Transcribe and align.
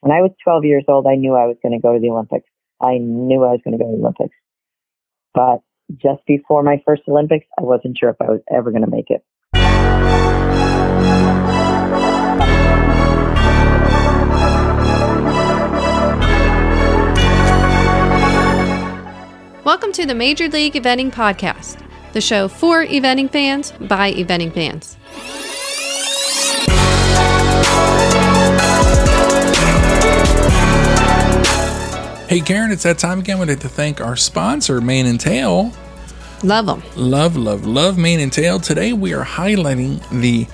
When 0.00 0.12
I 0.12 0.20
was 0.20 0.30
12 0.44 0.64
years 0.64 0.84
old, 0.86 1.08
I 1.08 1.16
knew 1.16 1.34
I 1.34 1.46
was 1.46 1.56
going 1.60 1.72
to 1.72 1.82
go 1.82 1.92
to 1.92 1.98
the 1.98 2.10
Olympics. 2.10 2.48
I 2.80 2.98
knew 2.98 3.42
I 3.42 3.50
was 3.50 3.60
going 3.64 3.76
to 3.76 3.82
go 3.82 3.90
to 3.90 3.96
the 3.96 4.00
Olympics. 4.00 4.36
But 5.34 5.58
just 6.00 6.24
before 6.24 6.62
my 6.62 6.80
first 6.86 7.02
Olympics, 7.08 7.46
I 7.58 7.62
wasn't 7.64 7.98
sure 7.98 8.10
if 8.10 8.16
I 8.20 8.26
was 8.26 8.40
ever 8.48 8.70
going 8.70 8.84
to 8.84 8.90
make 8.90 9.10
it. 9.10 9.24
Welcome 19.64 19.90
to 19.94 20.06
the 20.06 20.14
Major 20.14 20.48
League 20.48 20.74
Eventing 20.74 21.12
Podcast, 21.12 21.84
the 22.12 22.20
show 22.20 22.46
for 22.46 22.86
eventing 22.86 23.32
fans 23.32 23.72
by 23.80 24.12
eventing 24.12 24.54
fans. 24.54 24.96
Hey, 32.28 32.40
Karen, 32.40 32.70
it's 32.70 32.82
that 32.82 32.98
time 32.98 33.20
again. 33.20 33.38
We'd 33.38 33.48
like 33.48 33.60
to 33.60 33.70
thank 33.70 34.02
our 34.02 34.14
sponsor, 34.14 34.82
Mane 34.82 35.06
and 35.06 35.18
Tail. 35.18 35.72
Love 36.42 36.66
them. 36.66 36.82
Love, 36.94 37.38
love, 37.38 37.64
love 37.64 37.96
Mane 37.96 38.20
and 38.20 38.30
Tail. 38.30 38.60
Today 38.60 38.92
we 38.92 39.14
are 39.14 39.24
highlighting 39.24 40.06
the 40.10 40.46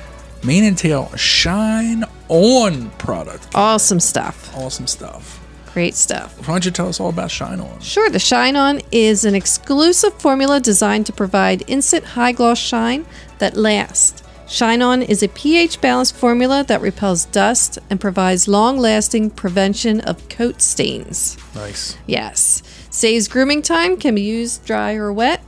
Mane 0.47 0.63
and 0.63 0.79
Tail 0.79 1.13
Shine 1.17 2.05
On 2.29 2.91
product. 2.91 3.49
Awesome 3.57 3.99
stuff. 3.99 4.57
Awesome 4.57 4.87
stuff. 4.87 5.45
Great 5.73 5.97
stuff. 5.97 6.39
Why 6.47 6.55
don't 6.55 6.65
you 6.65 6.71
tell 6.71 6.87
us 6.87 7.01
all 7.01 7.09
about 7.09 7.33
Shine 7.33 7.59
On? 7.59 7.81
Sure, 7.81 8.09
the 8.09 8.21
Shine 8.21 8.55
On 8.55 8.81
is 8.93 9.25
an 9.25 9.35
exclusive 9.35 10.15
formula 10.21 10.61
designed 10.61 11.07
to 11.07 11.13
provide 11.13 11.69
instant 11.69 12.05
high 12.05 12.31
gloss 12.31 12.59
shine 12.59 13.05
that 13.39 13.57
lasts. 13.57 14.23
Shine 14.47 14.83
On 14.83 15.03
is 15.03 15.23
a 15.23 15.29
pH 15.29 15.81
balanced 15.81 16.15
formula 16.15 16.65
that 16.69 16.81
repels 16.81 17.25
dust 17.27 17.79
and 17.89 18.01
provides 18.01 18.47
long 18.47 18.79
lasting 18.79 19.31
prevention 19.31 20.01
of 20.03 20.29
coat 20.29 20.61
stains. 20.61 21.39
Nice. 21.55 21.97
Yes. 22.07 22.63
Saves 22.91 23.27
grooming 23.27 23.63
time, 23.63 23.97
can 23.97 24.15
be 24.15 24.23
used 24.23 24.65
dry 24.65 24.95
or 24.95 25.13
wet, 25.13 25.43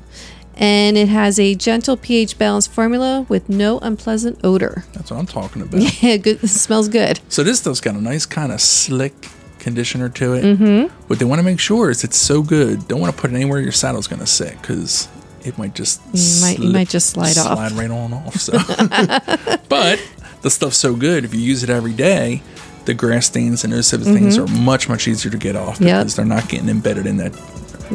and 0.57 0.97
it 0.97 1.09
has 1.09 1.39
a 1.39 1.55
gentle 1.55 1.97
pH 1.97 2.39
balanced 2.39 2.73
formula 2.73 3.27
with 3.29 3.49
no 3.49 3.79
unpleasant 3.81 4.41
odor. 4.43 4.85
That's 4.95 5.11
what 5.11 5.19
I'm 5.19 5.27
talking 5.27 5.63
about. 5.63 5.81
Yeah, 6.03 6.17
good. 6.17 6.43
It 6.43 6.49
smells 6.49 6.89
good. 6.89 7.21
So 7.29 7.43
this 7.43 7.59
stuff's 7.59 7.81
got 7.81 7.95
a 7.95 8.01
nice 8.01 8.25
kind 8.27 8.51
of 8.51 8.61
slick 8.61 9.29
conditioner 9.59 10.09
to 10.09 10.35
it. 10.35 10.45
Mm-hmm. 10.45 10.97
What 11.09 11.19
they 11.19 11.25
want 11.25 11.39
to 11.41 11.43
make 11.43 11.61
sure 11.61 11.91
is 11.91 12.03
it's 12.03 12.17
so 12.17 12.43
good. 12.43 12.89
Don't 12.89 13.01
want 13.01 13.15
to 13.15 13.21
put 13.21 13.31
it 13.31 13.35
anywhere 13.35 13.61
your 13.61 13.73
saddle's 13.73 14.07
going 14.07 14.21
to 14.21 14.27
sit 14.27 14.61
because 14.63 15.09
it 15.47 15.57
might 15.59 15.75
just 15.75 16.01
You 16.13 16.41
might- 16.43 16.59
you 16.59 16.73
might 16.73 16.89
just 16.89 17.11
slide 17.11 17.37
off. 17.39 17.57
slide 17.59 17.73
right 17.73 17.91
on 17.91 18.13
off. 18.13 18.37
So, 18.37 18.53
but 19.69 20.01
the 20.43 20.51
stuff's 20.51 20.77
so 20.77 20.95
good 20.95 21.25
if 21.25 21.35
you 21.35 21.41
use 21.41 21.63
it 21.63 21.71
every 21.71 21.93
day. 21.93 22.43
The 22.85 22.95
grass 22.95 23.27
stains 23.27 23.65
and 23.65 23.73
those 23.73 23.91
type 23.91 24.01
of 24.01 24.07
things 24.07 24.39
are 24.39 24.47
much 24.47 24.89
much 24.89 25.09
easier 25.09 25.31
to 25.33 25.39
get 25.39 25.57
off 25.57 25.75
Mm-hmm. 25.77 25.87
Yep. 25.89 25.99
because 26.01 26.17
they're 26.17 26.25
not 26.25 26.49
getting 26.49 26.69
embedded 26.69 27.07
in 27.07 27.17
that 27.17 27.33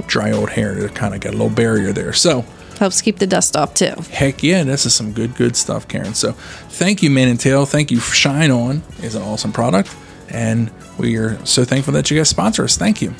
dry 0.08 0.32
old 0.32 0.50
hair. 0.50 0.76
They 0.76 0.88
kind 0.90 1.14
of 1.16 1.22
got 1.22 1.30
a 1.30 1.38
little 1.38 1.50
barrier 1.50 1.94
there. 1.94 2.12
So 2.14 2.44
Helps 2.78 3.02
keep 3.02 3.20
the 3.20 3.28
dust 3.28 3.56
off 3.56 3.74
too. 3.76 3.94
Heck 4.12 4.42
yeah, 4.44 4.64
this 4.64 4.86
is 4.88 4.94
some 4.96 5.14
good, 5.14 5.36
good 5.36 5.56
stuff, 5.56 5.88
Karen. 5.88 6.14
So 6.16 6.32
thank 6.34 7.04
you, 7.04 7.10
Mane 7.12 7.28
and 7.30 7.40
Tail. 7.40 7.66
Thank 7.68 7.92
you. 7.92 8.00
for 8.00 8.14
Shine 8.16 8.50
On 8.52 8.82
is 9.04 9.14
an 9.16 9.22
awesome 9.22 9.52
product. 9.54 9.96
And 10.30 10.72
we 10.98 11.16
are 11.18 11.38
so 11.46 11.64
thankful 11.64 11.94
that 11.94 12.10
you 12.10 12.18
guys 12.18 12.30
sponsor 12.30 12.64
us. 12.64 12.76
Thank 12.78 13.02
you. 13.02 13.14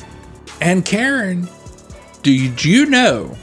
And 0.60 0.84
Karen, 0.84 1.48
did 2.22 2.64
you 2.64 2.86
know 2.86 3.36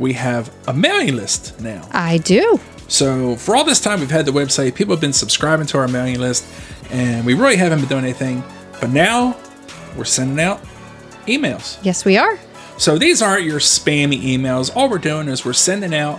we 0.00 0.14
have 0.14 0.52
a 0.66 0.72
mailing 0.72 1.16
list 1.16 1.60
now? 1.60 1.86
I 1.92 2.18
do. 2.18 2.58
So 2.88 3.36
for 3.36 3.54
all 3.54 3.64
this 3.64 3.80
time 3.80 4.00
we've 4.00 4.10
had 4.10 4.26
the 4.26 4.32
website, 4.32 4.74
people 4.74 4.94
have 4.94 5.00
been 5.00 5.12
subscribing 5.12 5.66
to 5.68 5.78
our 5.78 5.86
mailing 5.86 6.18
list, 6.18 6.44
and 6.90 7.24
we 7.24 7.34
really 7.34 7.56
haven't 7.56 7.80
been 7.80 7.88
doing 7.88 8.04
anything. 8.04 8.42
But 8.80 8.90
now 8.90 9.36
we're 9.96 10.04
sending 10.04 10.40
out 10.40 10.60
emails. 11.26 11.78
Yes, 11.84 12.04
we 12.04 12.16
are. 12.16 12.38
So 12.78 12.98
these 12.98 13.20
aren't 13.22 13.44
your 13.44 13.60
spammy 13.60 14.20
emails. 14.20 14.74
All 14.74 14.88
we're 14.88 14.98
doing 14.98 15.28
is 15.28 15.44
we're 15.44 15.52
sending 15.52 15.94
out 15.94 16.18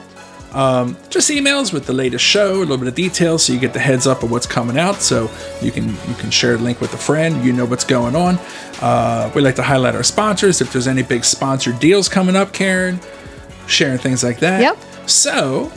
um, 0.53 0.97
just 1.09 1.29
emails 1.29 1.71
with 1.71 1.85
the 1.85 1.93
latest 1.93 2.25
show, 2.25 2.55
a 2.55 2.59
little 2.59 2.77
bit 2.77 2.87
of 2.87 2.95
details, 2.95 3.45
so 3.45 3.53
you 3.53 3.59
get 3.59 3.73
the 3.73 3.79
heads 3.79 4.05
up 4.05 4.21
of 4.21 4.31
what's 4.31 4.45
coming 4.45 4.77
out. 4.77 5.01
So 5.01 5.31
you 5.61 5.71
can 5.71 5.89
you 5.89 6.15
can 6.17 6.29
share 6.29 6.55
a 6.55 6.57
link 6.57 6.81
with 6.81 6.93
a 6.93 6.97
friend. 6.97 7.43
You 7.43 7.53
know 7.53 7.65
what's 7.65 7.85
going 7.85 8.15
on. 8.15 8.37
Uh, 8.81 9.31
we 9.33 9.41
like 9.41 9.55
to 9.55 9.63
highlight 9.63 9.95
our 9.95 10.03
sponsors. 10.03 10.59
If 10.61 10.73
there's 10.73 10.87
any 10.87 11.03
big 11.03 11.23
sponsored 11.23 11.79
deals 11.79 12.09
coming 12.09 12.35
up, 12.35 12.51
Karen, 12.51 12.99
sharing 13.67 13.97
things 13.97 14.23
like 14.23 14.39
that. 14.39 14.61
Yep. 14.61 14.77
So 15.09 15.71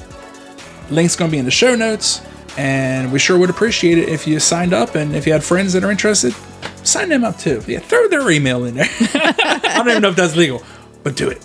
link's 0.90 1.16
going 1.16 1.30
to 1.30 1.32
be 1.32 1.38
in 1.38 1.44
the 1.44 1.50
show 1.50 1.74
notes, 1.74 2.20
and 2.56 3.12
we 3.12 3.18
sure 3.18 3.38
would 3.38 3.50
appreciate 3.50 3.98
it 3.98 4.08
if 4.08 4.26
you 4.26 4.38
signed 4.40 4.72
up 4.72 4.94
and 4.94 5.14
if 5.14 5.26
you 5.26 5.32
had 5.32 5.44
friends 5.44 5.72
that 5.72 5.84
are 5.84 5.90
interested, 5.90 6.34
sign 6.82 7.08
them 7.08 7.24
up 7.24 7.38
too. 7.38 7.62
Yeah, 7.66 7.80
throw 7.80 8.08
their 8.08 8.30
email 8.30 8.64
in 8.64 8.74
there. 8.74 8.88
I 9.14 9.74
don't 9.76 9.88
even 9.88 10.02
know 10.02 10.10
if 10.10 10.16
that's 10.16 10.36
legal, 10.36 10.62
but 11.02 11.16
do 11.16 11.28
it. 11.28 11.44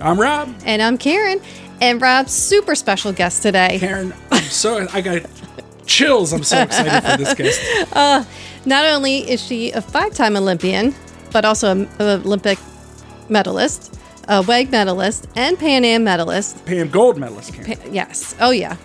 I'm 0.00 0.18
Rob. 0.18 0.54
And 0.64 0.80
I'm 0.80 0.96
Karen. 0.96 1.40
And 1.82 2.00
Rob's 2.00 2.32
super 2.32 2.74
special 2.74 3.12
guest 3.12 3.42
today. 3.42 3.78
Karen, 3.78 4.12
I'm 4.30 4.42
so 4.42 4.86
I 4.92 5.00
got 5.00 5.22
chills. 5.86 6.32
I'm 6.32 6.42
so 6.44 6.60
excited 6.60 7.10
for 7.10 7.16
this 7.16 7.34
guest. 7.34 7.60
Uh, 7.96 8.24
not 8.66 8.86
only 8.86 9.28
is 9.30 9.42
she 9.42 9.72
a 9.72 9.80
five 9.80 10.14
time 10.14 10.36
Olympian, 10.36 10.94
but 11.32 11.44
also 11.44 11.70
an 11.70 11.88
Olympic 11.98 12.58
medalist, 13.28 13.98
a 14.30 14.40
WEG 14.42 14.70
medalist, 14.70 15.26
and 15.36 15.58
Pan 15.58 15.84
Am 15.84 16.04
medalist. 16.04 16.64
Pan 16.64 16.88
Gold 16.88 17.18
medalist, 17.18 17.52
Karen. 17.52 17.76
Pa- 17.76 17.88
yes. 17.90 18.34
Oh, 18.40 18.50
yeah. 18.50 18.76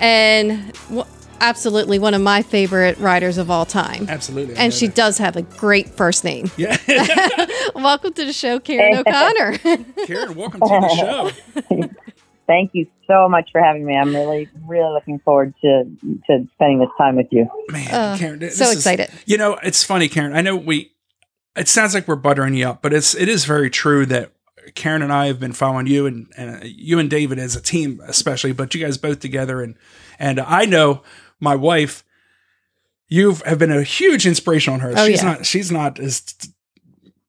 And 0.00 0.72
w- 0.88 1.04
absolutely 1.40 1.98
one 1.98 2.12
of 2.14 2.20
my 2.20 2.42
favorite 2.42 2.98
riders 2.98 3.38
of 3.38 3.50
all 3.50 3.64
time. 3.64 4.06
Absolutely. 4.08 4.54
I 4.56 4.64
And 4.64 4.72
know 4.72 4.76
she 4.78 4.86
that. 4.86 4.94
does 4.96 5.18
have 5.18 5.36
a 5.36 5.42
great 5.42 5.88
first 5.88 6.24
name. 6.24 6.50
Yeah. 6.56 6.76
Welcome 7.74 8.12
to 8.12 8.24
the 8.24 8.32
show, 8.32 8.60
Karen 8.60 8.98
O'Connor. 8.98 9.58
Karen, 10.06 10.34
welcome 10.34 10.60
to 10.60 10.66
the 10.68 11.32
show. 11.70 11.88
Thank 12.46 12.70
you 12.74 12.86
so 13.06 13.28
much 13.28 13.48
for 13.50 13.60
having 13.62 13.84
me. 13.86 13.96
I'm 13.96 14.14
really, 14.14 14.48
really 14.66 14.92
looking 14.92 15.20
forward 15.20 15.54
to 15.62 15.84
to 16.26 16.46
spending 16.54 16.80
this 16.80 16.88
time 16.98 17.16
with 17.16 17.28
you. 17.30 17.48
Man, 17.70 17.88
uh, 17.94 18.16
Karen, 18.18 18.38
this 18.40 18.58
so 18.58 18.64
is- 18.66 18.76
excited. 18.76 19.08
you 19.26 19.38
know, 19.38 19.56
it's 19.62 19.82
funny, 19.84 20.08
Karen. 20.08 20.34
I 20.36 20.42
know 20.42 20.54
we. 20.56 20.92
It 21.56 21.68
sounds 21.68 21.94
like 21.94 22.06
we're 22.08 22.16
buttering 22.16 22.54
you 22.54 22.68
up, 22.68 22.82
but 22.82 22.92
it's 22.92 23.14
it 23.14 23.28
is 23.28 23.44
very 23.46 23.70
true 23.70 24.04
that 24.06 24.32
Karen 24.74 25.02
and 25.02 25.12
I 25.12 25.26
have 25.26 25.38
been 25.40 25.52
following 25.52 25.86
you 25.86 26.06
and, 26.06 26.26
and 26.36 26.64
you 26.64 26.98
and 26.98 27.08
David 27.10 27.38
as 27.38 27.56
a 27.56 27.60
team, 27.60 28.00
especially, 28.06 28.52
but 28.52 28.74
you 28.74 28.80
guys 28.84 28.98
both 28.98 29.20
together, 29.20 29.60
and 29.62 29.76
and 30.18 30.40
I 30.40 30.64
know 30.64 31.02
my 31.40 31.54
wife. 31.56 32.04
You 33.08 33.34
have 33.44 33.58
been 33.58 33.70
a 33.72 33.82
huge 33.82 34.26
inspiration 34.26 34.72
on 34.72 34.80
her. 34.80 34.94
Oh, 34.96 35.06
she's 35.06 35.22
yeah. 35.22 35.32
not. 35.32 35.44
She's 35.46 35.70
not 35.70 35.98
as 36.00 36.34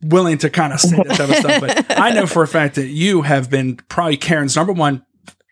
willing 0.01 0.37
to 0.37 0.49
kind 0.49 0.71
of 0.73 0.79
say 0.79 0.95
that 0.95 1.07
type 1.17 1.29
of 1.29 1.35
stuff, 1.35 1.59
but 1.61 1.97
I 1.99 2.11
know 2.11 2.25
for 2.27 2.43
a 2.43 2.47
fact 2.47 2.75
that 2.75 2.87
you 2.87 3.21
have 3.23 3.49
been 3.49 3.75
probably 3.89 4.17
Karen's 4.17 4.55
number 4.55 4.71
one 4.73 5.05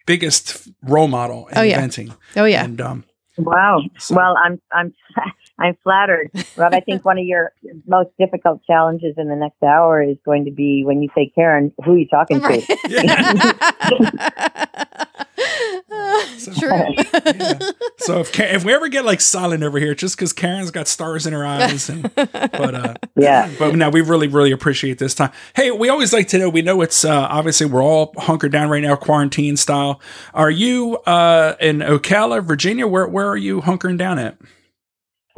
biggest 0.06 0.70
role 0.84 1.08
model 1.08 1.48
in 1.48 1.58
Oh, 1.58 1.62
yeah. 1.62 1.82
eventing. 1.82 2.16
Oh, 2.36 2.46
yeah. 2.46 2.64
And 2.64 2.80
um, 2.82 3.04
Wow. 3.38 3.82
So- 3.98 4.16
Well, 4.16 4.36
I'm 4.44 4.62
I'm 4.72 4.94
I'm 5.62 5.78
flattered, 5.84 6.32
Rob. 6.58 6.74
I 6.74 6.80
think 6.86 7.06
one 7.06 7.18
of 7.18 7.26
your 7.26 7.52
most 7.88 8.10
difficult 8.20 8.64
challenges 8.66 9.16
in 9.18 9.30
the 9.30 9.36
next 9.36 9.62
hour 9.64 10.02
is 10.02 10.18
going 10.26 10.46
to 10.46 10.52
be 10.52 10.84
when 10.86 11.02
you 11.02 11.10
say 11.16 11.32
Karen, 11.34 11.72
who 11.86 11.94
are 11.94 11.98
you 11.98 12.08
talking 12.08 12.40
Right. 12.40 12.64
to? 12.68 12.78
True. 16.60 16.70
Yeah. 17.26 17.60
So 17.98 18.20
if 18.22 18.38
if 18.40 18.64
we 18.66 18.74
ever 18.74 18.88
get 18.90 19.06
like 19.06 19.22
silent 19.22 19.64
over 19.64 19.78
here, 19.80 19.94
just 19.94 20.16
because 20.16 20.34
Karen's 20.34 20.72
got 20.72 20.88
stars 20.88 21.28
in 21.28 21.34
her 21.34 21.46
eyes, 21.46 21.90
and, 21.90 22.04
but 22.16 22.76
uh, 22.76 22.94
Yeah. 23.16 23.50
but 23.60 23.76
no, 23.76 23.90
we 23.90 24.02
really 24.02 24.28
really 24.28 24.52
appreciate 24.52 24.98
this 24.98 25.14
time. 25.14 25.32
Hey, 25.56 25.72
we 25.72 25.90
always 25.90 26.12
like 26.14 26.28
to 26.30 26.38
know. 26.40 26.50
We 26.50 26.62
know 26.62 26.82
it's 26.82 27.06
uh, 27.06 27.28
obviously 27.30 27.68
we're 27.68 27.84
all 27.84 28.14
hunkered 28.18 28.52
down 28.52 28.70
right 28.70 28.82
now, 28.82 28.96
quarantine 28.96 29.56
style. 29.58 30.02
Are 30.34 30.50
you 30.52 30.98
uh, 31.06 31.56
in 31.60 31.80
Ocala, 31.80 32.44
Virginia? 32.44 32.88
Where 32.88 33.08
where 33.08 33.28
are 33.28 33.38
you 33.38 33.62
hunkering 33.62 33.98
down 33.98 34.18
at? 34.20 34.38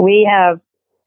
We 0.04 0.30
have 0.30 0.60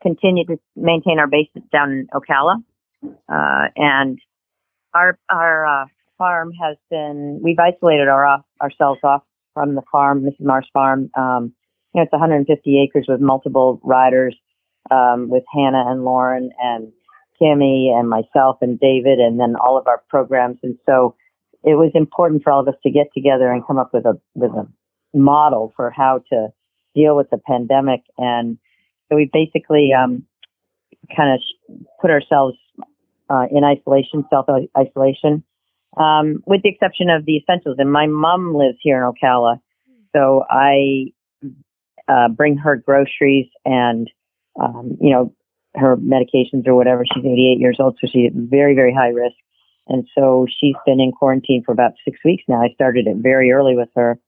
continued 0.02 0.46
to 0.46 0.56
maintain 0.74 1.18
our 1.18 1.26
base 1.26 1.50
down 1.70 1.90
in 1.90 2.06
Ocala, 2.14 2.64
uh, 3.04 3.68
and 3.76 4.18
our 4.94 5.18
our 5.28 5.66
uh, 5.66 5.86
farm 6.16 6.52
has 6.52 6.78
been. 6.88 7.40
We've 7.42 7.58
isolated 7.58 8.08
our 8.08 8.24
off, 8.24 8.44
ourselves 8.58 9.00
off 9.04 9.22
from 9.52 9.74
the 9.74 9.82
farm, 9.92 10.22
Mrs. 10.22 10.46
Marsh 10.46 10.64
Farm. 10.72 11.10
Um, 11.14 11.52
you 11.92 12.00
know, 12.00 12.04
it's 12.04 12.12
150 12.12 12.82
acres 12.82 13.04
with 13.06 13.20
multiple 13.20 13.82
riders, 13.84 14.34
um, 14.90 15.28
with 15.28 15.44
Hannah 15.52 15.84
and 15.88 16.02
Lauren 16.02 16.48
and 16.58 16.90
Kimmy 17.38 17.90
and 17.90 18.08
myself 18.08 18.56
and 18.62 18.80
David, 18.80 19.18
and 19.18 19.38
then 19.38 19.56
all 19.56 19.76
of 19.76 19.86
our 19.88 20.02
programs. 20.08 20.56
And 20.62 20.78
so, 20.86 21.16
it 21.62 21.74
was 21.74 21.90
important 21.94 22.44
for 22.44 22.50
all 22.50 22.60
of 22.60 22.68
us 22.68 22.80
to 22.82 22.90
get 22.90 23.08
together 23.14 23.52
and 23.52 23.66
come 23.66 23.76
up 23.76 23.92
with 23.92 24.06
a 24.06 24.18
with 24.34 24.52
a 24.52 24.66
model 25.12 25.74
for 25.76 25.90
how 25.90 26.22
to 26.30 26.48
deal 26.94 27.14
with 27.14 27.28
the 27.28 27.36
pandemic 27.46 28.00
and 28.16 28.56
so 29.08 29.16
we 29.16 29.30
basically 29.32 29.90
um, 29.92 30.24
kind 31.14 31.34
of 31.34 31.40
sh- 31.40 31.84
put 32.00 32.10
ourselves 32.10 32.56
uh, 33.30 33.46
in 33.50 33.64
isolation, 33.64 34.24
self 34.30 34.46
isolation, 34.76 35.42
um, 35.96 36.42
with 36.46 36.62
the 36.62 36.68
exception 36.68 37.10
of 37.10 37.24
the 37.24 37.36
essentials. 37.36 37.76
And 37.78 37.92
my 37.92 38.06
mom 38.06 38.54
lives 38.54 38.78
here 38.80 38.96
in 38.96 39.12
Ocala, 39.12 39.60
so 40.14 40.44
I 40.48 41.12
uh, 42.08 42.28
bring 42.28 42.56
her 42.58 42.76
groceries 42.76 43.48
and 43.64 44.08
um, 44.60 44.96
you 45.00 45.10
know, 45.10 45.32
her 45.74 45.96
medications 45.96 46.66
or 46.66 46.74
whatever. 46.74 47.04
She's 47.04 47.24
88 47.24 47.60
years 47.60 47.76
old, 47.78 47.98
so 48.00 48.08
she's 48.10 48.30
very, 48.34 48.74
very 48.74 48.94
high 48.94 49.08
risk. 49.08 49.36
And 49.88 50.06
so 50.16 50.46
she's 50.60 50.74
been 50.84 51.00
in 51.00 51.12
quarantine 51.12 51.62
for 51.64 51.72
about 51.72 51.92
six 52.04 52.18
weeks 52.24 52.42
now. 52.48 52.62
I 52.62 52.70
started 52.74 53.06
it 53.06 53.16
very 53.18 53.52
early 53.52 53.76
with 53.76 53.90
her. 53.94 54.18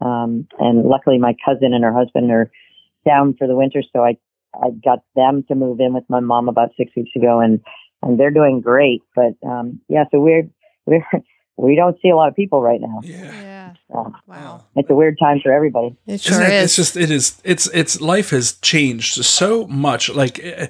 Um, 0.00 0.46
and 0.58 0.84
luckily 0.84 1.18
my 1.18 1.34
cousin 1.44 1.74
and 1.74 1.84
her 1.84 1.92
husband 1.92 2.30
are 2.30 2.50
down 3.04 3.34
for 3.38 3.46
the 3.46 3.56
winter. 3.56 3.82
So 3.92 4.04
I, 4.04 4.16
I 4.54 4.70
got 4.84 5.00
them 5.16 5.44
to 5.48 5.54
move 5.54 5.80
in 5.80 5.92
with 5.94 6.04
my 6.08 6.20
mom 6.20 6.48
about 6.48 6.70
six 6.76 6.92
weeks 6.96 7.10
ago 7.16 7.40
and, 7.40 7.60
and 8.02 8.18
they're 8.18 8.30
doing 8.30 8.60
great. 8.60 9.02
But, 9.14 9.34
um, 9.46 9.80
yeah, 9.88 10.04
so 10.10 10.20
we're, 10.20 10.48
we're, 10.86 11.06
we 11.56 11.76
don't 11.76 11.96
see 12.02 12.08
a 12.08 12.16
lot 12.16 12.28
of 12.28 12.34
people 12.36 12.62
right 12.62 12.80
now. 12.80 13.00
Yeah. 13.02 13.42
Yeah. 13.42 13.72
So 13.92 14.12
Wow. 14.26 14.64
it's 14.76 14.88
a 14.90 14.94
weird 14.94 15.18
time 15.20 15.40
for 15.42 15.52
everybody. 15.52 15.96
It 16.06 16.20
sure 16.20 16.40
Isn't 16.40 16.46
it? 16.52 16.54
is. 16.54 16.64
It's 16.64 16.76
just 16.76 16.96
it 16.96 17.10
is. 17.10 17.40
It's 17.44 17.66
it's 17.74 18.00
life 18.00 18.30
has 18.30 18.54
changed 18.60 19.22
so 19.24 19.66
much. 19.66 20.08
Like 20.08 20.40
eh, 20.42 20.68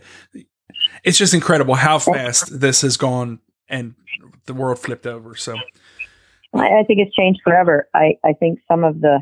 it's 1.04 1.16
just 1.16 1.32
incredible 1.32 1.74
how 1.76 1.98
fast 1.98 2.60
this 2.60 2.82
has 2.82 2.96
gone, 2.96 3.38
and 3.68 3.94
the 4.46 4.54
world 4.54 4.78
flipped 4.80 5.06
over. 5.06 5.34
So 5.36 5.54
I, 6.54 6.80
I 6.80 6.82
think 6.86 6.98
it's 7.00 7.14
changed 7.14 7.40
forever. 7.44 7.88
I, 7.94 8.14
I 8.24 8.32
think 8.32 8.58
some 8.68 8.84
of 8.84 9.00
the 9.00 9.20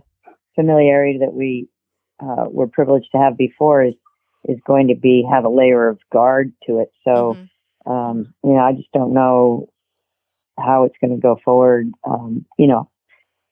familiarity 0.54 1.18
that 1.18 1.34
we 1.34 1.68
uh, 2.20 2.46
were 2.50 2.66
privileged 2.66 3.08
to 3.12 3.18
have 3.18 3.36
before 3.36 3.84
is 3.84 3.94
is 4.44 4.58
going 4.66 4.88
to 4.88 4.94
be 4.94 5.26
have 5.30 5.44
a 5.44 5.48
layer 5.48 5.88
of 5.88 5.98
guard 6.12 6.52
to 6.66 6.78
it. 6.78 6.92
So 7.04 7.36
Mhm. 7.36 7.48
um, 7.86 8.34
you 8.44 8.52
know, 8.52 8.60
I 8.60 8.72
just 8.72 8.92
don't 8.92 9.14
know 9.14 9.68
how 10.58 10.84
it's 10.84 10.96
going 11.00 11.14
to 11.14 11.20
go 11.20 11.36
forward. 11.44 11.90
Um, 12.04 12.44
you 12.58 12.66
know, 12.66 12.90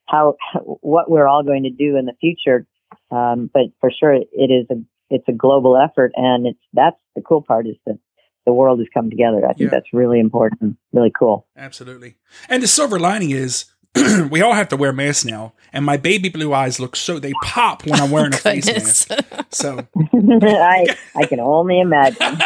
how 0.07 0.37
what 0.81 1.11
we're 1.11 1.27
all 1.27 1.43
going 1.43 1.65
to 1.65 1.71
do 1.71 1.97
in 1.97 2.07
the 2.07 2.13
future. 2.21 2.67
Um, 3.11 3.51
but 3.53 3.67
for 3.81 3.91
sure, 3.91 4.13
it 4.15 4.27
is 4.33 4.67
a 4.71 4.83
it's 5.11 5.29
a 5.29 5.33
global 5.33 5.77
effort, 5.77 6.13
and 6.17 6.47
it's 6.47 6.61
that's 6.73 7.01
the 7.15 7.23
cool 7.23 7.43
part 7.43 7.67
is 7.67 7.77
that 7.87 7.99
the 8.45 8.53
world 8.53 8.79
has 8.79 8.89
come 8.95 9.11
together. 9.11 9.45
I 9.45 9.53
think 9.55 9.71
Yeah. 9.71 9.71
that's 9.71 9.93
really 9.93 10.21
important, 10.21 10.77
really 10.93 11.11
cool. 11.11 11.47
absolutely. 11.57 12.17
And 12.49 12.63
the 12.63 12.69
silver 12.69 12.99
lining 12.99 13.31
is. 13.31 13.65
we 14.31 14.43
all 14.43 14.55
have 14.55 14.69
to 14.69 14.77
wear 14.77 14.93
masks 14.93 15.25
now, 15.25 15.53
and 15.73 15.85
my 15.85 15.97
baby 15.97 16.29
blue 16.29 16.53
eyes 16.53 16.79
look 16.81 16.97
so 16.97 17.19
they 17.19 17.33
pop 17.43 17.87
when 17.87 18.01
I'm 18.01 18.11
wearing 18.11 18.35
a 18.35 18.37
face 18.49 18.67
mask. 18.67 19.11
So 19.51 19.87
I 20.15 20.87
I 21.15 21.27
can 21.27 21.41
only 21.41 21.81
imagine. 21.81 22.17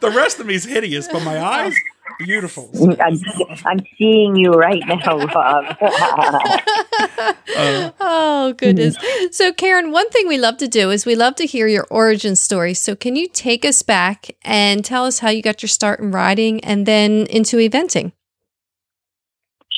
the 0.00 0.12
rest 0.14 0.40
of 0.40 0.46
me 0.46 0.54
is 0.54 0.64
hideous, 0.64 1.08
but 1.08 1.22
my 1.22 1.40
eyes 1.40 1.74
beautiful. 2.18 2.70
I'm, 3.00 3.18
I'm 3.64 3.80
seeing 3.98 4.36
you 4.36 4.52
right 4.52 4.82
now, 4.86 5.18
Rob. 5.18 5.76
Uh, 7.56 7.90
oh 8.00 8.54
goodness 8.56 8.96
so 9.30 9.52
karen 9.52 9.90
one 9.90 10.08
thing 10.10 10.28
we 10.28 10.38
love 10.38 10.56
to 10.56 10.68
do 10.68 10.90
is 10.90 11.04
we 11.04 11.14
love 11.14 11.34
to 11.34 11.46
hear 11.46 11.66
your 11.66 11.86
origin 11.90 12.36
story 12.36 12.74
so 12.74 12.94
can 12.94 13.16
you 13.16 13.26
take 13.28 13.64
us 13.64 13.82
back 13.82 14.30
and 14.42 14.84
tell 14.84 15.04
us 15.04 15.18
how 15.18 15.28
you 15.28 15.42
got 15.42 15.62
your 15.62 15.68
start 15.68 16.00
in 16.00 16.10
riding 16.10 16.62
and 16.64 16.86
then 16.86 17.26
into 17.26 17.56
eventing 17.56 18.12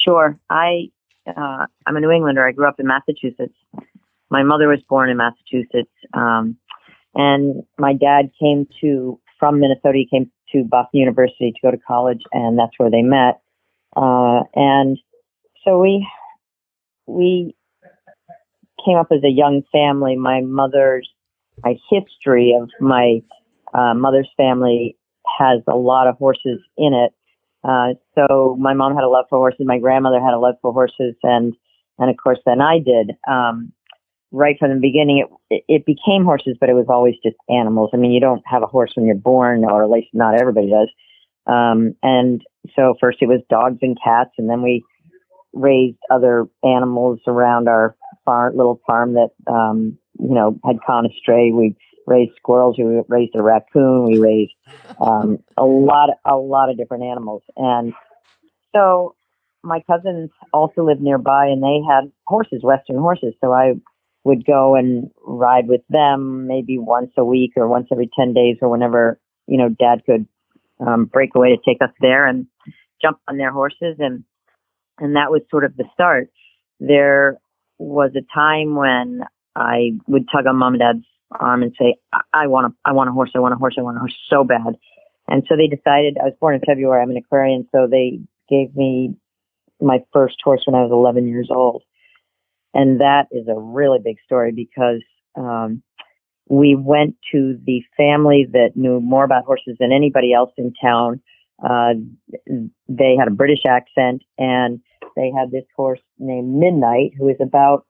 sure. 0.06 0.38
I 0.50 0.90
uh, 1.26 1.66
I'm 1.86 1.96
a 1.96 2.00
New 2.00 2.10
Englander. 2.10 2.46
I 2.46 2.52
grew 2.52 2.68
up 2.68 2.78
in 2.78 2.86
Massachusetts. 2.86 3.54
My 4.30 4.42
mother 4.42 4.68
was 4.68 4.80
born 4.88 5.10
in 5.10 5.16
Massachusetts, 5.16 5.92
um, 6.14 6.56
and 7.14 7.62
my 7.78 7.92
dad 7.92 8.30
came 8.40 8.66
to 8.80 9.20
from 9.38 9.60
Minnesota. 9.60 9.98
He 9.98 10.08
came 10.10 10.30
to 10.52 10.64
Boston 10.64 11.00
University 11.00 11.52
to 11.52 11.58
go 11.62 11.70
to 11.70 11.78
college, 11.78 12.22
and 12.32 12.58
that's 12.58 12.72
where 12.78 12.90
they 12.90 13.02
met. 13.02 13.40
Uh, 13.96 14.42
and 14.54 14.98
so 15.64 15.80
we 15.80 16.06
we 17.06 17.54
came 18.84 18.96
up 18.96 19.08
as 19.10 19.22
a 19.24 19.30
young 19.30 19.62
family. 19.72 20.16
My 20.16 20.40
mother's 20.42 21.08
my 21.64 21.76
history 21.90 22.54
of 22.60 22.68
my 22.80 23.20
uh, 23.74 23.94
mother's 23.94 24.28
family 24.36 24.96
has 25.38 25.60
a 25.68 25.76
lot 25.76 26.06
of 26.06 26.16
horses 26.16 26.60
in 26.76 26.94
it. 26.94 27.12
Uh, 27.64 27.94
so 28.14 28.56
my 28.58 28.74
mom 28.74 28.94
had 28.94 29.04
a 29.04 29.08
love 29.08 29.26
for 29.28 29.38
horses. 29.38 29.60
My 29.64 29.78
grandmother 29.78 30.20
had 30.20 30.34
a 30.34 30.38
love 30.38 30.56
for 30.62 30.72
horses, 30.72 31.14
and 31.22 31.54
and 31.98 32.10
of 32.10 32.16
course 32.22 32.38
then 32.46 32.60
I 32.60 32.78
did. 32.78 33.12
Um, 33.28 33.72
right 34.32 34.56
from 34.58 34.70
the 34.70 34.80
beginning, 34.80 35.26
it 35.50 35.64
it 35.68 35.86
became 35.86 36.24
horses, 36.24 36.56
but 36.60 36.68
it 36.68 36.74
was 36.74 36.86
always 36.88 37.14
just 37.24 37.36
animals. 37.48 37.90
I 37.92 37.96
mean, 37.96 38.12
you 38.12 38.20
don't 38.20 38.42
have 38.46 38.62
a 38.62 38.66
horse 38.66 38.92
when 38.94 39.06
you're 39.06 39.16
born, 39.16 39.64
or 39.64 39.82
at 39.82 39.90
least 39.90 40.08
not 40.12 40.40
everybody 40.40 40.70
does. 40.70 40.90
Um, 41.46 41.94
and 42.02 42.42
so 42.74 42.94
first 43.00 43.18
it 43.20 43.28
was 43.28 43.40
dogs 43.48 43.78
and 43.82 43.96
cats, 44.02 44.30
and 44.38 44.50
then 44.50 44.62
we 44.62 44.84
raised 45.52 45.98
other 46.10 46.46
animals 46.62 47.20
around 47.26 47.68
our 47.68 47.96
farm, 48.24 48.56
little 48.56 48.80
farm 48.86 49.14
that 49.14 49.30
um, 49.50 49.98
you 50.18 50.34
know 50.34 50.58
had 50.64 50.76
gone 50.86 51.06
astray. 51.06 51.52
We 51.52 51.76
raised 52.06 52.32
squirrels. 52.36 52.76
We 52.78 53.02
raised 53.08 53.34
a 53.34 53.42
raccoon. 53.42 54.04
We 54.04 54.18
raised 54.18 54.52
um, 55.00 55.38
a 55.56 55.64
lot, 55.64 56.10
a 56.24 56.36
lot 56.36 56.70
of 56.70 56.76
different 56.76 57.04
animals. 57.04 57.42
And 57.56 57.92
so 58.74 59.14
my 59.62 59.82
cousins 59.86 60.30
also 60.52 60.84
lived 60.84 61.00
nearby, 61.00 61.46
and 61.46 61.62
they 61.62 61.80
had 61.88 62.10
horses, 62.26 62.60
Western 62.62 62.98
horses. 62.98 63.34
So 63.40 63.52
I 63.52 63.74
would 64.24 64.44
go 64.44 64.74
and 64.74 65.10
ride 65.24 65.68
with 65.68 65.82
them, 65.88 66.46
maybe 66.46 66.78
once 66.78 67.10
a 67.16 67.24
week 67.24 67.52
or 67.56 67.68
once 67.68 67.88
every 67.92 68.10
ten 68.18 68.32
days, 68.32 68.56
or 68.62 68.68
whenever 68.68 69.20
you 69.46 69.58
know 69.58 69.68
Dad 69.68 70.02
could 70.06 70.26
um, 70.80 71.06
break 71.06 71.30
away 71.34 71.50
to 71.50 71.58
take 71.64 71.82
us 71.82 71.94
there 72.00 72.26
and 72.26 72.46
jump 73.02 73.18
on 73.28 73.36
their 73.36 73.52
horses, 73.52 73.96
and 73.98 74.24
and 74.98 75.16
that 75.16 75.30
was 75.30 75.42
sort 75.50 75.64
of 75.64 75.76
the 75.76 75.84
start. 75.92 76.30
There 76.80 77.38
was 77.78 78.12
a 78.16 78.24
time 78.34 78.74
when 78.74 79.22
I 79.54 79.92
would 80.06 80.26
tug 80.32 80.46
on 80.46 80.56
mom 80.56 80.74
and 80.74 80.80
dad's 80.80 81.06
arm 81.30 81.62
and 81.62 81.74
say, 81.78 81.96
I, 82.12 82.20
I 82.32 82.46
want 82.46 82.72
a, 82.72 82.76
I 82.88 82.92
want 82.92 83.08
a 83.08 83.12
horse, 83.12 83.30
I 83.34 83.40
want 83.40 83.54
a 83.54 83.56
horse, 83.56 83.76
I 83.78 83.82
want 83.82 83.96
a 83.96 84.00
horse 84.00 84.16
so 84.30 84.44
bad. 84.44 84.76
And 85.28 85.42
so 85.48 85.56
they 85.56 85.66
decided, 85.66 86.18
I 86.20 86.24
was 86.24 86.34
born 86.40 86.54
in 86.54 86.60
February, 86.60 87.02
I'm 87.02 87.10
an 87.10 87.16
Aquarian, 87.16 87.68
so 87.72 87.88
they 87.90 88.20
gave 88.48 88.74
me 88.76 89.14
my 89.80 89.98
first 90.12 90.36
horse 90.42 90.62
when 90.66 90.74
I 90.74 90.82
was 90.82 90.92
11 90.92 91.26
years 91.28 91.48
old. 91.50 91.82
And 92.74 93.00
that 93.00 93.26
is 93.30 93.48
a 93.48 93.58
really 93.58 93.98
big 94.02 94.16
story 94.24 94.52
because 94.52 95.02
um, 95.36 95.82
we 96.48 96.76
went 96.76 97.16
to 97.32 97.58
the 97.64 97.82
family 97.96 98.46
that 98.52 98.70
knew 98.74 99.00
more 99.00 99.24
about 99.24 99.44
horses 99.44 99.76
than 99.80 99.92
anybody 99.92 100.32
else 100.32 100.52
in 100.56 100.72
town. 100.80 101.20
Uh, 101.62 101.94
they 102.88 103.16
had 103.18 103.28
a 103.28 103.32
British 103.32 103.64
accent 103.66 104.22
and 104.38 104.80
they 105.16 105.32
had 105.36 105.50
this 105.50 105.64
horse 105.74 106.00
named 106.18 106.54
Midnight 106.54 107.12
who 107.18 107.24
was 107.24 107.36
about 107.40 107.86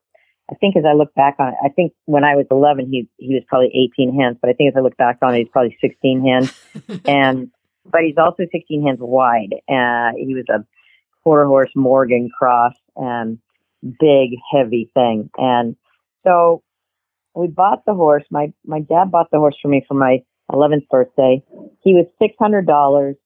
I 0.51 0.55
think 0.55 0.77
as 0.77 0.85
I 0.85 0.93
look 0.93 1.13
back 1.15 1.37
on 1.39 1.49
it, 1.49 1.55
I 1.65 1.69
think 1.71 1.93
when 2.05 2.23
I 2.23 2.37
was 2.37 2.47
11, 2.51 2.89
he 2.91 3.09
he 3.19 3.35
was 3.35 3.43
probably 3.49 3.71
18 3.99 4.19
hands, 4.19 4.39
but 4.41 4.49
I 4.49 4.53
think 4.53 4.73
as 4.73 4.77
I 4.77 4.81
look 4.81 4.97
back 4.97 5.19
on 5.23 5.35
it, 5.35 5.39
he's 5.39 5.49
probably 5.49 5.77
16 5.81 6.25
hands, 6.25 6.53
and 7.05 7.51
but 7.85 8.03
he's 8.03 8.17
also 8.17 8.45
16 8.51 8.87
hands 8.87 8.99
wide. 9.01 9.55
Uh, 9.69 10.13
he 10.17 10.35
was 10.35 10.45
a 10.49 10.65
quarter 11.23 11.47
horse 11.47 11.71
Morgan 11.75 12.31
cross 12.37 12.75
and 12.95 13.39
big, 13.83 14.31
heavy 14.53 14.91
thing, 14.95 15.31
and 15.37 15.77
so 16.25 16.63
we 17.35 17.49
bought 17.49 17.85
the 17.85 17.95
horse. 17.95 18.25
My 18.31 18.53
my 18.65 18.81
dad 18.81 19.11
bought 19.11 19.31
the 19.33 19.39
horse 19.39 19.57
for 19.61 19.69
me 19.69 19.85
for 19.87 19.95
my 19.95 20.23
11th 20.53 20.89
birthday. 20.89 21.43
He 21.83 21.93
was 21.93 22.07
$600, 22.23 23.17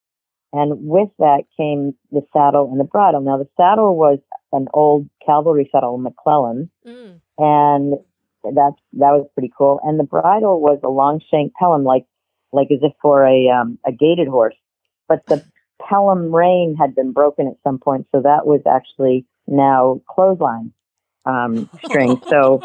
and 0.54 0.86
with 0.86 1.10
that 1.18 1.42
came 1.56 1.94
the 2.10 2.22
saddle 2.32 2.70
and 2.70 2.80
the 2.80 2.84
bridle. 2.84 3.20
Now 3.20 3.36
the 3.36 3.48
saddle 3.58 3.94
was 3.94 4.20
an 4.52 4.66
old 4.74 5.08
cavalry 5.24 5.68
saddle, 5.72 5.98
McClellan 5.98 6.70
Mm. 6.86 7.20
and 7.38 7.94
that's 8.42 8.80
that 8.94 9.12
was 9.12 9.28
pretty 9.34 9.52
cool. 9.56 9.80
And 9.82 9.98
the 9.98 10.04
bridle 10.04 10.60
was 10.60 10.80
a 10.82 10.88
long 10.88 11.20
shank 11.30 11.52
pelham, 11.54 11.84
like 11.84 12.06
like 12.52 12.68
as 12.70 12.78
if 12.82 12.92
for 13.02 13.26
a 13.26 13.48
um, 13.48 13.78
a 13.86 13.92
gaited 13.92 14.28
horse, 14.28 14.56
but 15.08 15.24
the 15.26 15.44
pelham 15.80 16.34
rein 16.34 16.76
had 16.78 16.94
been 16.94 17.12
broken 17.12 17.46
at 17.48 17.56
some 17.64 17.78
point, 17.78 18.06
so 18.12 18.22
that 18.22 18.46
was 18.46 18.60
actually 18.66 19.26
now 19.46 20.00
clothesline 20.08 20.72
um, 21.26 21.68
string. 21.84 22.20
So 22.28 22.62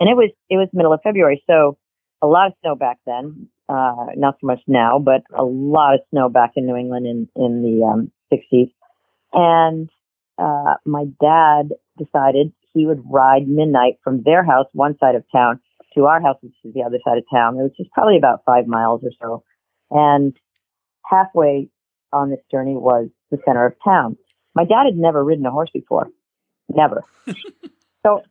and 0.00 0.08
it 0.08 0.16
was 0.16 0.30
it 0.48 0.56
was 0.56 0.68
middle 0.72 0.92
of 0.92 1.00
February, 1.02 1.42
so 1.46 1.76
a 2.22 2.26
lot 2.26 2.48
of 2.48 2.52
snow 2.62 2.74
back 2.74 2.98
then. 3.06 3.48
Uh, 3.68 4.06
not 4.16 4.36
so 4.40 4.46
much 4.46 4.60
now, 4.68 5.00
but 5.00 5.22
a 5.34 5.42
lot 5.42 5.94
of 5.94 6.00
snow 6.10 6.28
back 6.28 6.52
in 6.54 6.66
New 6.66 6.76
England 6.76 7.06
in 7.06 7.28
in 7.34 7.62
the 7.62 7.84
um, 7.84 8.12
60s. 8.32 8.70
And 9.36 9.90
uh, 10.38 10.74
my 10.84 11.04
dad 11.20 11.74
decided 11.98 12.52
he 12.72 12.86
would 12.86 13.02
ride 13.06 13.46
midnight 13.46 13.98
from 14.02 14.22
their 14.22 14.44
house, 14.44 14.66
one 14.72 14.96
side 14.98 15.14
of 15.14 15.24
town, 15.30 15.60
to 15.94 16.06
our 16.06 16.20
house, 16.20 16.38
which 16.40 16.54
is 16.64 16.74
the 16.74 16.82
other 16.82 16.98
side 17.04 17.18
of 17.18 17.24
town. 17.32 17.58
It 17.58 17.62
was 17.62 17.72
just 17.76 17.90
probably 17.90 18.16
about 18.16 18.42
five 18.44 18.66
miles 18.66 19.02
or 19.04 19.12
so. 19.20 19.44
And 19.90 20.36
halfway 21.04 21.68
on 22.12 22.30
this 22.30 22.40
journey 22.50 22.74
was 22.74 23.08
the 23.30 23.38
center 23.46 23.66
of 23.66 23.74
town. 23.84 24.16
My 24.54 24.64
dad 24.64 24.84
had 24.86 24.96
never 24.96 25.22
ridden 25.22 25.46
a 25.46 25.50
horse 25.50 25.70
before, 25.72 26.08
never. 26.68 27.04
so 28.02 28.22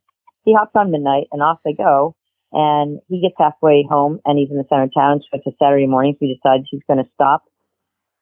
he 0.44 0.54
hops 0.54 0.72
on 0.74 0.90
midnight 0.90 1.28
and 1.30 1.40
off 1.40 1.60
they 1.64 1.72
go. 1.72 2.14
And 2.52 3.00
he 3.08 3.20
gets 3.20 3.34
halfway 3.38 3.84
home 3.88 4.20
and 4.24 4.38
he's 4.38 4.50
in 4.50 4.56
the 4.56 4.64
center 4.68 4.84
of 4.84 4.94
town. 4.94 5.20
So 5.20 5.38
it's 5.38 5.46
a 5.46 5.56
Saturday 5.62 5.86
morning. 5.86 6.14
So 6.14 6.26
he 6.26 6.34
decides 6.34 6.66
he's 6.70 6.82
going 6.88 7.02
to 7.02 7.10
stop 7.14 7.44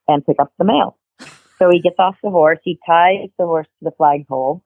and 0.09 0.25
pick 0.25 0.37
up 0.39 0.53
the 0.59 0.65
mail. 0.65 0.99
So 1.59 1.71
he 1.71 1.81
gets 1.81 1.97
off 1.99 2.17
the 2.23 2.31
horse. 2.31 2.59
He 2.65 2.79
ties 2.87 3.29
the 3.39 3.47
horse 3.47 3.67
to 3.79 3.85
the 3.85 3.93
flagpole 3.97 4.63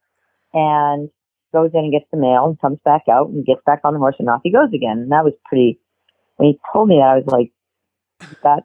and 0.53 1.11
goes 1.53 1.71
in 1.75 1.81
and 1.81 1.93
gets 1.93 2.07
the 2.11 2.19
mail 2.19 2.47
and 2.47 2.61
comes 2.61 2.79
back 2.85 3.03
out 3.11 3.29
and 3.29 3.45
gets 3.45 3.61
back 3.67 3.81
on 3.85 3.95
the 3.95 3.99
horse 3.99 4.17
and 4.19 4.29
off 4.29 4.41
he 4.45 4.53
goes 4.53 4.73
again. 4.75 4.99
And 4.99 5.13
that 5.13 5.25
was 5.25 5.35
pretty. 5.45 5.79
When 6.37 6.49
he 6.49 6.61
told 6.73 6.89
me 6.89 6.97
that, 6.97 7.09
I 7.09 7.17
was 7.17 7.27
like, 7.27 7.53
that 8.43 8.63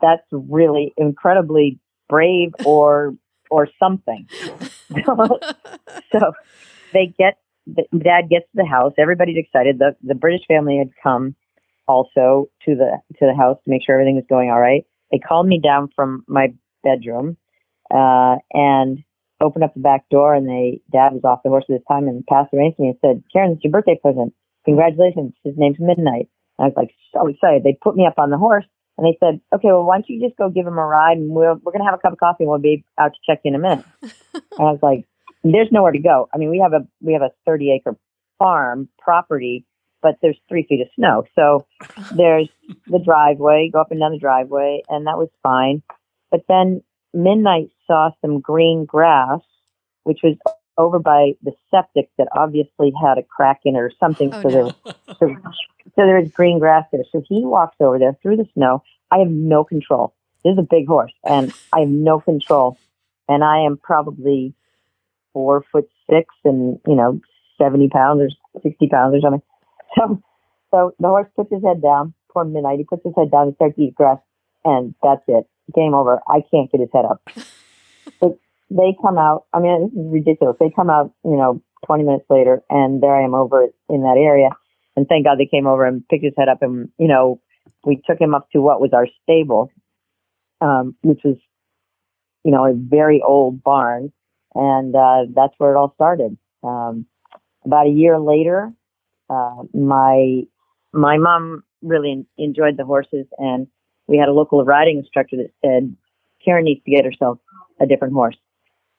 that's 0.00 0.26
really 0.30 0.92
incredibly 0.96 1.80
brave 2.08 2.52
or 2.64 3.14
or 3.50 3.68
something. 3.78 4.26
so 5.04 6.32
they 6.92 7.14
get 7.18 7.38
dad 7.76 8.28
gets 8.30 8.46
to 8.46 8.56
the 8.56 8.66
house. 8.66 8.92
Everybody's 8.98 9.38
excited. 9.38 9.78
The 9.78 9.96
the 10.02 10.14
British 10.14 10.46
family 10.46 10.78
had 10.78 10.90
come 11.02 11.34
also 11.86 12.48
to 12.64 12.74
the 12.74 12.98
to 13.18 13.26
the 13.26 13.34
house 13.34 13.58
to 13.64 13.70
make 13.70 13.84
sure 13.84 13.94
everything 13.94 14.16
was 14.16 14.24
going 14.28 14.50
all 14.50 14.60
right. 14.60 14.84
They 15.10 15.18
called 15.18 15.46
me 15.46 15.60
down 15.62 15.90
from 15.94 16.24
my 16.26 16.54
bedroom 16.82 17.36
uh, 17.94 18.36
and 18.52 18.98
opened 19.40 19.64
up 19.64 19.74
the 19.74 19.80
back 19.80 20.08
door. 20.10 20.34
And 20.34 20.48
they 20.48 20.80
dad 20.92 21.12
was 21.12 21.24
off 21.24 21.42
the 21.44 21.50
horse 21.50 21.64
at 21.68 21.74
this 21.74 21.86
time 21.88 22.08
and 22.08 22.26
passed 22.26 22.50
the 22.50 22.58
reins 22.58 22.76
to 22.76 22.82
me 22.82 22.88
and 22.88 22.98
said, 23.00 23.22
"Karen, 23.32 23.52
it's 23.52 23.64
your 23.64 23.70
birthday 23.70 23.98
present. 24.00 24.34
Congratulations. 24.64 25.34
His 25.44 25.54
name's 25.56 25.78
Midnight." 25.78 26.28
And 26.58 26.64
I 26.64 26.68
was 26.68 26.74
like 26.76 26.94
so 27.12 27.26
excited. 27.28 27.62
They 27.62 27.78
put 27.80 27.96
me 27.96 28.06
up 28.06 28.18
on 28.18 28.30
the 28.30 28.38
horse 28.38 28.66
and 28.96 29.06
they 29.06 29.16
said, 29.18 29.40
"Okay, 29.54 29.68
well, 29.68 29.84
why 29.84 29.96
don't 29.96 30.08
you 30.08 30.20
just 30.20 30.36
go 30.36 30.48
give 30.48 30.66
him 30.66 30.78
a 30.78 30.86
ride, 30.86 31.18
and 31.18 31.30
we're 31.30 31.54
we're 31.54 31.72
gonna 31.72 31.84
have 31.84 31.94
a 31.94 31.98
cup 31.98 32.12
of 32.12 32.18
coffee, 32.18 32.44
and 32.44 32.50
we'll 32.50 32.58
be 32.58 32.84
out 32.98 33.12
to 33.12 33.18
check 33.26 33.40
you 33.44 33.50
in 33.50 33.54
a 33.54 33.58
minute." 33.58 33.84
and 34.02 34.42
I 34.58 34.62
was 34.62 34.80
like, 34.82 35.06
"There's 35.42 35.72
nowhere 35.72 35.92
to 35.92 35.98
go. 35.98 36.28
I 36.34 36.38
mean, 36.38 36.50
we 36.50 36.58
have 36.58 36.72
a 36.72 36.86
we 37.00 37.12
have 37.12 37.22
a 37.22 37.30
30 37.46 37.72
acre 37.72 37.96
farm 38.38 38.88
property, 38.98 39.66
but 40.02 40.16
there's 40.22 40.38
three 40.48 40.64
feet 40.68 40.80
of 40.80 40.88
snow, 40.94 41.24
so 41.34 41.66
there's 42.16 42.48
the 42.86 43.00
driveway, 43.04 43.70
go 43.72 43.80
up 43.80 43.90
and 43.90 44.00
down 44.00 44.12
the 44.12 44.18
driveway, 44.18 44.82
and 44.88 45.06
that 45.06 45.18
was 45.18 45.28
fine. 45.42 45.82
But 46.30 46.42
then 46.48 46.82
midnight 47.12 47.70
saw 47.86 48.10
some 48.20 48.40
green 48.40 48.84
grass, 48.84 49.40
which 50.04 50.20
was 50.22 50.36
over 50.76 50.98
by 50.98 51.32
the 51.42 51.52
septic 51.70 52.10
that 52.18 52.28
obviously 52.36 52.92
had 53.00 53.18
a 53.18 53.22
crack 53.22 53.60
in 53.64 53.76
it 53.76 53.78
or 53.78 53.92
something. 54.00 54.30
Oh, 54.32 54.42
so 54.42 54.48
no. 54.48 54.54
there, 54.54 54.94
so, 55.18 55.36
so 55.84 56.06
there 56.06 56.20
was 56.20 56.30
green 56.32 56.58
grass 56.58 56.84
there. 56.92 57.04
So 57.12 57.22
he 57.28 57.44
walks 57.44 57.76
over 57.80 57.98
there 57.98 58.16
through 58.22 58.36
the 58.36 58.48
snow. 58.54 58.82
I 59.10 59.18
have 59.18 59.30
no 59.30 59.64
control. 59.64 60.14
This 60.44 60.52
is 60.52 60.58
a 60.58 60.66
big 60.68 60.86
horse, 60.86 61.12
and 61.24 61.54
I 61.72 61.80
have 61.80 61.88
no 61.88 62.20
control. 62.20 62.78
And 63.28 63.42
I 63.42 63.60
am 63.60 63.78
probably 63.78 64.54
four 65.32 65.64
foot 65.72 65.88
six, 66.10 66.34
and 66.44 66.78
you 66.86 66.94
know, 66.94 67.20
seventy 67.56 67.88
pounds 67.88 68.20
or 68.20 68.60
sixty 68.60 68.88
pounds 68.88 69.14
or 69.14 69.20
something. 69.20 69.42
So, 69.96 70.22
so 70.70 70.94
the 70.98 71.08
horse 71.08 71.28
puts 71.36 71.52
his 71.52 71.62
head 71.62 71.80
down. 71.80 72.14
Poor 72.30 72.44
midnight. 72.44 72.78
He 72.78 72.84
puts 72.84 73.04
his 73.04 73.14
head 73.16 73.30
down 73.30 73.46
and 73.46 73.54
starts 73.54 73.76
to 73.76 73.82
eat 73.82 73.94
grass, 73.94 74.18
and 74.64 74.94
that's 75.02 75.22
it. 75.28 75.46
Game 75.74 75.94
over. 75.94 76.20
I 76.28 76.42
can't 76.50 76.70
get 76.70 76.80
his 76.80 76.90
head 76.92 77.04
up. 77.04 77.22
But 78.20 78.38
they 78.70 78.96
come 79.00 79.18
out. 79.18 79.44
I 79.52 79.60
mean, 79.60 79.90
this 79.94 80.04
is 80.04 80.12
ridiculous. 80.12 80.56
They 80.58 80.70
come 80.74 80.90
out, 80.90 81.12
you 81.24 81.36
know, 81.36 81.62
20 81.86 82.04
minutes 82.04 82.24
later, 82.30 82.62
and 82.70 83.02
there 83.02 83.14
I 83.14 83.24
am 83.24 83.34
over 83.34 83.66
in 83.88 84.02
that 84.02 84.16
area. 84.16 84.50
And 84.96 85.06
thank 85.08 85.24
God 85.24 85.38
they 85.38 85.46
came 85.46 85.66
over 85.66 85.84
and 85.84 86.06
picked 86.08 86.24
his 86.24 86.34
head 86.36 86.48
up, 86.48 86.62
and 86.62 86.88
you 86.98 87.08
know, 87.08 87.40
we 87.84 88.00
took 88.06 88.20
him 88.20 88.34
up 88.34 88.48
to 88.52 88.60
what 88.60 88.80
was 88.80 88.90
our 88.92 89.06
stable, 89.22 89.70
um, 90.60 90.96
which 91.02 91.20
was, 91.24 91.36
you 92.44 92.52
know, 92.52 92.64
a 92.64 92.74
very 92.74 93.20
old 93.26 93.62
barn, 93.62 94.12
and 94.54 94.94
uh, 94.94 95.24
that's 95.34 95.54
where 95.58 95.74
it 95.74 95.76
all 95.76 95.92
started. 95.94 96.36
Um, 96.62 97.06
about 97.64 97.86
a 97.86 97.90
year 97.90 98.18
later, 98.18 98.72
uh, 99.28 99.62
my 99.72 100.42
my 100.92 101.18
mom 101.18 101.64
really 101.82 102.12
en- 102.12 102.26
enjoyed 102.38 102.76
the 102.76 102.84
horses, 102.84 103.26
and 103.38 103.66
we 104.06 104.16
had 104.16 104.28
a 104.28 104.32
local 104.32 104.64
riding 104.64 104.98
instructor 104.98 105.36
that 105.36 105.50
said 105.64 105.94
Karen 106.44 106.64
needs 106.64 106.84
to 106.84 106.90
get 106.90 107.04
herself 107.04 107.38
a 107.80 107.86
different 107.86 108.14
horse. 108.14 108.36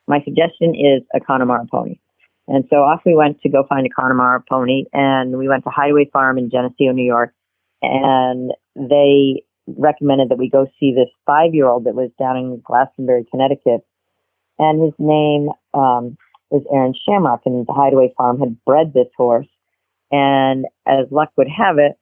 My 0.07 0.21
suggestion 0.23 0.75
is 0.75 1.03
a 1.13 1.19
Connemara 1.19 1.65
pony. 1.71 1.99
And 2.47 2.65
so 2.69 2.77
off 2.77 3.01
we 3.05 3.15
went 3.15 3.41
to 3.41 3.49
go 3.49 3.65
find 3.67 3.85
a 3.87 3.89
Connemara 3.89 4.43
pony, 4.47 4.85
and 4.93 5.37
we 5.37 5.47
went 5.47 5.63
to 5.63 5.71
Hideaway 5.71 6.09
Farm 6.13 6.37
in 6.37 6.51
Geneseo, 6.51 6.91
New 6.91 7.05
York, 7.05 7.33
and 7.81 8.51
they 8.75 9.43
recommended 9.67 10.29
that 10.29 10.37
we 10.37 10.49
go 10.49 10.67
see 10.79 10.93
this 10.93 11.09
five-year-old 11.25 11.85
that 11.85 11.95
was 11.95 12.11
down 12.19 12.37
in 12.37 12.61
Glastonbury, 12.63 13.25
Connecticut, 13.31 13.83
and 14.59 14.81
his 14.81 14.93
name 14.99 15.49
um, 15.73 16.17
was 16.51 16.63
Erin 16.71 16.93
Shamrock, 17.07 17.41
and 17.45 17.65
the 17.65 17.73
Hideaway 17.73 18.13
Farm 18.15 18.39
had 18.39 18.63
bred 18.63 18.93
this 18.93 19.09
horse, 19.17 19.47
and 20.11 20.65
as 20.85 21.07
luck 21.09 21.31
would 21.37 21.49
have 21.49 21.79
it, 21.79 21.97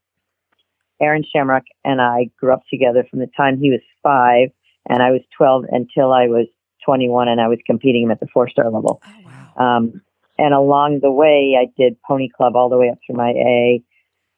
Erin 1.02 1.24
Shamrock 1.34 1.64
and 1.84 2.02
I 2.02 2.30
grew 2.38 2.54
up 2.54 2.64
together 2.70 3.06
from 3.10 3.20
the 3.20 3.30
time 3.36 3.60
he 3.60 3.72
was 3.72 3.82
five 4.02 4.50
and 4.88 5.02
I 5.02 5.12
was 5.12 5.22
12 5.38 5.66
until 5.70 6.12
I 6.12 6.28
was 6.28 6.48
21 6.86 7.28
and 7.28 7.42
I 7.42 7.48
was 7.48 7.60
competing 7.66 8.04
him 8.04 8.12
at 8.12 8.20
the 8.20 8.28
four 8.34 8.50
star 8.50 8.70
level. 8.70 9.02
Oh, 9.06 9.12
wow. 9.58 9.78
Um, 9.78 10.02
and 10.38 10.54
along 10.54 11.00
the 11.02 11.12
way, 11.12 11.56
I 11.60 11.72
did 11.78 11.98
Pony 12.08 12.30
Club 12.30 12.56
all 12.56 12.70
the 12.70 12.78
way 12.78 12.90
up 12.90 12.98
through 13.06 13.18
my 13.18 13.30
A. 13.30 13.84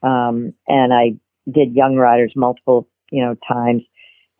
Um, 0.06 0.54
and 0.68 0.94
I 0.94 1.14
did 1.50 1.74
Young 1.74 1.96
Riders 1.96 2.34
multiple, 2.36 2.88
you 3.12 3.24
know, 3.24 3.36
times. 3.48 3.84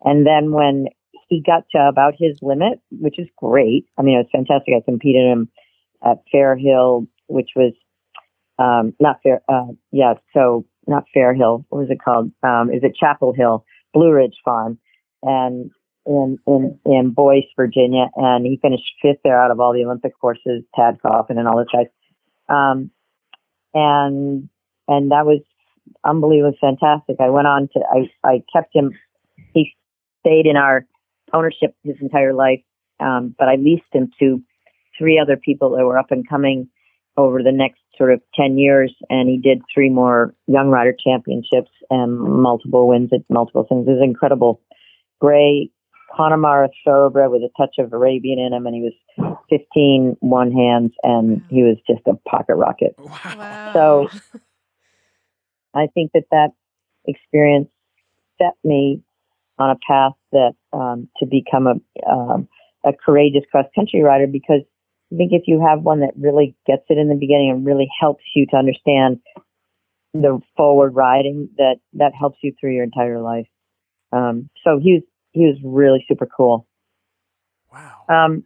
And 0.02 0.26
then 0.26 0.52
when 0.52 0.86
he 1.28 1.42
got 1.44 1.64
to 1.72 1.88
about 1.88 2.14
his 2.18 2.38
limit, 2.42 2.80
which 2.90 3.18
is 3.18 3.26
great. 3.36 3.86
I 3.98 4.02
mean, 4.02 4.16
it 4.16 4.18
was 4.18 4.28
fantastic. 4.30 4.74
I 4.76 4.84
competed 4.84 5.26
him 5.26 5.48
at 6.04 6.22
Fair 6.30 6.56
Hill, 6.56 7.06
which 7.26 7.50
was, 7.56 7.72
um, 8.58 8.94
not 9.00 9.20
fair. 9.22 9.40
Uh, 9.48 9.72
yeah. 9.90 10.14
So 10.34 10.66
not 10.86 11.04
Fair 11.12 11.34
Hill. 11.34 11.64
What 11.68 11.80
was 11.80 11.90
it 11.90 12.02
called? 12.02 12.30
Um, 12.42 12.70
is 12.70 12.82
it 12.84 12.96
Chapel 12.96 13.32
Hill, 13.32 13.64
Blue 13.92 14.12
Ridge 14.12 14.36
Farm 14.44 14.78
and 15.22 15.70
in, 16.06 16.38
in, 16.46 16.78
in 16.84 17.10
Boyce, 17.10 17.46
Virginia. 17.56 18.06
And 18.16 18.46
he 18.46 18.58
finished 18.60 18.84
fifth 19.02 19.18
there 19.24 19.40
out 19.42 19.50
of 19.50 19.60
all 19.60 19.72
the 19.72 19.84
Olympic 19.84 20.12
horses, 20.20 20.62
Tad 20.74 20.98
Coffin 21.02 21.38
and 21.38 21.48
all 21.48 21.56
those 21.56 21.66
guys. 21.72 21.86
Um, 22.48 22.90
and, 23.74 24.48
and 24.88 25.10
that 25.10 25.26
was 25.26 25.40
unbelievably 26.04 26.58
fantastic. 26.60 27.16
I 27.20 27.30
went 27.30 27.46
on 27.46 27.68
to, 27.74 27.80
I, 27.80 28.28
I 28.28 28.42
kept 28.52 28.74
him, 28.74 28.92
he 29.52 29.72
stayed 30.20 30.46
in 30.46 30.56
our 30.56 30.86
ownership 31.32 31.74
his 31.82 31.96
entire 32.00 32.32
life. 32.32 32.62
Um, 33.00 33.34
but 33.38 33.48
I 33.48 33.56
leased 33.56 33.92
him 33.92 34.10
to 34.20 34.42
three 34.98 35.18
other 35.18 35.36
people 35.36 35.76
that 35.76 35.84
were 35.84 35.98
up 35.98 36.10
and 36.10 36.26
coming 36.26 36.68
over 37.16 37.42
the 37.42 37.52
next 37.52 37.80
sort 37.96 38.12
of 38.12 38.20
10 38.34 38.58
years. 38.58 38.94
And 39.10 39.28
he 39.28 39.38
did 39.38 39.62
three 39.72 39.90
more 39.90 40.34
Young 40.46 40.68
Rider 40.68 40.94
Championships 41.04 41.70
and 41.90 42.18
multiple 42.18 42.88
wins 42.88 43.10
at 43.12 43.20
multiple 43.28 43.66
things. 43.68 43.86
It 43.86 43.92
was 43.92 44.00
incredible. 44.02 44.60
Gray 45.20 45.70
Connemara 46.14 46.68
thoroughbred 46.84 47.30
with 47.30 47.42
a 47.42 47.50
touch 47.56 47.76
of 47.78 47.92
Arabian 47.92 48.38
in 48.38 48.52
him. 48.52 48.66
And 48.66 48.74
he 48.74 48.82
was 48.82 49.36
15 49.50 50.16
one 50.20 50.52
hands 50.52 50.92
and 51.02 51.42
he 51.48 51.62
was 51.62 51.76
just 51.88 52.06
a 52.06 52.14
pocket 52.28 52.54
rocket. 52.56 52.94
Wow. 52.98 53.18
Wow. 53.36 53.72
So 53.74 54.08
I 55.74 55.88
think 55.92 56.12
that 56.14 56.24
that 56.30 56.50
experience 57.06 57.68
set 58.38 58.54
me 58.64 59.02
on 59.58 59.70
a 59.70 59.78
path 59.86 60.12
that 60.32 60.52
um, 60.72 61.08
to 61.18 61.26
become 61.26 61.66
a 61.66 62.10
um, 62.10 62.48
a 62.84 62.92
courageous 62.92 63.42
cross 63.50 63.66
country 63.74 64.02
rider 64.02 64.26
because 64.26 64.60
I 65.12 65.16
think 65.16 65.32
if 65.32 65.42
you 65.46 65.64
have 65.66 65.82
one 65.82 66.00
that 66.00 66.14
really 66.16 66.56
gets 66.66 66.82
it 66.88 66.98
in 66.98 67.08
the 67.08 67.14
beginning 67.14 67.50
and 67.50 67.66
really 67.66 67.88
helps 68.00 68.24
you 68.34 68.46
to 68.50 68.56
understand 68.56 69.20
the 70.14 70.40
forward 70.56 70.94
riding, 70.94 71.48
that 71.58 71.76
that 71.94 72.12
helps 72.18 72.38
you 72.42 72.52
through 72.58 72.74
your 72.74 72.84
entire 72.84 73.20
life. 73.20 73.46
Um, 74.12 74.48
so 74.64 74.78
he 74.82 74.94
was 74.94 75.02
he 75.36 75.44
was 75.44 75.56
really 75.62 76.04
super 76.08 76.26
cool. 76.26 76.66
Wow. 77.70 78.04
Um, 78.08 78.44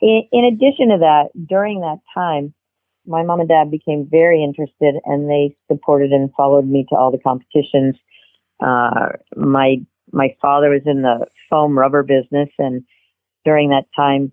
in, 0.00 0.22
in 0.30 0.44
addition 0.44 0.90
to 0.90 0.98
that, 1.00 1.30
during 1.48 1.80
that 1.80 1.98
time, 2.14 2.54
my 3.06 3.24
mom 3.24 3.40
and 3.40 3.48
dad 3.48 3.70
became 3.70 4.06
very 4.08 4.44
interested 4.44 4.94
and 5.04 5.28
they 5.28 5.56
supported 5.66 6.12
and 6.12 6.30
followed 6.36 6.66
me 6.66 6.86
to 6.90 6.94
all 6.96 7.10
the 7.10 7.18
competitions. 7.18 7.96
Uh, 8.60 9.16
my 9.36 9.76
my 10.10 10.34
father 10.40 10.70
was 10.70 10.82
in 10.86 11.02
the 11.02 11.26
foam 11.50 11.78
rubber 11.78 12.02
business, 12.02 12.48
and 12.58 12.82
during 13.44 13.70
that 13.70 13.84
time, 13.94 14.32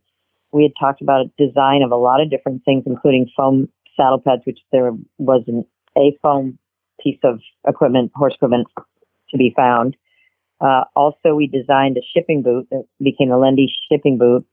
we 0.54 0.64
had 0.64 0.72
talked 0.80 1.02
about 1.02 1.26
a 1.26 1.46
design 1.48 1.82
of 1.82 1.92
a 1.92 1.98
lot 1.98 2.22
of 2.22 2.30
different 2.30 2.64
things, 2.64 2.84
including 2.86 3.30
foam 3.36 3.68
saddle 3.98 4.20
pads, 4.20 4.44
which 4.46 4.60
there 4.72 4.92
was 5.18 5.44
an, 5.48 5.66
a 5.98 6.18
foam 6.22 6.58
piece 7.02 7.20
of 7.24 7.40
equipment, 7.68 8.12
horse 8.16 8.34
equipment, 8.36 8.68
to 9.30 9.38
be 9.38 9.54
found. 9.56 9.98
Uh, 10.62 10.84
also, 10.96 11.36
we 11.36 11.48
designed 11.48 11.98
a 11.98 12.02
shipping 12.14 12.42
boot 12.42 12.68
that 12.72 12.86
became 13.00 13.30
the 13.30 13.36
Lende 13.36 13.68
shipping 13.92 14.18
boot, 14.18 14.46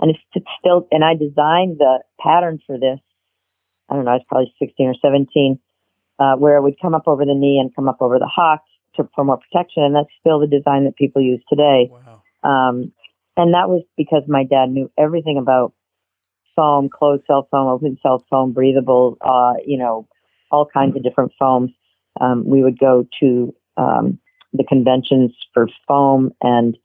and 0.00 0.10
it's, 0.10 0.20
it's 0.34 0.46
still. 0.58 0.86
And 0.90 1.04
I 1.04 1.14
designed 1.14 1.78
the 1.78 2.00
pattern 2.20 2.60
for 2.66 2.78
this. 2.78 2.98
I 3.88 3.94
don't 3.94 4.04
know. 4.04 4.12
I 4.12 4.14
was 4.14 4.24
probably 4.28 4.52
16 4.58 4.86
or 4.86 4.94
17, 5.00 5.58
uh, 6.18 6.36
where 6.36 6.56
it 6.56 6.62
would 6.62 6.80
come 6.80 6.94
up 6.94 7.06
over 7.06 7.24
the 7.24 7.34
knee 7.34 7.58
and 7.60 7.74
come 7.74 7.88
up 7.88 7.98
over 8.00 8.18
the 8.18 8.30
hock 8.32 8.62
to, 8.96 9.08
for 9.14 9.24
more 9.24 9.38
protection, 9.38 9.82
and 9.82 9.94
that's 9.94 10.08
still 10.20 10.40
the 10.40 10.46
design 10.46 10.84
that 10.84 10.96
people 10.96 11.22
use 11.22 11.42
today. 11.48 11.90
Wow. 11.90 12.22
Um, 12.42 12.92
and 13.36 13.54
that 13.54 13.68
was 13.68 13.82
because 13.96 14.22
my 14.28 14.44
dad 14.44 14.70
knew 14.70 14.90
everything 14.98 15.38
about 15.38 15.72
foam, 16.54 16.88
closed 16.88 17.24
cell 17.26 17.48
foam, 17.50 17.68
open 17.68 17.98
cell 18.02 18.24
foam, 18.30 18.52
breathable, 18.52 19.18
uh, 19.20 19.54
you 19.66 19.78
know, 19.78 20.08
all 20.50 20.66
kinds 20.66 20.96
of 20.96 21.02
different 21.02 21.32
foams. 21.38 21.70
Um, 22.20 22.44
we 22.46 22.62
would 22.62 22.78
go 22.78 23.06
to 23.20 23.54
um, 23.76 24.20
the 24.54 24.64
conventions 24.64 25.32
for 25.52 25.68
foam 25.86 26.32
and 26.40 26.76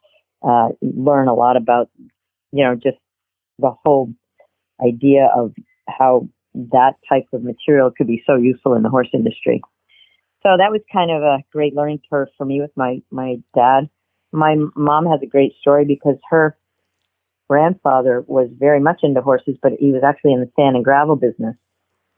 uh, 0.46 0.70
learn 0.82 1.28
a 1.28 1.34
lot 1.34 1.56
about, 1.56 1.90
you 2.52 2.64
know, 2.64 2.76
just 2.76 2.98
the 3.60 3.72
whole 3.84 4.12
idea 4.86 5.30
of 5.36 5.54
how 5.88 6.28
that 6.54 6.96
type 7.08 7.26
of 7.32 7.44
material 7.44 7.92
could 7.96 8.08
be 8.08 8.24
so 8.26 8.36
useful 8.36 8.74
in 8.74 8.84
the 8.84 8.90
horse 8.90 9.10
industry. 9.14 9.62
So 10.42 10.50
that 10.58 10.72
was 10.72 10.82
kind 10.92 11.12
of 11.12 11.22
a 11.22 11.40
great 11.52 11.76
learning 11.76 12.02
curve 12.10 12.30
for 12.38 12.46
me 12.46 12.62
with 12.62 12.72
my, 12.76 13.02
my 13.12 13.36
dad. 13.54 13.90
My 14.32 14.56
mom 14.76 15.06
has 15.06 15.20
a 15.22 15.28
great 15.28 15.54
story 15.60 15.86
because 15.86 16.16
her 16.30 16.58
grandfather 17.50 18.24
was 18.28 18.50
very 18.58 18.80
much 18.80 19.00
into 19.04 19.22
horses, 19.22 19.58
but 19.62 19.74
he 19.80 19.92
was 19.92 20.04
actually 20.04 20.34
in 20.34 20.40
the 20.40 20.52
sand 20.56 20.76
and 20.76 20.86
gravel 20.86 21.16
business. 21.16 21.56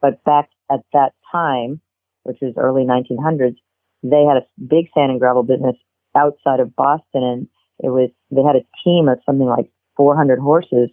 But 0.02 0.24
back 0.24 0.50
at 0.72 0.82
that 0.94 1.14
time, 1.32 1.82
which 2.24 2.38
was 2.42 2.54
early 2.58 2.84
1900s, 2.84 3.56
they 4.04 4.24
had 4.24 4.38
a 4.38 4.46
big 4.68 4.88
sand 4.94 5.12
and 5.12 5.20
gravel 5.20 5.44
business 5.44 5.76
outside 6.16 6.60
of 6.60 6.76
Boston, 6.76 7.24
and 7.24 7.48
it 7.80 7.90
was 7.90 8.10
they 8.32 8.42
had 8.42 8.56
a 8.56 8.66
team 8.84 9.08
of 9.08 9.20
something 9.26 9.48
like 9.48 9.72
400 9.98 10.40
horses, 10.40 10.90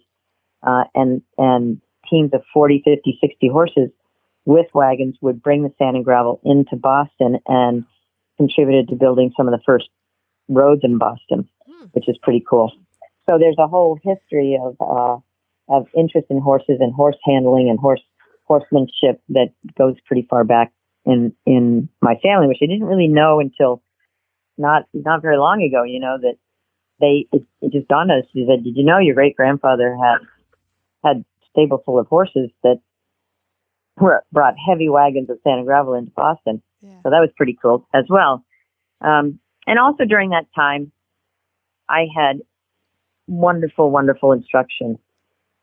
uh, 0.65 0.83
and 0.95 1.21
and 1.37 1.81
teams 2.09 2.31
of 2.33 2.41
40, 2.53 2.81
50, 2.83 3.17
60 3.21 3.47
horses 3.49 3.89
with 4.45 4.67
wagons 4.73 5.15
would 5.21 5.43
bring 5.43 5.63
the 5.63 5.73
sand 5.77 5.95
and 5.95 6.05
gravel 6.05 6.39
into 6.43 6.75
Boston 6.75 7.39
and 7.47 7.85
contributed 8.37 8.87
to 8.89 8.95
building 8.95 9.31
some 9.37 9.47
of 9.47 9.51
the 9.51 9.61
first 9.65 9.89
roads 10.47 10.81
in 10.83 10.97
Boston, 10.97 11.47
Hmm. 11.67 11.85
which 11.91 12.09
is 12.09 12.17
pretty 12.17 12.43
cool. 12.49 12.71
So 13.29 13.37
there's 13.37 13.57
a 13.59 13.67
whole 13.67 13.99
history 14.03 14.57
of 14.61 14.75
uh, 14.79 15.17
of 15.67 15.87
interest 15.95 16.27
in 16.29 16.41
horses 16.41 16.77
and 16.79 16.93
horse 16.93 17.17
handling 17.25 17.69
and 17.69 17.79
horse 17.79 18.01
horsemanship 18.45 19.21
that 19.29 19.49
goes 19.77 19.95
pretty 20.07 20.25
far 20.27 20.43
back 20.43 20.71
in 21.05 21.33
in 21.45 21.89
my 22.01 22.15
family, 22.21 22.47
which 22.47 22.59
I 22.61 22.65
didn't 22.65 22.87
really 22.87 23.07
know 23.07 23.39
until 23.39 23.81
not 24.57 24.83
not 24.93 25.21
very 25.21 25.37
long 25.37 25.61
ago. 25.63 25.83
You 25.83 25.99
know 25.99 26.17
that 26.21 26.35
they 26.99 27.27
it, 27.31 27.43
it 27.61 27.71
just 27.71 27.87
dawned 27.87 28.11
on 28.11 28.19
us. 28.19 28.25
She 28.33 28.45
said, 28.47 28.63
"Did 28.63 28.75
you 28.77 28.83
know 28.83 28.99
your 28.99 29.15
great 29.15 29.35
grandfather 29.35 29.95
had 29.95 30.19
had 31.03 31.25
stable 31.51 31.81
full 31.85 31.99
of 31.99 32.07
horses 32.07 32.49
that 32.63 32.79
were, 33.97 34.23
brought 34.31 34.55
heavy 34.57 34.89
wagons 34.89 35.29
of 35.29 35.39
sand 35.43 35.59
and 35.59 35.65
gravel 35.65 35.93
into 35.93 36.11
Boston?" 36.11 36.61
Yeah. 36.81 37.01
So 37.03 37.09
that 37.09 37.19
was 37.19 37.29
pretty 37.35 37.57
cool 37.61 37.87
as 37.93 38.05
well. 38.09 38.43
Um, 39.01 39.39
and 39.67 39.79
also 39.79 40.05
during 40.05 40.31
that 40.31 40.47
time, 40.55 40.91
I 41.87 42.07
had 42.15 42.41
wonderful, 43.27 43.91
wonderful 43.91 44.31
instruction. 44.31 44.97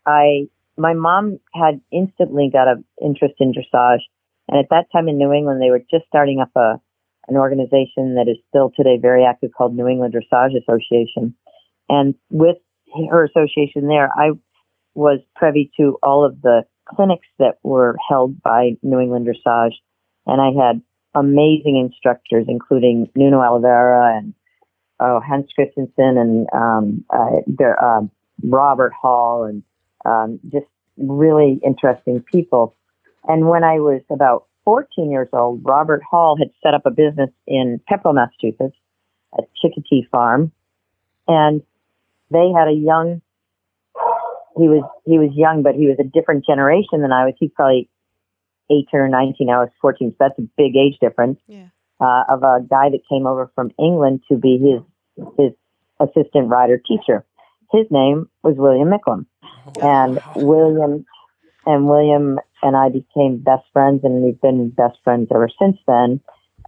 I 0.06 0.48
my 0.76 0.94
mom 0.94 1.38
had 1.54 1.80
instantly 1.90 2.50
got 2.52 2.68
an 2.68 2.84
interest 3.02 3.34
in 3.40 3.52
dressage, 3.52 4.00
and 4.48 4.58
at 4.58 4.70
that 4.70 4.86
time 4.92 5.08
in 5.08 5.18
New 5.18 5.32
England, 5.32 5.60
they 5.60 5.70
were 5.70 5.82
just 5.90 6.06
starting 6.08 6.40
up 6.40 6.50
a 6.56 6.80
an 7.28 7.36
organization 7.36 8.14
that 8.14 8.28
is 8.28 8.36
still 8.48 8.70
today 8.76 8.98
very 9.00 9.24
active 9.24 9.50
called 9.56 9.74
New 9.74 9.88
England 9.88 10.14
Dressage 10.14 10.56
Association. 10.56 11.34
And 11.88 12.14
with 12.30 12.56
her 13.10 13.24
association 13.24 13.88
there, 13.88 14.10
I 14.16 14.30
was 14.94 15.20
privy 15.34 15.70
to 15.76 15.98
all 16.02 16.24
of 16.24 16.40
the 16.42 16.62
clinics 16.84 17.26
that 17.38 17.58
were 17.64 17.96
held 18.08 18.40
by 18.42 18.76
New 18.82 19.00
England 19.00 19.26
Dressage, 19.26 19.74
and 20.24 20.40
I 20.40 20.50
had 20.52 20.80
amazing 21.14 21.76
instructors, 21.76 22.46
including 22.48 23.10
Nuno 23.16 23.40
Oliveira 23.40 24.16
and 24.16 24.34
oh 25.00 25.20
Hans 25.20 25.50
Christensen 25.54 26.16
and 26.16 26.46
um, 26.52 27.04
uh, 27.10 27.40
there, 27.46 27.82
um, 27.82 28.10
Robert 28.44 28.92
Hall 28.92 29.44
and 29.44 29.62
um, 30.04 30.38
just 30.52 30.66
really 30.96 31.60
interesting 31.64 32.22
people. 32.22 32.75
And 33.26 33.48
when 33.48 33.64
I 33.64 33.80
was 33.80 34.02
about 34.10 34.46
14 34.64 35.10
years 35.10 35.28
old, 35.32 35.62
Robert 35.64 36.02
Hall 36.08 36.36
had 36.38 36.50
set 36.62 36.74
up 36.74 36.82
a 36.86 36.90
business 36.90 37.30
in 37.46 37.80
Pepperell, 37.90 38.14
Massachusetts, 38.14 38.76
a 39.36 39.42
Chickadee 39.60 40.06
farm, 40.10 40.52
and 41.28 41.62
they 42.30 42.50
had 42.56 42.68
a 42.68 42.72
young. 42.72 43.22
He 44.56 44.68
was 44.68 44.82
he 45.04 45.18
was 45.18 45.30
young, 45.34 45.62
but 45.62 45.74
he 45.74 45.86
was 45.86 45.96
a 46.00 46.04
different 46.04 46.44
generation 46.46 47.02
than 47.02 47.12
I 47.12 47.26
was. 47.26 47.34
He's 47.38 47.50
probably 47.54 47.88
18 48.70 48.86
or 48.92 49.08
19. 49.08 49.50
I 49.50 49.58
was 49.58 49.68
14, 49.80 50.10
so 50.10 50.16
that's 50.18 50.38
a 50.38 50.48
big 50.56 50.76
age 50.76 50.98
difference. 51.00 51.38
Yeah. 51.46 51.68
Uh, 52.00 52.24
of 52.28 52.42
a 52.42 52.60
guy 52.68 52.90
that 52.90 53.00
came 53.08 53.26
over 53.26 53.50
from 53.54 53.70
England 53.78 54.20
to 54.28 54.36
be 54.36 54.58
his 54.58 55.26
his 55.38 55.52
assistant 56.00 56.48
rider 56.48 56.78
teacher. 56.78 57.24
His 57.72 57.86
name 57.90 58.28
was 58.42 58.54
William 58.56 58.90
Micklem 58.90 59.26
and 59.82 60.20
William 60.36 61.06
and 61.64 61.88
William 61.88 62.38
and 62.62 62.76
I 62.76 62.88
became 62.88 63.38
best 63.38 63.64
friends, 63.72 64.00
and 64.04 64.22
we've 64.22 64.40
been 64.40 64.70
best 64.70 64.98
friends 65.04 65.28
ever 65.34 65.48
since 65.60 65.76
then. 65.86 66.20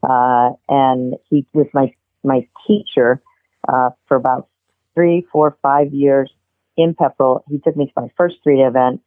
Uh, 0.03 0.51
and 0.69 1.15
he 1.31 1.47
was 1.53 1.67
my 1.75 1.93
my 2.25 2.47
teacher 2.67 3.23
uh, 3.69 3.91
for 4.07 4.17
about 4.17 4.49
three, 4.95 5.27
four, 5.33 5.57
five 5.63 5.93
years 5.93 6.31
in 6.77 6.95
Pepperell. 6.95 7.43
He 7.49 7.59
took 7.59 7.77
me 7.77 7.87
to 7.87 7.93
my 7.97 8.09
first 8.17 8.37
street 8.41 8.61
event. 8.61 9.01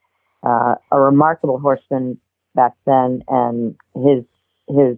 Uh, 0.44 0.76
a 0.92 1.00
remarkable 1.00 1.60
horseman 1.60 2.20
back 2.56 2.74
then, 2.86 3.24
and 3.28 3.76
his 3.96 4.24
his 4.68 4.98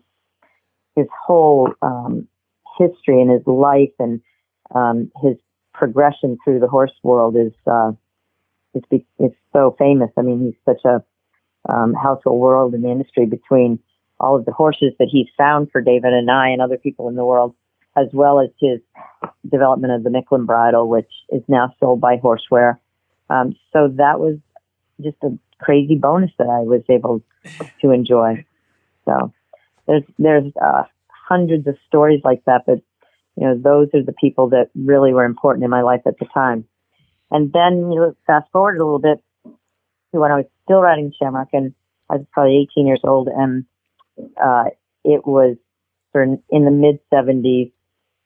his 0.95 1.07
whole 1.25 1.73
um, 1.81 2.27
history 2.77 3.21
and 3.21 3.31
his 3.31 3.45
life 3.45 3.91
and 3.99 4.21
um, 4.73 5.11
his 5.21 5.35
progression 5.73 6.37
through 6.43 6.59
the 6.59 6.67
horse 6.67 6.93
world 7.03 7.35
is 7.35 7.51
uh, 7.69 7.91
it's, 8.73 9.05
it's 9.19 9.35
so 9.51 9.75
famous. 9.77 10.09
I 10.17 10.21
mean, 10.21 10.45
he's 10.45 10.55
such 10.65 10.83
a 10.85 11.03
um, 11.69 11.93
household 11.93 12.39
world 12.39 12.73
in 12.73 12.81
the 12.81 12.91
industry 12.91 13.25
between 13.25 13.79
all 14.19 14.35
of 14.35 14.45
the 14.45 14.51
horses 14.51 14.93
that 14.99 15.09
he's 15.11 15.27
found 15.37 15.69
for 15.71 15.81
David 15.81 16.13
and 16.13 16.29
I 16.29 16.49
and 16.49 16.61
other 16.61 16.77
people 16.77 17.09
in 17.09 17.15
the 17.15 17.25
world, 17.25 17.55
as 17.97 18.07
well 18.13 18.39
as 18.39 18.49
his 18.59 18.79
development 19.49 19.93
of 19.93 20.03
the 20.03 20.09
Micklem 20.09 20.45
bridle, 20.45 20.87
which 20.87 21.09
is 21.29 21.41
now 21.47 21.73
sold 21.79 21.99
by 21.99 22.17
Horseware. 22.17 22.79
Um, 23.29 23.55
so 23.71 23.89
that 23.97 24.19
was 24.19 24.37
just 25.01 25.17
a 25.23 25.37
crazy 25.59 25.95
bonus 25.95 26.31
that 26.37 26.47
I 26.47 26.59
was 26.59 26.81
able 26.89 27.21
to 27.81 27.91
enjoy. 27.91 28.45
So 29.05 29.33
there's 29.87 30.03
there's 30.17 30.51
uh, 30.61 30.83
hundreds 31.27 31.67
of 31.67 31.77
stories 31.87 32.21
like 32.23 32.43
that, 32.45 32.63
but 32.65 32.79
you 33.35 33.47
know 33.47 33.57
those 33.57 33.89
are 33.93 34.03
the 34.03 34.13
people 34.13 34.49
that 34.49 34.69
really 34.75 35.13
were 35.13 35.25
important 35.25 35.63
in 35.63 35.69
my 35.69 35.81
life 35.81 36.01
at 36.05 36.19
the 36.19 36.25
time. 36.33 36.65
And 37.31 37.51
then 37.51 37.91
you 37.91 38.15
fast 38.27 38.49
forward 38.51 38.77
a 38.77 38.85
little 38.85 38.99
bit 38.99 39.23
to 40.13 40.19
when 40.19 40.31
I 40.31 40.37
was 40.37 40.45
still 40.63 40.79
riding 40.79 41.13
Shamrock, 41.19 41.49
and 41.53 41.73
I 42.09 42.17
was 42.17 42.25
probably 42.31 42.67
18 42.71 42.87
years 42.87 43.01
old, 43.03 43.27
and 43.27 43.65
uh, 44.17 44.65
it 45.03 45.25
was 45.27 45.57
sort 46.11 46.29
of 46.29 46.39
in 46.49 46.65
the 46.65 46.71
mid 46.71 46.99
70s, 47.11 47.71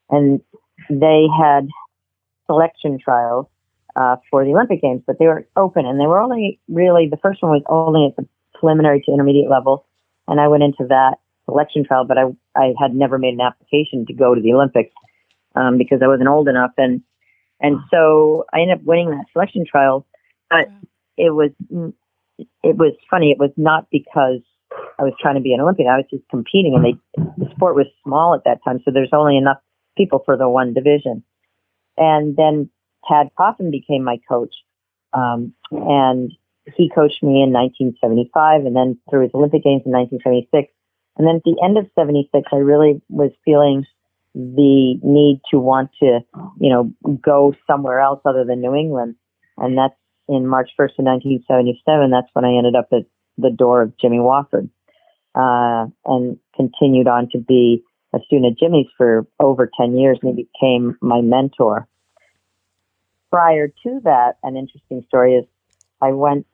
and 0.09 0.41
they 0.89 1.25
had 1.39 1.67
selection 2.45 2.99
trials 3.03 3.47
uh, 3.95 4.17
for 4.29 4.45
the 4.45 4.51
Olympic 4.51 4.81
Games, 4.81 5.01
but 5.07 5.17
they 5.19 5.25
were 5.25 5.47
open, 5.55 5.85
and 5.85 5.99
they 5.99 6.05
were 6.05 6.19
only 6.19 6.59
really 6.69 7.07
the 7.09 7.17
first 7.17 7.41
one 7.41 7.51
was 7.51 7.63
only 7.67 8.05
at 8.07 8.15
the 8.15 8.27
preliminary 8.59 9.01
to 9.01 9.11
intermediate 9.11 9.49
level, 9.49 9.85
and 10.27 10.39
I 10.39 10.47
went 10.47 10.63
into 10.63 10.85
that 10.89 11.15
selection 11.45 11.85
trial, 11.85 12.05
but 12.05 12.17
I 12.17 12.25
I 12.55 12.73
had 12.79 12.93
never 12.93 13.17
made 13.17 13.33
an 13.33 13.41
application 13.41 14.05
to 14.07 14.13
go 14.13 14.35
to 14.35 14.41
the 14.41 14.53
Olympics 14.53 14.93
um, 15.55 15.77
because 15.77 16.01
I 16.03 16.07
wasn't 16.07 16.29
old 16.29 16.47
enough, 16.47 16.71
and 16.77 17.01
and 17.59 17.79
so 17.89 18.45
I 18.53 18.61
ended 18.61 18.79
up 18.79 18.83
winning 18.83 19.09
that 19.11 19.25
selection 19.33 19.65
trial, 19.69 20.05
but 20.49 20.69
it 21.17 21.31
was 21.31 21.51
it 22.63 22.77
was 22.77 22.93
funny. 23.09 23.31
It 23.31 23.39
was 23.39 23.51
not 23.57 23.87
because 23.91 24.41
I 24.99 25.03
was 25.03 25.13
trying 25.19 25.35
to 25.35 25.41
be 25.41 25.53
an 25.53 25.61
Olympian. 25.61 25.89
I 25.89 25.97
was 25.97 26.05
just 26.09 26.27
competing, 26.29 26.75
and 26.75 26.85
they 26.85 27.23
the 27.37 27.49
sport 27.55 27.75
was 27.75 27.87
small 28.03 28.35
at 28.35 28.43
that 28.45 28.59
time, 28.63 28.79
so 28.85 28.91
there's 28.91 29.13
only 29.13 29.37
enough 29.37 29.57
people 29.97 30.21
for 30.23 30.37
the 30.37 30.47
one 30.47 30.73
division. 30.73 31.23
And 31.97 32.35
then 32.35 32.69
Tad 33.07 33.29
Coffin 33.37 33.71
became 33.71 34.03
my 34.03 34.19
coach, 34.29 34.53
um, 35.13 35.53
and 35.71 36.31
he 36.75 36.89
coached 36.93 37.23
me 37.23 37.41
in 37.41 37.51
1975, 37.53 38.65
and 38.65 38.75
then 38.75 38.99
through 39.09 39.23
his 39.23 39.31
Olympic 39.33 39.63
Games 39.63 39.83
in 39.85 39.91
1976. 39.91 40.71
And 41.17 41.27
then 41.27 41.37
at 41.37 41.43
the 41.43 41.57
end 41.63 41.77
of 41.77 41.89
76, 41.95 42.47
I 42.51 42.57
really 42.57 43.01
was 43.09 43.31
feeling 43.43 43.85
the 44.35 44.99
need 45.01 45.41
to 45.49 45.57
want 45.57 45.89
to, 45.99 46.19
you 46.59 46.69
know, 46.69 46.93
go 47.19 47.55
somewhere 47.65 47.99
else 47.99 48.21
other 48.23 48.45
than 48.45 48.61
New 48.61 48.75
England. 48.75 49.15
And 49.57 49.75
that's 49.75 49.95
in 50.27 50.47
March 50.47 50.69
1st 50.79 50.99
of 50.99 51.05
1977. 51.05 52.11
That's 52.11 52.29
when 52.33 52.45
I 52.45 52.57
ended 52.57 52.75
up 52.75 52.89
at 52.91 53.05
the 53.37 53.49
door 53.49 53.81
of 53.81 53.97
Jimmy 53.97 54.17
Wofford, 54.17 54.69
uh, 55.35 55.87
and 56.05 56.39
continued 56.55 57.07
on 57.07 57.29
to 57.31 57.37
be 57.37 57.83
a 58.13 58.19
student 58.25 58.53
at 58.53 58.59
Jimmy's 58.59 58.87
for 58.97 59.27
over 59.39 59.69
10 59.79 59.97
years 59.97 60.17
and 60.21 60.35
he 60.35 60.47
became 60.51 60.97
my 61.01 61.21
mentor. 61.21 61.87
Prior 63.31 63.67
to 63.67 63.99
that, 64.03 64.37
an 64.43 64.55
interesting 64.55 65.03
story 65.07 65.35
is 65.35 65.45
I 66.01 66.11
went, 66.11 66.45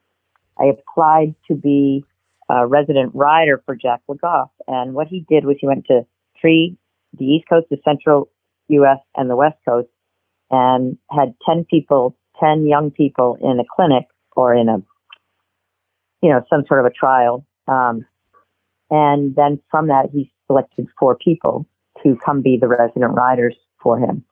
I 0.58 0.64
applied 0.64 1.34
to 1.48 1.54
be 1.54 2.04
a 2.48 2.66
resident 2.66 3.14
rider 3.14 3.62
for 3.64 3.74
Jack 3.74 4.00
LeGoff. 4.08 4.50
And 4.66 4.94
what 4.94 5.08
he 5.08 5.24
did 5.28 5.44
was 5.44 5.56
he 5.60 5.66
went 5.66 5.86
to 5.86 6.06
three, 6.40 6.76
the 7.16 7.24
East 7.24 7.48
Coast, 7.48 7.66
the 7.70 7.78
Central 7.84 8.28
U.S., 8.68 8.98
and 9.16 9.30
the 9.30 9.36
West 9.36 9.56
Coast, 9.66 9.88
and 10.50 10.98
had 11.10 11.34
10 11.46 11.64
people, 11.64 12.16
10 12.44 12.66
young 12.66 12.90
people 12.90 13.38
in 13.40 13.58
a 13.60 13.64
clinic 13.74 14.06
or 14.36 14.54
in 14.54 14.68
a, 14.68 14.82
you 16.22 16.30
know, 16.30 16.44
some 16.50 16.64
sort 16.66 16.80
of 16.80 16.86
a 16.86 16.90
trial. 16.90 17.46
Um, 17.68 18.04
and 18.90 19.34
then 19.34 19.60
from 19.70 19.88
that, 19.88 20.10
he 20.12 20.30
selected 20.46 20.88
four 20.98 21.16
people 21.16 21.66
to 22.02 22.18
come 22.24 22.42
be 22.42 22.58
the 22.60 22.68
resident 22.68 23.12
riders 23.12 23.56
for 23.82 23.98
him. 23.98 24.24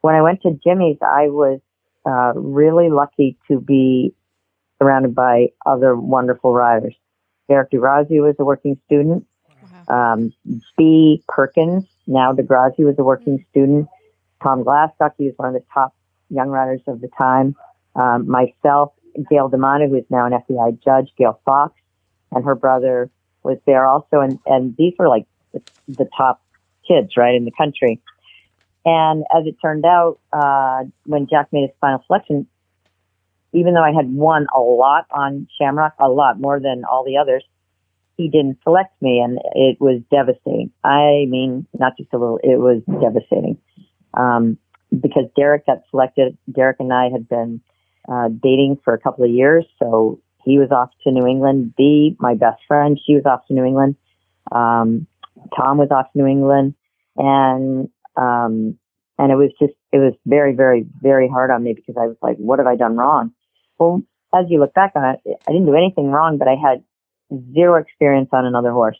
When 0.00 0.14
I 0.14 0.22
went 0.22 0.42
to 0.42 0.58
Jimmy's, 0.64 0.98
I 1.02 1.28
was 1.28 1.60
uh, 2.04 2.32
really 2.34 2.90
lucky 2.90 3.38
to 3.48 3.60
be 3.60 4.14
surrounded 4.78 5.14
by 5.14 5.48
other 5.64 5.96
wonderful 5.96 6.52
riders. 6.52 6.94
Derek 7.48 7.70
DeGrazia 7.70 8.22
was 8.22 8.34
a 8.38 8.44
working 8.44 8.78
student. 8.86 9.26
Um, 9.88 10.32
B. 10.76 11.22
Perkins, 11.28 11.84
now 12.08 12.32
DeGrazia, 12.32 12.80
was 12.80 12.96
a 12.98 13.04
working 13.04 13.44
student. 13.50 13.86
Tom 14.42 14.64
Glasscock, 14.64 15.12
he 15.16 15.26
was 15.26 15.34
one 15.36 15.48
of 15.48 15.54
the 15.54 15.64
top 15.72 15.94
young 16.30 16.48
riders 16.48 16.80
of 16.86 17.00
the 17.00 17.08
time. 17.16 17.56
Um, 17.94 18.28
myself, 18.28 18.92
Gail 19.30 19.48
D'Amato, 19.48 19.88
who 19.88 19.96
is 19.96 20.04
now 20.10 20.26
an 20.26 20.32
FEI 20.46 20.78
judge, 20.84 21.10
Gail 21.16 21.40
Fox, 21.44 21.74
and 22.30 22.44
her 22.44 22.54
brother 22.54 23.10
was 23.42 23.58
there 23.66 23.86
also. 23.86 24.20
And, 24.20 24.38
and 24.46 24.76
these 24.76 24.94
were 24.98 25.08
like 25.08 25.26
the, 25.52 25.62
the 25.88 26.08
top 26.16 26.42
kids, 26.86 27.16
right, 27.16 27.34
in 27.34 27.44
the 27.44 27.52
country. 27.52 28.00
And 28.84 29.24
as 29.36 29.46
it 29.46 29.56
turned 29.60 29.84
out, 29.84 30.18
uh, 30.32 30.84
when 31.04 31.26
Jack 31.28 31.52
made 31.52 31.62
his 31.62 31.76
final 31.80 32.02
selection, 32.06 32.46
even 33.52 33.74
though 33.74 33.82
I 33.82 33.92
had 33.92 34.12
won 34.12 34.46
a 34.54 34.60
lot 34.60 35.06
on 35.10 35.48
Shamrock, 35.58 35.94
a 35.98 36.08
lot 36.08 36.38
more 36.38 36.60
than 36.60 36.84
all 36.84 37.04
the 37.04 37.16
others, 37.16 37.44
he 38.16 38.28
didn't 38.28 38.58
select 38.62 39.00
me, 39.02 39.20
and 39.20 39.38
it 39.54 39.80
was 39.80 40.02
devastating. 40.10 40.70
I 40.82 41.26
mean, 41.28 41.66
not 41.78 41.96
just 41.98 42.12
a 42.12 42.18
little; 42.18 42.38
it 42.42 42.58
was 42.58 42.82
devastating 42.86 43.58
um, 44.16 44.58
because 45.00 45.24
Derek 45.36 45.66
got 45.66 45.82
selected. 45.90 46.36
Derek 46.50 46.76
and 46.80 46.92
I 46.92 47.08
had 47.10 47.28
been 47.28 47.60
uh, 48.08 48.28
dating 48.28 48.78
for 48.84 48.94
a 48.94 48.98
couple 48.98 49.24
of 49.24 49.30
years, 49.30 49.64
so 49.78 50.20
he 50.44 50.58
was 50.58 50.70
off 50.70 50.90
to 51.04 51.10
New 51.10 51.26
England. 51.26 51.74
B, 51.76 52.16
my 52.18 52.34
best 52.34 52.62
friend, 52.68 52.98
she 53.04 53.14
was 53.14 53.24
off 53.26 53.46
to 53.48 53.54
New 53.54 53.64
England. 53.64 53.96
Um, 54.52 55.06
Tom 55.56 55.78
was 55.78 55.88
off 55.90 56.12
to 56.12 56.18
New 56.18 56.26
England, 56.26 56.74
and 57.16 57.88
um, 58.16 58.78
and 59.18 59.32
it 59.32 59.36
was 59.36 59.50
just 59.58 59.74
it 59.92 59.98
was 59.98 60.14
very 60.24 60.54
very 60.54 60.86
very 61.02 61.28
hard 61.28 61.50
on 61.50 61.62
me 61.62 61.74
because 61.74 61.96
I 62.00 62.06
was 62.06 62.16
like, 62.22 62.36
what 62.36 62.58
have 62.58 62.68
I 62.68 62.76
done 62.76 62.96
wrong? 62.96 63.32
Well, 63.78 64.02
as 64.34 64.46
you 64.48 64.60
look 64.60 64.74
back 64.74 64.92
on 64.94 65.04
it, 65.04 65.20
I 65.46 65.52
didn't 65.52 65.66
do 65.66 65.74
anything 65.74 66.10
wrong, 66.10 66.38
but 66.38 66.48
I 66.48 66.54
had 66.54 66.82
zero 67.54 67.80
experience 67.80 68.28
on 68.32 68.46
another 68.46 68.70
horse. 68.70 68.98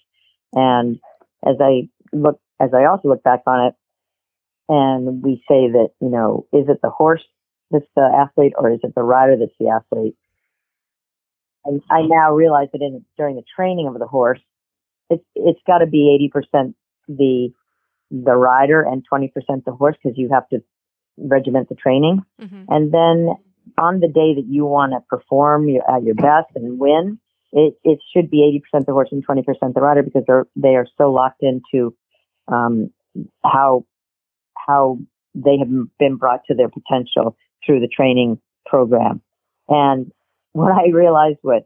And 0.52 0.98
as 1.44 1.56
I 1.60 1.88
look, 2.12 2.40
as 2.60 2.70
I 2.74 2.84
also 2.84 3.08
look 3.08 3.22
back 3.22 3.42
on 3.46 3.68
it, 3.68 3.74
and 4.68 5.22
we 5.22 5.42
say 5.48 5.68
that, 5.70 5.90
you 6.00 6.08
know, 6.08 6.46
is 6.52 6.68
it 6.68 6.80
the 6.82 6.90
horse 6.90 7.22
that's 7.70 7.86
the 7.94 8.02
athlete 8.02 8.52
or 8.56 8.70
is 8.72 8.80
it 8.82 8.94
the 8.94 9.02
rider 9.02 9.36
that's 9.36 9.52
the 9.58 9.68
athlete? 9.68 10.16
And 11.64 11.82
I 11.90 12.02
now 12.02 12.32
realize 12.32 12.68
that 12.72 12.82
in 12.82 13.04
during 13.16 13.36
the 13.36 13.44
training 13.56 13.88
of 13.88 13.98
the 13.98 14.06
horse, 14.06 14.40
it's 15.10 15.24
it's 15.34 15.60
got 15.66 15.78
to 15.78 15.86
be 15.86 16.30
80% 16.54 16.74
the 17.08 17.52
the 18.10 18.34
rider 18.34 18.82
and 18.82 19.04
20% 19.12 19.32
the 19.64 19.72
horse 19.72 19.96
because 20.02 20.16
you 20.16 20.28
have 20.32 20.48
to 20.50 20.62
regiment 21.18 21.68
the 21.68 21.74
training. 21.74 22.22
Mm-hmm. 22.40 22.64
And 22.68 22.92
then 22.92 23.34
on 23.78 24.00
the 24.00 24.08
day 24.08 24.34
that 24.34 24.46
you 24.48 24.64
want 24.64 24.92
to 24.92 25.00
perform 25.08 25.68
at 25.68 26.02
your 26.04 26.14
best 26.14 26.48
and 26.54 26.78
win, 26.78 27.18
it, 27.52 27.74
it 27.84 27.98
should 28.14 28.30
be 28.30 28.60
80% 28.74 28.86
the 28.86 28.92
horse 28.92 29.08
and 29.10 29.26
20% 29.26 29.44
the 29.74 29.80
rider 29.80 30.02
because 30.02 30.22
they're, 30.26 30.46
they 30.54 30.76
are 30.76 30.86
so 30.98 31.12
locked 31.12 31.42
into 31.42 31.94
um, 32.48 32.90
how 33.44 33.84
how 34.66 34.98
they 35.34 35.58
have 35.58 35.68
been 35.98 36.16
brought 36.16 36.40
to 36.48 36.54
their 36.54 36.68
potential 36.68 37.36
through 37.64 37.80
the 37.80 37.88
training 37.88 38.40
program. 38.64 39.20
And 39.68 40.12
what 40.52 40.72
I 40.72 40.88
realized 40.88 41.38
was 41.42 41.62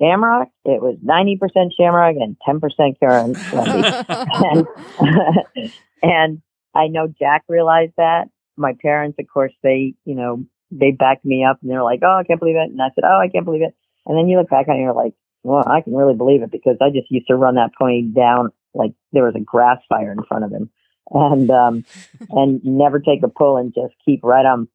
Shamrock, 0.00 0.48
it 0.64 0.82
was 0.82 0.96
90% 1.04 1.70
Shamrock 1.76 2.16
and 2.18 2.36
10% 2.46 2.98
Karen. 2.98 3.36
and, 4.98 5.72
and 6.02 6.42
I 6.74 6.88
know 6.88 7.06
Jack 7.18 7.44
realized 7.48 7.92
that. 7.96 8.28
My 8.56 8.74
parents, 8.82 9.16
of 9.18 9.26
course, 9.32 9.52
they, 9.62 9.94
you 10.04 10.14
know, 10.14 10.44
they 10.70 10.90
backed 10.90 11.24
me 11.24 11.44
up 11.44 11.58
and 11.62 11.70
they're 11.70 11.82
like, 11.82 12.00
oh, 12.02 12.18
I 12.18 12.24
can't 12.24 12.40
believe 12.40 12.56
it. 12.56 12.70
And 12.70 12.82
I 12.82 12.88
said, 12.94 13.04
oh, 13.04 13.18
I 13.18 13.28
can't 13.28 13.44
believe 13.44 13.62
it. 13.62 13.74
And 14.06 14.18
then 14.18 14.28
you 14.28 14.38
look 14.38 14.50
back 14.50 14.68
on 14.68 14.74
it 14.74 14.78
and 14.78 14.84
you're 14.84 14.94
like, 14.94 15.14
well, 15.42 15.64
I 15.66 15.80
can 15.80 15.94
really 15.94 16.14
believe 16.14 16.42
it 16.42 16.50
because 16.50 16.76
I 16.80 16.90
just 16.90 17.10
used 17.10 17.28
to 17.28 17.36
run 17.36 17.54
that 17.54 17.70
pony 17.78 18.02
down 18.02 18.50
like 18.74 18.92
there 19.12 19.24
was 19.24 19.34
a 19.36 19.40
grass 19.40 19.78
fire 19.88 20.12
in 20.12 20.22
front 20.24 20.44
of 20.44 20.50
him 20.50 20.70
and, 21.14 21.50
um, 21.50 21.84
and 22.30 22.64
never 22.64 22.98
take 22.98 23.22
a 23.22 23.28
pull 23.28 23.56
and 23.56 23.74
just 23.74 23.94
keep 24.04 24.22
right 24.22 24.46
on 24.46 24.68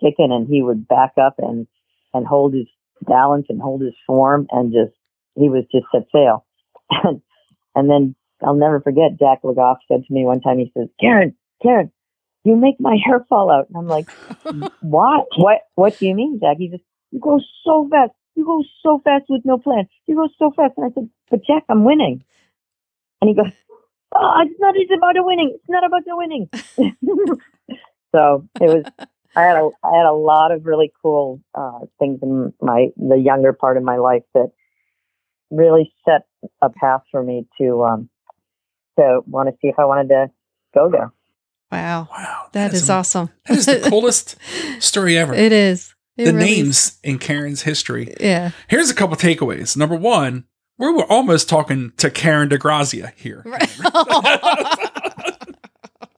kicking. 0.00 0.32
And 0.32 0.46
he 0.48 0.62
would 0.62 0.88
back 0.88 1.12
up 1.20 1.36
and, 1.38 1.66
and 2.14 2.26
hold 2.26 2.54
his 2.54 2.66
balance 3.02 3.46
and 3.48 3.60
hold 3.60 3.82
his 3.82 3.94
form 4.06 4.46
and 4.50 4.72
just, 4.72 4.96
he 5.34 5.48
was 5.48 5.64
just 5.70 5.86
set 5.92 6.06
sail. 6.12 6.44
and, 6.90 7.22
and 7.74 7.90
then 7.90 8.14
I'll 8.42 8.54
never 8.54 8.80
forget 8.80 9.18
Jack 9.18 9.42
Legoff 9.42 9.76
said 9.88 10.04
to 10.06 10.12
me 10.12 10.24
one 10.24 10.40
time, 10.40 10.58
he 10.58 10.72
says, 10.76 10.88
Karen, 11.00 11.34
Karen, 11.62 11.90
you 12.44 12.56
make 12.56 12.78
my 12.78 12.96
hair 13.04 13.24
fall 13.28 13.50
out. 13.50 13.68
And 13.68 13.76
I'm 13.76 13.88
like, 13.88 14.08
what? 14.80 15.26
What, 15.36 15.60
what 15.74 15.98
do 15.98 16.06
you 16.06 16.14
mean, 16.14 16.38
Jack? 16.40 16.56
He 16.58 16.70
says, 16.70 16.80
you 17.10 17.20
go 17.20 17.40
so 17.64 17.88
fast. 17.90 18.12
You 18.34 18.44
go 18.44 18.62
so 18.82 19.00
fast 19.02 19.24
with 19.28 19.42
no 19.44 19.58
plan. 19.58 19.88
You 20.06 20.16
go 20.16 20.28
so 20.38 20.52
fast. 20.54 20.74
And 20.76 20.86
I 20.86 20.94
said, 20.94 21.08
but 21.30 21.40
Jack, 21.46 21.64
I'm 21.68 21.84
winning. 21.84 22.22
And 23.20 23.28
he 23.28 23.34
goes, 23.34 23.52
oh, 24.14 24.42
it's 24.44 24.60
not 24.60 24.74
it's 24.76 24.90
about 24.96 25.14
the 25.14 25.22
winning. 25.22 25.52
It's 25.54 25.68
not 25.68 25.84
about 25.84 26.04
the 26.04 26.16
winning. 26.16 26.48
so 28.14 28.48
it 28.60 28.68
was, 28.68 28.84
I 29.34 29.42
had 29.42 29.56
a, 29.56 29.68
I 29.84 29.96
had 29.96 30.06
a 30.06 30.12
lot 30.12 30.52
of 30.52 30.66
really 30.66 30.92
cool 31.02 31.40
uh, 31.54 31.80
things 31.98 32.20
in 32.22 32.52
my, 32.60 32.88
the 32.96 33.16
younger 33.16 33.52
part 33.52 33.76
of 33.76 33.82
my 33.82 33.96
life 33.96 34.22
that 34.34 34.52
really 35.50 35.92
set 36.04 36.26
a 36.62 36.70
path 36.70 37.02
for 37.10 37.22
me 37.22 37.46
to, 37.60 37.84
um, 37.84 38.08
to 38.98 39.20
want 39.26 39.48
to 39.48 39.54
see 39.60 39.68
if 39.68 39.78
I 39.78 39.84
wanted 39.84 40.08
to 40.08 40.30
go 40.74 40.90
there. 40.90 41.12
Wow. 41.70 42.08
Wow. 42.10 42.46
that, 42.52 42.68
that 42.68 42.74
is, 42.74 42.82
is 42.82 42.90
awesome. 42.90 43.30
That 43.46 43.58
is 43.58 43.66
the 43.66 43.80
coolest 43.90 44.36
story 44.80 45.18
ever. 45.18 45.34
It 45.34 45.52
is. 45.52 45.94
It 46.16 46.26
the 46.26 46.32
really 46.32 46.44
names 46.44 46.76
is. 46.76 46.98
in 47.02 47.18
Karen's 47.18 47.62
history. 47.62 48.14
Yeah. 48.18 48.52
Here's 48.68 48.88
a 48.88 48.94
couple 48.94 49.16
takeaways. 49.16 49.76
Number 49.76 49.96
one, 49.96 50.44
we 50.78 50.92
were 50.92 51.04
almost 51.04 51.48
talking 51.48 51.92
to 51.96 52.10
Karen 52.10 52.48
DeGrazia 52.48 53.12
here. 53.16 53.44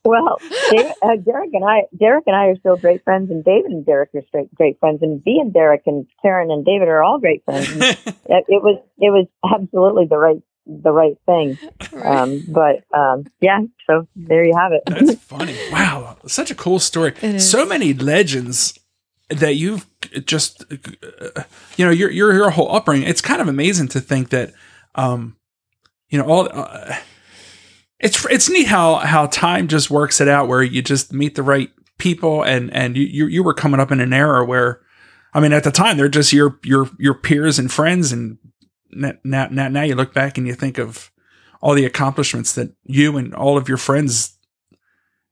Well, 0.09 0.39
uh, 1.03 1.17
Derek 1.17 1.51
and 1.53 1.65
I, 1.67 1.83
Derek 1.99 2.25
and 2.27 2.35
I 2.35 2.47
are 2.47 2.57
still 2.57 2.77
great 2.79 3.05
friends, 3.05 3.31
and 3.31 3.45
David 3.45 3.73
and 3.73 3.85
Derek 3.85 4.09
are 4.15 4.23
straight, 4.29 4.55
great 4.55 4.81
friends, 4.81 5.01
and 5.03 5.23
B 5.23 5.37
and 5.39 5.53
Derek 5.53 5.83
and 5.85 6.07
Karen 6.23 6.51
and 6.51 6.65
David 6.65 6.89
are 6.89 7.03
all 7.03 7.19
great 7.19 7.45
friends. 7.45 7.69
it, 7.77 8.07
it 8.27 8.63
was 8.63 8.81
it 8.99 9.11
was 9.11 9.27
absolutely 9.45 10.07
the 10.07 10.17
right 10.17 10.43
the 10.65 10.93
right 10.93 11.19
thing. 11.27 11.59
Um, 12.03 12.43
but 12.49 12.85
um, 12.97 13.27
yeah, 13.43 13.59
so 13.87 14.09
there 14.17 14.47
you 14.47 14.57
have 14.57 14.73
it. 14.73 14.83
That's 14.87 15.15
funny. 15.25 15.59
Wow, 15.71 16.17
such 16.27 16.51
a 16.51 16.55
cool 16.55 16.79
story. 16.79 17.13
So 17.39 17.67
many 17.67 17.93
legends 17.93 18.79
that 19.29 19.57
you've 19.57 19.87
just, 20.25 20.65
you 21.77 21.85
know, 21.85 21.91
your 21.91 22.11
your 22.11 22.33
your 22.33 22.51
whole 22.51 22.75
upbringing. 22.75 23.09
It's 23.09 23.21
kind 23.21 23.41
of 23.41 23.49
amazing 23.49 23.89
to 23.89 24.01
think 24.01 24.31
that, 24.31 24.53
um, 24.95 25.37
you 26.09 26.19
know, 26.19 26.27
all. 26.27 26.49
Uh, 26.53 26.97
it's 28.01 28.25
it's 28.27 28.49
neat 28.49 28.69
how 28.69 28.97
how 28.97 29.27
time 29.27 29.67
just 29.67 29.91
works 29.91 30.21
it 30.21 30.29
out 30.29 30.47
where 30.47 30.63
you 30.63 30.83
just 30.83 31.13
meet 31.13 31.35
the 31.35 31.43
right 31.43 31.71
people 31.99 32.45
and 32.45 32.73
and 32.73 32.97
you 32.97 33.05
you, 33.05 33.27
you 33.27 33.43
were 33.43 33.55
coming 33.55 33.81
up 33.81 33.91
in 33.91 34.01
an 34.01 34.13
era 34.13 34.45
where 34.45 34.81
I 35.35 35.41
mean, 35.41 35.53
at 35.53 35.65
the 35.65 35.71
time, 35.71 35.97
they're 35.97 36.09
just 36.09 36.33
your 36.33 36.59
your 36.65 36.89
your 36.99 37.15
peers 37.15 37.59
and 37.59 37.71
friends, 37.71 38.13
and 38.13 38.39
now, 38.91 39.13
now, 39.23 39.69
now 39.69 39.83
you 39.83 39.95
look 39.95 40.15
back 40.15 40.39
and 40.39 40.47
you 40.47 40.55
think 40.55 40.79
of 40.79 41.11
all 41.61 41.75
the 41.75 41.85
accomplishments 41.85 42.55
that 42.55 42.73
you 42.85 43.17
and 43.17 43.35
all 43.35 43.59
of 43.59 43.69
your 43.69 43.77
friends. 43.77 44.39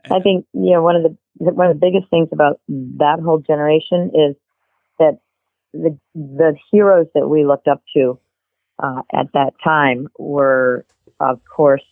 I 0.05 0.21
think 0.21 0.47
you 0.53 0.73
know 0.73 0.83
one 0.83 0.97
of 0.97 1.03
the 1.03 1.17
one 1.39 1.71
of 1.71 1.75
the 1.75 1.81
biggest 1.81 2.11
things 2.11 2.29
about 2.33 2.61
that 2.69 3.21
whole 3.25 3.39
generation 3.39 4.11
is 4.15 4.37
that 4.99 5.19
the 5.73 5.99
the 6.15 6.57
heroes 6.71 7.07
that 7.15 7.29
we 7.29 7.45
looked 7.45 7.69
up 7.69 7.83
to 7.95 8.19
uh, 8.83 9.03
at 9.13 9.33
that 9.33 9.53
time 9.63 10.09
were, 10.19 10.85
of 11.21 11.41
course, 11.45 11.85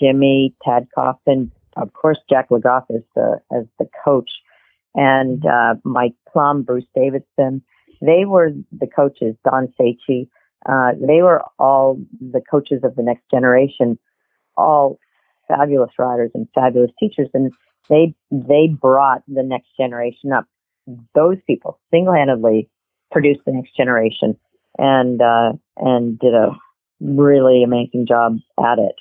Jimmy 0.00 0.54
Tad 0.64 0.88
Coffin, 0.94 1.50
of 1.76 1.92
course 1.92 2.18
Jack 2.28 2.48
Legoff 2.50 2.84
as 2.90 3.02
the 3.14 3.40
as 3.52 3.64
the 3.78 3.88
coach, 4.04 4.30
and 4.94 5.44
uh, 5.46 5.74
Mike 5.84 6.14
Plumb, 6.32 6.62
Bruce 6.62 6.86
Davidson. 6.94 7.62
They 8.00 8.24
were 8.26 8.50
the 8.72 8.86
coaches. 8.86 9.36
Don 9.44 9.72
Sachey. 9.80 10.28
Uh, 10.68 10.92
they 11.00 11.22
were 11.22 11.42
all 11.58 11.98
the 12.20 12.40
coaches 12.40 12.80
of 12.82 12.96
the 12.96 13.02
next 13.02 13.22
generation, 13.30 13.98
all 14.56 14.98
fabulous 15.46 15.92
riders 15.98 16.32
and 16.34 16.48
fabulous 16.54 16.90
teachers, 16.98 17.28
and 17.34 17.52
they 17.88 18.14
they 18.30 18.66
brought 18.66 19.22
the 19.28 19.42
next 19.42 19.68
generation 19.78 20.32
up. 20.32 20.46
Those 21.14 21.36
people 21.46 21.78
single 21.90 22.14
handedly 22.14 22.68
produced 23.10 23.40
the 23.46 23.52
next 23.52 23.76
generation, 23.76 24.38
and 24.78 25.20
uh, 25.20 25.52
and 25.76 26.18
did 26.18 26.34
a 26.34 26.50
really 27.00 27.62
amazing 27.62 28.06
job 28.06 28.38
at 28.58 28.78
it. 28.78 28.94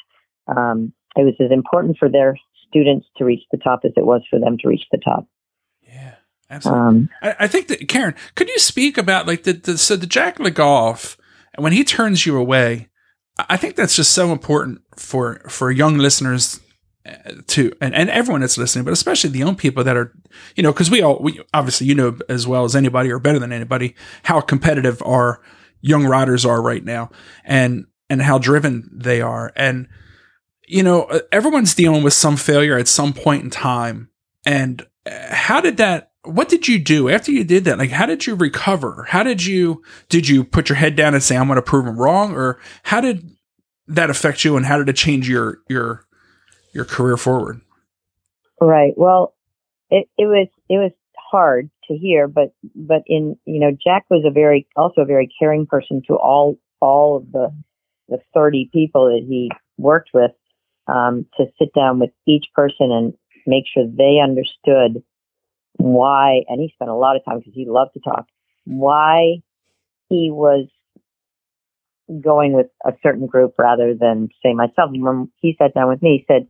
Um, 0.47 0.93
it 1.15 1.23
was 1.23 1.35
as 1.39 1.51
important 1.51 1.97
for 1.97 2.09
their 2.09 2.37
students 2.67 3.07
to 3.17 3.25
reach 3.25 3.43
the 3.51 3.57
top 3.57 3.81
as 3.85 3.91
it 3.95 4.05
was 4.05 4.21
for 4.29 4.39
them 4.39 4.57
to 4.59 4.67
reach 4.67 4.83
the 4.91 4.97
top. 4.97 5.27
Yeah, 5.81 6.15
absolutely. 6.49 6.81
Um, 6.81 7.09
I, 7.21 7.35
I, 7.39 7.47
think 7.47 7.67
that 7.67 7.87
Karen, 7.87 8.15
could 8.35 8.49
you 8.49 8.59
speak 8.59 8.97
about 8.97 9.27
like 9.27 9.43
the, 9.43 9.53
the 9.53 9.77
so 9.77 9.95
the 9.95 10.07
Jack 10.07 10.37
Legoff 10.37 11.17
and 11.55 11.63
when 11.63 11.73
he 11.73 11.83
turns 11.83 12.25
you 12.25 12.37
away, 12.37 12.89
I 13.37 13.57
think 13.57 13.75
that's 13.75 13.95
just 13.95 14.11
so 14.11 14.31
important 14.31 14.81
for 14.95 15.39
for 15.49 15.71
young 15.71 15.97
listeners 15.97 16.59
to 17.47 17.71
and, 17.81 17.93
and 17.93 18.09
everyone 18.09 18.41
that's 18.41 18.57
listening, 18.57 18.83
but 18.83 18.93
especially 18.93 19.29
the 19.29 19.39
young 19.39 19.55
people 19.55 19.83
that 19.83 19.95
are, 19.95 20.11
you 20.55 20.63
know, 20.63 20.71
because 20.71 20.89
we 20.89 21.01
all 21.01 21.19
we 21.19 21.39
obviously 21.53 21.87
you 21.87 21.95
know 21.95 22.17
as 22.29 22.47
well 22.47 22.63
as 22.63 22.75
anybody 22.75 23.11
or 23.11 23.19
better 23.19 23.39
than 23.39 23.51
anybody 23.51 23.95
how 24.23 24.41
competitive 24.41 25.01
our 25.05 25.41
young 25.81 26.05
riders 26.05 26.45
are 26.45 26.61
right 26.61 26.83
now 26.83 27.11
and 27.43 27.85
and 28.09 28.21
how 28.21 28.37
driven 28.37 28.89
they 28.91 29.21
are. 29.21 29.53
And 29.55 29.87
you 30.67 30.81
know 30.81 31.21
everyone's 31.31 31.75
dealing 31.75 32.01
with 32.01 32.13
some 32.13 32.37
failure 32.37 32.77
at 32.77 32.87
some 32.87 33.13
point 33.13 33.43
in 33.43 33.49
time. 33.51 34.09
And 34.45 34.85
uh, 35.05 35.33
how 35.33 35.61
did 35.61 35.77
that 35.77 36.11
what 36.23 36.49
did 36.49 36.67
you 36.67 36.79
do 36.79 37.07
after 37.07 37.31
you 37.31 37.43
did 37.43 37.65
that? 37.65 37.77
Like 37.77 37.91
how 37.91 38.07
did 38.07 38.25
you 38.25 38.33
recover? 38.33 39.05
How 39.09 39.21
did 39.21 39.45
you 39.45 39.83
did 40.09 40.27
you 40.27 40.43
put 40.43 40.69
your 40.69 40.77
head 40.77 40.95
down 40.95 41.13
and 41.13 41.21
say 41.21 41.37
i'm 41.37 41.47
going 41.47 41.57
to 41.57 41.61
prove 41.61 41.85
them 41.85 41.99
wrong 41.99 42.33
or 42.33 42.59
how 42.81 42.99
did 42.99 43.29
that 43.87 44.09
affect 44.09 44.43
you 44.43 44.57
and 44.57 44.65
how 44.65 44.79
did 44.79 44.89
it 44.89 44.95
change 44.95 45.29
your 45.29 45.59
your 45.69 46.05
your 46.75 46.85
career 46.85 47.17
forward? 47.17 47.61
Right. 48.61 48.93
Well 48.95 49.33
it, 49.89 50.07
it 50.17 50.25
was 50.25 50.47
it 50.69 50.77
was 50.77 50.91
hard 51.17 51.69
to 51.87 51.95
hear, 51.95 52.27
but 52.27 52.53
but 52.75 53.03
in 53.07 53.37
you 53.45 53.59
know 53.59 53.71
Jack 53.71 54.05
was 54.09 54.23
a 54.25 54.31
very 54.31 54.67
also 54.75 55.01
a 55.01 55.05
very 55.05 55.29
caring 55.39 55.65
person 55.65 56.01
to 56.07 56.15
all 56.15 56.57
all 56.81 57.17
of 57.17 57.31
the 57.31 57.51
the 58.07 58.19
30 58.33 58.69
people 58.71 59.05
that 59.05 59.25
he 59.27 59.49
worked 59.77 60.11
with 60.13 60.31
um, 60.87 61.25
to 61.37 61.45
sit 61.57 61.73
down 61.73 61.99
with 61.99 62.11
each 62.27 62.45
person 62.53 62.91
and 62.91 63.13
make 63.47 63.63
sure 63.71 63.83
they 63.87 64.19
understood 64.23 65.03
why 65.77 66.41
and 66.47 66.61
he 66.61 66.71
spent 66.73 66.91
a 66.91 66.95
lot 66.95 67.15
of 67.15 67.25
time 67.25 67.39
because 67.39 67.53
he 67.53 67.65
loved 67.67 67.93
to 67.93 67.99
talk 67.99 68.25
why 68.65 69.41
he 70.09 70.29
was 70.31 70.67
going 72.21 72.53
with 72.53 72.67
a 72.85 72.93
certain 73.01 73.25
group 73.25 73.55
rather 73.57 73.95
than 73.95 74.29
say 74.43 74.53
myself. 74.53 74.91
And 74.93 75.03
when 75.03 75.31
he 75.41 75.55
sat 75.57 75.73
down 75.73 75.89
with 75.89 76.01
me 76.01 76.23
he 76.27 76.33
said 76.33 76.47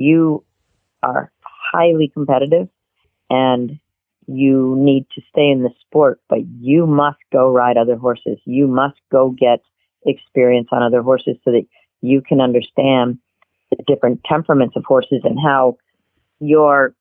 you 0.00 0.42
are 1.02 1.30
highly 1.42 2.08
competitive 2.08 2.68
and 3.28 3.78
you 4.26 4.74
need 4.78 5.06
to 5.14 5.20
stay 5.28 5.50
in 5.50 5.62
the 5.62 5.70
sport, 5.80 6.20
but 6.28 6.38
you 6.58 6.86
must 6.86 7.18
go 7.30 7.52
ride 7.52 7.76
other 7.76 7.96
horses. 7.96 8.38
You 8.46 8.66
must 8.66 8.98
go 9.12 9.30
get 9.30 9.60
experience 10.06 10.68
on 10.72 10.82
other 10.82 11.02
horses 11.02 11.36
so 11.44 11.50
that 11.50 11.66
you 12.00 12.22
can 12.26 12.40
understand 12.40 13.18
the 13.70 13.84
different 13.86 14.20
temperaments 14.24 14.74
of 14.74 14.84
horses 14.86 15.20
and 15.24 15.38
how 15.38 15.76
your 16.40 16.94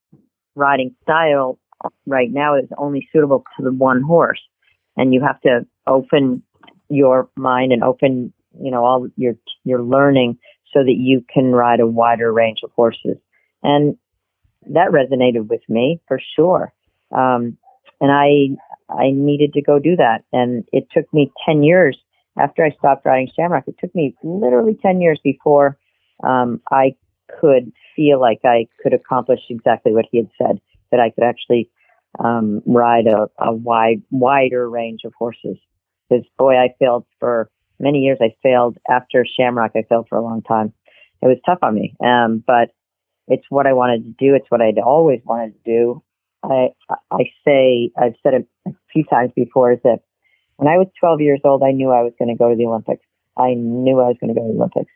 riding 0.55 0.93
style 1.03 1.57
right 2.05 2.29
now 2.31 2.57
is 2.57 2.67
only 2.77 3.07
suitable 3.13 3.45
to 3.57 3.63
the 3.63 3.71
one 3.71 4.01
horse. 4.01 4.41
And 4.97 5.13
you 5.13 5.21
have 5.21 5.39
to 5.41 5.65
open 5.87 6.43
your 6.89 7.29
mind 7.37 7.71
and 7.71 7.81
open, 7.81 8.33
you 8.61 8.71
know, 8.71 8.83
all 8.83 9.07
your 9.15 9.35
your 9.63 9.81
learning 9.81 10.37
so 10.73 10.83
that 10.83 10.95
you 10.97 11.23
can 11.33 11.51
ride 11.51 11.79
a 11.79 11.87
wider 11.87 12.31
range 12.31 12.59
of 12.63 12.71
horses. 12.71 13.17
And 13.63 13.97
that 14.67 14.91
resonated 14.91 15.47
with 15.47 15.61
me 15.67 15.99
for 16.07 16.19
sure. 16.35 16.73
Um, 17.11 17.57
and 18.01 18.11
I, 18.11 18.57
I 18.89 19.11
needed 19.11 19.53
to 19.53 19.61
go 19.61 19.79
do 19.79 19.95
that. 19.95 20.23
And 20.31 20.65
it 20.71 20.87
took 20.91 21.11
me 21.13 21.31
10 21.45 21.63
years 21.63 21.97
after 22.37 22.63
I 22.63 22.71
stopped 22.71 23.05
riding 23.05 23.29
Shamrock. 23.35 23.67
It 23.67 23.75
took 23.79 23.93
me 23.95 24.15
literally 24.23 24.77
10 24.81 25.01
years 25.01 25.19
before, 25.23 25.77
um, 26.23 26.61
I 26.71 26.95
could 27.39 27.71
feel 27.95 28.19
like 28.19 28.39
I 28.43 28.67
could 28.81 28.93
accomplish 28.93 29.39
exactly 29.49 29.93
what 29.93 30.05
he 30.11 30.17
had 30.17 30.29
said, 30.37 30.61
that 30.91 30.99
I 30.99 31.09
could 31.09 31.23
actually, 31.23 31.69
um, 32.17 32.61
ride 32.65 33.07
a, 33.07 33.29
a 33.39 33.53
wide, 33.53 34.01
wider 34.11 34.69
range 34.69 35.01
of 35.05 35.13
horses. 35.13 35.57
Because 36.09 36.25
boy, 36.37 36.57
I 36.57 36.73
failed 36.79 37.05
for 37.19 37.49
many 37.79 37.99
years. 37.99 38.17
I 38.21 38.35
failed 38.43 38.77
after 38.89 39.25
Shamrock. 39.25 39.71
I 39.75 39.83
failed 39.87 40.07
for 40.09 40.17
a 40.17 40.23
long 40.23 40.41
time. 40.41 40.73
It 41.21 41.27
was 41.27 41.37
tough 41.45 41.59
on 41.61 41.75
me. 41.75 41.95
Um, 42.03 42.43
but 42.45 42.69
it's 43.27 43.45
what 43.49 43.67
I 43.67 43.73
wanted 43.73 44.03
to 44.03 44.09
do. 44.11 44.35
It's 44.35 44.49
what 44.49 44.61
I'd 44.61 44.79
always 44.79 45.21
wanted 45.25 45.53
to 45.53 45.71
do. 45.71 46.03
I 46.43 46.69
I 47.11 47.23
say 47.45 47.91
I've 47.97 48.15
said 48.23 48.33
it 48.33 48.47
a 48.67 48.71
few 48.93 49.03
times 49.03 49.31
before 49.35 49.73
is 49.73 49.79
that 49.83 49.99
when 50.55 50.67
I 50.67 50.77
was 50.77 50.87
12 50.99 51.21
years 51.21 51.41
old, 51.43 51.63
I 51.63 51.71
knew 51.71 51.89
I 51.89 52.03
was 52.03 52.13
going 52.17 52.29
to 52.29 52.37
go 52.37 52.49
to 52.49 52.55
the 52.55 52.65
Olympics. 52.65 53.05
I 53.37 53.53
knew 53.53 53.99
I 53.99 54.07
was 54.07 54.17
going 54.19 54.33
to 54.33 54.39
go 54.39 54.45
to 54.45 54.53
the 54.53 54.59
Olympics, 54.59 54.91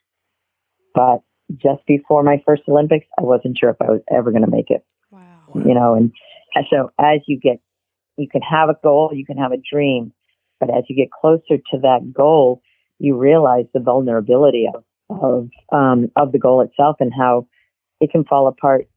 but 0.94 1.24
just 1.56 1.86
before 1.86 2.24
my 2.24 2.42
first 2.46 2.64
Olympics, 2.68 3.06
I 3.18 3.24
wasn't 3.24 3.58
sure 3.58 3.70
if 3.70 3.78
I 3.82 3.92
was 3.92 4.02
ever 4.12 4.32
going 4.32 4.44
to 4.44 4.52
make 4.52 4.70
it. 4.70 4.86
Wow. 5.12 5.22
You 5.56 5.74
know, 5.74 5.96
and, 5.96 6.12
and 6.56 6.66
so 6.70 6.92
as 7.00 7.22
you 7.28 7.40
get, 7.40 7.60
you 8.18 8.28
can 8.30 8.42
have 8.42 8.70
a 8.70 8.78
goal, 8.84 9.12
you 9.14 9.26
can 9.26 9.38
have 9.38 9.52
a 9.52 9.58
dream, 9.58 10.14
but 10.60 10.70
as 10.70 10.84
you 10.88 10.96
get 10.96 11.12
closer 11.12 11.58
to 11.58 11.80
that 11.82 12.12
goal, 12.14 12.62
you 13.04 13.18
realize 13.18 13.66
the 13.74 13.80
vulnerability 13.80 14.68
of 14.74 14.84
of 15.10 15.50
um, 15.72 16.12
of 16.16 16.32
the 16.32 16.40
goal 16.40 16.62
itself 16.62 16.98
and 17.00 17.12
how 17.16 17.48
it 18.00 18.12
can 18.12 18.24
fall 18.24 18.48
apart 18.48 18.88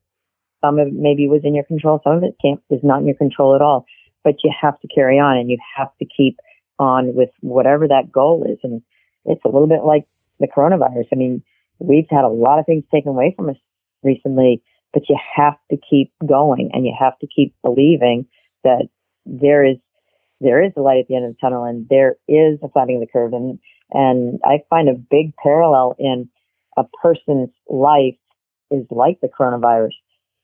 some 0.67 0.79
of 0.79 0.89
it 0.89 0.95
maybe 0.95 1.29
was 1.29 1.43
in 1.45 1.55
your 1.55 1.65
control. 1.65 2.01
Some 2.03 2.17
of 2.17 2.23
it 2.25 2.35
can't, 2.43 2.61
is 2.71 2.81
not 2.83 3.01
in 3.01 3.07
your 3.07 3.17
control 3.17 3.55
at 3.55 3.63
all. 3.63 3.87
But 4.25 4.37
you 4.43 4.53
have 4.61 4.81
to 4.81 4.89
carry 4.89 5.19
on 5.19 5.37
and 5.37 5.51
you 5.51 5.59
have 5.77 5.91
to 6.01 6.07
keep 6.07 6.39
on 6.79 7.15
with 7.15 7.31
whatever 7.41 7.87
that 7.89 8.11
goal 8.11 8.45
is. 8.49 8.59
And 8.63 8.83
it's 9.25 9.45
a 9.45 9.49
little 9.49 9.69
bit 9.69 9.85
like 9.85 10.07
the 10.41 10.49
coronavirus. 10.49 11.07
I 11.13 11.17
mean, 11.17 11.43
we've 11.79 12.09
had 12.11 12.25
a 12.25 12.29
lot 12.29 12.59
of 12.59 12.67
things 12.67 12.85
taken 12.93 13.11
away 13.11 13.35
from 13.37 13.51
us 13.51 13.57
recently, 14.03 14.63
but 14.93 15.09
you 15.09 15.17
have 15.37 15.55
to 15.71 15.77
keep 15.89 16.13
going 16.27 16.71
and 16.73 16.85
you 16.85 16.95
have 16.99 17.19
to 17.21 17.29
keep 17.29 17.55
believing 17.63 18.27
that 18.65 18.89
there 19.25 19.65
is 19.65 19.77
there 20.39 20.63
is 20.63 20.73
a 20.77 20.81
light 20.81 20.99
at 20.99 21.09
the 21.09 21.17
end 21.17 21.25
of 21.25 21.33
the 21.33 21.39
tunnel 21.41 21.65
and 21.65 21.89
there 21.89 22.17
is 22.29 22.59
a 22.63 22.69
flattening 22.69 22.97
of 22.97 23.01
the 23.01 23.11
curve 23.11 23.33
and 23.33 23.59
and 23.91 24.41
I 24.45 24.63
find 24.69 24.89
a 24.89 24.95
big 24.95 25.35
parallel 25.37 25.97
in 25.99 26.29
a 26.77 26.85
person's 27.03 27.51
life 27.69 28.17
is 28.71 28.87
like 28.91 29.21
the 29.21 29.29
coronavirus 29.29 29.93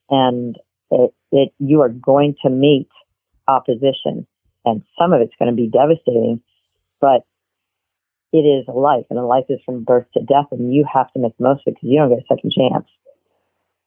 and 0.09 0.57
it, 0.91 1.13
it, 1.31 1.53
you 1.59 1.81
are 1.81 1.89
going 1.89 2.35
to 2.43 2.49
meet 2.49 2.89
opposition 3.47 4.25
and 4.65 4.83
some 4.97 5.13
of 5.13 5.21
it's 5.21 5.33
going 5.37 5.51
to 5.51 5.55
be 5.55 5.67
devastating, 5.67 6.41
but 7.01 7.25
it 8.31 8.39
is 8.39 8.65
a 8.67 8.71
life 8.71 9.05
and 9.09 9.19
a 9.19 9.25
life 9.25 9.45
is 9.49 9.59
from 9.65 9.83
birth 9.83 10.05
to 10.13 10.21
death 10.21 10.47
and 10.51 10.73
you 10.73 10.85
have 10.91 11.11
to 11.13 11.19
make 11.19 11.37
the 11.37 11.43
most 11.43 11.61
of 11.67 11.71
it 11.71 11.75
because 11.75 11.89
you 11.89 11.99
don't 11.99 12.09
get 12.09 12.19
a 12.19 12.35
second 12.35 12.51
chance. 12.51 12.87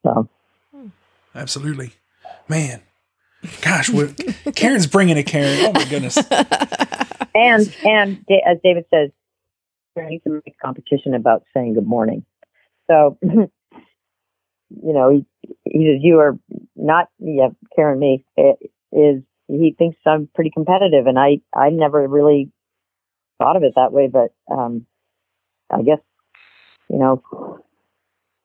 So. 0.03 0.29
Hmm. 0.75 0.89
Absolutely. 1.35 1.93
Man, 2.49 2.81
gosh, 3.63 3.91
Karen's 4.55 4.87
bringing 4.87 5.19
a 5.19 5.25
Karen. 5.25 5.67
Oh 5.67 5.73
my 5.73 5.85
goodness. 5.85 6.17
and, 7.35 7.75
and 7.85 8.25
as 8.47 8.59
David 8.63 8.85
says, 8.93 9.11
needs 10.05 10.25
to 10.25 10.43
make 10.45 10.59
competition 10.63 11.15
about 11.15 11.45
saying 11.55 11.75
good 11.75 11.87
morning. 11.87 12.25
So 12.89 13.19
you 14.71 14.93
know, 14.93 15.11
he, 15.11 15.27
he 15.65 15.87
says, 15.87 16.01
you 16.03 16.19
are 16.19 16.39
not, 16.75 17.09
yeah, 17.19 17.49
Karen, 17.75 17.99
me, 17.99 18.25
is, 18.93 19.23
he 19.49 19.75
thinks 19.79 19.97
I'm 20.07 20.29
pretty 20.35 20.51
competitive. 20.51 21.07
And 21.07 21.19
I, 21.19 21.39
I 21.55 21.71
never 21.71 22.07
really 22.07 22.51
thought 23.39 23.57
of 23.57 23.63
it 23.63 23.75
that 23.77 23.93
way, 23.93 24.09
but, 24.09 24.33
um, 24.53 24.87
I 25.71 25.83
guess, 25.83 25.99
you 26.89 26.99
know, 26.99 27.23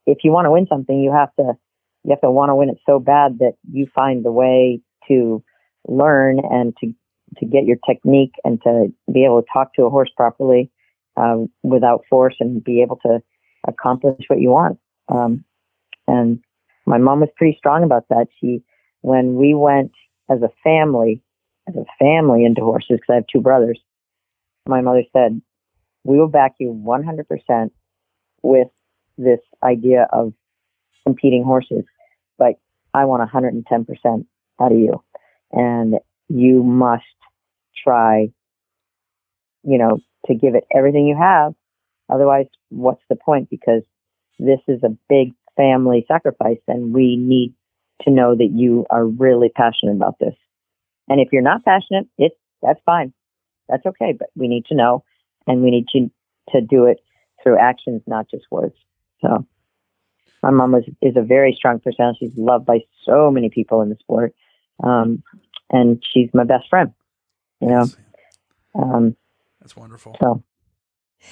if 0.05 0.19
you 0.23 0.31
want 0.31 0.45
to 0.45 0.51
win 0.51 0.67
something, 0.67 0.99
you 0.99 1.11
have 1.11 1.33
to, 1.35 1.53
you 2.03 2.11
have 2.11 2.21
to 2.21 2.31
want 2.31 2.49
to 2.49 2.55
win 2.55 2.69
it 2.69 2.79
so 2.85 2.99
bad 2.99 3.39
that 3.39 3.53
you 3.71 3.87
find 3.93 4.25
the 4.25 4.31
way 4.31 4.81
to 5.07 5.43
learn 5.87 6.39
and 6.39 6.75
to, 6.77 6.93
to 7.37 7.45
get 7.45 7.65
your 7.65 7.77
technique 7.87 8.33
and 8.43 8.61
to 8.63 8.87
be 9.11 9.23
able 9.23 9.41
to 9.41 9.47
talk 9.51 9.73
to 9.75 9.83
a 9.83 9.89
horse 9.89 10.09
properly, 10.15 10.71
um, 11.17 11.49
without 11.63 12.05
force 12.09 12.35
and 12.39 12.63
be 12.63 12.81
able 12.81 12.97
to 12.97 13.21
accomplish 13.67 14.25
what 14.27 14.41
you 14.41 14.49
want. 14.49 14.79
Um, 15.09 15.43
and 16.07 16.39
my 16.85 16.97
mom 16.97 17.19
was 17.19 17.29
pretty 17.35 17.57
strong 17.57 17.83
about 17.83 18.05
that. 18.09 18.27
She, 18.39 18.63
when 19.01 19.35
we 19.35 19.53
went 19.53 19.91
as 20.29 20.41
a 20.41 20.49
family, 20.63 21.21
as 21.67 21.75
a 21.75 21.85
family 21.99 22.45
into 22.45 22.61
horses, 22.61 22.99
because 22.99 23.09
I 23.09 23.15
have 23.15 23.27
two 23.31 23.41
brothers, 23.41 23.79
my 24.67 24.81
mother 24.81 25.03
said, 25.13 25.41
we 26.03 26.17
will 26.17 26.27
back 26.27 26.55
you 26.59 26.69
100% 26.69 27.71
with 28.41 28.67
this 29.17 29.39
idea 29.63 30.07
of 30.11 30.33
competing 31.05 31.43
horses, 31.43 31.83
but 32.37 32.55
I 32.93 33.05
want 33.05 33.29
110% 33.29 34.25
out 34.59 34.71
of 34.71 34.77
you. 34.77 35.03
And 35.51 35.95
you 36.29 36.63
must 36.63 37.03
try, 37.83 38.29
you 39.63 39.77
know, 39.77 39.99
to 40.27 40.35
give 40.35 40.55
it 40.55 40.65
everything 40.75 41.07
you 41.07 41.17
have. 41.17 41.53
Otherwise, 42.09 42.47
what's 42.69 43.01
the 43.09 43.15
point? 43.15 43.49
Because 43.49 43.83
this 44.39 44.59
is 44.67 44.83
a 44.83 44.95
big 45.09 45.33
family 45.55 46.05
sacrifice 46.07 46.59
and 46.67 46.93
we 46.93 47.15
need 47.15 47.53
to 48.01 48.11
know 48.11 48.35
that 48.35 48.51
you 48.53 48.85
are 48.89 49.05
really 49.05 49.49
passionate 49.49 49.95
about 49.95 50.17
this. 50.19 50.35
And 51.07 51.19
if 51.19 51.29
you're 51.31 51.41
not 51.41 51.63
passionate, 51.63 52.07
it's 52.17 52.35
that's 52.61 52.79
fine. 52.85 53.13
That's 53.67 53.85
okay, 53.85 54.13
but 54.17 54.29
we 54.35 54.47
need 54.47 54.65
to 54.65 54.75
know 54.75 55.03
and 55.47 55.61
we 55.61 55.71
need 55.71 55.87
to 55.89 56.11
to 56.51 56.61
do 56.61 56.85
it 56.85 56.99
through 57.41 57.59
actions, 57.59 58.01
not 58.07 58.29
just 58.29 58.45
words. 58.51 58.75
So 59.21 59.45
my 60.41 60.51
mom 60.51 60.71
was 60.71 60.83
is 61.01 61.15
a 61.15 61.21
very 61.21 61.53
strong 61.55 61.79
personality. 61.79 62.19
She's 62.21 62.37
loved 62.37 62.65
by 62.65 62.79
so 63.05 63.31
many 63.31 63.49
people 63.49 63.81
in 63.81 63.89
the 63.89 63.97
sport. 63.99 64.33
Um, 64.83 65.23
and 65.69 66.03
she's 66.11 66.29
my 66.33 66.43
best 66.43 66.67
friend. 66.69 66.93
You 67.59 67.67
know. 67.67 67.85
Um, 68.73 69.15
that's 69.61 69.75
wonderful. 69.75 70.15
So 70.19 70.43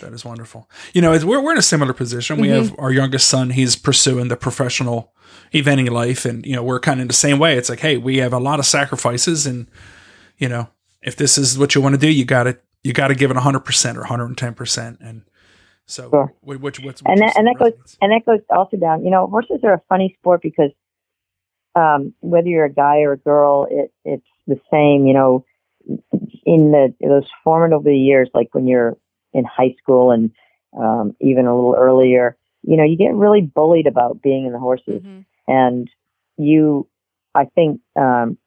that 0.02 0.14
is 0.14 0.24
wonderful. 0.24 0.70
You 0.94 1.02
know, 1.02 1.12
we're, 1.26 1.42
we're 1.42 1.52
in 1.52 1.58
a 1.58 1.64
similar 1.64 1.94
position. 1.94 2.36
Mm-hmm. 2.36 2.42
We 2.44 2.50
have 2.50 2.76
our 2.78 2.92
youngest 2.92 3.28
son, 3.28 3.50
he's 3.52 3.76
pursuing 3.76 4.28
the 4.28 4.38
professional 4.38 5.14
eventing 5.54 5.90
life. 5.90 6.26
And, 6.26 6.46
you 6.46 6.56
know, 6.56 6.64
we're 6.64 6.80
kind 6.80 7.00
of 7.00 7.04
in 7.04 7.08
the 7.08 7.14
same 7.14 7.40
way. 7.40 7.58
It's 7.58 7.70
like, 7.70 7.80
hey, 7.80 7.98
we 7.98 8.18
have 8.18 8.34
a 8.34 8.40
lot 8.40 8.60
of 8.60 8.66
sacrifices. 8.66 9.48
And, 9.48 9.68
you 10.38 10.48
know, 10.48 10.70
if 11.02 11.16
this 11.16 11.38
is 11.38 11.58
what 11.58 11.74
you 11.76 11.82
want 11.82 11.96
to 11.96 12.00
do, 12.00 12.10
you 12.10 12.24
got 12.26 12.44
to, 12.44 12.58
you 12.84 12.94
got 12.94 13.08
to 13.08 13.16
give 13.16 13.32
it 13.32 13.38
100% 13.38 13.96
or 13.98 14.04
110%. 14.04 14.98
And 15.02 15.24
so, 15.86 16.10
Sure. 16.12 16.34
wh- 16.42 16.62
which, 16.62 16.80
what's, 16.80 17.02
and 17.06 17.20
that, 17.20 17.36
and 17.36 17.48
that 17.48 17.56
goes 17.58 17.98
and 18.00 18.12
that 18.12 18.24
goes 18.24 18.42
also 18.52 18.78
down. 18.78 19.04
You 19.04 19.10
know, 19.10 19.26
horses 19.26 19.62
are 19.64 19.74
a 19.74 19.82
funny 19.90 20.16
sport 20.20 20.42
because 20.44 20.70
um, 21.76 22.14
whether 22.20 22.48
you're 22.48 22.66
a 22.66 22.72
guy 22.72 23.00
or 23.00 23.14
a 23.14 23.18
girl, 23.18 23.66
it 23.70 23.92
it's 24.06 24.26
the 24.46 24.60
same. 24.72 25.08
You 25.08 25.14
know, 25.14 25.46
in 26.50 26.72
the 26.72 26.92
those 27.00 27.30
formative 27.44 27.86
years, 27.86 28.28
like 28.34 28.50
when 28.54 28.66
you're 28.66 28.98
in 29.34 29.46
high 29.46 29.76
school 29.80 30.10
and 30.10 30.32
um, 30.76 31.16
even 31.22 31.46
a 31.46 31.56
little 31.56 31.76
earlier, 31.78 32.36
you 32.64 32.76
know, 32.76 32.84
you 32.84 32.98
get 32.98 33.14
really 33.14 33.42
bullied 33.42 33.86
about 33.86 34.24
being 34.24 34.48
in 34.48 34.52
the 34.52 34.58
horses, 34.58 35.04
Mhm. 35.04 35.26
and 35.48 35.88
you, 36.38 36.88
I 37.36 37.46
think, 37.46 37.82
um, 37.96 38.38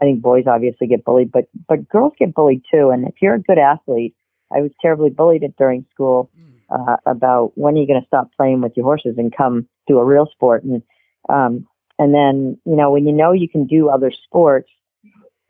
I 0.00 0.04
think 0.06 0.22
boys 0.22 0.46
obviously 0.46 0.86
get 0.86 1.04
bullied, 1.04 1.30
but 1.30 1.48
but 1.68 1.86
girls 1.86 2.14
get 2.18 2.32
bullied 2.34 2.62
too. 2.72 2.88
And 2.88 3.06
if 3.06 3.20
you're 3.20 3.34
a 3.34 3.42
good 3.42 3.58
athlete, 3.58 4.14
I 4.50 4.62
was 4.62 4.70
terribly 4.80 5.10
bullied 5.10 5.44
at 5.44 5.56
during 5.56 5.84
school 5.92 6.30
uh, 6.70 6.96
about 7.04 7.52
when 7.58 7.74
are 7.74 7.78
you 7.78 7.86
going 7.86 8.00
to 8.00 8.06
stop 8.06 8.30
playing 8.38 8.62
with 8.62 8.74
your 8.74 8.84
horses 8.84 9.16
and 9.18 9.36
come 9.36 9.68
do 9.86 9.98
a 9.98 10.04
real 10.04 10.26
sport 10.32 10.64
and 10.64 10.82
um, 11.28 11.66
and 11.98 12.14
then 12.14 12.56
you 12.64 12.76
know 12.76 12.90
when 12.92 13.06
you 13.06 13.12
know 13.12 13.32
you 13.32 13.48
can 13.50 13.66
do 13.66 13.90
other 13.90 14.10
sports 14.24 14.70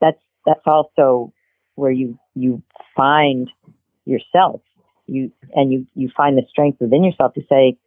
that's 0.01 0.23
that's 0.47 0.67
also 0.67 1.33
where 1.81 1.91
you 1.91 2.19
you 2.35 2.63
find 2.97 3.51
yourself. 4.05 4.61
You 5.07 5.33
and 5.55 5.73
you 5.73 5.87
you 5.95 6.11
find 6.17 6.39
the 6.39 6.43
strength 6.49 6.81
within 6.81 7.03
yourself 7.03 7.35
to 7.35 7.43
say 7.49 7.79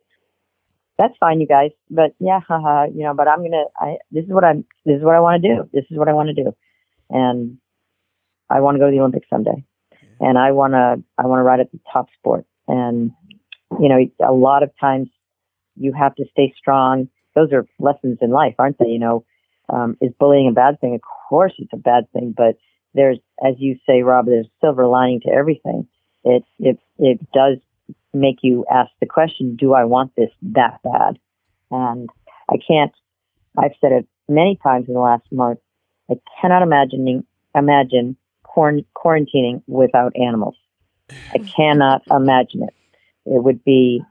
that's 0.98 1.18
fine 1.20 1.42
you 1.42 1.48
guys 1.48 1.72
but 1.90 2.14
yeah 2.20 2.40
haha 2.48 2.86
you 2.86 3.04
know 3.04 3.14
but 3.14 3.28
i'm 3.28 3.42
gonna 3.42 3.64
i 3.80 3.96
this 4.12 4.26
is 4.26 4.30
what 4.30 4.44
i'm 4.44 4.66
this 4.86 4.98
is 4.98 5.04
what 5.04 5.16
i 5.16 5.20
want 5.20 5.42
to 5.42 5.48
do. 5.50 5.70
This 5.74 5.86
is 5.90 5.98
what 5.98 6.08
i 6.08 6.14
want 6.14 6.30
to 6.30 6.44
do. 6.44 6.56
And 7.10 7.58
i 8.50 8.60
want 8.60 8.76
to 8.76 8.80
go 8.80 8.86
to 8.88 8.92
the 8.92 9.00
olympics 9.00 9.28
someday. 9.30 9.64
And 10.20 10.38
i 10.38 10.52
want 10.52 10.74
to 10.74 11.04
i 11.18 11.26
want 11.26 11.40
to 11.40 11.44
ride 11.44 11.60
at 11.60 11.72
the 11.72 11.80
top 11.92 12.08
sport. 12.18 12.46
And 12.68 13.12
you 13.80 13.90
know 13.90 14.00
a 14.26 14.34
lot 14.34 14.64
of 14.64 14.72
times 14.80 15.10
you 15.76 15.94
have 15.94 16.16
to 16.16 16.26
stay 16.32 16.54
strong. 16.58 17.10
Those 17.36 17.52
are 17.52 17.66
lessons 17.80 18.20
in 18.22 18.30
life 18.30 18.56
aren't 18.60 18.78
they? 18.78 18.88
You 18.88 19.00
know 19.00 19.26
um, 19.70 19.98
is 20.02 20.12
bullying 20.20 20.50
a 20.50 20.54
bad 20.54 20.80
thing? 20.80 20.94
Of 20.96 21.02
course 21.30 21.54
it's 21.58 21.74
a 21.74 21.78
bad 21.78 22.12
thing 22.12 22.34
but 22.36 22.58
there's 22.94 23.20
as 23.46 23.56
you 23.58 23.78
say 23.88 24.02
rob 24.02 24.26
there's 24.26 24.46
a 24.46 24.66
silver 24.66 24.88
lining 24.88 25.22
to 25.22 25.32
everything. 25.32 25.88
It 26.24 26.44
it 26.60 26.80
it 26.98 27.20
does 27.32 27.58
make 28.14 28.38
you 28.42 28.66
ask 28.72 28.92
the 29.00 29.06
question 29.06 29.56
do 29.56 29.74
i 29.74 29.84
want 29.84 30.12
this 30.16 30.32
that 30.42 30.80
bad? 30.84 31.20
And 31.72 32.10
i 32.50 32.56
can't 32.66 32.92
i've 33.58 33.74
said 33.82 33.92
it 33.92 34.08
many 34.30 34.60
times 34.62 34.88
in 34.88 34.94
the 34.94 35.00
last 35.00 35.24
month 35.32 35.60
i 36.10 36.16
cannot 36.40 36.62
imagine 36.62 37.26
imagine 37.56 38.16
quarant- 38.56 38.86
quarantining 38.96 39.62
without 39.68 40.14
animals. 40.16 40.56
I 41.34 41.40
cannot 41.40 42.04
imagine 42.10 42.64
it. 42.64 42.74
It 43.26 43.44
would 43.44 43.64
be 43.64 44.02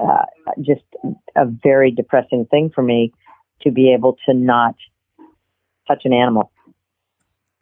uh, 0.00 0.24
just 0.60 0.82
a 1.36 1.46
very 1.46 1.90
depressing 1.90 2.46
thing 2.50 2.70
for 2.74 2.82
me 2.82 3.12
to 3.62 3.70
be 3.70 3.92
able 3.92 4.16
to 4.26 4.34
not 4.34 4.74
touch 5.86 6.02
an 6.04 6.12
animal 6.12 6.50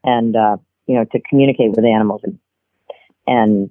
and 0.04 0.36
uh, 0.36 0.56
you 0.86 0.94
know 0.96 1.04
to 1.12 1.20
communicate 1.28 1.70
with 1.70 1.84
animals 1.84 2.20
and 2.24 2.38
and 3.26 3.70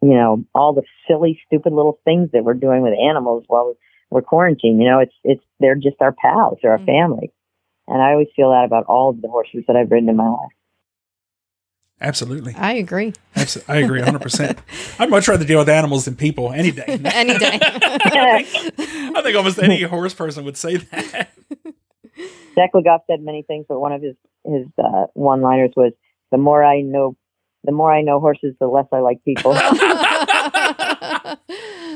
you 0.00 0.14
know 0.14 0.44
all 0.54 0.72
the 0.72 0.82
silly 1.08 1.40
stupid 1.46 1.72
little 1.72 1.98
things 2.04 2.30
that 2.32 2.44
we're 2.44 2.54
doing 2.54 2.82
with 2.82 2.94
animals 2.98 3.44
while 3.48 3.74
we're 4.10 4.22
quarantined 4.22 4.80
you 4.80 4.88
know 4.88 4.98
it's 4.98 5.14
it's 5.24 5.44
they're 5.60 5.74
just 5.74 5.96
our 6.00 6.12
pals 6.12 6.58
they're 6.62 6.72
our 6.72 6.78
Mhm. 6.78 6.86
family 6.86 7.32
and 7.88 8.00
i 8.02 8.12
always 8.12 8.28
feel 8.36 8.50
that 8.50 8.64
about 8.64 8.84
all 8.86 9.10
of 9.10 9.20
the 9.22 9.28
horses 9.28 9.64
that 9.66 9.76
i've 9.76 9.90
ridden 9.90 10.08
in 10.08 10.16
my 10.16 10.28
life 10.28 10.52
Absolutely. 12.00 12.52
I 12.58 12.72
agree. 12.72 13.12
Absolutely. 13.36 13.74
I 13.74 13.78
agree 13.78 14.00
100%. 14.00 14.58
I'd 14.98 15.08
much 15.08 15.28
rather 15.28 15.44
deal 15.44 15.60
with 15.60 15.68
animals 15.68 16.04
than 16.04 16.16
people 16.16 16.52
any 16.52 16.72
day. 16.72 16.82
Any 17.04 17.38
day. 17.38 17.60
I, 17.62 18.42
think, 18.42 18.80
I 19.16 19.22
think 19.22 19.36
almost 19.36 19.60
any 19.60 19.82
horse 19.82 20.12
person 20.12 20.44
would 20.44 20.56
say 20.56 20.78
that. 20.78 21.30
Jack 22.54 22.70
Le 22.74 22.82
Goff 22.82 23.02
said 23.06 23.20
many 23.22 23.42
things, 23.42 23.66
but 23.68 23.80
one 23.80 23.92
of 23.92 24.02
his 24.02 24.16
his 24.44 24.66
uh, 24.78 25.06
one 25.14 25.40
liners 25.40 25.72
was, 25.76 25.92
"The 26.30 26.38
more 26.38 26.64
I 26.64 26.80
know, 26.80 27.16
the 27.64 27.72
more 27.72 27.92
I 27.92 28.02
know 28.02 28.20
horses, 28.20 28.54
the 28.60 28.66
less 28.66 28.86
I 28.92 28.98
like 28.98 29.24
people." 29.24 29.54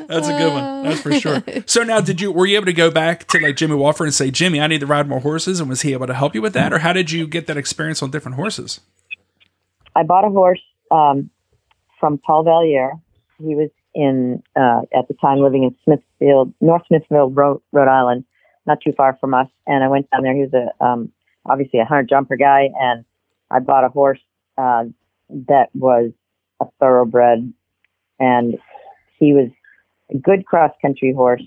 That's 0.08 0.28
a 0.28 0.38
good 0.38 0.52
one. 0.52 0.84
That's 0.84 1.00
for 1.00 1.12
sure. 1.12 1.42
So 1.66 1.82
now, 1.82 2.00
did 2.00 2.20
you 2.20 2.30
were 2.30 2.46
you 2.46 2.56
able 2.56 2.66
to 2.66 2.72
go 2.72 2.90
back 2.90 3.26
to 3.28 3.40
like 3.40 3.56
Jimmy 3.56 3.74
Wofford 3.74 4.04
and 4.04 4.14
say, 4.14 4.30
Jimmy, 4.30 4.60
I 4.60 4.66
need 4.66 4.80
to 4.80 4.86
ride 4.86 5.08
more 5.08 5.20
horses, 5.20 5.60
and 5.60 5.68
was 5.68 5.82
he 5.82 5.92
able 5.92 6.06
to 6.06 6.14
help 6.14 6.34
you 6.34 6.42
with 6.42 6.52
that, 6.54 6.72
or 6.72 6.78
how 6.78 6.92
did 6.92 7.10
you 7.10 7.26
get 7.26 7.46
that 7.48 7.56
experience 7.56 8.02
on 8.02 8.10
different 8.10 8.36
horses? 8.36 8.80
I 9.94 10.02
bought 10.02 10.24
a 10.24 10.30
horse 10.30 10.60
um, 10.90 11.30
from 11.98 12.18
Paul 12.18 12.44
Valier. 12.44 13.00
He 13.38 13.54
was 13.54 13.70
in 13.94 14.42
uh, 14.54 14.82
at 14.96 15.08
the 15.08 15.14
time 15.14 15.40
living 15.40 15.64
in 15.64 15.74
Smithfield, 15.84 16.52
North 16.60 16.82
Smithfield, 16.86 17.36
Rhode, 17.36 17.60
Rhode 17.72 17.88
Island, 17.88 18.24
not 18.66 18.78
too 18.80 18.92
far 18.96 19.16
from 19.20 19.34
us. 19.34 19.48
And 19.66 19.84
I 19.84 19.88
went 19.88 20.10
down 20.10 20.22
there. 20.22 20.34
He 20.34 20.42
was 20.42 20.54
a 20.54 20.84
um, 20.84 21.12
obviously 21.44 21.80
a 21.80 21.84
hunter 21.84 22.06
jumper 22.08 22.36
guy, 22.36 22.68
and 22.78 23.04
I 23.50 23.60
bought 23.60 23.84
a 23.84 23.88
horse 23.88 24.20
uh, 24.58 24.84
that 25.48 25.68
was 25.74 26.10
a 26.60 26.66
thoroughbred, 26.80 27.52
and 28.18 28.58
he 29.18 29.32
was 29.32 29.50
a 30.10 30.18
good 30.18 30.46
cross 30.46 30.72
country 30.80 31.12
horse, 31.12 31.42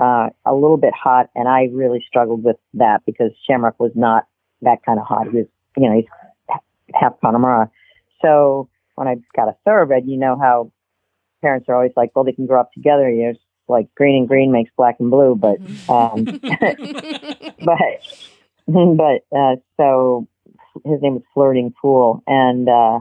uh, 0.00 0.28
a 0.44 0.54
little 0.54 0.76
bit 0.76 0.94
hot, 0.94 1.30
and 1.34 1.48
I 1.48 1.68
really 1.72 2.04
struggled 2.06 2.44
with 2.44 2.56
that 2.74 3.02
because 3.06 3.30
Shamrock 3.46 3.78
was 3.80 3.92
not 3.94 4.26
that 4.62 4.84
kind 4.84 4.98
of 4.98 5.06
hot. 5.06 5.28
He 5.30 5.38
was, 5.38 5.46
you 5.76 5.88
know, 5.88 5.96
he's 5.96 6.58
half 6.94 7.20
Connemara. 7.20 7.70
So 8.22 8.68
when 8.94 9.08
I 9.08 9.16
got 9.36 9.48
a 9.48 9.56
thoroughbred, 9.64 10.04
you 10.06 10.16
know 10.16 10.38
how 10.40 10.72
parents 11.42 11.68
are 11.68 11.74
always 11.74 11.92
like, 11.96 12.10
well, 12.14 12.24
they 12.24 12.32
can 12.32 12.46
grow 12.46 12.60
up 12.60 12.72
together. 12.72 13.08
It's 13.08 13.38
like 13.68 13.94
green 13.94 14.16
and 14.16 14.28
green 14.28 14.52
makes 14.52 14.70
black 14.76 14.96
and 15.00 15.10
blue, 15.10 15.34
but 15.34 15.58
um, 15.88 16.24
but 17.64 18.00
but 18.66 19.36
uh, 19.36 19.56
so 19.76 20.26
his 20.84 21.00
name 21.02 21.14
was 21.14 21.22
Flirting 21.34 21.74
Fool, 21.80 22.22
and 22.26 22.68
uh, 22.68 23.00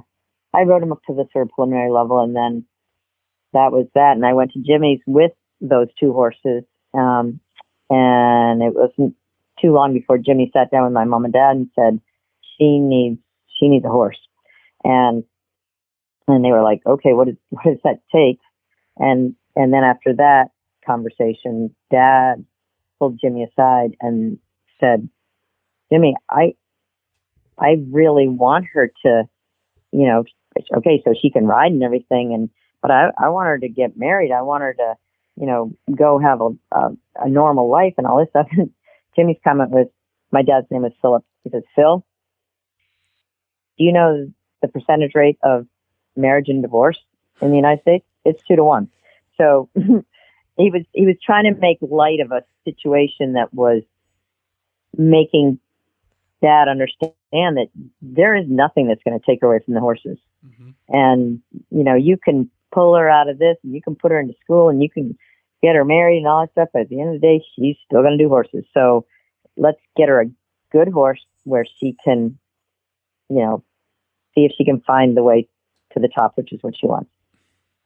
I 0.53 0.63
wrote 0.63 0.83
him 0.83 0.91
up 0.91 1.01
to 1.07 1.13
the 1.13 1.25
sort 1.31 1.47
of 1.47 1.51
preliminary 1.51 1.91
level, 1.91 2.19
and 2.19 2.35
then 2.35 2.65
that 3.53 3.71
was 3.71 3.87
that. 3.95 4.13
And 4.15 4.25
I 4.25 4.33
went 4.33 4.51
to 4.51 4.61
Jimmy's 4.61 4.99
with 5.07 5.31
those 5.61 5.87
two 5.99 6.13
horses, 6.13 6.63
um, 6.93 7.39
and 7.89 8.61
it 8.61 8.73
wasn't 8.73 9.15
too 9.61 9.73
long 9.73 9.93
before 9.93 10.17
Jimmy 10.17 10.51
sat 10.53 10.71
down 10.71 10.83
with 10.83 10.93
my 10.93 11.05
mom 11.05 11.25
and 11.25 11.33
dad 11.33 11.55
and 11.55 11.69
said, 11.75 11.99
"She 12.57 12.79
needs 12.79 13.19
she 13.59 13.69
needs 13.69 13.85
a 13.85 13.89
horse," 13.89 14.19
and 14.83 15.23
and 16.27 16.43
they 16.43 16.51
were 16.51 16.63
like, 16.63 16.81
"Okay, 16.85 17.13
what, 17.13 17.29
is, 17.29 17.35
what 17.49 17.63
does 17.65 17.79
that 17.83 17.99
take?" 18.13 18.39
And 18.97 19.35
and 19.55 19.73
then 19.73 19.83
after 19.83 20.13
that 20.15 20.49
conversation, 20.85 21.75
Dad 21.91 22.45
pulled 22.99 23.19
Jimmy 23.19 23.43
aside 23.43 23.95
and 24.01 24.37
said, 24.79 25.09
"Jimmy, 25.91 26.15
I 26.29 26.55
I 27.57 27.77
really 27.91 28.27
want 28.27 28.65
her 28.73 28.91
to, 29.03 29.23
you 29.91 30.07
know, 30.07 30.23
okay, 30.77 31.01
so 31.03 31.13
she 31.19 31.29
can 31.29 31.45
ride 31.45 31.71
and 31.71 31.83
everything, 31.83 32.33
and 32.33 32.49
but 32.81 32.91
I 32.91 33.11
I 33.17 33.29
want 33.29 33.47
her 33.47 33.59
to 33.59 33.69
get 33.69 33.97
married. 33.97 34.31
I 34.31 34.41
want 34.41 34.63
her 34.63 34.73
to, 34.73 34.95
you 35.35 35.45
know, 35.45 35.73
go 35.95 36.19
have 36.19 36.41
a 36.41 36.49
a, 36.71 36.89
a 37.25 37.29
normal 37.29 37.69
life 37.69 37.95
and 37.97 38.07
all 38.07 38.19
this 38.19 38.29
stuff." 38.29 38.47
And 38.57 38.71
Jimmy's 39.15 39.37
comment 39.43 39.69
was, 39.69 39.87
"My 40.31 40.41
dad's 40.41 40.71
name 40.71 40.85
is 40.85 40.93
Philip." 41.01 41.23
He 41.43 41.49
says, 41.49 41.63
"Phil, 41.75 42.05
do 43.77 43.83
you 43.83 43.91
know 43.91 44.31
the 44.61 44.67
percentage 44.67 45.13
rate 45.13 45.37
of 45.43 45.67
marriage 46.15 46.49
and 46.49 46.61
divorce 46.61 46.99
in 47.41 47.49
the 47.49 47.55
United 47.55 47.81
States? 47.81 48.05
It's 48.25 48.43
two 48.43 48.55
to 48.55 48.63
one." 48.63 48.89
So 49.37 49.69
he 50.57 50.69
was 50.69 50.83
he 50.93 51.05
was 51.05 51.15
trying 51.23 51.45
to 51.45 51.59
make 51.59 51.77
light 51.81 52.19
of 52.19 52.31
a 52.31 52.43
situation 52.65 53.33
that 53.33 53.53
was 53.53 53.83
making 54.97 55.59
dad 56.41 56.67
understand 56.67 57.13
that 57.33 57.67
there 58.01 58.35
is 58.35 58.45
nothing 58.47 58.87
that's 58.87 59.01
going 59.03 59.17
to 59.17 59.25
take 59.25 59.41
her 59.41 59.47
away 59.47 59.59
from 59.63 59.73
the 59.73 59.79
horses. 59.79 60.17
Mm-hmm. 60.45 60.71
and 60.89 61.39
you 61.69 61.85
know 61.85 61.95
you 61.95 62.17
can 62.17 62.51
pull 62.73 62.95
her 62.97 63.09
out 63.09 63.29
of 63.29 63.39
this 63.39 63.55
and 63.63 63.73
you 63.73 63.81
can 63.81 63.95
put 63.95 64.11
her 64.11 64.19
into 64.19 64.33
school 64.43 64.67
and 64.67 64.83
you 64.83 64.89
can 64.89 65.17
get 65.61 65.73
her 65.73 65.85
married 65.85 66.17
and 66.17 66.27
all 66.27 66.41
that 66.41 66.51
stuff 66.51 66.67
but 66.73 66.81
at 66.81 66.89
the 66.89 66.99
end 66.99 67.15
of 67.15 67.21
the 67.21 67.25
day 67.25 67.41
she's 67.55 67.77
still 67.85 68.01
going 68.01 68.17
to 68.17 68.21
do 68.21 68.27
horses. 68.27 68.65
So 68.73 69.05
let's 69.55 69.79
get 69.95 70.09
her 70.09 70.19
a 70.19 70.25
good 70.73 70.89
horse 70.89 71.25
where 71.45 71.65
she 71.79 71.95
can 72.03 72.37
you 73.29 73.37
know 73.37 73.63
see 74.35 74.41
if 74.41 74.51
she 74.57 74.65
can 74.65 74.81
find 74.81 75.15
the 75.15 75.23
way 75.23 75.47
to 75.93 76.01
the 76.01 76.09
top 76.09 76.33
which 76.35 76.51
is 76.51 76.61
what 76.61 76.75
she 76.77 76.87
wants. 76.87 77.09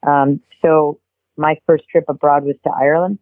Um, 0.04 0.40
so 0.60 0.98
my 1.38 1.56
first 1.66 1.84
trip 1.90 2.04
abroad 2.08 2.44
was 2.44 2.56
to 2.64 2.70
ireland 2.70 3.18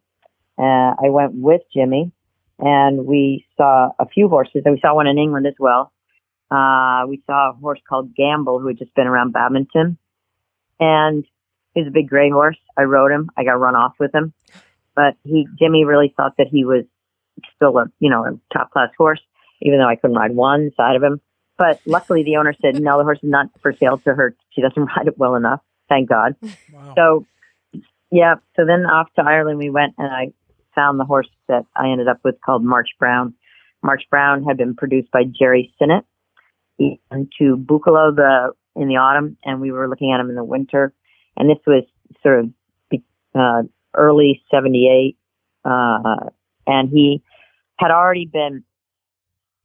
uh, 0.58 0.94
i 1.04 1.08
went 1.08 1.34
with 1.34 1.62
jimmy 1.72 2.10
and 2.58 3.06
we 3.06 3.44
saw 3.56 3.90
a 3.98 4.06
few 4.08 4.28
horses 4.28 4.62
and 4.64 4.74
we 4.74 4.80
saw 4.80 4.94
one 4.94 5.06
in 5.06 5.18
england 5.18 5.46
as 5.46 5.54
well 5.58 5.92
uh, 6.50 7.02
we 7.08 7.22
saw 7.26 7.50
a 7.50 7.52
horse 7.54 7.80
called 7.88 8.14
Gamble 8.14 8.60
who 8.60 8.68
had 8.68 8.78
just 8.78 8.94
been 8.94 9.06
around 9.06 9.32
Badminton. 9.32 9.98
And 10.78 11.24
he 11.74 11.80
was 11.80 11.88
a 11.88 11.92
big 11.92 12.08
gray 12.08 12.30
horse. 12.30 12.58
I 12.76 12.82
rode 12.82 13.10
him. 13.10 13.30
I 13.36 13.44
got 13.44 13.58
run 13.58 13.74
off 13.74 13.94
with 13.98 14.14
him. 14.14 14.32
But 14.94 15.16
he, 15.24 15.46
Jimmy 15.58 15.84
really 15.84 16.14
thought 16.16 16.36
that 16.38 16.46
he 16.50 16.64
was 16.64 16.84
still 17.54 17.76
a, 17.78 17.86
you 17.98 18.10
know, 18.10 18.24
a 18.24 18.38
top 18.52 18.70
class 18.70 18.90
horse, 18.96 19.20
even 19.60 19.78
though 19.78 19.88
I 19.88 19.96
couldn't 19.96 20.16
ride 20.16 20.34
one 20.34 20.70
side 20.76 20.96
of 20.96 21.02
him. 21.02 21.20
but 21.58 21.80
luckily 21.84 22.22
the 22.22 22.36
owner 22.36 22.54
said, 22.62 22.80
no, 22.80 22.98
the 22.98 23.04
horse 23.04 23.18
is 23.22 23.28
not 23.28 23.48
for 23.60 23.72
sale 23.72 23.98
to 23.98 24.14
her. 24.14 24.36
She 24.50 24.62
doesn't 24.62 24.82
ride 24.96 25.08
it 25.08 25.18
well 25.18 25.34
enough. 25.34 25.60
Thank 25.88 26.08
God. 26.08 26.34
Wow. 26.72 26.94
So, 26.96 27.26
yeah. 28.16 28.36
So 28.56 28.64
then 28.64 28.86
off 28.86 29.08
to 29.16 29.22
Ireland 29.22 29.58
we 29.58 29.68
went, 29.68 29.94
and 29.98 30.08
I 30.08 30.32
found 30.74 30.98
the 30.98 31.04
horse 31.04 31.28
that 31.48 31.66
I 31.76 31.90
ended 31.90 32.08
up 32.08 32.20
with 32.24 32.36
called 32.40 32.64
March 32.64 32.88
Brown. 32.98 33.34
March 33.82 34.04
Brown 34.10 34.42
had 34.42 34.56
been 34.56 34.74
produced 34.74 35.10
by 35.10 35.24
Jerry 35.24 35.74
Sinnott. 35.78 36.06
He 36.78 36.98
went 37.10 37.28
to 37.38 37.58
Boekelo 37.58 38.16
the 38.16 38.52
in 38.74 38.88
the 38.88 38.96
autumn, 38.96 39.36
and 39.44 39.60
we 39.60 39.70
were 39.70 39.86
looking 39.86 40.12
at 40.12 40.20
him 40.20 40.30
in 40.30 40.34
the 40.34 40.44
winter. 40.44 40.94
And 41.36 41.50
this 41.50 41.58
was 41.66 41.84
sort 42.22 42.40
of 42.40 43.00
uh, 43.34 43.62
early 43.92 44.42
'78, 44.50 45.18
uh, 45.66 46.30
and 46.66 46.88
he 46.88 47.22
had 47.78 47.90
already 47.90 48.24
been 48.24 48.64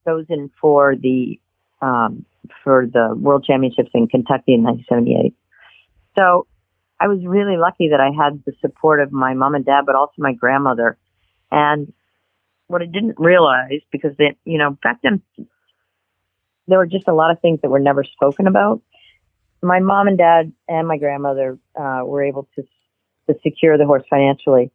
chosen 0.05 0.51
for 0.59 0.97
the 0.97 1.39
um, 1.81 2.25
for 2.65 2.85
the 2.85 3.15
World 3.15 3.45
Championships 3.45 3.91
in 3.93 4.07
Kentucky 4.07 4.55
in 4.55 4.63
1978. 4.63 5.33
So 6.17 6.47
I 7.01 7.07
was 7.07 7.25
really 7.25 7.57
lucky 7.57 7.89
that 7.89 7.99
I 7.99 8.11
had 8.11 8.43
the 8.45 8.53
support 8.61 9.01
of 9.01 9.11
my 9.11 9.33
mom 9.33 9.55
and 9.55 9.65
dad, 9.65 9.87
but 9.87 9.95
also 9.95 10.13
my 10.19 10.33
grandmother. 10.33 10.97
And 11.49 11.91
what 12.67 12.83
I 12.83 12.85
didn't 12.85 13.15
realize, 13.17 13.81
because 13.91 14.15
they, 14.17 14.37
you 14.45 14.59
know, 14.59 14.77
back 14.83 14.99
then 15.01 15.21
there 16.67 16.77
were 16.77 16.85
just 16.85 17.07
a 17.07 17.13
lot 17.13 17.31
of 17.31 17.39
things 17.41 17.59
that 17.61 17.71
were 17.71 17.79
never 17.79 18.03
spoken 18.03 18.45
about. 18.45 18.81
My 19.63 19.79
mom 19.79 20.07
and 20.07 20.17
dad 20.17 20.53
and 20.67 20.87
my 20.87 20.97
grandmother 20.97 21.57
uh, 21.75 22.01
were 22.05 22.23
able 22.23 22.47
to 22.55 22.63
to 23.27 23.35
secure 23.41 23.77
the 23.77 23.85
horse 23.85 24.03
financially. 24.09 24.71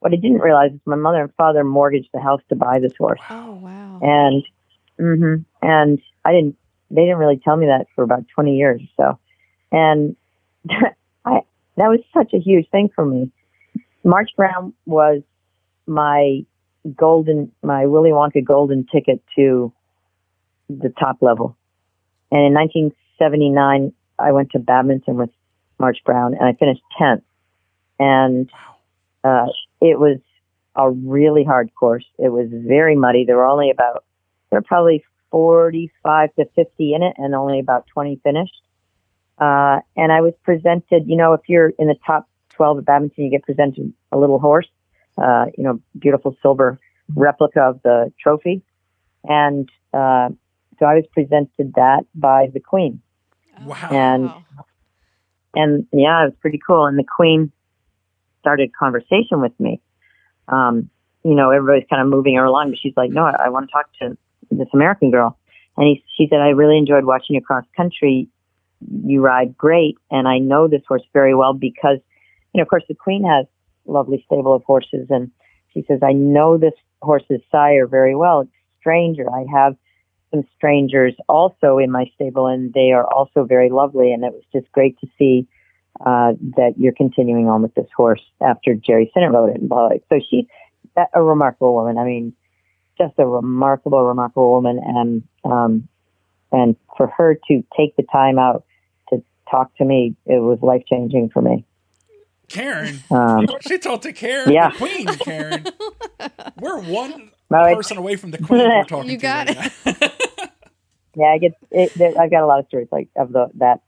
What 0.00 0.12
I 0.12 0.16
didn't 0.16 0.38
realize 0.38 0.72
is 0.72 0.80
my 0.86 0.96
mother 0.96 1.22
and 1.22 1.34
father 1.34 1.64
mortgaged 1.64 2.10
the 2.14 2.20
house 2.20 2.42
to 2.48 2.56
buy 2.56 2.78
this 2.80 2.92
horse, 2.98 3.20
Oh 3.28 3.52
wow. 3.52 4.00
and 4.00 4.44
hmm 4.98 5.34
and 5.62 6.00
I 6.24 6.32
didn't. 6.32 6.56
They 6.90 7.02
didn't 7.02 7.18
really 7.18 7.38
tell 7.38 7.56
me 7.56 7.66
that 7.66 7.86
for 7.94 8.04
about 8.04 8.24
twenty 8.34 8.56
years 8.56 8.80
or 8.80 8.88
so, 8.96 9.18
and 9.70 10.16
that 11.78 11.88
was 11.88 12.00
such 12.12 12.32
a 12.34 12.38
huge 12.38 12.68
thing 12.70 12.90
for 12.94 13.04
me. 13.04 13.30
March 14.04 14.30
Brown 14.36 14.72
was 14.86 15.22
my 15.86 16.44
golden, 16.96 17.52
my 17.62 17.86
Willy 17.86 18.10
Wonka 18.10 18.44
golden 18.44 18.86
ticket 18.86 19.22
to 19.36 19.72
the 20.68 20.92
top 20.98 21.18
level. 21.20 21.56
And 22.30 22.46
in 22.46 22.54
1979, 22.54 23.92
I 24.18 24.32
went 24.32 24.50
to 24.52 24.58
badminton 24.58 25.16
with 25.16 25.30
March 25.78 25.98
Brown, 26.04 26.34
and 26.34 26.44
I 26.44 26.52
finished 26.54 26.82
10th. 27.00 27.22
And 27.98 28.50
uh, 29.24 29.46
it 29.80 29.98
was 29.98 30.18
a 30.76 30.90
really 30.90 31.44
hard 31.44 31.70
course. 31.74 32.04
It 32.18 32.28
was 32.28 32.48
very 32.50 32.96
muddy. 32.96 33.24
There 33.24 33.36
were 33.36 33.46
only 33.46 33.70
about 33.70 34.04
there 34.50 34.60
were 34.60 34.64
probably 34.64 35.04
45 35.30 36.34
to 36.36 36.44
50 36.54 36.94
in 36.94 37.02
it, 37.02 37.14
and 37.18 37.34
only 37.34 37.58
about 37.60 37.86
20 37.88 38.20
finished. 38.22 38.62
Uh, 39.40 39.80
and 39.96 40.12
I 40.12 40.20
was 40.20 40.34
presented, 40.42 41.04
you 41.06 41.16
know, 41.16 41.32
if 41.32 41.42
you're 41.48 41.70
in 41.78 41.86
the 41.86 41.96
top 42.06 42.28
12 42.50 42.78
at 42.78 42.84
badminton, 42.84 43.24
you 43.24 43.30
get 43.30 43.44
presented 43.44 43.92
a 44.10 44.18
little 44.18 44.38
horse, 44.38 44.68
uh, 45.16 45.46
you 45.56 45.64
know, 45.64 45.80
beautiful 45.98 46.36
silver 46.42 46.78
replica 47.14 47.60
of 47.60 47.80
the 47.82 48.12
trophy. 48.20 48.62
And 49.24 49.68
uh, 49.92 50.30
so 50.78 50.86
I 50.86 50.94
was 50.94 51.04
presented 51.12 51.74
that 51.74 52.04
by 52.14 52.48
the 52.52 52.60
Queen. 52.60 53.00
Wow. 53.64 53.88
And 53.90 54.30
and 55.54 55.86
yeah, 55.92 56.22
it 56.22 56.26
was 56.26 56.34
pretty 56.40 56.60
cool. 56.64 56.86
And 56.86 56.98
the 56.98 57.04
Queen 57.04 57.50
started 58.40 58.70
conversation 58.72 59.40
with 59.40 59.58
me. 59.58 59.80
Um, 60.48 60.90
you 61.24 61.34
know, 61.34 61.50
everybody's 61.50 61.88
kind 61.90 62.00
of 62.00 62.08
moving 62.08 62.36
her 62.36 62.44
along, 62.44 62.70
but 62.70 62.78
she's 62.78 62.94
like, 62.96 63.10
"No, 63.10 63.24
I, 63.24 63.46
I 63.46 63.48
want 63.48 63.68
to 63.68 63.72
talk 63.72 63.86
to 64.00 64.16
this 64.50 64.68
American 64.72 65.10
girl." 65.10 65.36
And 65.76 65.88
he, 65.88 66.04
she 66.16 66.28
said, 66.28 66.40
"I 66.40 66.50
really 66.50 66.78
enjoyed 66.78 67.04
watching 67.04 67.34
you 67.34 67.42
cross 67.42 67.64
country. 67.76 68.28
You 69.04 69.20
ride 69.20 69.56
great, 69.56 69.96
and 70.10 70.28
I 70.28 70.38
know 70.38 70.68
this 70.68 70.82
horse 70.86 71.02
very 71.12 71.34
well 71.34 71.52
because, 71.52 71.98
you 72.52 72.58
know, 72.58 72.62
of 72.62 72.68
course, 72.68 72.84
the 72.88 72.94
Queen 72.94 73.24
has 73.24 73.46
lovely 73.86 74.22
stable 74.26 74.54
of 74.54 74.62
horses, 74.64 75.06
and 75.10 75.30
she 75.72 75.84
says, 75.88 76.00
I 76.02 76.12
know 76.12 76.58
this 76.58 76.74
horse's 77.02 77.40
sire 77.50 77.86
very 77.86 78.14
well. 78.14 78.42
It's 78.42 78.50
a 78.50 78.80
Stranger. 78.80 79.26
I 79.30 79.44
have 79.52 79.76
some 80.30 80.44
strangers 80.56 81.14
also 81.28 81.78
in 81.78 81.90
my 81.90 82.10
stable, 82.14 82.46
and 82.46 82.72
they 82.72 82.92
are 82.92 83.06
also 83.12 83.44
very 83.44 83.70
lovely. 83.70 84.12
And 84.12 84.24
it 84.24 84.32
was 84.32 84.44
just 84.52 84.70
great 84.72 84.98
to 85.00 85.06
see 85.18 85.46
uh, 86.04 86.32
that 86.56 86.74
you're 86.76 86.92
continuing 86.92 87.48
on 87.48 87.62
with 87.62 87.74
this 87.74 87.88
horse 87.96 88.22
after 88.40 88.74
Jerry 88.74 89.10
Sinnott 89.12 89.32
wrote 89.32 89.50
it. 89.50 89.60
And 89.60 89.68
blah, 89.68 89.88
blah. 89.88 89.98
So 90.08 90.20
she's 90.28 90.46
a 91.14 91.22
remarkable 91.22 91.74
woman. 91.74 91.98
I 91.98 92.04
mean, 92.04 92.34
just 92.98 93.14
a 93.18 93.26
remarkable, 93.26 94.04
remarkable 94.04 94.50
woman. 94.50 94.80
And 94.84 95.22
um, 95.44 95.88
and 96.52 96.76
for 96.96 97.08
her 97.08 97.38
to 97.48 97.64
take 97.76 97.96
the 97.96 98.04
time 98.10 98.38
out 98.38 98.64
talk 99.50 99.74
to 99.76 99.84
me, 99.84 100.14
it 100.26 100.38
was 100.40 100.58
life 100.62 100.84
changing 100.88 101.30
for 101.30 101.42
me. 101.42 101.64
Karen. 102.48 103.02
Um, 103.10 103.46
She 103.60 103.78
talked 103.78 104.04
to 104.04 104.12
Karen, 104.12 104.50
Yeah. 104.52 104.70
the 104.70 104.76
queen, 104.78 105.06
Karen. 105.18 105.66
We're 106.60 106.78
one 106.80 107.30
No, 107.50 107.64
it- 107.64 107.74
person 107.76 107.98
away 107.98 108.16
from 108.16 108.30
the 108.30 108.38
queen 108.38 108.60
we're 108.68 108.84
talking 108.88 109.10
You 109.10 109.16
to 109.18 109.22
got 109.22 109.48
right 109.48 109.72
now. 109.86 109.92
yeah, 111.14 111.26
I 111.26 111.38
get. 111.38 111.52
It, 111.70 111.94
there, 111.94 112.12
I've 112.18 112.30
got 112.30 112.42
a 112.42 112.46
lot 112.46 112.60
of 112.60 112.66
stories 112.68 112.88
like 112.90 113.08
of 113.16 113.32
the 113.32 113.48
that 113.56 113.80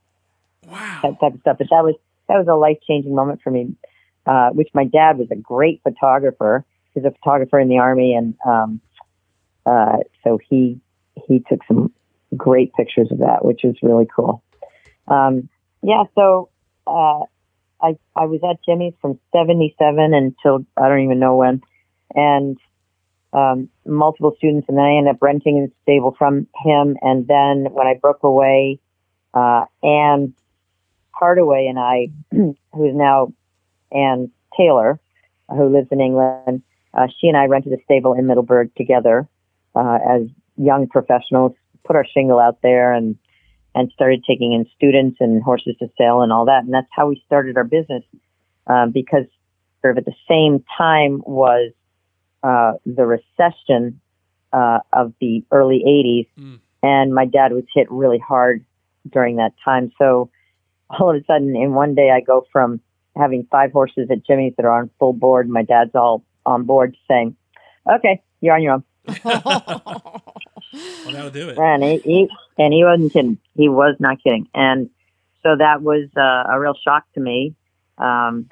wow. 0.69 1.01
that 1.03 1.21
type 1.21 1.35
of 1.35 1.41
stuff. 1.41 1.59
But 1.59 1.69
that 1.71 1.85
was 1.85 1.95
that 2.29 2.37
was 2.39 2.47
a 2.49 2.55
life 2.55 2.79
changing 2.87 3.15
moment 3.15 3.41
for 3.43 3.51
me. 3.51 3.75
Uh, 4.27 4.51
which 4.51 4.69
my 4.75 4.85
dad 4.85 5.17
was 5.19 5.29
a 5.31 5.37
great 5.37 5.81
photographer. 5.83 6.65
He's 6.95 7.05
a 7.05 7.11
photographer 7.11 7.59
in 7.59 7.69
the 7.69 7.79
army, 7.79 8.15
and 8.15 8.35
um, 8.47 8.81
uh, 9.65 9.99
so 10.23 10.39
he 10.49 10.79
he 11.27 11.43
took 11.49 11.61
some 11.67 11.93
great 12.37 12.73
pictures 12.75 13.09
of 13.11 13.19
that, 13.19 13.45
which 13.45 13.65
is 13.65 13.77
really 13.83 14.07
cool. 14.15 14.43
Um, 15.11 15.49
yeah, 15.83 16.05
so 16.15 16.49
uh, 16.87 17.21
I 17.83 17.97
I 18.17 18.27
was 18.27 18.41
at 18.49 18.65
Jimmy's 18.65 18.95
from 19.03 19.19
'77 19.33 20.15
until 20.15 20.65
I 20.77 20.89
don't 20.89 21.01
even 21.01 21.19
know 21.19 21.37
when, 21.37 21.63
and 22.15 22.57
um, 23.33 23.69
multiple 23.87 24.35
students, 24.39 24.67
and 24.69 24.79
then 24.79 24.85
I 24.85 24.97
ended 24.97 25.15
up 25.15 25.23
renting 25.23 25.67
the 25.67 25.73
stable 25.83 26.15
from 26.19 26.47
him. 26.65 26.97
And 27.03 27.27
then 27.27 27.73
when 27.73 27.87
I 27.87 27.95
broke 27.95 28.23
away, 28.23 28.81
uh, 29.35 29.65
Anne 29.83 30.35
Hardaway 31.13 31.67
and 31.67 31.79
I, 31.79 32.09
who 32.31 32.87
is 32.87 32.95
now 32.95 33.33
Anne 33.93 34.31
Taylor, 34.57 34.99
who 35.49 35.69
lives 35.69 35.89
in 35.91 36.01
England, 36.01 36.63
uh, 36.95 37.07
she 37.21 37.29
and 37.29 37.37
I 37.37 37.47
rented 37.47 37.73
a 37.73 37.83
stable 37.85 38.15
in 38.15 38.27
Middleburg 38.27 38.75
together 38.75 39.29
uh, 39.75 39.99
as 40.09 40.23
young 40.57 40.89
professionals. 40.89 41.53
Put 41.85 41.97
our 41.97 42.07
shingle 42.07 42.39
out 42.39 42.59
there 42.63 42.93
and 42.93 43.17
and 43.75 43.91
started 43.93 44.25
taking 44.27 44.53
in 44.53 44.67
students 44.77 45.19
and 45.21 45.43
horses 45.43 45.77
to 45.79 45.89
sell 45.97 46.23
and 46.23 46.33
all 46.33 46.47
that. 46.47 46.65
And 46.65 46.73
that's 46.73 46.89
how 46.91 47.09
we 47.09 47.23
started 47.27 47.57
our 47.57 47.65
business 47.65 48.03
um, 48.67 48.91
because 48.91 49.25
sort 49.81 49.97
of 49.97 49.99
at 49.99 50.05
the 50.05 50.17
same 50.29 50.65
time 50.77 51.23
was 51.25 51.73
uh, 52.43 52.73
the 52.85 53.07
recession 53.07 54.01
uh, 54.53 54.81
of 54.93 55.13
the 55.21 55.45
early 55.51 55.83
80s. 55.87 56.43
Mm. 56.43 56.61
And 56.83 57.15
my 57.15 57.27
dad 57.27 57.53
was 57.53 57.65
hit 57.75 57.91
really 57.91 58.19
hard 58.19 58.65
during 59.09 59.37
that 59.37 59.53
time. 59.65 59.93
So 59.99 60.31
all 60.89 61.11
of 61.11 61.17
a 61.17 61.25
sudden, 61.25 61.55
in 61.55 61.73
one 61.73 61.95
day, 61.95 62.11
I 62.11 62.21
go 62.21 62.47
from 62.53 62.81
having 63.17 63.47
five 63.51 63.73
horses 63.73 64.09
at 64.11 64.27
Jimmy's 64.27 64.55
that 64.57 64.65
are 64.65 64.81
on 64.81 64.91
full 64.99 65.13
board. 65.13 65.49
My 65.49 65.63
dad's 65.63 65.95
all 65.95 66.25
on 66.47 66.65
board 66.65 66.97
saying, 67.09 67.37
okay, 67.91 68.23
you're 68.41 68.55
on 68.55 68.63
your 68.63 68.75
own. 68.75 68.85
Well, 70.73 71.13
that'll 71.13 71.31
do 71.31 71.49
it. 71.49 71.59
And 71.59 71.83
he, 71.83 71.99
he 71.99 72.29
and 72.59 72.73
he 72.73 72.85
wasn't 72.85 73.13
kidding. 73.13 73.39
He 73.57 73.69
was 73.69 73.97
not 73.99 74.23
kidding. 74.23 74.49
And 74.55 74.91
so 75.43 75.57
that 75.57 75.83
was 75.83 76.09
uh, 76.17 76.53
a 76.53 76.61
real 76.61 76.75
shock 76.75 77.05
to 77.15 77.21
me. 77.21 77.55
Um, 77.99 78.49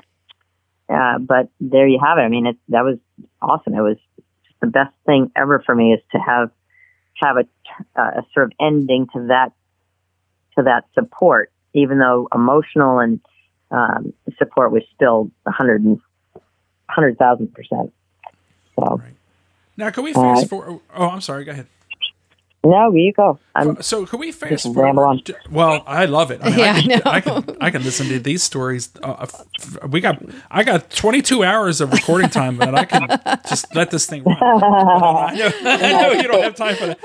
uh, 0.89 1.19
but 1.19 1.51
there 1.61 1.87
you 1.87 2.01
have 2.03 2.19
it. 2.19 2.23
I 2.23 2.29
mean, 2.29 2.47
it, 2.47 2.57
that 2.71 2.83
was 2.83 2.99
awesome. 3.41 3.75
It 3.75 3.83
was 3.83 3.99
the 4.61 4.67
best 4.67 4.95
thing 5.07 5.31
ever 5.37 5.63
for 5.65 5.75
me 5.75 5.93
is 5.93 6.01
to 6.13 6.19
have 6.19 6.51
have 7.17 7.37
a, 7.37 8.01
a 8.01 8.23
sort 8.33 8.47
of 8.47 8.53
ending 8.61 9.07
to 9.13 9.27
that 9.29 9.53
to 10.57 10.65
that 10.65 10.85
support, 10.95 11.53
even 11.75 11.99
though 11.99 12.29
emotional 12.35 12.99
and 12.99 13.21
um, 13.71 14.13
support 14.39 14.73
was 14.73 14.83
still 14.95 15.31
a 15.47 15.51
hundred 15.51 15.83
and 15.83 16.01
hundred 16.89 17.19
thousand 17.19 17.53
percent. 17.55 17.93
So 18.77 19.01
Now, 19.79 19.89
can 19.91 20.05
we 20.05 20.11
Uh, 20.13 20.21
fast 20.21 20.49
forward? 20.51 20.81
Oh, 20.95 21.09
I'm 21.09 21.21
sorry. 21.23 21.45
Go 21.45 21.53
ahead. 21.53 21.67
no, 22.65 22.93
you 22.93 23.13
go. 23.13 23.39
I'm 23.55 23.81
So, 23.81 24.05
can 24.05 24.19
we 24.19 24.33
fast 24.33 24.65
forward? 24.75 24.99
on. 25.01 25.23
Well, 25.51 25.85
I 25.87 26.05
love 26.07 26.31
it. 26.33 26.41
I, 26.43 26.51
mean, 26.51 26.59
Yeah, 26.59 27.01
I, 27.07 27.11
I 27.19 27.21
can, 27.21 27.33
know. 27.33 27.39
I 27.39 27.43
can 27.45 27.57
I 27.61 27.71
can 27.71 27.83
listen 27.85 28.09
to 28.09 28.19
these 28.19 28.43
stories. 28.43 28.91
Uh, 29.03 29.15
f- 29.21 29.45
f- 29.61 29.89
we 29.89 30.01
got 30.01 30.21
I 30.51 30.65
got 30.65 30.91
22 30.91 31.45
hours 31.45 31.81
of 31.81 31.93
recording 31.93 32.29
time 32.29 32.57
that 32.59 32.75
I 32.75 32.85
can 32.85 33.07
just 33.49 33.73
let 33.77 33.91
this 33.93 34.07
thing 34.07 34.25
run. 34.25 34.37
I 34.43 35.35
know, 35.37 35.51
I 35.65 35.93
know 36.03 36.13
you 36.13 36.23
don't 36.29 36.43
have 36.43 36.57
time 36.57 36.75
for 36.75 36.87
that. 36.89 36.99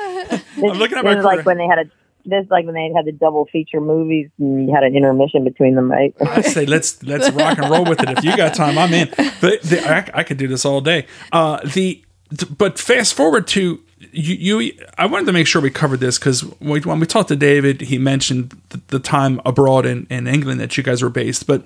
I'm 0.58 0.78
looking 0.80 0.98
at 0.98 1.04
this 1.06 1.14
my 1.14 1.20
is 1.20 1.24
like 1.26 1.46
when 1.46 1.58
they 1.60 1.68
had 1.68 1.80
a 1.80 1.86
this 2.26 2.46
is 2.46 2.50
like 2.50 2.66
when 2.66 2.74
they 2.74 2.90
had 2.96 3.06
the 3.06 3.12
double 3.12 3.46
feature 3.52 3.82
movies 3.82 4.30
and 4.40 4.68
you 4.68 4.74
had 4.74 4.84
an 4.84 4.96
intermission 4.96 5.44
between 5.44 5.76
them, 5.76 5.92
right? 5.92 6.16
I 6.22 6.42
say 6.42 6.66
let's 6.66 7.04
let's 7.04 7.30
rock 7.32 7.60
and 7.60 7.70
roll 7.70 7.86
with 7.86 8.02
it. 8.02 8.10
If 8.18 8.24
you 8.24 8.36
got 8.36 8.56
time, 8.56 8.78
I'm 8.80 8.94
in. 8.94 9.10
But 9.42 9.62
the, 9.62 9.82
I, 9.86 10.10
I 10.20 10.24
could 10.24 10.38
do 10.38 10.48
this 10.48 10.66
all 10.66 10.82
day. 10.82 11.06
Uh, 11.32 11.60
the 11.66 12.02
but 12.58 12.80
fast 12.80 13.14
forward 13.14 13.48
to 13.48 13.84
you, 14.12 14.60
you 14.60 14.86
I 14.98 15.06
wanted 15.06 15.26
to 15.28 15.34
make 15.34 15.48
sure 15.48 15.62
we 15.62 15.70
covered 15.70 16.00
this 16.00 16.18
because 16.20 16.42
when 16.60 17.00
we 17.00 17.06
talked 17.06 17.30
to 17.30 17.36
David, 17.36 17.82
he 17.82 17.98
mentioned 17.98 18.60
the, 18.70 18.82
the 18.88 19.00
time 19.00 19.42
abroad 19.46 19.86
in, 19.86 20.08
in 20.10 20.28
England 20.28 20.60
that 20.60 20.78
you 20.78 20.84
guys 20.84 21.02
were 21.02 21.10
based, 21.10 21.48
but 21.48 21.66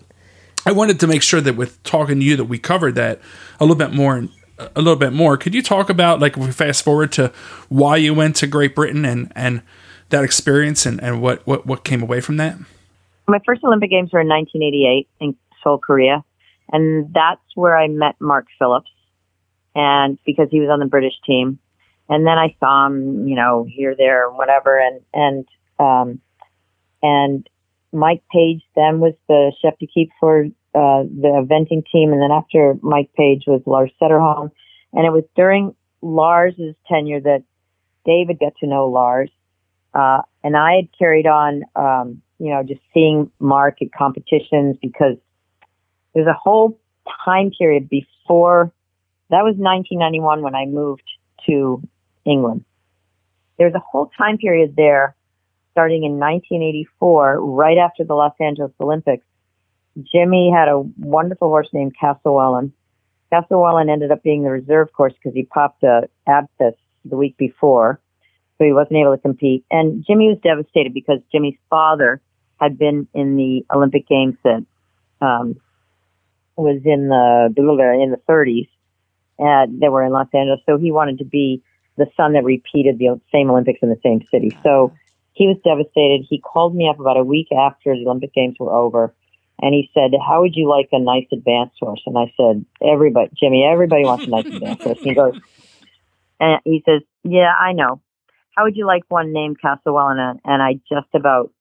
I 0.66 0.72
wanted 0.72 1.00
to 1.00 1.08
make 1.08 1.22
sure 1.22 1.42
that 1.42 1.56
with 1.56 1.82
talking 1.84 2.20
to 2.20 2.26
you 2.26 2.36
that 2.36 2.46
we 2.46 2.60
covered 2.60 2.96
that 2.96 3.22
a 3.60 3.64
little 3.64 3.76
bit 3.76 3.94
more 3.94 4.28
a 4.58 4.82
little 4.82 4.96
bit 4.96 5.14
more. 5.14 5.38
Could 5.38 5.54
you 5.54 5.62
talk 5.62 5.90
about 5.90 6.20
like 6.20 6.38
if 6.38 6.44
we 6.46 6.52
fast 6.52 6.84
forward 6.84 7.12
to 7.14 7.32
why 7.70 7.98
you 7.98 8.14
went 8.14 8.36
to 8.38 8.48
Great 8.48 8.76
Britain 8.76 9.06
and 9.06 9.32
and 9.36 9.62
that 10.10 10.24
experience 10.24 10.86
and, 10.86 11.02
and 11.02 11.22
what, 11.22 11.46
what 11.46 11.66
what 11.66 11.84
came 11.84 12.02
away 12.02 12.22
from 12.22 12.38
that? 12.38 12.58
My 13.28 13.40
first 13.46 13.64
Olympic 13.64 13.90
Games 13.90 14.12
were 14.12 14.22
in 14.22 14.28
1988 14.28 15.08
in 15.20 15.36
Seoul, 15.64 15.78
Korea, 15.78 16.24
and 16.72 17.14
that's 17.14 17.42
where 17.56 17.78
I 17.78 17.88
met 17.88 18.16
Mark 18.20 18.48
Phillips, 18.58 18.90
and 19.78 20.18
because 20.26 20.48
he 20.50 20.60
was 20.60 20.70
on 20.70 20.80
the 20.80 20.88
British 20.88 21.14
team, 21.26 21.60
and 22.10 22.26
then 22.26 22.38
I 22.38 22.56
saw 22.60 22.88
him, 22.88 23.28
you 23.28 23.36
know, 23.36 23.66
here, 23.70 23.96
there, 23.96 24.30
whatever, 24.30 24.80
and 24.80 25.02
and 25.14 25.48
um, 25.80 26.20
and 27.04 27.48
Mike 27.94 28.24
Page 28.32 28.64
then 28.76 29.00
was 29.00 29.14
the 29.28 29.54
chef 29.62 29.78
d'equipe 29.80 30.10
for 30.20 30.46
uh, 30.74 31.04
the 31.04 31.46
eventing 31.46 31.84
team, 31.92 32.12
and 32.12 32.22
then 32.22 32.32
after 32.32 32.76
Mike 32.82 33.12
Page 33.16 33.44
was 33.46 33.62
Lars 33.68 33.92
Sederholm, 34.02 34.50
and 34.94 35.06
it 35.06 35.12
was 35.12 35.24
during 35.36 35.76
Lars's 36.02 36.76
tenure 36.88 37.22
that 37.22 37.44
David 38.04 38.40
got 38.40 38.54
to 38.62 38.68
know 38.68 38.88
Lars, 38.88 39.30
uh, 39.94 40.22
and 40.44 40.58
I 40.58 40.78
had 40.78 40.90
carried 40.98 41.28
on, 41.28 41.64
um, 41.76 42.22
you 42.40 42.50
know, 42.50 42.64
just 42.64 42.82
seeing 42.96 43.30
Mark 43.40 43.82
at 43.82 43.92
competitions 43.92 44.78
because 44.82 45.18
there's 46.16 46.28
a 46.28 46.34
whole 46.34 46.80
time 47.24 47.52
period 47.52 47.90
before 47.90 48.72
that 49.30 49.44
was 49.44 49.56
1991 49.58 50.42
when 50.42 50.56
I 50.56 50.66
moved 50.66 51.04
to 51.48 51.82
England. 52.26 52.64
There's 53.58 53.74
a 53.74 53.80
whole 53.80 54.12
time 54.18 54.38
period 54.38 54.76
there 54.76 55.16
starting 55.72 56.04
in 56.04 56.14
1984, 56.14 57.40
right 57.40 57.78
after 57.78 58.04
the 58.04 58.16
Los 58.16 58.34
Angeles 58.40 58.72
Olympics. 58.80 59.24
Jimmy 60.12 60.52
had 60.52 60.68
a 60.68 60.80
wonderful 60.98 61.50
horse 61.50 61.70
named 61.72 61.94
Castlewellan. 62.00 62.74
Castlewellan 63.32 63.90
ended 63.90 64.12
up 64.12 64.24
being 64.24 64.44
the 64.44 64.50
reserve 64.50 64.92
course 64.92 65.14
because 65.14 65.36
he 65.36 65.44
popped 65.44 65.84
a 65.84 66.10
abscess 66.28 66.74
the 67.06 67.16
week 67.16 67.38
before, 67.38 68.00
so 68.58 68.64
he 68.64 68.74
wasn't 68.74 68.98
able 68.98 69.16
to 69.16 69.22
compete. 69.22 69.66
And 69.70 70.04
Jimmy 70.06 70.30
was 70.30 70.40
devastated 70.44 70.94
because 70.94 71.20
Jimmy's 71.32 71.58
father 71.70 72.22
had 72.60 72.78
been 72.78 73.08
in 73.14 73.36
the 73.36 73.64
Olympic 73.72 74.08
Games 74.08 74.36
that 74.44 74.66
um, 75.22 75.62
was 76.56 76.82
in 76.86 77.10
the 77.10 77.54
in 77.56 78.12
the 78.12 78.22
30s, 78.28 78.68
they 79.38 79.90
were 79.90 80.04
in 80.04 80.12
Los 80.12 80.28
Angeles. 80.34 80.60
So 80.66 80.78
he 80.78 80.92
wanted 80.92 81.18
to 81.20 81.26
be 81.26 81.62
the 81.98 82.08
son 82.16 82.34
that 82.34 82.44
repeated 82.44 83.00
the 83.00 83.20
same 83.32 83.50
Olympics 83.50 83.80
in 83.82 83.90
the 83.90 84.00
same 84.04 84.22
city. 84.32 84.56
So 84.64 84.94
he 85.34 85.48
was 85.48 85.58
devastated. 85.64 86.26
He 86.30 86.40
called 86.40 86.76
me 86.76 86.88
up 86.90 87.00
about 87.00 87.18
a 87.18 87.24
week 87.24 87.48
after 87.52 87.94
the 87.94 88.06
Olympic 88.06 88.34
Games 88.34 88.56
were 88.60 88.74
over, 88.74 89.14
and 89.62 89.74
he 89.74 89.90
said, 89.94 90.12
"How 90.28 90.42
would 90.42 90.56
you 90.56 90.68
like 90.68 90.90
a 90.92 91.00
nice 91.00 91.28
advanced 91.32 91.78
horse?" 91.80 92.02
And 92.06 92.18
I 92.18 92.32
said, 92.38 92.66
"Everybody, 92.82 93.32
Jimmy, 93.40 93.64
everybody 93.64 94.04
wants 94.04 94.26
a 94.26 94.30
nice 94.30 94.46
advanced 94.46 94.84
horse." 94.84 94.98
And 95.00 95.08
he 95.08 95.16
goes, 95.16 95.40
and 96.40 96.62
he 96.66 96.84
says, 96.86 97.02
"Yeah, 97.24 97.54
I 97.54 97.74
know. 97.74 98.02
How 98.56 98.64
would 98.64 98.76
you 98.76 98.86
like 98.86 99.04
one 99.10 99.34
named 99.34 99.58
Castlewellan?" 99.62 100.40
And 100.44 100.62
I 100.62 100.80
just 100.90 101.14
about 101.14 101.52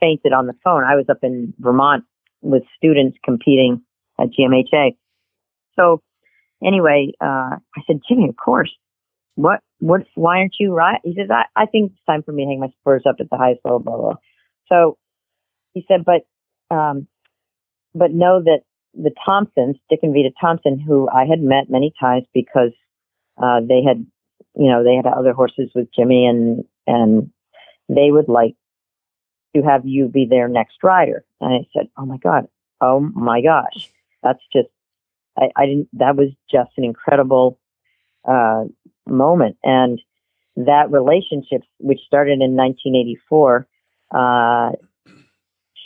fainted 0.00 0.32
on 0.32 0.46
the 0.46 0.54
phone. 0.64 0.84
I 0.84 0.96
was 0.96 1.08
up 1.08 1.22
in 1.22 1.54
Vermont 1.58 2.04
with 2.40 2.64
students 2.76 3.16
competing 3.24 3.82
at 4.18 4.30
GMHA. 4.30 4.96
So 5.76 6.02
anyway, 6.64 7.12
uh, 7.20 7.56
I 7.56 7.82
said, 7.86 8.00
Jimmy, 8.08 8.28
of 8.28 8.36
course. 8.36 8.72
What, 9.34 9.60
what, 9.78 10.02
why 10.14 10.38
aren't 10.38 10.56
you 10.60 10.74
right? 10.74 11.00
He 11.04 11.14
says, 11.14 11.28
I, 11.30 11.44
I 11.56 11.66
think 11.66 11.92
it's 11.92 12.04
time 12.06 12.22
for 12.22 12.32
me 12.32 12.44
to 12.44 12.48
hang 12.50 12.60
my 12.60 12.72
spurs 12.80 13.04
up 13.08 13.16
at 13.18 13.30
the 13.30 13.36
highest 13.36 13.60
level, 13.64 13.78
blah, 13.78 13.96
blah. 13.96 14.14
So 14.68 14.98
he 15.72 15.84
said, 15.88 16.04
but, 16.04 16.26
um, 16.74 17.06
but 17.94 18.12
know 18.12 18.42
that 18.42 18.60
the 18.94 19.10
Thompsons, 19.24 19.76
Dick 19.88 20.00
and 20.02 20.12
Vita 20.12 20.30
Thompson, 20.40 20.78
who 20.78 21.08
I 21.08 21.24
had 21.24 21.40
met 21.40 21.70
many 21.70 21.94
times 21.98 22.26
because, 22.34 22.72
uh, 23.42 23.60
they 23.66 23.82
had, 23.82 24.04
you 24.54 24.70
know, 24.70 24.84
they 24.84 24.96
had 24.96 25.06
other 25.06 25.32
horses 25.32 25.70
with 25.74 25.88
Jimmy 25.94 26.26
and, 26.26 26.64
and 26.86 27.30
they 27.88 28.10
would 28.10 28.28
like 28.28 28.54
to 29.56 29.62
have 29.62 29.86
you 29.86 30.08
be 30.08 30.26
their 30.28 30.48
next 30.48 30.76
rider. 30.82 31.24
And 31.40 31.54
I 31.54 31.66
said, 31.76 31.88
Oh 31.96 32.06
my 32.06 32.18
God. 32.18 32.48
Oh 32.80 33.00
my 33.00 33.40
gosh. 33.40 33.90
That's 34.22 34.42
just, 34.52 34.68
I, 35.38 35.48
I 35.56 35.66
didn't, 35.66 35.88
that 35.94 36.16
was 36.16 36.28
just 36.50 36.70
an 36.76 36.84
incredible, 36.84 37.58
uh, 38.28 38.64
moment. 39.06 39.56
And 39.62 40.00
that 40.56 40.90
relationship, 40.90 41.62
which 41.78 42.00
started 42.06 42.40
in 42.40 42.56
1984, 42.56 43.66
uh, 44.14 44.70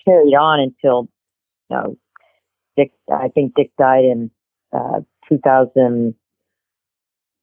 carried 0.05 0.35
on 0.35 0.61
until, 0.61 1.09
you 1.71 1.77
know, 1.77 1.97
Dick, 2.77 2.93
I 3.11 3.29
think 3.29 3.55
Dick 3.55 3.73
died 3.79 4.05
in, 4.05 4.31
uh, 4.73 5.01
2000, 5.29 6.15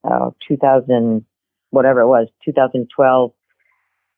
uh, 0.03 0.29
2000, 0.47 1.25
whatever 1.71 2.01
it 2.01 2.07
was, 2.07 2.27
2012, 2.45 3.31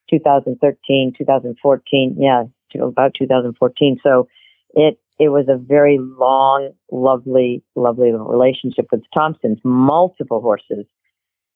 2013, 0.09 1.13
2014. 1.17 2.17
Yeah, 2.19 2.43
about 2.81 3.13
2014. 3.17 3.99
So 4.03 4.27
it, 4.73 4.99
it 5.17 5.29
was 5.29 5.45
a 5.47 5.57
very 5.57 5.97
long, 5.99 6.71
lovely, 6.91 7.63
lovely 7.75 8.11
relationship 8.11 8.87
with 8.91 9.03
Thompsons, 9.13 9.59
multiple 9.63 10.41
horses. 10.41 10.85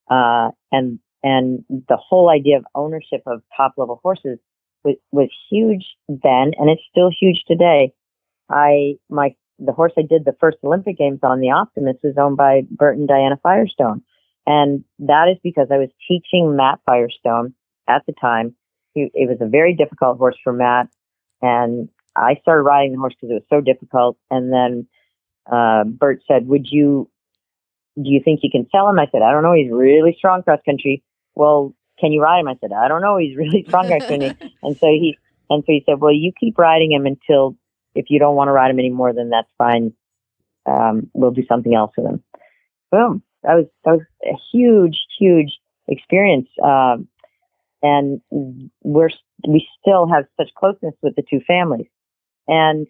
Uh, 0.10 0.52
and, 0.72 1.00
and 1.24 1.66
the 1.70 1.98
whole 1.98 2.30
idea 2.30 2.58
of 2.58 2.66
ownership 2.74 3.22
of 3.26 3.42
top 3.56 3.74
level 3.78 4.00
horses 4.02 4.40
was, 4.84 4.96
was 5.12 5.30
huge 5.52 5.86
then, 6.08 6.52
and 6.58 6.70
it's 6.70 6.82
still 6.90 7.12
huge 7.12 7.44
today. 7.48 7.94
I, 8.50 8.96
my, 9.10 9.36
the 9.60 9.74
horse 9.74 9.92
I 9.98 10.02
did 10.02 10.24
the 10.24 10.36
first 10.40 10.58
Olympic 10.64 10.98
Games 10.98 11.20
on, 11.22 11.42
the 11.42 11.52
Optimist, 11.52 12.00
was 12.02 12.16
owned 12.18 12.38
by 12.38 12.62
Bert 12.72 12.98
and 12.98 13.08
Diana 13.08 13.38
Firestone. 13.44 14.02
And 14.48 14.84
that 15.00 15.28
is 15.32 15.38
because 15.44 15.68
I 15.70 15.78
was 15.78 15.90
teaching 16.08 16.56
Matt 16.56 16.80
Firestone 16.86 17.54
at 17.88 18.04
the 18.08 18.14
time. 18.14 18.56
He, 18.94 19.12
it 19.14 19.30
was 19.30 19.38
a 19.42 19.50
very 19.50 19.76
difficult 19.76 20.18
horse 20.18 20.38
for 20.44 20.54
Matt. 20.54 20.88
And 21.42 21.90
I 22.16 22.36
started 22.42 22.64
riding 22.64 22.92
the 22.92 23.00
horse 23.00 23.14
because 23.14 23.32
it 23.32 23.34
was 23.34 23.44
so 23.50 23.62
difficult. 23.62 24.18
And 24.30 24.52
then 24.52 24.88
uh, 25.52 25.84
Bert 25.86 26.22
said, 26.28 26.48
"Would 26.48 26.68
you? 26.70 27.10
Do 27.96 28.10
you 28.10 28.22
think 28.24 28.42
you 28.44 28.50
can 28.52 28.68
sell 28.72 28.88
him?" 28.90 29.00
I 29.00 29.08
said, 29.12 29.22
"I 29.22 29.32
don't 29.32 29.44
know. 29.44 29.54
He's 29.54 29.72
really 29.72 30.16
strong 30.18 30.44
cross 30.44 30.60
country." 30.66 31.04
Well, 31.36 31.74
can 32.00 32.12
you 32.12 32.22
ride 32.22 32.40
him? 32.40 32.48
I 32.48 32.56
said, 32.62 32.72
"I 32.72 32.88
don't 32.88 33.02
know. 33.02 33.18
He's 33.18 33.38
really 33.38 33.64
strong 33.68 33.88
cross 33.88 34.06
country." 34.06 34.36
and 34.64 34.78
so 34.78 34.88
he 34.88 35.18
and 35.50 35.64
so 35.64 35.72
he 35.72 35.84
said, 35.86 36.00
"Well, 36.00 36.14
you 36.14 36.32
keep 36.40 36.58
riding 36.58 36.92
him 36.92 37.06
until 37.06 37.58
if 37.96 38.06
you 38.10 38.20
don't 38.20 38.36
want 38.36 38.50
to 38.50 38.54
ride 38.54 38.72
him 38.72 38.80
anymore, 38.80 39.14
then 39.14 39.30
that's 39.30 39.52
fine. 39.58 39.94
Um, 40.66 41.10
we'll 41.14 41.32
do 41.32 41.46
something 41.48 41.74
else 41.74 41.92
with 41.98 42.08
him." 42.08 42.24
Boom. 42.92 43.24
That 43.44 43.56
was 43.56 43.66
that 43.86 43.92
was 43.92 44.02
a 44.24 44.36
huge, 44.52 45.00
huge 45.18 45.58
experience. 45.88 46.50
Um, 46.64 47.08
and 47.82 48.22
we're 48.84 49.10
we 49.48 49.66
still 49.80 50.08
have 50.10 50.26
such 50.38 50.50
closeness 50.58 50.96
with 51.02 51.16
the 51.16 51.24
two 51.30 51.40
families 51.48 51.88
and 52.50 52.88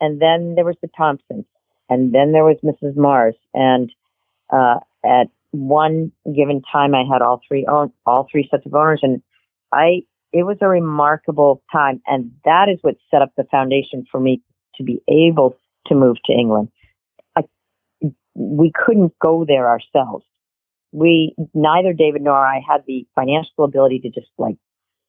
and 0.00 0.20
then 0.20 0.54
there 0.54 0.64
was 0.64 0.76
the 0.82 0.90
Thompsons, 0.96 1.46
and 1.88 2.14
then 2.14 2.32
there 2.32 2.44
was 2.44 2.56
Mrs. 2.62 2.96
Mars, 2.96 3.34
and 3.54 3.90
uh, 4.52 4.78
at 5.04 5.28
one 5.50 6.12
given 6.24 6.62
time, 6.70 6.94
I 6.94 7.04
had 7.10 7.22
all 7.22 7.40
three 7.48 7.66
own 7.66 7.92
all 8.06 8.28
three 8.30 8.46
sets 8.50 8.66
of 8.66 8.74
owners, 8.74 9.00
and 9.02 9.22
I 9.72 10.02
it 10.32 10.44
was 10.44 10.58
a 10.60 10.68
remarkable 10.68 11.62
time, 11.72 12.02
and 12.06 12.32
that 12.44 12.68
is 12.68 12.78
what 12.82 12.96
set 13.10 13.22
up 13.22 13.32
the 13.36 13.44
foundation 13.50 14.04
for 14.10 14.20
me 14.20 14.42
to 14.76 14.84
be 14.84 15.00
able 15.08 15.56
to 15.86 15.94
move 15.94 16.16
to 16.26 16.32
England. 16.32 16.68
I, 17.36 17.42
we 18.34 18.72
couldn't 18.74 19.14
go 19.24 19.44
there 19.46 19.68
ourselves. 19.68 20.24
We 20.92 21.34
neither 21.54 21.92
David 21.92 22.22
nor 22.22 22.36
I 22.36 22.60
had 22.68 22.82
the 22.86 23.06
financial 23.14 23.64
ability 23.64 24.00
to 24.00 24.10
just 24.10 24.30
like 24.36 24.56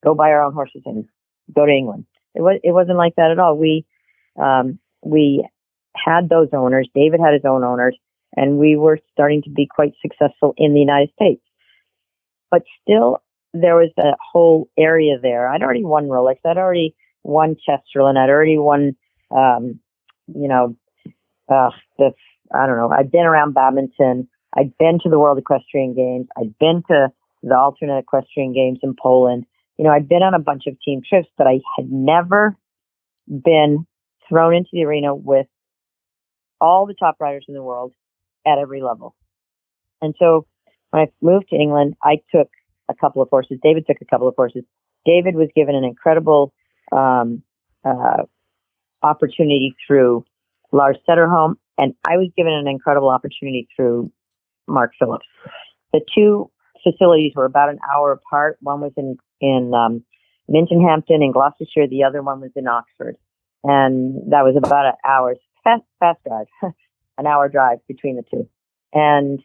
go 0.04 0.16
buy 0.16 0.30
our 0.30 0.44
own 0.44 0.54
horses 0.54 0.84
and 0.86 1.06
go 1.54 1.66
to 1.66 1.72
England. 1.72 2.06
It 2.36 2.42
was 2.42 2.60
it 2.64 2.72
wasn't 2.72 2.98
like 2.98 3.16
that 3.16 3.32
at 3.32 3.40
all. 3.40 3.58
We 3.58 3.86
um, 4.42 4.80
we 5.04 5.48
had 5.96 6.30
those 6.30 6.50
owners. 6.54 6.90
David 6.94 7.20
had 7.24 7.34
his 7.34 7.46
own 7.46 7.64
owners, 7.64 7.98
and 8.36 8.58
we 8.58 8.76
were 8.76 9.00
starting 9.14 9.42
to 9.44 9.50
be 9.50 9.68
quite 9.68 9.94
successful 10.02 10.54
in 10.58 10.74
the 10.74 10.80
United 10.80 11.12
States. 11.14 11.42
But 12.52 12.64
still, 12.82 13.22
there 13.54 13.76
was 13.76 13.92
a 13.98 14.16
whole 14.32 14.70
area 14.78 15.18
there. 15.22 15.48
I'd 15.50 15.64
already 15.64 15.84
won 15.84 16.06
Rolex. 16.06 16.38
I'd 16.46 16.58
already 16.58 16.96
won 17.24 17.56
Chesterland. 17.56 18.18
I'd 18.18 18.30
already 18.30 18.58
won, 18.58 18.96
um, 19.32 19.80
you 20.28 20.48
know, 20.48 20.76
uh, 21.50 21.70
the 21.98 22.12
I 22.54 22.68
don't 22.68 22.78
know. 22.78 22.92
I'd 22.92 23.12
been 23.12 23.26
around 23.26 23.54
badminton. 23.54 24.28
I'd 24.58 24.78
been 24.78 25.00
to 25.04 25.10
the 25.10 25.20
World 25.20 25.38
Equestrian 25.38 25.96
Games. 25.96 26.28
I'd 26.38 26.58
been 26.60 26.84
to 26.90 27.12
the 27.44 27.56
alternate 27.56 28.00
equestrian 28.00 28.54
games 28.54 28.80
in 28.84 28.96
Poland 29.02 29.46
you 29.78 29.84
know, 29.84 29.92
I'd 29.92 30.08
been 30.08 30.24
on 30.24 30.34
a 30.34 30.40
bunch 30.40 30.64
of 30.68 30.78
team 30.82 31.02
trips, 31.08 31.28
but 31.38 31.48
I 31.48 31.60
had 31.78 31.92
never 31.92 32.56
been 33.28 33.86
thrown 34.28 34.56
into 34.56 34.70
the 34.72 34.84
arena 34.86 35.14
with 35.14 35.48
all 36.62 36.86
the 36.86 36.94
top 36.94 37.18
riders 37.20 37.46
in 37.48 37.54
the 37.54 37.64
world 37.64 37.94
at 38.46 38.58
every 38.58 38.82
level. 38.82 39.16
And 40.02 40.16
so 40.20 40.46
when 40.92 41.04
I 41.04 41.08
moved 41.22 41.50
to 41.50 41.56
England, 41.56 41.96
I 42.04 42.22
took 42.34 42.50
a 42.88 42.94
couple 42.94 43.22
of 43.22 43.30
horses. 43.30 43.60
David 43.62 43.86
took 43.88 43.98
a 44.02 44.06
couple 44.06 44.28
of 44.28 44.36
horses. 44.36 44.64
David 45.06 45.36
was 45.36 45.50
given 45.56 45.76
an 45.76 45.84
incredible 45.84 46.54
um, 46.92 47.44
uh, 47.84 48.24
opportunity 49.02 49.76
through 49.86 50.26
Lars 50.72 50.98
Sederholm, 51.08 51.56
and 51.78 51.94
I 52.08 52.18
was 52.18 52.30
given 52.36 52.54
an 52.54 52.68
incredible 52.68 53.10
opportunity 53.10 53.68
through 53.76 54.12
Mark 54.68 54.92
Phillips. 54.98 55.26
The 55.94 56.02
two 56.16 56.50
facilities 56.84 57.34
were 57.36 57.46
about 57.46 57.70
an 57.70 57.80
hour 57.94 58.12
apart. 58.12 58.58
One 58.62 58.82
was 58.82 58.92
in 58.98 59.18
in 59.42 59.74
um, 59.74 60.04
Minchinhampton 60.50 61.24
in 61.24 61.32
Gloucestershire. 61.32 61.88
The 61.88 62.04
other 62.04 62.22
one 62.22 62.42
was 62.42 62.52
in 62.56 62.68
Oxford, 62.68 63.18
and 63.64 64.32
that 64.32 64.44
was 64.44 64.56
about 64.58 64.86
an 64.86 64.94
hour's 65.08 65.40
fast 65.64 65.84
fast 66.00 66.20
drive, 66.28 66.48
an 67.18 67.28
hour 67.28 67.50
drive 67.50 67.80
between 67.88 68.16
the 68.16 68.24
two. 68.30 68.48
And 68.94 69.42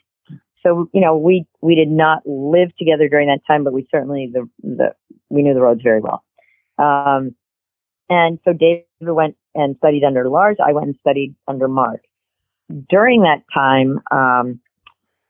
so 0.63 0.89
you 0.93 1.01
know 1.01 1.17
we 1.17 1.47
we 1.61 1.75
did 1.75 1.91
not 1.91 2.23
live 2.27 2.75
together 2.77 3.09
during 3.09 3.29
that 3.29 3.41
time, 3.47 3.65
but 3.65 3.73
we 3.73 3.87
certainly 3.91 4.31
the 4.33 4.49
the 4.63 4.95
we 5.29 5.43
knew 5.43 5.55
the 5.55 5.61
roads 5.61 5.83
very 5.83 6.01
well. 6.01 6.25
Um, 6.79 7.35
and 8.09 8.39
so 8.45 8.53
David 8.53 8.85
went 9.01 9.37
and 9.55 9.77
studied 9.77 10.05
under 10.05 10.29
Lars. 10.29 10.57
I 10.65 10.73
went 10.73 10.89
and 10.89 10.97
studied 11.01 11.35
under 11.47 11.69
Mark. 11.69 12.03
During 12.89 13.23
that 13.23 13.43
time, 13.53 14.01
um, 14.11 14.61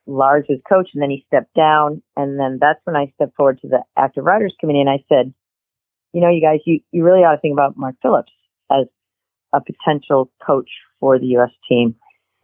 Lars 0.07 0.47
was 0.49 0.61
coach, 0.69 0.91
and 0.95 1.03
then 1.03 1.11
he 1.11 1.25
stepped 1.27 1.55
down, 1.55 2.03
and 2.17 2.39
then 2.39 2.59
that's 2.61 2.81
when 2.85 2.97
I 2.97 3.13
stepped 3.15 3.37
forward 3.37 3.61
to 3.61 3.69
the 3.69 3.83
active 3.97 4.25
riders 4.25 4.55
committee, 4.59 4.81
and 4.81 4.91
I 4.91 5.05
said, 5.09 5.33
you 6.13 6.21
know, 6.21 6.31
you 6.31 6.41
guys, 6.41 6.61
you 6.67 6.81
you 6.91 7.05
really 7.05 7.21
ought 7.21 7.35
to 7.35 7.41
think 7.41 7.53
about 7.53 7.77
Mark 7.77 7.97
Phillips 8.03 8.33
as 8.71 8.87
a 9.53 9.61
potential 9.61 10.31
coach 10.45 10.71
for 10.99 11.19
the 11.19 11.27
U.S. 11.27 11.51
team, 11.69 11.95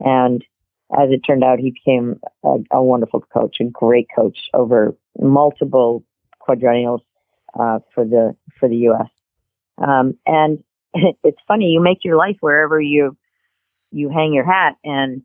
and 0.00 0.44
as 0.92 1.10
it 1.10 1.20
turned 1.26 1.42
out, 1.42 1.58
he 1.58 1.72
became 1.72 2.20
a, 2.44 2.56
a 2.70 2.82
wonderful 2.82 3.20
coach, 3.32 3.56
a 3.60 3.64
great 3.64 4.06
coach 4.14 4.38
over 4.54 4.96
multiple 5.18 6.04
quadrennials 6.40 7.00
uh, 7.58 7.80
for 7.94 8.04
the 8.04 8.36
for 8.60 8.68
the 8.68 8.76
U.S. 8.76 9.08
Um, 9.78 10.16
and 10.26 10.62
it's 11.24 11.40
funny, 11.48 11.66
you 11.66 11.80
make 11.80 12.04
your 12.04 12.16
life 12.16 12.36
wherever 12.40 12.80
you 12.80 13.16
you 13.90 14.10
hang 14.10 14.32
your 14.32 14.44
hat. 14.44 14.76
And 14.84 15.22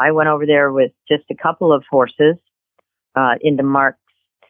I 0.00 0.12
went 0.12 0.28
over 0.28 0.46
there 0.46 0.72
with 0.72 0.92
just 1.08 1.24
a 1.30 1.34
couple 1.34 1.72
of 1.72 1.84
horses 1.90 2.36
uh, 3.14 3.34
into 3.40 3.62
Mark's 3.62 3.98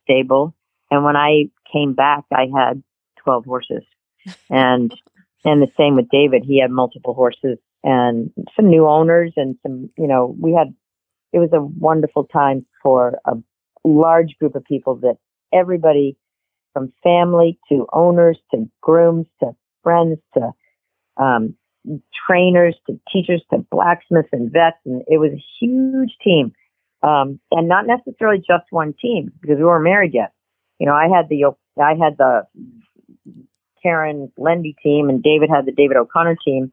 stable, 0.03 0.55
and 0.91 1.05
when 1.05 1.17
I 1.17 1.47
came 1.73 1.95
back, 1.95 2.25
I 2.33 2.47
had 2.55 2.83
twelve 3.23 3.45
horses, 3.45 3.83
and 4.51 4.95
and 5.45 5.63
the 5.63 5.71
same 5.77 5.97
with 5.97 6.09
David. 6.11 6.45
He 6.45 6.61
had 6.61 6.71
multiple 6.71 7.15
horses 7.15 7.59
and 7.83 8.31
some 8.57 8.69
new 8.69 8.87
owners 8.87 9.33
and 9.37 9.57
some, 9.63 9.91
you 9.97 10.07
know, 10.07 10.35
we 10.39 10.53
had, 10.53 10.75
it 11.33 11.39
was 11.39 11.51
a 11.53 11.61
wonderful 11.61 12.25
time 12.25 12.67
for 12.83 13.19
a 13.25 13.35
large 13.85 14.37
group 14.39 14.55
of 14.55 14.65
people 14.65 14.97
that 14.97 15.17
everybody 15.53 16.17
from 16.73 16.93
family 17.03 17.59
to 17.69 17.87
owners 17.93 18.39
to 18.51 18.69
grooms 18.83 19.27
to 19.41 19.53
friends 19.83 20.19
to 20.35 20.51
um, 21.17 21.55
trainers 22.27 22.77
to 22.87 23.01
teachers 23.13 23.43
to 23.51 23.59
blacksmiths 23.71 24.29
and 24.33 24.53
vets. 24.53 24.77
And 24.85 25.03
it 25.09 25.19
was 25.19 25.33
a 25.33 25.45
huge 25.61 26.17
team. 26.23 26.53
Um, 27.03 27.41
and 27.51 27.67
not 27.69 27.87
necessarily 27.87 28.39
just 28.39 28.67
one 28.71 28.95
team 29.01 29.33
because 29.41 29.57
we 29.57 29.65
weren't 29.65 29.85
married 29.85 30.13
yet. 30.13 30.33
You 30.79 30.87
know, 30.87 30.95
I 30.95 31.09
had 31.09 31.29
the, 31.29 31.55
I 31.81 31.95
had 31.95 32.19
the 32.19 32.43
Karen 33.83 34.31
Lende 34.39 34.75
team 34.83 35.09
and 35.09 35.23
David 35.23 35.49
had 35.49 35.65
the 35.65 35.73
David 35.73 35.97
O'Connor 35.97 36.37
team 36.45 36.73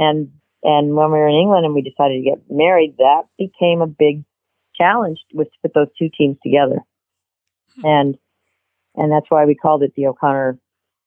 and 0.00 0.32
and 0.62 0.94
when 0.94 1.12
we 1.12 1.18
were 1.18 1.28
in 1.28 1.34
England 1.34 1.64
and 1.64 1.74
we 1.74 1.82
decided 1.82 2.22
to 2.22 2.30
get 2.30 2.42
married, 2.50 2.96
that 2.98 3.22
became 3.38 3.80
a 3.80 3.86
big 3.86 4.24
challenge 4.76 5.18
was 5.32 5.46
to 5.46 5.58
put 5.62 5.74
those 5.74 5.88
two 5.98 6.08
teams 6.16 6.36
together. 6.42 6.80
Hmm. 7.76 7.86
And 7.86 8.18
and 8.96 9.12
that's 9.12 9.26
why 9.28 9.44
we 9.44 9.54
called 9.54 9.82
it 9.82 9.94
the 9.94 10.06
O'Connor 10.06 10.58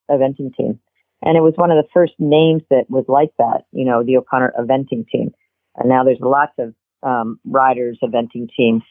eventing 0.10 0.56
team. 0.56 0.80
And 1.24 1.38
it 1.38 1.42
was 1.42 1.54
one 1.56 1.72
of 1.72 1.78
the 1.78 1.90
first 1.94 2.14
names 2.20 2.64
that 2.70 2.86
was 2.90 3.06
like 3.08 3.32
that, 3.38 3.64
you 3.72 3.86
know, 3.86 4.04
the 4.04 4.18
O'Connor 4.18 4.54
eventing 4.60 5.08
team. 5.08 5.34
And 5.78 5.90
now 5.90 6.04
there's 6.04 6.20
lots 6.20 6.54
of 6.60 6.74
um, 7.02 7.40
riders 7.46 7.98
eventing 8.04 8.50
teams. 8.56 8.84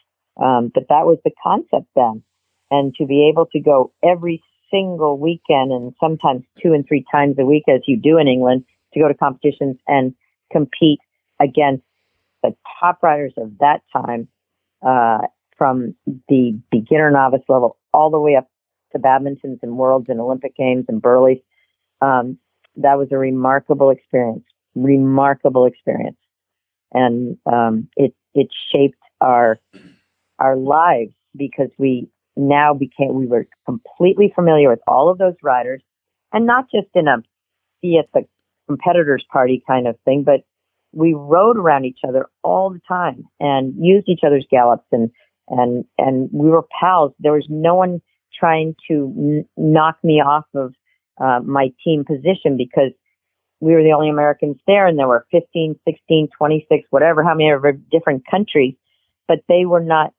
Um, 0.43 0.70
but 0.72 0.85
that 0.89 1.05
was 1.05 1.18
the 1.24 1.30
concept 1.43 1.89
then. 1.95 2.22
And 2.70 2.95
to 2.95 3.07
be 3.07 3.28
able 3.28 3.47
to 3.53 3.61
go 3.61 3.93
every 4.03 4.43
single 4.70 5.18
weekend 5.18 5.72
and 5.72 5.95
sometimes 6.01 6.45
two 6.62 6.72
and 6.72 6.87
three 6.87 7.05
times 7.12 7.37
a 7.39 7.45
week, 7.45 7.64
as 7.68 7.83
you 7.87 7.99
do 7.99 8.16
in 8.16 8.28
England, 8.28 8.64
to 8.95 9.01
go 9.01 9.09
to 9.09 9.14
competitions 9.14 9.76
and 9.87 10.14
compete 10.51 11.01
against 11.39 11.85
the 12.43 12.55
top 12.80 13.03
riders 13.03 13.35
of 13.37 13.59
that 13.59 13.83
time, 13.93 14.28
uh, 14.85 15.18
from 15.57 15.95
the 16.28 16.59
beginner 16.70 17.11
novice 17.11 17.43
level 17.49 17.76
all 17.93 18.11
the 18.11 18.18
way 18.18 18.35
up 18.35 18.49
to 18.93 18.99
badmintons 18.99 19.59
and 19.62 19.76
worlds 19.76 20.07
and 20.09 20.20
Olympic 20.20 20.57
games 20.57 20.87
and 20.89 21.01
Burghleys. 21.01 21.43
Um, 22.03 22.38
that 22.76 22.98
was 22.98 23.09
a 23.12 23.18
remarkable 23.18 23.90
experience, 23.90 24.44
remarkable 24.74 25.66
experience, 25.66 26.18
and 26.92 27.38
um, 27.46 27.88
it 27.96 28.14
it 28.34 28.48
shaped 28.72 28.98
our 29.20 29.59
our 30.38 30.57
lives 30.57 31.14
because 31.36 31.68
we 31.78 32.09
now 32.36 32.74
became 32.74 33.14
we 33.14 33.26
were 33.26 33.46
completely 33.66 34.32
familiar 34.34 34.68
with 34.68 34.80
all 34.88 35.11
of 35.11 35.18
those 35.18 35.34
riders, 35.42 35.82
and 36.32 36.46
not 36.46 36.66
just 36.70 36.88
in 36.94 37.09
a 37.09 37.18
be 37.82 37.98
at 37.98 38.09
the 38.14 38.26
competitors 38.68 39.24
party 39.30 39.62
kind 39.66 39.86
of 39.86 39.96
thing, 40.05 40.22
but 40.24 40.40
we 40.92 41.14
rode 41.14 41.57
around 41.57 41.84
each 41.84 42.00
other 42.07 42.26
all 42.42 42.70
the 42.70 42.80
time 42.86 43.24
and 43.40 43.74
used 43.78 44.09
each 44.09 44.20
other's 44.26 44.46
gallops 44.50 44.86
and 44.92 45.11
and 45.48 45.84
and 45.98 46.30
we 46.32 46.48
were 46.48 46.64
pals. 46.80 47.12
There 47.18 47.32
was 47.32 47.46
no 47.48 47.74
one 47.74 48.00
trying 48.38 48.74
to 48.88 49.12
n- 49.16 49.48
knock 49.57 49.98
me 50.03 50.14
off 50.14 50.44
of 50.55 50.74
uh, 51.23 51.41
my 51.45 51.73
team 51.85 52.05
position 52.05 52.57
because 52.57 52.91
we 53.61 53.73
were 53.75 53.83
the 53.83 53.93
only 53.93 54.11
Americans 54.11 54.57
there 54.66 54.87
and 54.89 54.99
there 54.99 55.07
were 55.07 55.25
15, 55.31 55.79
16, 55.87 56.29
26, 56.37 56.85
whatever, 56.91 57.23
how 57.23 57.35
many 57.35 57.51
ever 57.51 57.73
different 57.73 58.25
countries, 58.29 58.75
but 59.29 59.39
they 59.49 59.64
were 59.64 59.81
not, 59.81 60.12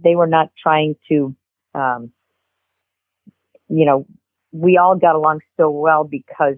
they 0.00 0.14
were 0.14 0.28
not 0.28 0.50
trying 0.62 0.94
to, 1.08 1.34
um, 1.74 2.12
you 3.68 3.84
know, 3.84 4.06
we 4.52 4.78
all 4.78 4.96
got 4.96 5.16
along 5.16 5.40
so 5.56 5.68
well 5.68 6.04
because 6.04 6.54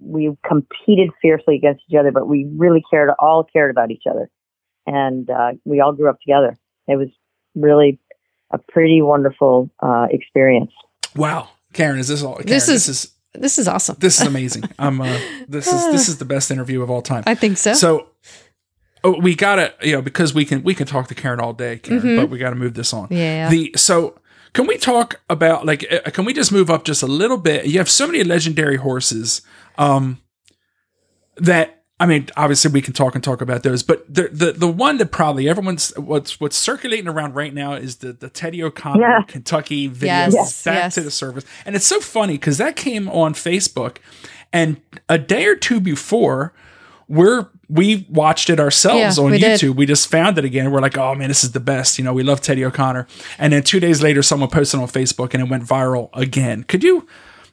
we 0.00 0.36
competed 0.44 1.10
fiercely 1.22 1.54
against 1.54 1.84
each 1.88 1.96
other, 1.96 2.10
but 2.10 2.26
we 2.26 2.50
really 2.56 2.82
cared, 2.90 3.10
all 3.20 3.44
cared 3.44 3.70
about 3.70 3.92
each 3.92 4.04
other. 4.10 4.28
And 4.88 5.30
uh, 5.30 5.52
we 5.64 5.80
all 5.80 5.92
grew 5.92 6.10
up 6.10 6.18
together. 6.20 6.56
It 6.88 6.96
was 6.96 7.08
really 7.54 8.00
a 8.50 8.58
pretty 8.58 9.00
wonderful 9.02 9.70
uh, 9.80 10.08
experience. 10.10 10.72
Wow. 11.14 11.50
Karen, 11.72 11.98
is 11.98 12.08
this 12.08 12.22
all? 12.22 12.34
Karen, 12.34 12.46
this, 12.46 12.68
is, 12.68 12.86
this 12.86 12.88
is 12.88 13.12
this 13.34 13.58
is 13.58 13.68
awesome. 13.68 13.96
This 13.98 14.20
is 14.20 14.26
amazing. 14.26 14.64
I'm 14.78 15.00
uh, 15.00 15.18
this 15.48 15.66
is 15.66 15.92
this 15.92 16.08
is 16.08 16.18
the 16.18 16.24
best 16.24 16.50
interview 16.50 16.82
of 16.82 16.90
all 16.90 17.02
time. 17.02 17.24
I 17.26 17.34
think 17.34 17.58
so. 17.58 17.72
So 17.72 18.08
oh, 19.04 19.18
we 19.18 19.34
got 19.34 19.56
to 19.56 19.74
you 19.82 19.92
know 19.92 20.02
because 20.02 20.34
we 20.34 20.44
can 20.44 20.62
we 20.62 20.74
can 20.74 20.86
talk 20.86 21.08
to 21.08 21.14
Karen 21.14 21.40
all 21.40 21.52
day, 21.52 21.78
Karen, 21.78 22.02
mm-hmm. 22.02 22.16
but 22.16 22.30
we 22.30 22.38
got 22.38 22.50
to 22.50 22.56
move 22.56 22.74
this 22.74 22.92
on. 22.92 23.08
Yeah. 23.10 23.48
The 23.48 23.72
so 23.76 24.18
can 24.52 24.66
we 24.66 24.76
talk 24.76 25.20
about 25.30 25.64
like 25.64 25.90
uh, 25.90 26.10
can 26.10 26.24
we 26.24 26.34
just 26.34 26.52
move 26.52 26.70
up 26.70 26.84
just 26.84 27.02
a 27.02 27.06
little 27.06 27.38
bit? 27.38 27.66
You 27.66 27.78
have 27.78 27.90
so 27.90 28.06
many 28.06 28.22
legendary 28.22 28.76
horses 28.76 29.40
um, 29.78 30.20
that 31.36 31.81
I 32.00 32.06
mean, 32.06 32.28
obviously 32.36 32.70
we 32.72 32.82
can 32.82 32.94
talk 32.94 33.14
and 33.14 33.22
talk 33.22 33.40
about 33.40 33.62
those, 33.62 33.82
but 33.82 34.12
the 34.12 34.28
the 34.32 34.52
the 34.52 34.66
one 34.66 34.98
that 34.98 35.12
probably 35.12 35.48
everyone's 35.48 35.96
what's 35.96 36.40
what's 36.40 36.56
circulating 36.56 37.06
around 37.06 37.34
right 37.34 37.54
now 37.54 37.74
is 37.74 37.96
the 37.96 38.12
the 38.12 38.28
Teddy 38.28 38.62
O'Connor 38.62 39.00
yeah. 39.00 39.22
Kentucky 39.28 39.86
video 39.86 40.12
yes, 40.12 40.64
back 40.64 40.74
yes. 40.74 40.94
to 40.96 41.00
the 41.02 41.10
service, 41.12 41.44
and 41.64 41.76
it's 41.76 41.86
so 41.86 42.00
funny 42.00 42.34
because 42.34 42.58
that 42.58 42.74
came 42.74 43.08
on 43.08 43.34
Facebook, 43.34 43.98
and 44.52 44.80
a 45.08 45.16
day 45.16 45.46
or 45.46 45.54
two 45.54 45.78
before, 45.78 46.52
we're 47.06 47.46
we 47.68 48.06
watched 48.10 48.50
it 48.50 48.58
ourselves 48.58 49.16
yeah, 49.16 49.24
on 49.24 49.30
we 49.30 49.38
YouTube. 49.38 49.60
Did. 49.60 49.76
We 49.76 49.86
just 49.86 50.10
found 50.10 50.38
it 50.38 50.44
again. 50.44 50.72
We're 50.72 50.80
like, 50.80 50.98
oh 50.98 51.14
man, 51.14 51.28
this 51.28 51.44
is 51.44 51.52
the 51.52 51.60
best. 51.60 51.98
You 51.98 52.04
know, 52.04 52.12
we 52.12 52.24
love 52.24 52.40
Teddy 52.40 52.64
O'Connor, 52.64 53.06
and 53.38 53.52
then 53.52 53.62
two 53.62 53.78
days 53.78 54.02
later, 54.02 54.22
someone 54.22 54.50
posted 54.50 54.80
on 54.80 54.88
Facebook, 54.88 55.34
and 55.34 55.42
it 55.42 55.48
went 55.48 55.62
viral 55.64 56.10
again. 56.14 56.64
Could 56.64 56.82
you? 56.82 57.06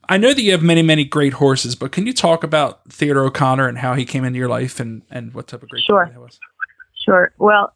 I 0.10 0.18
know 0.18 0.34
that 0.34 0.42
you 0.42 0.52
have 0.54 0.64
many, 0.64 0.82
many 0.82 1.06
great 1.06 1.34
horses, 1.34 1.76
but 1.76 1.92
can 1.92 2.08
you 2.08 2.14
talk 2.14 2.44
about 2.44 2.84
Theodore 2.90 3.26
O'Connor 3.26 3.68
and 3.68 3.78
how 3.78 3.94
he 3.94 4.06
came 4.06 4.26
into 4.26 4.40
your 4.40 4.50
life 4.50 4.80
and, 4.80 5.04
and 5.12 5.36
what 5.36 5.48
type 5.48 5.62
of 5.62 5.70
great 5.70 5.84
sure. 5.84 6.10
he 6.12 6.18
was? 6.18 6.40
Sure. 7.06 7.32
Well, 7.38 7.74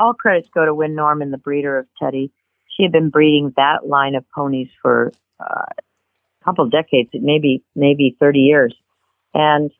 all 0.00 0.12
credits 0.12 0.48
go 0.52 0.66
to 0.66 0.74
Win 0.74 0.96
Norman, 0.96 1.30
the 1.30 1.38
breeder 1.38 1.78
of 1.78 1.86
Teddy. 2.02 2.32
She 2.76 2.82
had 2.82 2.90
been 2.90 3.10
breeding 3.10 3.52
that 3.56 3.86
line 3.86 4.16
of 4.16 4.24
ponies 4.34 4.70
for 4.82 5.12
uh, 5.38 5.66
a 5.70 6.44
couple 6.44 6.64
of 6.64 6.72
decades, 6.72 7.10
maybe 7.14 7.62
maybe 7.76 8.16
30 8.18 8.40
years, 8.40 8.74
and 9.32 9.70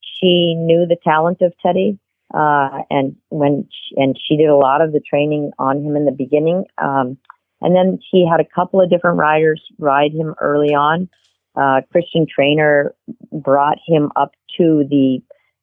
she 0.00 0.54
knew 0.56 0.86
the 0.86 0.96
talent 1.04 1.42
of 1.42 1.52
Teddy. 1.62 1.98
Uh, 2.32 2.78
and 2.88 3.16
when 3.28 3.68
she, 3.70 3.94
and 3.96 4.18
she 4.26 4.38
did 4.38 4.48
a 4.48 4.56
lot 4.56 4.80
of 4.80 4.92
the 4.92 5.00
training 5.00 5.50
on 5.58 5.84
him 5.84 5.94
in 5.94 6.06
the 6.06 6.12
beginning. 6.12 6.64
Um, 6.78 7.18
and 7.62 7.74
then 7.74 7.98
he 8.10 8.28
had 8.28 8.40
a 8.40 8.48
couple 8.54 8.80
of 8.80 8.90
different 8.90 9.18
riders 9.18 9.62
ride 9.78 10.12
him 10.12 10.34
early 10.40 10.74
on. 10.74 11.08
Uh, 11.54 11.82
Kristen 11.90 12.26
Trainer 12.32 12.94
brought 13.30 13.78
him 13.86 14.10
up 14.16 14.32
to 14.58 14.84
the 14.88 15.18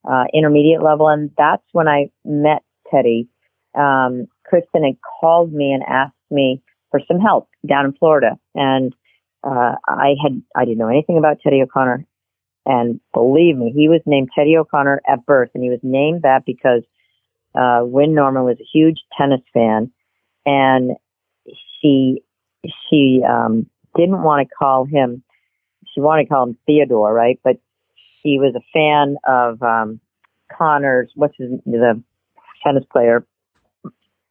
uh, 0.10 0.26
intermediate 0.34 0.84
level, 0.84 1.10
and 1.10 1.32
that's 1.38 1.64
when 1.72 1.88
I 1.88 2.10
met 2.24 2.64
Teddy. 2.89 3.28
Um, 3.76 4.28
Kristen 4.45 4.84
had 4.84 4.97
called 5.20 5.54
me 5.54 5.72
and 5.72 5.84
asked 5.84 6.14
me 6.32 6.62
for 6.91 7.02
some 7.08 7.20
help 7.20 7.50
down 7.68 7.86
in 7.86 7.93
Florida, 7.93 8.39
and 8.56 8.93
uh, 9.43 9.76
I 9.88 10.16
had 10.22 10.41
I 10.56 10.66
didn't 10.66 10.80
know 10.80 10.89
anything 10.89 11.18
about 11.18 11.39
Teddy 11.41 11.62
O'Connor, 11.62 12.06
and 12.66 13.00
believe 13.14 13.58
me, 13.58 13.72
he 13.76 13.89
was 13.89 14.02
named 14.06 14.30
Teddy 14.36 14.58
O'Connor 14.58 15.02
at 15.08 15.26
birth, 15.26 15.50
and 15.54 15.64
he 15.64 15.70
was 15.70 15.80
named 15.84 16.24
that 16.24 16.45
because 16.45 16.84
uh, 17.56 17.82
Win 17.84 18.14
Norman 18.14 18.43
was 18.43 18.58
a 18.60 18.70
huge 18.72 19.00
tennis 19.18 19.41
fan, 19.54 19.91
and 20.45 20.91
she 21.82 22.22
she 22.90 23.22
um, 23.28 23.68
didn't 23.96 24.22
want 24.22 24.48
to 24.48 24.56
call 24.56 24.86
him. 24.86 25.24
She 25.94 26.02
wanted 26.02 26.24
to 26.24 26.30
call 26.30 26.44
him 26.44 26.58
Theodore, 26.66 27.14
right? 27.14 27.40
But 27.44 27.58
she 28.22 28.38
was 28.38 28.54
a 28.56 28.62
fan 28.74 29.18
of 29.28 29.62
um, 29.64 30.00
Connor's. 30.56 31.12
What's 31.16 31.36
his 31.38 31.52
the 31.66 32.02
tennis 32.64 32.84
player? 32.92 33.26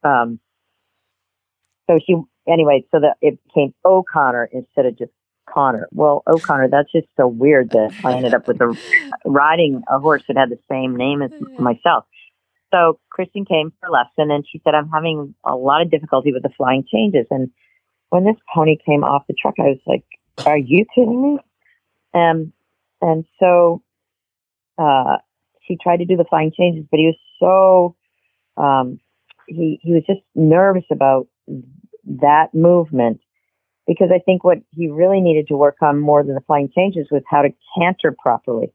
Um, 0.03 0.39
so 1.89 1.99
she 2.05 2.15
anyway. 2.47 2.85
So 2.91 2.99
that 2.99 3.17
it 3.21 3.39
became 3.45 3.73
O'Connor 3.85 4.49
instead 4.53 4.85
of 4.85 4.97
just 4.97 5.11
Connor. 5.51 5.87
Well, 5.91 6.23
O'Connor, 6.27 6.69
that's 6.69 6.91
just 6.91 7.07
so 7.17 7.27
weird 7.27 7.71
that 7.71 7.91
I 8.03 8.13
ended 8.15 8.33
up 8.33 8.47
with 8.47 8.61
a 8.61 8.77
riding 9.25 9.81
a 9.87 9.99
horse 9.99 10.23
that 10.27 10.37
had 10.37 10.49
the 10.49 10.59
same 10.69 10.95
name 10.95 11.21
as 11.21 11.31
myself. 11.59 12.05
So 12.71 12.99
Kristen 13.09 13.45
came 13.45 13.71
for 13.79 13.89
lesson 13.89 14.31
and 14.31 14.45
she 14.49 14.61
said, 14.63 14.75
I'm 14.75 14.89
having 14.89 15.33
a 15.43 15.55
lot 15.55 15.81
of 15.81 15.91
difficulty 15.91 16.31
with 16.31 16.43
the 16.43 16.49
flying 16.55 16.85
changes. 16.91 17.25
And 17.31 17.49
when 18.09 18.25
this 18.25 18.35
pony 18.53 18.77
came 18.85 19.03
off 19.03 19.23
the 19.27 19.33
truck, 19.33 19.55
I 19.59 19.63
was 19.63 19.79
like, 19.87 20.03
are 20.45 20.57
you 20.57 20.85
kidding 20.93 21.21
me? 21.21 21.39
Um, 22.13 22.53
and 23.01 23.25
so, 23.39 23.81
uh, 24.77 25.17
she 25.67 25.77
tried 25.81 25.97
to 25.97 26.05
do 26.05 26.17
the 26.17 26.25
flying 26.25 26.51
changes, 26.55 26.85
but 26.89 26.99
he 26.99 27.05
was 27.05 27.15
so, 27.39 27.95
um, 28.61 28.99
he, 29.47 29.79
he 29.81 29.93
was 29.93 30.03
just 30.07 30.21
nervous 30.35 30.85
about 30.91 31.27
that 32.05 32.53
movement 32.53 33.21
because 33.85 34.09
I 34.13 34.19
think 34.19 34.43
what 34.43 34.59
he 34.71 34.87
really 34.87 35.21
needed 35.21 35.47
to 35.47 35.57
work 35.57 35.77
on 35.81 35.99
more 35.99 36.23
than 36.23 36.35
the 36.35 36.41
flying 36.41 36.69
changes 36.75 37.07
was 37.11 37.23
how 37.29 37.41
to 37.41 37.49
canter 37.77 38.15
properly, 38.17 38.71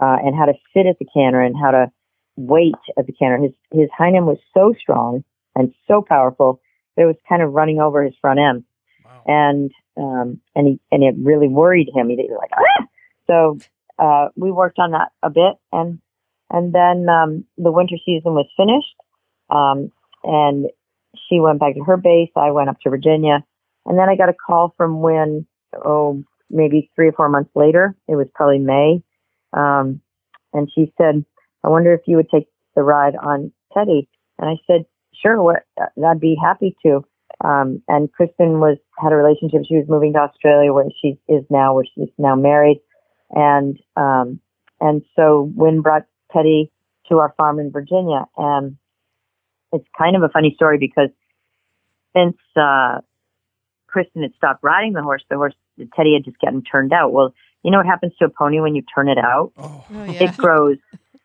uh, 0.00 0.16
and 0.24 0.34
how 0.36 0.46
to 0.46 0.54
sit 0.74 0.86
at 0.86 0.98
the 0.98 1.06
canter 1.14 1.40
and 1.40 1.54
how 1.56 1.70
to 1.70 1.92
weight 2.36 2.74
of 2.96 3.06
the 3.06 3.12
canter. 3.12 3.38
His 3.38 3.52
his 3.70 3.88
hind 3.96 4.16
end 4.16 4.26
was 4.26 4.38
so 4.54 4.74
strong 4.80 5.24
and 5.54 5.74
so 5.86 6.02
powerful 6.06 6.60
that 6.96 7.02
it 7.02 7.06
was 7.06 7.16
kind 7.28 7.42
of 7.42 7.52
running 7.52 7.80
over 7.80 8.02
his 8.02 8.14
front 8.20 8.40
end, 8.40 8.64
wow. 9.04 9.22
and 9.26 9.70
um, 9.96 10.40
and 10.54 10.66
he 10.66 10.80
and 10.90 11.02
it 11.02 11.14
really 11.18 11.48
worried 11.48 11.88
him. 11.94 12.08
He 12.08 12.16
was 12.16 12.38
like, 12.38 12.50
ah! 12.56 12.86
so 13.26 13.58
uh, 13.98 14.28
we 14.36 14.50
worked 14.50 14.78
on 14.78 14.92
that 14.92 15.12
a 15.22 15.30
bit, 15.30 15.54
and 15.72 16.00
and 16.50 16.74
then 16.74 17.08
um, 17.08 17.44
the 17.56 17.72
winter 17.72 17.96
season 18.04 18.34
was 18.34 18.46
finished, 18.56 18.96
um, 19.50 19.92
and 20.24 20.66
she 21.28 21.40
went 21.40 21.60
back 21.60 21.74
to 21.74 21.84
her 21.84 21.96
base. 21.96 22.30
I 22.36 22.50
went 22.50 22.68
up 22.68 22.80
to 22.80 22.90
Virginia, 22.90 23.44
and 23.86 23.98
then 23.98 24.08
I 24.08 24.16
got 24.16 24.28
a 24.28 24.34
call 24.34 24.74
from 24.76 25.00
when 25.00 25.46
Oh, 25.74 26.22
maybe 26.50 26.90
three 26.94 27.08
or 27.08 27.12
four 27.12 27.28
months 27.28 27.50
later. 27.54 27.96
It 28.08 28.16
was 28.16 28.26
probably 28.34 28.58
May, 28.58 29.02
um, 29.52 30.00
and 30.52 30.70
she 30.74 30.92
said 30.98 31.24
I 31.64 31.68
wonder 31.68 31.92
if 31.92 32.00
you 32.06 32.16
would 32.16 32.30
take 32.30 32.48
the 32.74 32.82
ride 32.82 33.14
on 33.16 33.52
Teddy. 33.72 34.08
And 34.38 34.50
I 34.50 34.54
said, 34.66 34.84
sure, 35.20 35.40
what, 35.42 35.64
I'd 35.78 36.20
be 36.20 36.36
happy 36.40 36.76
to. 36.84 37.04
Um, 37.42 37.82
and 37.88 38.12
Kristen 38.12 38.60
was 38.60 38.78
had 38.98 39.12
a 39.12 39.16
relationship. 39.16 39.62
She 39.66 39.76
was 39.76 39.86
moving 39.88 40.12
to 40.12 40.20
Australia, 40.20 40.72
where 40.72 40.84
she 41.00 41.18
is 41.28 41.44
now, 41.50 41.74
where 41.74 41.84
she's 41.84 42.10
now 42.16 42.36
married, 42.36 42.80
and 43.30 43.78
um, 43.96 44.38
and 44.80 45.02
so 45.16 45.50
Win 45.56 45.80
brought 45.80 46.06
Teddy 46.32 46.70
to 47.08 47.18
our 47.18 47.34
farm 47.36 47.58
in 47.58 47.72
Virginia, 47.72 48.26
and 48.36 48.76
it's 49.72 49.86
kind 49.98 50.14
of 50.14 50.22
a 50.22 50.28
funny 50.28 50.52
story 50.54 50.78
because 50.78 51.08
since 52.14 52.36
uh, 52.54 53.00
Kristen 53.88 54.22
had 54.22 54.34
stopped 54.36 54.62
riding 54.62 54.92
the 54.92 55.02
horse, 55.02 55.24
the 55.28 55.36
horse 55.36 55.54
Teddy 55.96 56.14
had 56.14 56.24
just 56.24 56.38
gotten 56.38 56.62
turned 56.62 56.92
out. 56.92 57.12
Well, 57.12 57.34
you 57.64 57.72
know 57.72 57.78
what 57.78 57.86
happens 57.86 58.12
to 58.18 58.26
a 58.26 58.28
pony 58.28 58.60
when 58.60 58.76
you 58.76 58.82
turn 58.94 59.08
it 59.08 59.18
out? 59.18 59.52
Oh. 59.56 59.84
Oh, 59.90 60.04
yeah. 60.04 60.24
It 60.24 60.36
grows 60.36 60.78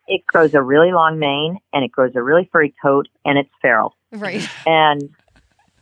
it 0.07 0.25
grows 0.25 0.53
a 0.53 0.61
really 0.61 0.91
long 0.91 1.19
mane 1.19 1.57
and 1.73 1.83
it 1.83 1.91
grows 1.91 2.11
a 2.15 2.23
really 2.23 2.49
furry 2.51 2.73
coat 2.81 3.07
and 3.25 3.37
it's 3.37 3.49
feral. 3.61 3.95
Right. 4.11 4.47
And 4.65 5.09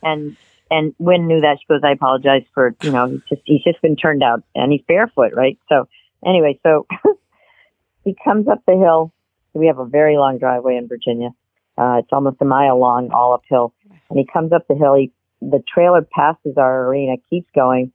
and 0.02 0.36
and 0.70 0.94
Win 0.98 1.26
knew 1.28 1.40
that 1.40 1.58
she 1.60 1.66
goes, 1.68 1.80
I 1.84 1.92
apologize 1.92 2.42
for 2.52 2.74
you 2.82 2.90
know, 2.90 3.06
he's 3.06 3.22
just 3.28 3.42
he's 3.44 3.62
just 3.62 3.80
been 3.82 3.96
turned 3.96 4.22
out 4.22 4.42
and 4.54 4.72
he's 4.72 4.82
barefoot, 4.86 5.32
right? 5.34 5.58
So 5.68 5.88
anyway, 6.26 6.58
so 6.62 6.86
he 8.04 8.16
comes 8.24 8.48
up 8.48 8.62
the 8.66 8.76
hill. 8.76 9.12
We 9.54 9.68
have 9.68 9.78
a 9.78 9.86
very 9.86 10.16
long 10.16 10.38
driveway 10.38 10.76
in 10.76 10.88
Virginia. 10.88 11.30
Uh, 11.78 11.98
it's 11.98 12.08
almost 12.12 12.36
a 12.40 12.44
mile 12.44 12.78
long, 12.78 13.10
all 13.12 13.34
uphill. 13.34 13.74
And 14.08 14.18
he 14.18 14.26
comes 14.30 14.52
up 14.52 14.66
the 14.68 14.74
hill. 14.74 14.94
He, 14.94 15.12
the 15.40 15.62
trailer 15.72 16.02
passes 16.02 16.56
our 16.56 16.86
arena, 16.86 17.16
keeps 17.28 17.48
going, 17.54 17.92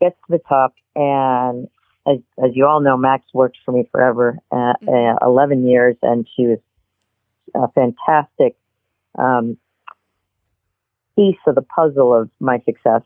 gets 0.00 0.16
to 0.26 0.32
the 0.36 0.40
top, 0.48 0.74
and 0.96 1.68
as, 2.06 2.18
as 2.42 2.50
you 2.54 2.66
all 2.66 2.80
know, 2.80 2.96
Max 2.96 3.24
worked 3.32 3.58
for 3.64 3.72
me 3.72 3.88
forever, 3.92 4.38
uh, 4.50 4.74
uh, 4.86 5.16
11 5.22 5.66
years, 5.66 5.96
and 6.02 6.28
she 6.34 6.46
was 6.46 6.58
a 7.54 7.68
fantastic 7.72 8.56
um, 9.18 9.56
piece 11.16 11.38
of 11.46 11.54
the 11.54 11.62
puzzle 11.62 12.14
of 12.14 12.30
my 12.40 12.60
success. 12.64 13.02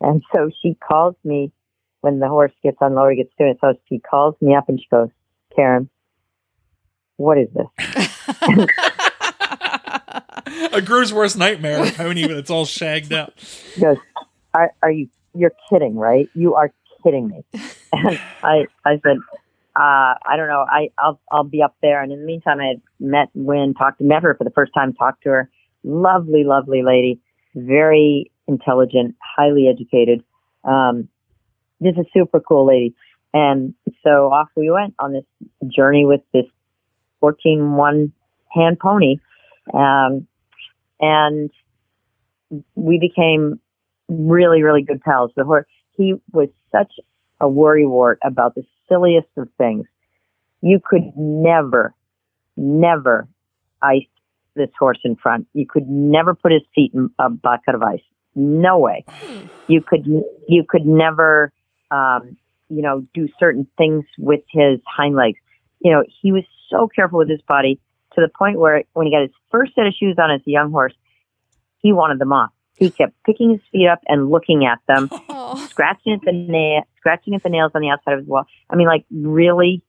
And 0.00 0.22
so 0.32 0.50
she 0.62 0.74
calls 0.74 1.16
me 1.24 1.52
when 2.00 2.20
the 2.20 2.28
horse 2.28 2.52
gets 2.62 2.78
unloaded, 2.80 3.18
gets 3.18 3.34
to 3.38 3.50
it. 3.50 3.58
So 3.60 3.74
she 3.88 3.98
calls 3.98 4.34
me 4.40 4.54
up 4.54 4.68
and 4.68 4.80
she 4.80 4.86
goes, 4.90 5.08
Karen, 5.54 5.90
what 7.16 7.36
is 7.36 7.48
this? 7.52 7.66
a 10.72 10.80
groom's 10.80 11.12
worst 11.12 11.36
nightmare, 11.36 11.90
pony 11.92 12.26
when 12.26 12.38
it's 12.38 12.50
all 12.50 12.64
shagged 12.64 13.12
out. 13.12 13.34
She 13.74 13.80
goes, 13.80 13.98
are, 14.54 14.72
are 14.82 14.90
you, 14.90 15.08
you're 15.34 15.52
kidding, 15.68 15.96
right? 15.96 16.28
You 16.34 16.54
are 16.54 16.72
kidding 17.02 17.28
me? 17.28 17.44
And 17.92 18.20
I, 18.44 18.66
I 18.84 19.00
said, 19.04 19.16
uh, 19.74 20.14
I 20.24 20.36
don't 20.36 20.46
know. 20.46 20.64
I, 20.68 20.90
I'll, 20.96 21.20
I'll 21.32 21.42
be 21.42 21.60
up 21.60 21.74
there. 21.82 22.00
And 22.02 22.12
in 22.12 22.20
the 22.20 22.24
meantime, 22.24 22.60
I 22.60 22.66
had 22.66 22.82
met 23.00 23.30
Win, 23.34 23.74
talked 23.74 23.98
to, 23.98 24.04
met 24.04 24.22
her 24.22 24.36
for 24.36 24.44
the 24.44 24.50
first 24.50 24.72
time, 24.72 24.92
talked 24.92 25.24
to 25.24 25.30
her. 25.30 25.50
Lovely, 25.82 26.44
lovely 26.44 26.82
lady, 26.84 27.20
very 27.56 28.30
intelligent, 28.46 29.16
highly 29.20 29.66
educated. 29.68 30.22
Um, 30.62 31.08
just 31.82 31.98
a 31.98 32.04
super 32.12 32.38
cool 32.38 32.66
lady. 32.66 32.94
And 33.32 33.74
so 34.04 34.32
off 34.32 34.48
we 34.56 34.70
went 34.70 34.94
on 34.98 35.12
this 35.12 35.24
journey 35.68 36.04
with 36.04 36.20
this 36.32 36.46
14 37.20 37.72
one 37.72 38.12
hand 38.52 38.78
pony. 38.78 39.16
Um, 39.72 40.26
and 41.00 41.50
we 42.74 42.98
became 42.98 43.60
really, 44.08 44.62
really 44.62 44.82
good 44.82 45.00
pals. 45.00 45.30
The 45.36 45.44
horse, 45.44 45.66
he 45.96 46.14
was 46.32 46.48
such 46.72 46.92
a 47.40 47.46
worrywart 47.46 48.16
about 48.24 48.54
the 48.54 48.64
silliest 48.88 49.28
of 49.36 49.48
things. 49.58 49.86
You 50.60 50.80
could 50.84 51.12
never, 51.16 51.94
never 52.56 53.28
ice 53.80 54.06
this 54.54 54.70
horse 54.78 54.98
in 55.04 55.16
front. 55.16 55.46
You 55.54 55.66
could 55.66 55.88
never 55.88 56.34
put 56.34 56.52
his 56.52 56.62
feet 56.74 56.92
in 56.94 57.10
a 57.18 57.30
bucket 57.30 57.74
of 57.74 57.82
ice. 57.82 58.02
No 58.34 58.78
way. 58.78 59.04
You 59.68 59.80
could, 59.80 60.06
you 60.06 60.64
could 60.68 60.86
never, 60.86 61.52
um, 61.90 62.36
you 62.68 62.82
know, 62.82 63.06
do 63.14 63.28
certain 63.38 63.66
things 63.78 64.04
with 64.18 64.40
his 64.50 64.80
hind 64.86 65.16
legs. 65.16 65.38
You 65.80 65.92
know, 65.92 66.04
he 66.20 66.30
was 66.32 66.44
so 66.68 66.88
careful 66.88 67.18
with 67.18 67.30
his 67.30 67.42
body 67.42 67.80
to 68.14 68.20
the 68.20 68.28
point 68.28 68.58
where 68.58 68.84
when 68.92 69.06
he 69.06 69.12
got 69.12 69.22
his 69.22 69.30
first 69.50 69.74
set 69.74 69.86
of 69.86 69.94
shoes 69.94 70.16
on 70.18 70.30
as 70.30 70.40
a 70.46 70.50
young 70.50 70.70
horse, 70.70 70.94
he 71.78 71.92
wanted 71.92 72.18
them 72.18 72.32
off. 72.32 72.50
He 72.76 72.90
kept 72.90 73.12
picking 73.24 73.50
his 73.50 73.60
feet 73.70 73.88
up 73.88 74.00
and 74.06 74.30
looking 74.30 74.64
at 74.64 74.78
them, 74.88 75.10
Scratching 75.56 76.12
at 76.12 76.20
the 76.22 76.32
nail, 76.32 76.82
scratching 76.98 77.34
at 77.34 77.42
the 77.42 77.48
nails 77.48 77.72
on 77.74 77.82
the 77.82 77.88
outside 77.90 78.14
of 78.14 78.20
his 78.20 78.28
wall. 78.28 78.44
I 78.68 78.76
mean, 78.76 78.86
like 78.86 79.04
really 79.10 79.82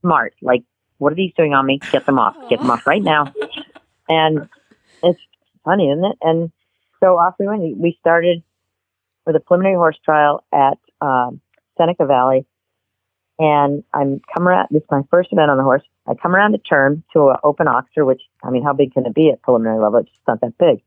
smart. 0.00 0.34
Like, 0.42 0.62
what 0.98 1.12
are 1.12 1.16
these 1.16 1.32
doing 1.36 1.54
on 1.54 1.66
me? 1.66 1.80
Get 1.90 2.06
them 2.06 2.18
off. 2.18 2.36
Get 2.48 2.60
them 2.60 2.70
off 2.70 2.86
right 2.86 3.02
now. 3.02 3.32
And 4.08 4.48
it's 5.02 5.20
funny, 5.64 5.90
isn't 5.90 6.04
it? 6.04 6.18
And 6.22 6.52
so 7.00 7.18
off 7.18 7.34
we 7.38 7.46
went. 7.46 7.76
We 7.78 7.96
started 8.00 8.42
with 9.26 9.36
a 9.36 9.40
preliminary 9.40 9.76
horse 9.76 9.98
trial 10.04 10.44
at 10.52 10.78
um, 11.00 11.40
Seneca 11.76 12.06
Valley, 12.06 12.46
and 13.38 13.82
I'm 13.92 14.20
come 14.32 14.46
around. 14.46 14.68
This 14.70 14.82
is 14.82 14.88
my 14.90 15.02
first 15.10 15.32
event 15.32 15.50
on 15.50 15.56
the 15.56 15.62
horse. 15.62 15.82
I 16.06 16.14
come 16.14 16.34
around 16.34 16.52
the 16.52 16.58
turn 16.58 17.02
to 17.12 17.30
an 17.30 17.36
open 17.44 17.66
oxer, 17.66 18.06
which 18.06 18.22
I 18.42 18.50
mean, 18.50 18.62
how 18.62 18.72
big 18.72 18.92
can 18.92 19.06
it 19.06 19.14
be 19.14 19.30
at 19.30 19.42
preliminary 19.42 19.80
level? 19.80 20.00
It's 20.00 20.10
just 20.10 20.26
not 20.26 20.40
that 20.40 20.58
big. 20.58 20.82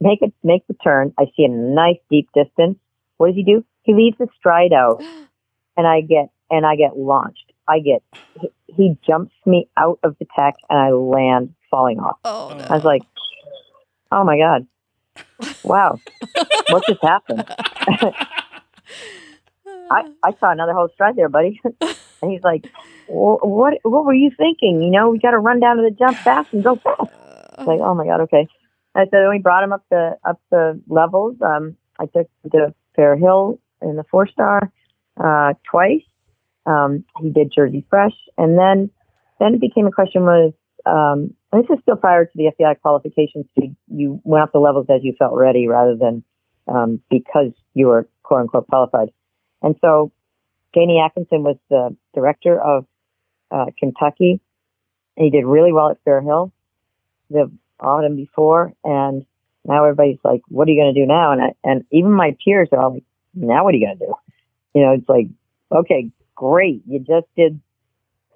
Make 0.00 0.22
it, 0.22 0.32
make 0.42 0.66
the 0.66 0.74
turn. 0.74 1.14
I 1.18 1.26
see 1.36 1.44
a 1.44 1.48
nice 1.48 1.98
deep 2.10 2.28
distance. 2.34 2.78
What 3.24 3.30
does 3.30 3.36
he 3.36 3.42
do? 3.42 3.64
He 3.84 3.94
leaves 3.94 4.18
the 4.18 4.28
stride 4.38 4.74
out, 4.74 5.02
and 5.78 5.86
I 5.86 6.02
get 6.02 6.28
and 6.50 6.66
I 6.66 6.76
get 6.76 6.98
launched. 6.98 7.52
I 7.66 7.78
get 7.78 8.02
he, 8.38 8.50
he 8.66 8.98
jumps 9.06 9.32
me 9.46 9.66
out 9.78 9.98
of 10.02 10.14
the 10.18 10.26
tack, 10.36 10.56
and 10.68 10.78
I 10.78 10.90
land 10.90 11.54
falling 11.70 12.00
off. 12.00 12.18
Oh 12.22 12.54
no. 12.54 12.64
I 12.68 12.74
was 12.74 12.84
like, 12.84 13.00
oh 14.12 14.24
my 14.24 14.36
god, 14.36 14.66
wow, 15.62 15.98
what 16.68 16.84
just 16.86 17.00
happened? 17.02 17.46
I, 19.90 20.10
I 20.22 20.32
saw 20.38 20.50
another 20.50 20.74
whole 20.74 20.90
stride 20.92 21.16
there, 21.16 21.30
buddy. 21.30 21.62
and 21.80 22.30
he's 22.30 22.42
like, 22.42 22.70
well, 23.08 23.38
what 23.40 23.78
what 23.84 24.04
were 24.04 24.12
you 24.12 24.32
thinking? 24.36 24.82
You 24.82 24.90
know, 24.90 25.08
we 25.08 25.18
got 25.18 25.30
to 25.30 25.38
run 25.38 25.60
down 25.60 25.78
to 25.78 25.82
the 25.82 25.96
jump 25.96 26.18
fast 26.18 26.52
and 26.52 26.62
go 26.62 26.76
fast. 26.84 27.08
Like, 27.66 27.80
oh 27.80 27.94
my 27.94 28.04
god, 28.04 28.20
okay. 28.20 28.46
I 28.94 29.06
said 29.06 29.26
we 29.30 29.38
brought 29.38 29.64
him 29.64 29.72
up 29.72 29.82
the 29.90 30.18
up 30.28 30.42
the 30.50 30.78
levels. 30.88 31.36
Um, 31.40 31.78
I 31.98 32.04
took 32.04 32.28
him 32.42 32.50
to 32.50 32.74
Fair 32.96 33.16
Hill 33.16 33.58
in 33.82 33.96
the 33.96 34.04
four 34.10 34.26
star 34.26 34.72
uh, 35.22 35.54
twice. 35.70 36.02
Um, 36.66 37.04
he 37.20 37.30
did 37.30 37.52
Jersey 37.54 37.84
Fresh, 37.90 38.14
and 38.38 38.58
then 38.58 38.90
then 39.38 39.54
it 39.54 39.60
became 39.60 39.86
a 39.86 39.92
question 39.92 40.22
was 40.22 40.52
um, 40.86 41.34
this 41.52 41.66
is 41.70 41.82
still 41.82 41.96
prior 41.96 42.24
to 42.24 42.30
the 42.34 42.50
FEI 42.56 42.74
qualifications. 42.80 43.46
You, 43.56 43.76
you 43.88 44.20
went 44.24 44.42
up 44.42 44.52
the 44.52 44.58
levels 44.58 44.86
as 44.88 45.02
you 45.02 45.14
felt 45.18 45.34
ready, 45.34 45.68
rather 45.68 45.96
than 45.96 46.24
um, 46.68 47.00
because 47.10 47.52
you 47.74 47.88
were 47.88 48.08
quote 48.22 48.40
unquote 48.40 48.66
qualified. 48.68 49.10
And 49.62 49.76
so, 49.80 50.12
Janie 50.74 51.00
Atkinson 51.04 51.42
was 51.42 51.56
the 51.70 51.96
director 52.14 52.60
of 52.60 52.86
uh, 53.50 53.66
Kentucky. 53.78 54.40
He 55.16 55.30
did 55.30 55.44
really 55.44 55.72
well 55.72 55.90
at 55.90 55.98
Fair 56.04 56.20
Hill 56.20 56.52
the 57.30 57.50
autumn 57.80 58.16
before, 58.16 58.72
and 58.84 59.24
now 59.64 59.84
everybody's 59.84 60.18
like, 60.24 60.42
"What 60.48 60.68
are 60.68 60.70
you 60.70 60.80
going 60.80 60.94
to 60.94 61.00
do 61.00 61.06
now?" 61.06 61.32
And 61.32 61.42
I, 61.42 61.52
and 61.64 61.84
even 61.90 62.12
my 62.12 62.36
peers 62.44 62.68
are 62.72 62.80
all 62.80 62.94
like, 62.94 63.04
"Now 63.34 63.64
what 63.64 63.74
are 63.74 63.76
you 63.76 63.86
going 63.86 63.98
to 63.98 64.06
do?" 64.06 64.14
You 64.74 64.82
know, 64.82 64.92
it's 64.92 65.08
like, 65.08 65.28
okay, 65.72 66.10
great, 66.34 66.82
you 66.86 66.98
just 66.98 67.26
did 67.36 67.60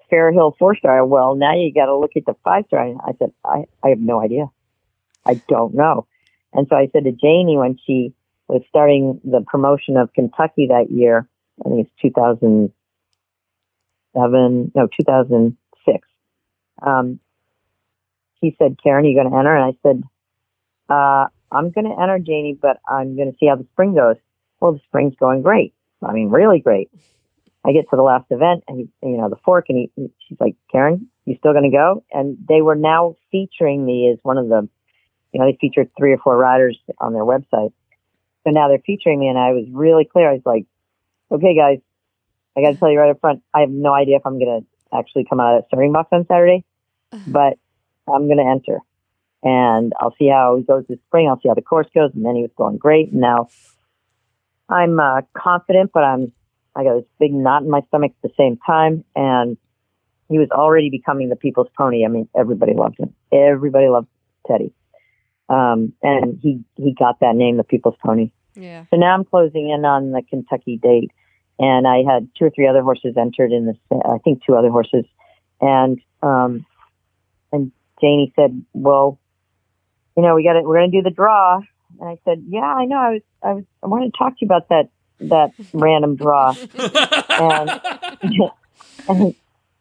Fair 0.09 0.31
Hill 0.31 0.55
four 0.57 0.75
star. 0.75 1.05
Well, 1.05 1.35
now 1.35 1.53
you 1.53 1.71
got 1.73 1.85
to 1.85 1.97
look 1.97 2.11
at 2.15 2.25
the 2.25 2.35
five 2.43 2.65
star. 2.67 2.95
I 3.05 3.11
said, 3.19 3.31
I, 3.45 3.65
I 3.83 3.89
have 3.89 3.99
no 3.99 4.21
idea. 4.21 4.49
I 5.25 5.41
don't 5.47 5.75
know. 5.75 6.07
And 6.53 6.67
so 6.69 6.75
I 6.75 6.89
said 6.91 7.03
to 7.03 7.11
Janie 7.11 7.57
when 7.57 7.77
she 7.85 8.15
was 8.47 8.63
starting 8.69 9.21
the 9.23 9.41
promotion 9.45 9.97
of 9.97 10.11
Kentucky 10.13 10.65
that 10.67 10.89
year, 10.89 11.27
I 11.63 11.69
think 11.69 11.87
it's 11.87 12.01
2007, 12.01 14.71
no, 14.73 14.87
2006. 14.87 16.07
Um, 16.81 17.19
he 18.41 18.55
said, 18.57 18.79
Karen, 18.81 19.05
are 19.05 19.07
you 19.07 19.15
going 19.15 19.29
to 19.29 19.37
enter? 19.37 19.55
And 19.55 19.65
I 19.65 19.73
said, 19.83 20.01
uh, 20.89 21.27
I'm 21.51 21.71
going 21.71 21.85
to 21.85 22.01
enter, 22.01 22.19
Janie, 22.19 22.57
but 22.59 22.77
I'm 22.87 23.15
going 23.15 23.31
to 23.31 23.37
see 23.39 23.47
how 23.47 23.55
the 23.55 23.67
spring 23.73 23.95
goes. 23.95 24.15
Well, 24.59 24.73
the 24.73 24.79
spring's 24.87 25.15
going 25.19 25.41
great. 25.41 25.73
I 26.03 26.13
mean, 26.13 26.29
really 26.29 26.59
great. 26.59 26.89
I 27.65 27.73
get 27.73 27.89
to 27.89 27.95
the 27.95 28.03
last 28.03 28.25
event 28.29 28.63
and 28.67 28.79
he, 28.79 29.07
you 29.07 29.17
know, 29.17 29.29
the 29.29 29.35
fork 29.43 29.65
and 29.69 29.89
he, 29.95 30.11
she's 30.27 30.39
like, 30.39 30.55
Karen, 30.71 31.07
you 31.25 31.35
still 31.37 31.51
going 31.51 31.69
to 31.69 31.75
go? 31.75 32.03
And 32.11 32.37
they 32.47 32.61
were 32.61 32.75
now 32.75 33.15
featuring 33.31 33.85
me 33.85 34.09
as 34.11 34.17
one 34.23 34.37
of 34.37 34.47
the, 34.47 34.67
you 35.33 35.39
know, 35.39 35.45
they 35.45 35.57
featured 35.59 35.89
three 35.97 36.13
or 36.13 36.17
four 36.17 36.37
riders 36.37 36.79
on 36.99 37.13
their 37.13 37.23
website. 37.23 37.73
So 38.43 38.51
now 38.51 38.69
they're 38.69 38.79
featuring 38.85 39.19
me 39.19 39.27
and 39.27 39.37
I 39.37 39.51
was 39.51 39.65
really 39.71 40.05
clear. 40.05 40.29
I 40.29 40.33
was 40.33 40.41
like, 40.45 40.65
okay, 41.31 41.55
guys, 41.55 41.79
I 42.57 42.61
got 42.61 42.71
to 42.71 42.77
tell 42.77 42.91
you 42.91 42.99
right 42.99 43.11
up 43.11 43.19
front, 43.19 43.43
I 43.53 43.61
have 43.61 43.69
no 43.69 43.93
idea 43.93 44.15
if 44.15 44.25
I'm 44.25 44.39
going 44.39 44.61
to 44.61 44.97
actually 44.97 45.25
come 45.29 45.39
out 45.39 45.55
of 45.55 45.61
that 45.61 45.67
starting 45.67 45.91
box 45.91 46.09
on 46.11 46.25
Saturday, 46.27 46.63
but 47.27 47.57
I'm 48.07 48.27
going 48.27 48.37
to 48.37 48.49
enter 48.49 48.79
and 49.43 49.93
I'll 49.99 50.15
see 50.17 50.27
how 50.27 50.57
he 50.57 50.63
goes 50.63 50.85
this 50.87 50.99
spring. 51.07 51.27
I'll 51.27 51.39
see 51.41 51.47
how 51.47 51.55
the 51.55 51.61
course 51.61 51.87
goes. 51.93 52.11
And 52.13 52.25
then 52.25 52.35
he 52.35 52.41
was 52.41 52.51
going 52.57 52.77
great. 52.77 53.11
And 53.11 53.21
now 53.21 53.49
I'm 54.69 54.99
uh, 54.99 55.21
confident, 55.35 55.91
but 55.93 56.03
I'm 56.03 56.31
I 56.75 56.83
got 56.83 56.95
this 56.95 57.05
big 57.19 57.33
knot 57.33 57.63
in 57.63 57.69
my 57.69 57.81
stomach 57.87 58.13
at 58.23 58.29
the 58.29 58.33
same 58.37 58.57
time, 58.65 59.03
and 59.15 59.57
he 60.29 60.37
was 60.37 60.49
already 60.51 60.89
becoming 60.89 61.29
the 61.29 61.35
people's 61.35 61.67
pony. 61.75 62.05
I 62.05 62.07
mean, 62.07 62.29
everybody 62.35 62.73
loved 62.73 62.99
him. 62.99 63.13
Everybody 63.33 63.89
loved 63.89 64.07
Teddy, 64.47 64.71
um, 65.49 65.93
and 66.03 66.39
he 66.41 66.63
he 66.75 66.93
got 66.93 67.19
that 67.21 67.35
name, 67.35 67.57
the 67.57 67.63
people's 67.63 67.95
pony. 68.05 68.31
Yeah. 68.55 68.85
So 68.91 68.97
now 68.97 69.13
I'm 69.13 69.25
closing 69.25 69.69
in 69.69 69.83
on 69.83 70.11
the 70.11 70.21
Kentucky 70.21 70.77
date, 70.77 71.11
and 71.57 71.87
I 71.87 72.03
had 72.09 72.29
two 72.37 72.45
or 72.45 72.49
three 72.51 72.67
other 72.67 72.83
horses 72.83 73.15
entered 73.17 73.51
in 73.51 73.65
this. 73.65 73.77
I 73.91 74.19
think 74.23 74.43
two 74.45 74.55
other 74.55 74.69
horses, 74.69 75.05
and 75.59 75.99
um, 76.21 76.65
and 77.51 77.71
Janie 77.99 78.31
said, 78.35 78.63
"Well, 78.73 79.19
you 80.19 80.27
know, 80.27 80.35
we 80.35 80.43
got 80.43 80.53
to 80.53 80.61
we're 80.63 80.79
going 80.79 80.91
to 80.91 80.97
do 80.97 81.03
the 81.03 81.15
draw." 81.15 81.61
And 81.99 82.09
I 82.09 82.17
said, 82.25 82.43
"Yeah, 82.47 82.59
I 82.59 82.85
know. 82.85 82.97
I 82.97 83.09
was 83.11 83.21
I 83.41 83.53
was 83.53 83.63
I 83.83 83.87
wanted 83.87 84.11
to 84.11 84.17
talk 84.17 84.33
to 84.33 84.37
you 84.41 84.47
about 84.47 84.67
that 84.69 84.89
that 85.21 85.51
random 85.73 86.15
draw. 86.15 86.55
And, 87.41 87.69
and, 89.07 89.35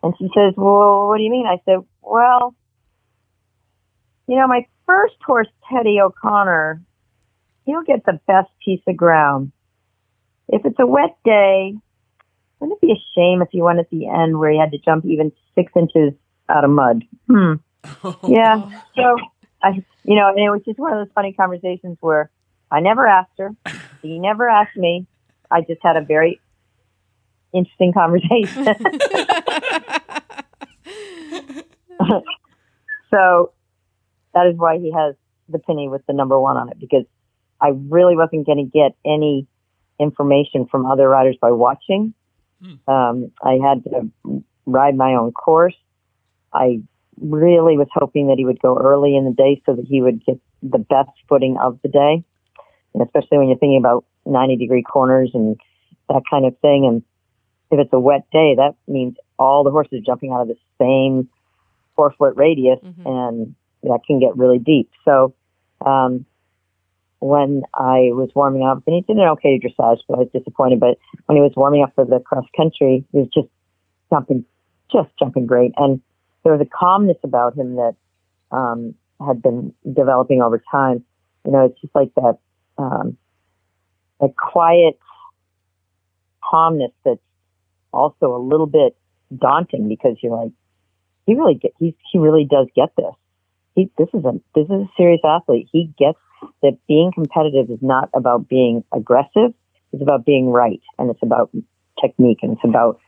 and 0.04 0.14
she 0.16 0.28
says, 0.32 0.54
Well, 0.56 1.08
what 1.08 1.16
do 1.16 1.24
you 1.24 1.30
mean? 1.30 1.46
I 1.46 1.60
said, 1.64 1.78
Well, 2.02 2.54
you 4.28 4.36
know, 4.36 4.46
my 4.46 4.64
first 4.86 5.16
horse, 5.26 5.48
Teddy 5.68 5.98
O'Connor, 6.00 6.80
he'll 7.66 7.82
get 7.82 8.06
the 8.06 8.20
best 8.28 8.48
piece 8.64 8.80
of 8.86 8.96
ground. 8.96 9.50
If 10.48 10.64
it's 10.64 10.78
a 10.78 10.86
wet 10.86 11.16
day, 11.24 11.74
wouldn't 12.60 12.78
it 12.80 12.86
be 12.86 12.92
a 12.92 13.02
shame 13.16 13.42
if 13.42 13.48
he 13.50 13.60
went 13.60 13.80
at 13.80 13.90
the 13.90 14.06
end 14.06 14.38
where 14.38 14.52
he 14.52 14.58
had 14.58 14.70
to 14.70 14.78
jump 14.78 15.04
even 15.04 15.32
six 15.56 15.72
inches 15.74 16.12
out 16.48 16.62
of 16.62 16.70
mud? 16.70 17.04
Hmm. 17.26 17.54
Yeah. 18.28 18.82
So, 18.94 19.16
I, 19.62 19.84
you 20.04 20.14
know, 20.14 20.28
and 20.28 20.38
it 20.38 20.50
was 20.50 20.62
just 20.64 20.78
one 20.78 20.92
of 20.92 20.98
those 21.04 21.12
funny 21.14 21.32
conversations 21.32 21.98
where 22.00 22.30
I 22.70 22.80
never 22.80 23.06
asked 23.06 23.38
her. 23.38 23.50
He 24.00 24.20
never 24.20 24.48
asked 24.48 24.76
me. 24.76 25.08
I 25.50 25.62
just 25.62 25.80
had 25.82 25.96
a 25.96 26.00
very 26.00 26.40
interesting 27.52 27.92
conversation. 27.92 28.64
so 33.10 33.52
that 34.34 34.46
is 34.46 34.56
why 34.56 34.78
he 34.78 34.92
has 34.92 35.16
the 35.48 35.58
penny 35.58 35.88
with 35.88 36.06
the 36.06 36.12
number 36.12 36.38
one 36.38 36.56
on 36.56 36.68
it 36.70 36.78
because 36.78 37.04
I 37.60 37.70
really 37.74 38.16
wasn't 38.16 38.46
going 38.46 38.58
to 38.58 38.70
get 38.70 38.94
any 39.04 39.46
information 39.98 40.66
from 40.66 40.86
other 40.86 41.08
riders 41.08 41.36
by 41.40 41.50
watching. 41.50 42.14
Hmm. 42.62 42.90
Um, 42.90 43.32
I 43.42 43.58
had 43.62 43.84
to 43.84 44.12
ride 44.66 44.96
my 44.96 45.14
own 45.14 45.32
course. 45.32 45.74
I 46.52 46.82
really 47.20 47.76
was 47.76 47.88
hoping 47.92 48.28
that 48.28 48.38
he 48.38 48.44
would 48.44 48.60
go 48.60 48.78
early 48.78 49.16
in 49.16 49.24
the 49.24 49.32
day 49.32 49.62
so 49.66 49.74
that 49.74 49.86
he 49.86 50.02
would 50.02 50.24
get 50.24 50.38
the 50.62 50.78
best 50.78 51.10
footing 51.28 51.56
of 51.62 51.78
the 51.82 51.88
day. 51.88 52.24
And 52.94 53.02
especially 53.02 53.38
when 53.38 53.48
you're 53.48 53.58
thinking 53.58 53.78
about 53.78 54.04
90 54.26 54.56
degree 54.56 54.82
corners 54.82 55.30
and 55.34 55.56
that 56.08 56.22
kind 56.30 56.46
of 56.46 56.58
thing. 56.58 56.86
And 56.86 57.02
if 57.70 57.84
it's 57.84 57.92
a 57.92 58.00
wet 58.00 58.26
day, 58.32 58.54
that 58.56 58.74
means 58.86 59.16
all 59.38 59.64
the 59.64 59.70
horses 59.70 60.02
jumping 60.04 60.32
out 60.32 60.42
of 60.42 60.48
the 60.48 60.56
same 60.80 61.28
four 61.96 62.14
foot 62.16 62.34
radius 62.36 62.78
mm-hmm. 62.84 63.06
and 63.06 63.54
that 63.82 64.00
can 64.06 64.20
get 64.20 64.36
really 64.36 64.58
deep. 64.58 64.90
So, 65.04 65.34
um, 65.84 66.24
when 67.20 67.62
I 67.74 68.10
was 68.12 68.30
warming 68.34 68.62
up, 68.62 68.82
and 68.86 68.94
he 68.94 69.00
did 69.02 69.20
an 69.20 69.28
okay 69.30 69.58
dressage, 69.58 69.98
but 70.08 70.14
I 70.14 70.18
was 70.18 70.28
disappointed. 70.32 70.78
But 70.78 70.98
when 71.26 71.36
he 71.36 71.42
was 71.42 71.52
warming 71.56 71.82
up 71.82 71.92
for 71.94 72.04
the 72.04 72.20
cross 72.20 72.44
country, 72.56 73.04
he 73.10 73.18
was 73.18 73.28
just 73.34 73.48
jumping, 74.10 74.44
just 74.92 75.10
jumping 75.18 75.46
great. 75.46 75.72
And 75.76 76.00
there 76.44 76.52
was 76.52 76.60
a 76.60 76.68
calmness 76.68 77.18
about 77.22 77.56
him 77.56 77.76
that 77.76 77.94
um, 78.50 78.94
had 79.24 79.42
been 79.42 79.74
developing 79.90 80.42
over 80.42 80.62
time. 80.70 81.04
You 81.44 81.52
know, 81.52 81.66
it's 81.66 81.80
just 81.80 81.94
like 81.94 82.14
that 82.14 82.38
um, 82.76 83.16
a 84.20 84.28
quiet 84.28 84.98
calmness 86.42 86.92
that's 87.04 87.20
also 87.92 88.36
a 88.36 88.42
little 88.42 88.66
bit 88.66 88.96
daunting 89.36 89.88
because 89.88 90.16
you're 90.22 90.36
like, 90.36 90.52
he 91.26 91.34
really 91.34 91.54
get, 91.54 91.72
he, 91.78 91.94
he 92.10 92.18
really 92.18 92.46
does 92.48 92.68
get 92.74 92.90
this. 92.96 93.14
He, 93.74 93.90
this 93.98 94.08
is 94.14 94.24
a, 94.24 94.32
this 94.54 94.64
is 94.64 94.70
a 94.70 94.88
serious 94.96 95.20
athlete. 95.24 95.68
He 95.70 95.92
gets 95.98 96.18
that 96.62 96.78
being 96.86 97.12
competitive 97.12 97.70
is 97.70 97.82
not 97.82 98.08
about 98.14 98.48
being 98.48 98.84
aggressive. 98.92 99.52
It's 99.92 100.02
about 100.02 100.24
being 100.24 100.48
right. 100.50 100.80
And 100.98 101.10
it's 101.10 101.22
about 101.22 101.50
technique 102.00 102.38
and 102.42 102.52
it's 102.52 102.64
about 102.64 103.00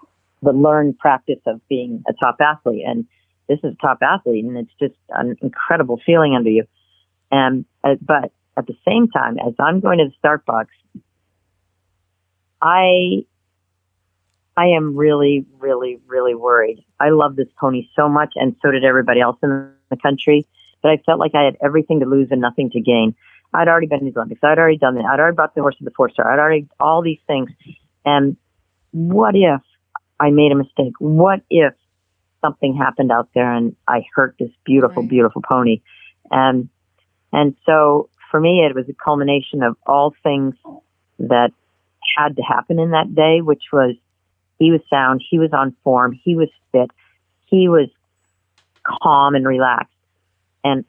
the 0.42 0.52
learned 0.52 0.98
practice 0.98 1.40
of 1.46 1.60
being 1.68 2.02
a 2.08 2.12
top 2.12 2.36
athlete. 2.40 2.82
And 2.86 3.06
this 3.50 3.58
is 3.64 3.74
a 3.74 3.82
top 3.82 3.98
athlete 4.00 4.44
and 4.44 4.56
it's 4.56 4.72
just 4.78 4.94
an 5.10 5.36
incredible 5.42 6.00
feeling 6.06 6.36
under 6.36 6.50
you. 6.50 6.64
And, 7.32 7.64
uh, 7.82 7.96
but 8.00 8.32
at 8.56 8.66
the 8.66 8.76
same 8.86 9.08
time, 9.08 9.38
as 9.38 9.54
I'm 9.58 9.80
going 9.80 9.98
to 9.98 10.04
the 10.04 10.14
start 10.18 10.46
box, 10.46 10.70
I 12.62 13.24
I 14.56 14.66
am 14.76 14.94
really, 14.94 15.46
really, 15.58 15.98
really 16.06 16.34
worried. 16.34 16.84
I 16.98 17.10
love 17.10 17.34
this 17.34 17.48
pony 17.58 17.88
so 17.96 18.08
much, 18.08 18.34
and 18.36 18.54
so 18.60 18.70
did 18.70 18.84
everybody 18.84 19.20
else 19.20 19.38
in 19.42 19.72
the 19.88 19.96
country. 19.96 20.46
But 20.82 20.90
I 20.90 20.96
felt 20.98 21.18
like 21.18 21.34
I 21.34 21.44
had 21.44 21.56
everything 21.64 22.00
to 22.00 22.06
lose 22.06 22.28
and 22.30 22.40
nothing 22.40 22.70
to 22.70 22.80
gain. 22.80 23.14
I'd 23.54 23.68
already 23.68 23.86
been 23.86 24.00
to 24.00 24.10
the 24.10 24.18
Olympics. 24.18 24.40
I'd 24.44 24.58
already 24.58 24.76
done 24.76 24.96
that. 24.96 25.04
I'd 25.04 25.18
already 25.18 25.34
brought 25.34 25.54
the 25.54 25.62
horse 25.62 25.76
to 25.78 25.84
the 25.84 25.90
four 25.92 26.10
star. 26.10 26.30
I'd 26.30 26.38
already 26.38 26.68
all 26.78 27.00
these 27.02 27.20
things. 27.26 27.50
And 28.04 28.36
what 28.92 29.34
if 29.34 29.62
I 30.18 30.30
made 30.30 30.52
a 30.52 30.56
mistake? 30.56 30.92
What 30.98 31.40
if 31.48 31.72
something 32.40 32.76
happened 32.76 33.12
out 33.12 33.28
there 33.34 33.52
and 33.52 33.76
I 33.86 34.04
hurt 34.14 34.36
this 34.38 34.50
beautiful, 34.64 35.02
right. 35.02 35.10
beautiful 35.10 35.42
pony? 35.42 35.80
And 36.30 36.68
and 37.32 37.56
so 37.64 38.08
for 38.30 38.40
me, 38.40 38.64
it 38.64 38.74
was 38.74 38.88
a 38.88 38.94
culmination 38.94 39.62
of 39.62 39.76
all 39.86 40.14
things 40.22 40.54
that 41.18 41.52
had 42.16 42.36
to 42.36 42.42
happen 42.42 42.78
in 42.78 42.90
that 42.90 43.14
day, 43.14 43.40
which 43.40 43.64
was 43.72 43.94
he 44.58 44.70
was 44.70 44.80
sound, 44.90 45.22
he 45.28 45.38
was 45.38 45.50
on 45.52 45.74
form, 45.82 46.12
he 46.12 46.36
was 46.36 46.48
fit, 46.72 46.90
he 47.46 47.68
was 47.68 47.88
calm 48.84 49.34
and 49.34 49.46
relaxed, 49.46 49.94
and 50.64 50.84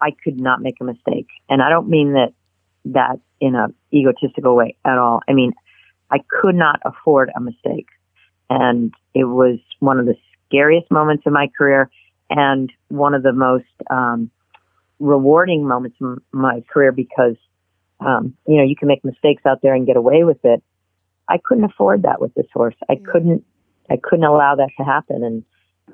I 0.00 0.10
could 0.10 0.40
not 0.40 0.60
make 0.60 0.76
a 0.80 0.84
mistake. 0.84 1.28
And 1.48 1.62
I 1.62 1.70
don't 1.70 1.88
mean 1.88 2.12
that 2.12 2.32
that 2.86 3.20
in 3.40 3.54
a 3.54 3.68
egotistical 3.92 4.54
way 4.54 4.76
at 4.84 4.98
all. 4.98 5.20
I 5.28 5.32
mean, 5.32 5.52
I 6.10 6.18
could 6.28 6.54
not 6.54 6.80
afford 6.84 7.30
a 7.34 7.40
mistake, 7.40 7.88
and 8.48 8.92
it 9.14 9.24
was 9.24 9.58
one 9.78 9.98
of 9.98 10.06
the 10.06 10.16
scariest 10.50 10.90
moments 10.90 11.22
in 11.24 11.32
my 11.32 11.48
career, 11.56 11.90
and 12.28 12.72
one 12.88 13.14
of 13.14 13.22
the 13.22 13.32
most 13.32 13.64
um, 13.88 14.30
rewarding 14.98 15.66
moments 15.66 15.96
in 16.00 16.18
my 16.32 16.62
career 16.72 16.92
because, 16.92 17.36
um, 18.00 18.34
you 18.46 18.56
know, 18.56 18.64
you 18.64 18.76
can 18.76 18.88
make 18.88 19.04
mistakes 19.04 19.42
out 19.46 19.62
there 19.62 19.74
and 19.74 19.86
get 19.86 19.96
away 19.96 20.24
with 20.24 20.44
it. 20.44 20.62
I 21.28 21.38
couldn't 21.42 21.64
afford 21.64 22.02
that 22.02 22.20
with 22.20 22.34
this 22.34 22.46
horse. 22.52 22.74
I 22.88 22.96
couldn't, 22.96 23.44
I 23.88 23.96
couldn't 23.96 24.24
allow 24.24 24.56
that 24.56 24.70
to 24.78 24.84
happen. 24.84 25.24
And, 25.24 25.44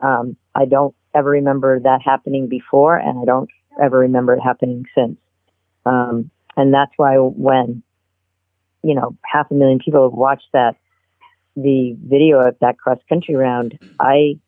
um, 0.03 0.37
I 0.55 0.65
don't 0.65 0.95
ever 1.15 1.31
remember 1.31 1.79
that 1.81 2.01
happening 2.05 2.49
before 2.49 2.97
and 2.97 3.19
I 3.19 3.25
don't 3.25 3.51
ever 3.83 3.99
remember 3.99 4.35
it 4.35 4.41
happening 4.41 4.85
since. 4.95 5.19
Um, 5.85 6.31
and 6.57 6.73
that's 6.73 6.93
why 6.97 7.17
when, 7.17 7.83
you 8.83 8.95
know, 8.95 9.17
half 9.25 9.51
a 9.51 9.55
million 9.55 9.79
people 9.79 10.03
have 10.03 10.17
watched 10.17 10.49
that, 10.53 10.77
the 11.55 11.97
video 12.03 12.41
of 12.41 12.57
that 12.61 12.79
cross 12.79 12.99
country 13.09 13.35
round, 13.35 13.79
I, 13.99 14.39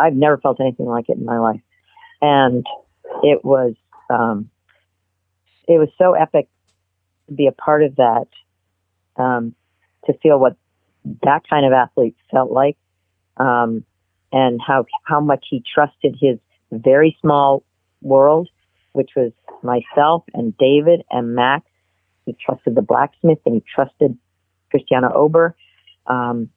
I've 0.00 0.14
never 0.14 0.38
felt 0.38 0.60
anything 0.60 0.86
like 0.86 1.08
it 1.08 1.18
in 1.18 1.24
my 1.24 1.38
life. 1.38 1.60
And 2.20 2.66
it 3.22 3.44
was, 3.44 3.74
um, 4.08 4.50
it 5.68 5.78
was 5.78 5.88
so 5.98 6.14
epic 6.14 6.48
to 7.28 7.34
be 7.34 7.46
a 7.46 7.52
part 7.52 7.82
of 7.82 7.96
that, 7.96 8.26
um, 9.16 9.54
to 10.06 10.14
feel 10.22 10.38
what 10.38 10.56
that 11.22 11.42
kind 11.48 11.66
of 11.66 11.72
athlete 11.72 12.16
felt 12.30 12.50
like, 12.50 12.76
um, 13.36 13.84
and 14.32 14.60
how, 14.64 14.86
how 15.04 15.20
much 15.20 15.46
he 15.50 15.62
trusted 15.74 16.16
his 16.20 16.38
very 16.70 17.16
small 17.20 17.62
world, 18.00 18.48
which 18.92 19.10
was 19.16 19.32
myself 19.62 20.24
and 20.34 20.56
David 20.56 21.02
and 21.10 21.34
Max. 21.34 21.66
He 22.26 22.36
trusted 22.44 22.74
the 22.74 22.82
blacksmith 22.82 23.38
and 23.44 23.56
he 23.56 23.64
trusted 23.74 24.16
Christiana 24.70 25.12
Ober, 25.12 25.56
um, 26.06 26.50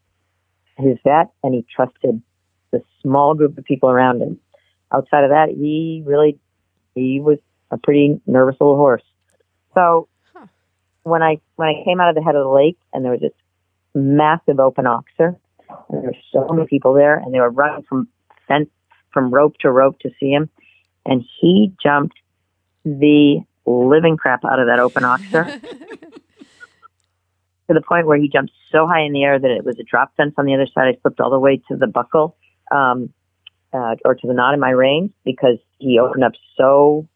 his 0.78 0.98
vet, 1.04 1.32
and 1.44 1.54
he 1.54 1.66
trusted 1.76 2.22
the 2.74 2.84
small 3.02 3.36
group 3.36 3.58
of 3.58 3.64
people 3.64 3.90
around 3.90 4.22
him. 4.22 4.38
Outside 4.92 5.24
of 5.24 5.30
that, 5.30 5.48
he 5.50 6.04
really, 6.06 6.38
he 6.96 7.22
was 7.22 7.38
a 7.72 7.78
pretty 7.78 8.20
nervous 8.28 8.58
little 8.60 8.76
horse. 8.76 9.04
So 9.74 10.10
Huh. 10.36 10.48
when 11.04 11.22
I 11.24 11.40
when 11.56 11.70
I 11.70 11.84
came 11.86 12.02
out 12.02 12.10
of 12.10 12.16
the 12.16 12.22
head 12.24 12.36
of 12.36 12.44
the 12.44 12.50
lake 12.50 12.78
and 12.92 13.06
there 13.06 13.12
was 13.12 13.22
this 13.22 13.32
massive 13.96 14.60
open 14.60 14.86
oxer, 14.86 15.38
and 15.90 16.04
there 16.04 16.12
were 16.12 16.16
so 16.32 16.48
many 16.54 16.68
people 16.68 16.94
there, 16.94 17.18
and 17.18 17.34
they 17.34 17.40
were 17.40 17.50
running 17.52 17.84
from 17.88 18.08
fence 18.48 18.70
from 19.14 19.32
rope 19.32 19.56
to 19.62 19.72
rope 19.72 20.00
to 20.00 20.10
see 20.20 20.32
him, 20.32 20.50
and 21.06 21.24
he 21.40 21.72
jumped 21.82 22.18
the 22.84 23.40
living 23.66 24.18
crap 24.18 24.44
out 24.44 24.60
of 24.60 24.68
that 24.68 24.80
open 24.80 25.04
oxer 25.04 25.60
to 27.68 27.74
the 27.74 27.82
point 27.82 28.08
where 28.08 28.18
he 28.18 28.28
jumped 28.28 28.52
so 28.72 28.88
high 28.88 29.02
in 29.02 29.14
the 29.14 29.24
air 29.24 29.40
that 29.40 29.52
it 29.52 29.64
was 29.64 29.78
a 29.80 29.84
drop 29.84 30.12
fence 30.18 30.34
on 30.38 30.46
the 30.46 30.54
other 30.54 30.68
side. 30.74 30.88
I 30.88 30.98
slipped 31.02 31.20
all 31.20 31.30
the 31.30 31.40
way 31.40 31.62
to 31.70 31.76
the 31.78 31.88
buckle, 31.88 32.36
um, 32.72 33.14
uh, 33.74 33.96
or 34.06 34.16
to 34.16 34.28
the 34.28 34.34
knot 34.34 34.54
in 34.54 34.60
my 34.60 34.70
reins 34.70 35.12
because 35.26 35.58
he 35.80 36.00
opened 36.00 36.24
up 36.24 36.34
so 36.58 37.08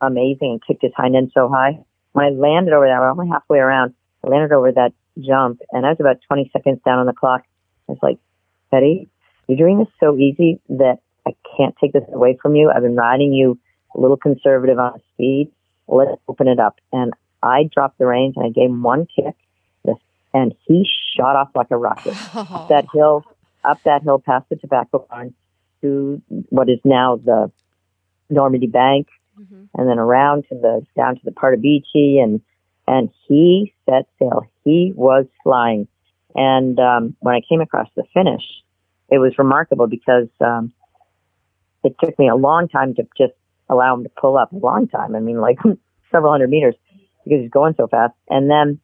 amazing 0.00 0.52
and 0.52 0.62
kicked 0.66 0.82
his 0.82 0.92
hind 0.96 1.16
end 1.16 1.32
so 1.34 1.48
high. 1.48 1.78
When 2.12 2.24
I 2.26 2.30
landed 2.30 2.72
over 2.72 2.86
that, 2.86 2.92
I 2.94 3.00
was 3.00 3.16
only 3.18 3.30
halfway 3.30 3.58
around. 3.58 3.94
I 4.24 4.28
landed 4.28 4.52
over 4.52 4.72
that 4.72 4.92
jump, 5.20 5.60
and 5.72 5.84
I 5.84 5.90
was 5.90 6.00
about 6.00 6.16
20 6.26 6.50
seconds 6.52 6.80
down 6.84 6.98
on 6.98 7.06
the 7.06 7.12
clock. 7.12 7.42
I 7.88 7.92
was 7.92 7.98
like, 8.02 8.18
Betty, 8.70 9.08
you're 9.46 9.58
doing 9.58 9.78
this 9.78 9.88
so 10.00 10.16
easy 10.16 10.60
that 10.68 10.98
I 11.26 11.32
can't 11.56 11.74
take 11.80 11.92
this 11.92 12.04
away 12.12 12.38
from 12.40 12.54
you. 12.54 12.70
I've 12.74 12.82
been 12.82 12.96
riding 12.96 13.32
you 13.32 13.58
a 13.94 14.00
little 14.00 14.16
conservative 14.16 14.78
on 14.78 15.00
speed. 15.14 15.50
Let's 15.86 16.20
open 16.28 16.48
it 16.48 16.60
up. 16.60 16.78
And 16.92 17.12
I 17.42 17.68
dropped 17.72 17.98
the 17.98 18.06
reins 18.06 18.34
and 18.36 18.44
I 18.46 18.50
gave 18.50 18.68
him 18.70 18.82
one 18.82 19.06
kick, 19.06 19.34
and 20.34 20.54
he 20.66 20.86
shot 21.16 21.36
off 21.36 21.48
like 21.54 21.70
a 21.70 21.76
rocket 21.76 22.14
Oh. 22.34 22.66
that 22.68 22.84
hill, 22.92 23.24
up 23.64 23.82
that 23.84 24.02
hill 24.02 24.18
past 24.18 24.48
the 24.48 24.56
tobacco 24.56 25.06
barn 25.10 25.34
to 25.80 26.20
what 26.50 26.68
is 26.68 26.78
now 26.84 27.16
the 27.16 27.50
Normandy 28.30 28.66
Bank, 28.66 29.08
Mhm. 29.38 29.68
and 29.74 29.88
then 29.88 29.98
around 29.98 30.44
to 30.48 30.54
the 30.56 30.84
down 30.96 31.14
to 31.16 31.20
the 31.24 31.32
part 31.32 31.54
of 31.54 31.60
Beachy, 31.62 32.18
and 32.18 32.40
and 32.86 33.10
he 33.26 33.72
set 33.86 34.06
sail. 34.18 34.44
He 34.64 34.92
was 34.96 35.26
flying, 35.42 35.86
and 36.34 36.78
um, 36.80 37.16
when 37.20 37.34
I 37.34 37.40
came 37.48 37.60
across 37.60 37.88
the 37.94 38.04
finish, 38.14 38.42
it 39.08 39.18
was 39.18 39.38
remarkable 39.38 39.86
because 39.86 40.28
um, 40.40 40.72
it 41.84 41.94
took 42.02 42.18
me 42.18 42.28
a 42.28 42.34
long 42.34 42.68
time 42.68 42.94
to 42.96 43.06
just 43.16 43.34
allow 43.68 43.94
him 43.94 44.02
to 44.04 44.10
pull 44.10 44.36
up. 44.36 44.52
A 44.52 44.56
long 44.56 44.88
time. 44.88 45.14
I 45.14 45.20
mean, 45.20 45.40
like 45.40 45.58
several 46.10 46.32
hundred 46.32 46.50
meters 46.50 46.74
because 47.24 47.40
he's 47.42 47.50
going 47.50 47.74
so 47.76 47.86
fast, 47.86 48.14
and 48.28 48.50
then. 48.50 48.80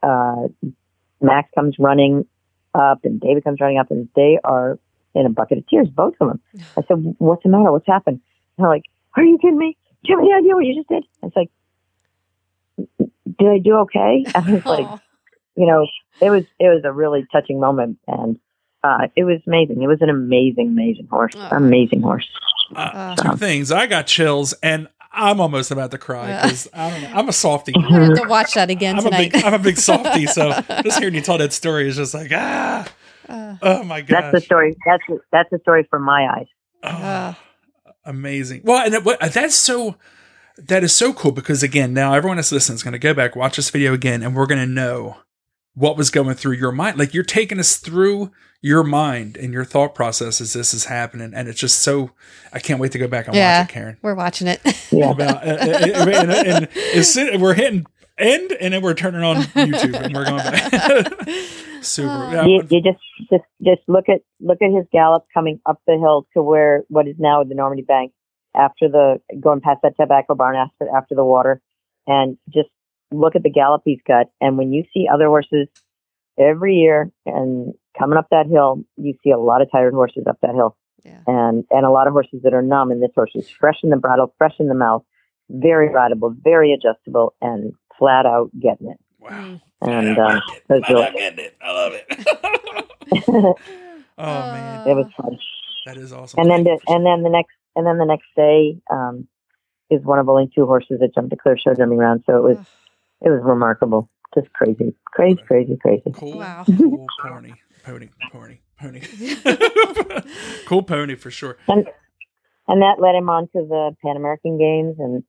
Uh, 0.00 0.46
Max 1.20 1.50
comes 1.56 1.74
running 1.80 2.24
up 2.78 3.04
and 3.04 3.20
David 3.20 3.44
comes 3.44 3.60
running 3.60 3.78
up 3.78 3.90
and 3.90 4.08
they 4.16 4.38
are 4.44 4.78
in 5.14 5.26
a 5.26 5.30
bucket 5.30 5.58
of 5.58 5.66
tears, 5.68 5.88
both 5.88 6.14
of 6.20 6.28
them. 6.28 6.40
I 6.76 6.82
said, 6.86 7.14
what's 7.18 7.42
the 7.42 7.48
matter? 7.48 7.72
What's 7.72 7.86
happened? 7.86 8.20
And 8.56 8.64
they're 8.64 8.70
like, 8.70 8.84
are 9.16 9.24
you 9.24 9.38
kidding 9.38 9.58
me? 9.58 9.76
Do 10.04 10.12
you 10.12 10.16
have 10.18 10.24
any 10.24 10.32
idea 10.34 10.54
what 10.54 10.64
you 10.64 10.74
just 10.76 10.88
did? 10.88 11.04
It's 11.22 11.34
like, 11.36 11.50
did 13.38 13.48
I 13.48 13.58
do 13.58 13.74
okay? 13.78 14.24
And 14.34 14.44
I 14.46 14.52
was 14.54 14.64
like, 14.66 15.00
you 15.56 15.66
know, 15.66 15.86
it 16.20 16.30
was, 16.30 16.44
it 16.58 16.68
was 16.68 16.82
a 16.84 16.92
really 16.92 17.26
touching 17.32 17.60
moment 17.60 17.98
and, 18.06 18.38
uh, 18.84 19.08
it 19.16 19.24
was 19.24 19.40
amazing. 19.46 19.82
It 19.82 19.88
was 19.88 20.00
an 20.02 20.08
amazing, 20.08 20.68
amazing 20.68 21.08
horse. 21.10 21.32
Oh. 21.36 21.48
Amazing 21.50 22.00
horse. 22.02 22.28
Uh, 22.76 22.80
Uh. 22.80 23.16
two 23.16 23.36
things. 23.36 23.72
I 23.72 23.86
got 23.88 24.06
chills, 24.06 24.52
and 24.62 24.86
I'm 25.10 25.40
almost 25.40 25.70
about 25.70 25.90
to 25.92 25.98
cry 25.98 26.42
because 26.42 26.68
I 26.72 26.90
don't 26.90 27.02
know. 27.02 27.10
I'm 27.14 27.28
a 27.28 27.32
softie. 27.32 27.72
I'm 27.76 27.82
gonna 27.82 28.06
have 28.06 28.22
to 28.22 28.28
watch 28.28 28.54
that 28.54 28.70
again 28.70 28.98
I'm 28.98 29.06
a 29.06 29.10
big, 29.10 29.34
I'm 29.36 29.54
a 29.54 29.58
big 29.58 29.78
softie. 29.78 30.26
So 30.26 30.52
just 30.82 30.98
hearing 30.98 31.14
you 31.14 31.20
tell 31.20 31.38
that 31.38 31.52
story 31.52 31.88
is 31.88 31.96
just 31.96 32.14
like 32.14 32.30
ah, 32.32 32.86
Uh, 33.28 33.56
oh 33.62 33.84
my 33.84 34.00
god. 34.00 34.22
That's 34.22 34.34
the 34.34 34.40
story. 34.40 34.76
That's, 34.86 35.02
that's 35.32 35.50
the 35.50 35.58
story 35.60 35.86
from 35.90 36.02
my 36.02 36.28
eyes. 36.28 36.46
Oh, 36.82 36.88
uh, 36.88 37.34
amazing. 38.04 38.62
Well, 38.64 38.84
and 38.84 38.94
it, 38.94 39.32
that's 39.32 39.54
so 39.54 39.96
that 40.58 40.82
is 40.82 40.94
so 40.94 41.12
cool 41.12 41.32
because 41.32 41.62
again, 41.62 41.94
now 41.94 42.14
everyone 42.14 42.36
that's 42.36 42.52
listening 42.52 42.76
is 42.76 42.82
going 42.82 42.92
to 42.92 42.98
go 42.98 43.14
back, 43.14 43.36
watch 43.36 43.56
this 43.56 43.70
video 43.70 43.94
again, 43.94 44.22
and 44.22 44.34
we're 44.34 44.46
going 44.46 44.60
to 44.60 44.66
know 44.66 45.16
what 45.78 45.96
was 45.96 46.10
going 46.10 46.34
through 46.34 46.54
your 46.56 46.72
mind. 46.72 46.98
Like 46.98 47.14
you're 47.14 47.22
taking 47.24 47.58
us 47.58 47.76
through 47.76 48.30
your 48.60 48.82
mind 48.82 49.36
and 49.36 49.52
your 49.52 49.64
thought 49.64 49.94
process 49.94 50.40
as 50.40 50.52
this 50.52 50.74
is 50.74 50.86
happening, 50.86 51.32
and 51.34 51.48
it's 51.48 51.60
just 51.60 51.78
so. 51.80 52.10
I 52.52 52.58
can't 52.58 52.80
wait 52.80 52.92
to 52.92 52.98
go 52.98 53.06
back 53.06 53.26
and 53.28 53.36
Yeah. 53.36 53.60
watch 53.60 53.70
it, 53.70 53.72
Karen. 53.72 53.96
we're 54.02 54.14
watching 54.14 54.48
it. 54.48 54.60
Yeah. 54.90 55.10
About 55.10 55.46
uh, 55.46 55.50
uh, 55.50 55.54
uh, 55.54 56.66
and, 56.66 56.68
and 57.30 57.42
we're 57.42 57.52
hitting 57.54 57.86
end, 58.18 58.52
and 58.60 58.72
then 58.74 58.82
we're 58.82 58.94
turning 58.94 59.22
on 59.22 59.36
YouTube, 59.36 59.94
and 60.02 60.14
we're 60.14 60.24
going 60.24 60.38
back. 60.38 61.28
Super. 61.82 62.08
Oh. 62.10 62.32
Yeah, 62.32 62.44
you, 62.46 62.62
you 62.70 62.82
just 62.82 62.98
just 63.30 63.44
just 63.62 63.82
look 63.86 64.08
at 64.08 64.22
look 64.40 64.58
at 64.62 64.70
his 64.74 64.86
gallop 64.90 65.26
coming 65.32 65.60
up 65.66 65.80
the 65.86 65.92
hill 65.98 66.26
to 66.34 66.42
where 66.42 66.82
what 66.88 67.06
is 67.06 67.14
now 67.18 67.44
the 67.44 67.54
Normandy 67.54 67.84
Bank 67.84 68.12
after 68.56 68.88
the 68.88 69.20
going 69.40 69.60
past 69.60 69.80
that 69.82 69.94
tobacco 70.00 70.34
barn 70.34 70.56
after 70.56 70.88
after 70.96 71.14
the 71.14 71.24
water, 71.24 71.60
and 72.06 72.36
just 72.52 72.68
look 73.10 73.36
at 73.36 73.42
the 73.42 73.50
gallop 73.50 73.82
he's 73.84 74.00
got. 74.06 74.26
And 74.40 74.58
when 74.58 74.72
you 74.72 74.84
see 74.92 75.08
other 75.12 75.26
horses 75.26 75.68
every 76.38 76.76
year 76.76 77.10
and 77.26 77.74
coming 77.98 78.18
up 78.18 78.28
that 78.30 78.46
hill, 78.46 78.84
you 78.96 79.14
see 79.22 79.30
a 79.30 79.38
lot 79.38 79.62
of 79.62 79.70
tired 79.70 79.94
horses 79.94 80.24
up 80.28 80.38
that 80.42 80.54
hill, 80.54 80.76
yeah. 81.04 81.20
and 81.26 81.64
and 81.70 81.86
a 81.86 81.90
lot 81.90 82.06
of 82.06 82.12
horses 82.12 82.42
that 82.42 82.54
are 82.54 82.62
numb. 82.62 82.90
And 82.90 83.02
this 83.02 83.10
horse 83.14 83.32
is 83.34 83.48
fresh 83.48 83.78
in 83.82 83.90
the 83.90 83.96
bridle, 83.96 84.34
fresh 84.38 84.54
in 84.58 84.68
the 84.68 84.74
mouth, 84.74 85.04
very 85.50 85.88
rideable, 85.92 86.34
very 86.42 86.72
adjustable, 86.72 87.34
and 87.40 87.72
flat 87.98 88.26
out 88.26 88.50
getting 88.60 88.88
it. 88.88 88.98
wow. 89.18 89.30
Mm. 89.30 89.60
And 89.80 90.18
um, 90.18 90.40
it 90.48 90.62
was 90.68 90.82
I 90.88 90.92
really- 90.92 91.12
get 91.12 91.38
it. 91.38 91.56
I 91.62 91.72
love 91.72 91.92
it. 91.94 92.06
oh 93.28 93.54
man, 94.18 94.88
it 94.88 94.94
was 94.94 95.06
fun. 95.16 95.38
that 95.86 95.96
is 95.96 96.12
awesome. 96.12 96.40
and 96.40 96.50
then 96.50 96.64
the, 96.64 96.78
and 96.88 97.06
then 97.06 97.22
the 97.22 97.30
next 97.30 97.54
and 97.76 97.86
then 97.86 97.98
the 97.98 98.04
next 98.04 98.26
day 98.36 98.78
um, 98.90 99.28
is 99.88 100.02
one 100.02 100.18
of 100.18 100.28
only 100.28 100.50
two 100.52 100.66
horses 100.66 100.98
that 101.00 101.14
jumped 101.14 101.30
the 101.30 101.36
clear 101.36 101.56
show 101.56 101.74
jumping 101.74 101.96
round. 101.98 102.24
So 102.26 102.36
it 102.36 102.42
was 102.42 102.58
Ugh. 102.58 102.66
It 103.20 103.30
was 103.30 103.40
remarkable, 103.42 104.08
just 104.34 104.52
crazy, 104.52 104.94
crazy, 105.06 105.40
crazy, 105.46 105.76
crazy. 105.80 106.02
Cool, 106.14 106.38
Wow. 106.38 106.64
cool 106.66 107.06
pony, 107.22 107.52
pony, 107.84 108.08
pony, 108.30 108.58
pony. 108.78 109.00
cool 110.66 110.82
pony 110.82 111.14
for 111.16 111.30
sure. 111.30 111.58
And 111.66 111.86
and 112.68 112.82
that 112.82 113.00
led 113.00 113.14
him 113.14 113.28
on 113.30 113.44
to 113.48 113.66
the 113.66 113.96
Pan 114.04 114.16
American 114.16 114.58
Games 114.58 114.96
and 114.98 115.24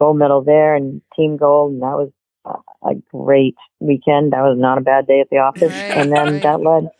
gold 0.00 0.18
medal 0.18 0.42
there 0.42 0.74
and 0.74 1.00
team 1.16 1.36
gold, 1.36 1.72
and 1.72 1.82
that 1.82 1.96
was 1.96 2.10
a, 2.44 2.88
a 2.88 2.94
great 3.12 3.54
weekend. 3.80 4.32
That 4.32 4.42
was 4.42 4.58
not 4.58 4.78
a 4.78 4.82
bad 4.82 5.06
day 5.06 5.20
at 5.20 5.30
the 5.30 5.38
office, 5.38 5.70
Right, 5.70 5.96
and 5.96 6.12
then 6.12 6.32
right. 6.34 6.42
that 6.42 6.60
led 6.60 6.90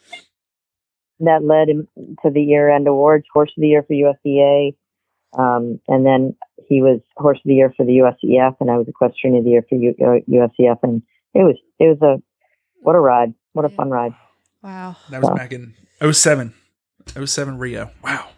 that 1.21 1.45
led 1.45 1.69
him 1.69 1.89
to 2.23 2.31
the 2.31 2.41
year 2.43 2.71
end 2.71 2.89
awards, 2.89 3.27
horse 3.33 3.51
of 3.57 3.61
the 3.61 3.69
year 3.69 3.83
for 3.83 3.93
USEA. 3.95 4.75
Um, 5.37 5.81
and 5.89 6.07
then 6.07 6.37
he 6.69 6.81
was 6.83 7.01
horse 7.17 7.39
of 7.39 7.45
the 7.45 7.55
year 7.55 7.73
for 7.77 7.85
the 7.85 7.93
USEF, 7.99 8.57
and 8.61 8.71
I 8.71 8.77
was 8.79 8.89
equestrian 8.89 9.37
of 9.37 9.45
the 9.45 9.51
year 9.51 9.65
for 9.69 9.75
U- 9.75 9.95
uh, 10.01 10.21
USEF, 10.31 10.79
and 10.83 11.03
it 11.35 11.41
was 11.43 11.57
it 11.79 11.85
was 11.87 11.99
a 12.03 12.23
what 12.83 12.95
a 12.95 13.01
ride, 13.01 13.35
what 13.53 13.65
a 13.65 13.69
fun 13.69 13.91
ride. 13.91 14.15
Wow. 14.63 14.97
That 15.11 15.21
was 15.23 15.31
back 15.37 15.53
in 15.53 15.75
07. 16.11 16.55
07 17.27 17.59
Rio. 17.59 17.91
Wow. 18.03 18.29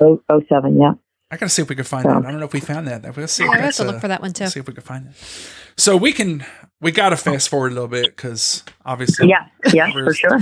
Oh, 0.00 0.22
oh 0.28 0.42
seven, 0.48 0.78
yeah. 0.80 0.92
I 1.30 1.36
gotta 1.36 1.48
see 1.50 1.62
if 1.62 1.68
we 1.68 1.74
can 1.76 1.84
find 1.84 2.04
Yeah. 2.04 2.14
that. 2.20 2.26
I 2.26 2.30
don't 2.30 2.40
know 2.40 2.46
if 2.46 2.52
we 2.52 2.60
found 2.60 2.86
that. 2.88 3.04
Let's 3.16 3.32
see. 3.32 3.44
Yeah, 3.44 3.52
if 3.52 3.58
I 3.58 3.60
have 3.62 3.74
to 3.76 3.84
look 3.84 3.96
uh, 3.96 4.00
for 4.00 4.08
that 4.08 4.20
one 4.20 4.32
too. 4.32 4.46
see 4.48 4.60
if 4.60 4.66
we 4.66 4.74
can 4.74 4.82
find 4.82 5.06
it. 5.06 5.12
So 5.76 5.96
we 5.96 6.12
can 6.12 6.44
we 6.80 6.90
gotta 6.92 7.16
fast 7.16 7.48
forward 7.48 7.72
a 7.72 7.74
little 7.74 7.88
bit 7.88 8.14
because 8.16 8.64
obviously 8.84 9.28
Yeah, 9.28 9.46
yeah, 9.72 9.90
for 9.92 10.12
sure. 10.12 10.40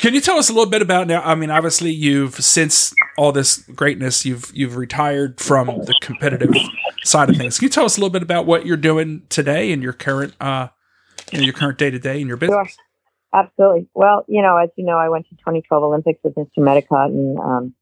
Can 0.00 0.14
you 0.14 0.20
tell 0.20 0.36
us 0.38 0.48
a 0.50 0.52
little 0.52 0.70
bit 0.70 0.82
about 0.82 1.06
now? 1.08 1.22
I 1.22 1.34
mean, 1.34 1.50
obviously 1.50 1.90
you've 1.90 2.34
since 2.34 2.94
all 3.18 3.32
this 3.32 3.58
greatness, 3.74 4.24
you've 4.24 4.50
you've 4.54 4.76
retired 4.76 5.40
from 5.40 5.66
the 5.66 5.94
competitive 6.00 6.54
side 7.02 7.28
of 7.28 7.36
things. 7.36 7.58
Can 7.58 7.66
you 7.66 7.70
tell 7.70 7.84
us 7.84 7.96
a 7.96 8.00
little 8.00 8.12
bit 8.12 8.22
about 8.22 8.46
what 8.46 8.64
you're 8.64 8.76
doing 8.76 9.22
today 9.28 9.72
in 9.72 9.82
your 9.82 9.92
current, 9.92 10.34
uh, 10.40 10.68
know, 11.32 11.40
your 11.40 11.52
current 11.52 11.78
day 11.78 11.90
to 11.90 11.98
day 11.98 12.20
in 12.20 12.28
your 12.28 12.36
business? 12.36 12.76
Absolutely. 13.34 13.88
Well, 13.92 14.24
you 14.28 14.40
know, 14.40 14.56
as 14.56 14.70
you 14.76 14.86
know, 14.86 14.96
I 14.96 15.08
went 15.08 15.28
to 15.30 15.34
2012 15.34 15.82
Olympics 15.82 16.20
with 16.22 16.36
Mr. 16.36 16.58
Medicott, 16.58 17.06
and 17.06 17.38
um, 17.40 17.74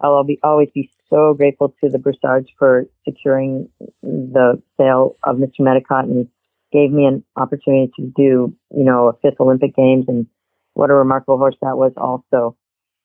I'll 0.00 0.22
be, 0.22 0.38
always 0.44 0.68
be 0.72 0.90
so 1.10 1.34
grateful 1.34 1.74
to 1.82 1.90
the 1.90 1.98
Broussards 1.98 2.48
for 2.56 2.86
securing 3.04 3.68
the 4.02 4.62
sale 4.78 5.16
of 5.24 5.36
Mr. 5.36 5.60
Medicott 5.60 6.04
and 6.04 6.28
gave 6.72 6.92
me 6.92 7.04
an 7.04 7.24
opportunity 7.36 7.92
to 7.96 8.12
do, 8.16 8.54
you 8.70 8.84
know, 8.84 9.08
a 9.08 9.12
fifth 9.14 9.40
Olympic 9.40 9.74
Games, 9.74 10.04
and 10.06 10.26
what 10.74 10.90
a 10.90 10.94
remarkable 10.94 11.36
horse 11.36 11.56
that 11.62 11.76
was 11.76 11.92
also. 11.96 12.56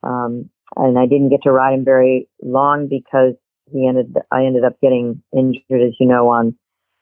Um, 0.03 0.49
and 0.75 0.97
I 0.97 1.05
didn't 1.05 1.29
get 1.29 1.43
to 1.43 1.51
ride 1.51 1.73
him 1.73 1.85
very 1.85 2.27
long 2.41 2.87
because 2.87 3.35
he 3.71 3.87
ended. 3.87 4.15
I 4.31 4.45
ended 4.45 4.63
up 4.63 4.79
getting 4.81 5.21
injured, 5.35 5.81
as 5.81 5.93
you 5.99 6.07
know, 6.07 6.29
on 6.29 6.55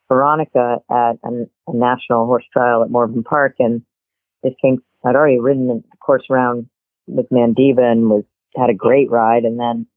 Veronica 0.08 0.78
at 0.90 1.18
a, 1.24 1.48
a 1.68 1.74
national 1.74 2.26
horse 2.26 2.46
trial 2.52 2.84
at 2.84 2.92
Morven 2.92 3.24
Park, 3.24 3.56
and 3.60 3.82
this 4.44 4.54
came. 4.62 4.82
I'd 5.06 5.16
already 5.16 5.40
ridden 5.40 5.68
the 5.68 5.84
course 6.00 6.26
around 6.30 6.70
with 7.08 7.30
Mandiva 7.30 7.92
and 7.92 8.10
was 8.10 8.24
had 8.56 8.70
a 8.70 8.74
great 8.74 9.10
ride, 9.10 9.44
and 9.44 9.60
then 9.60 9.88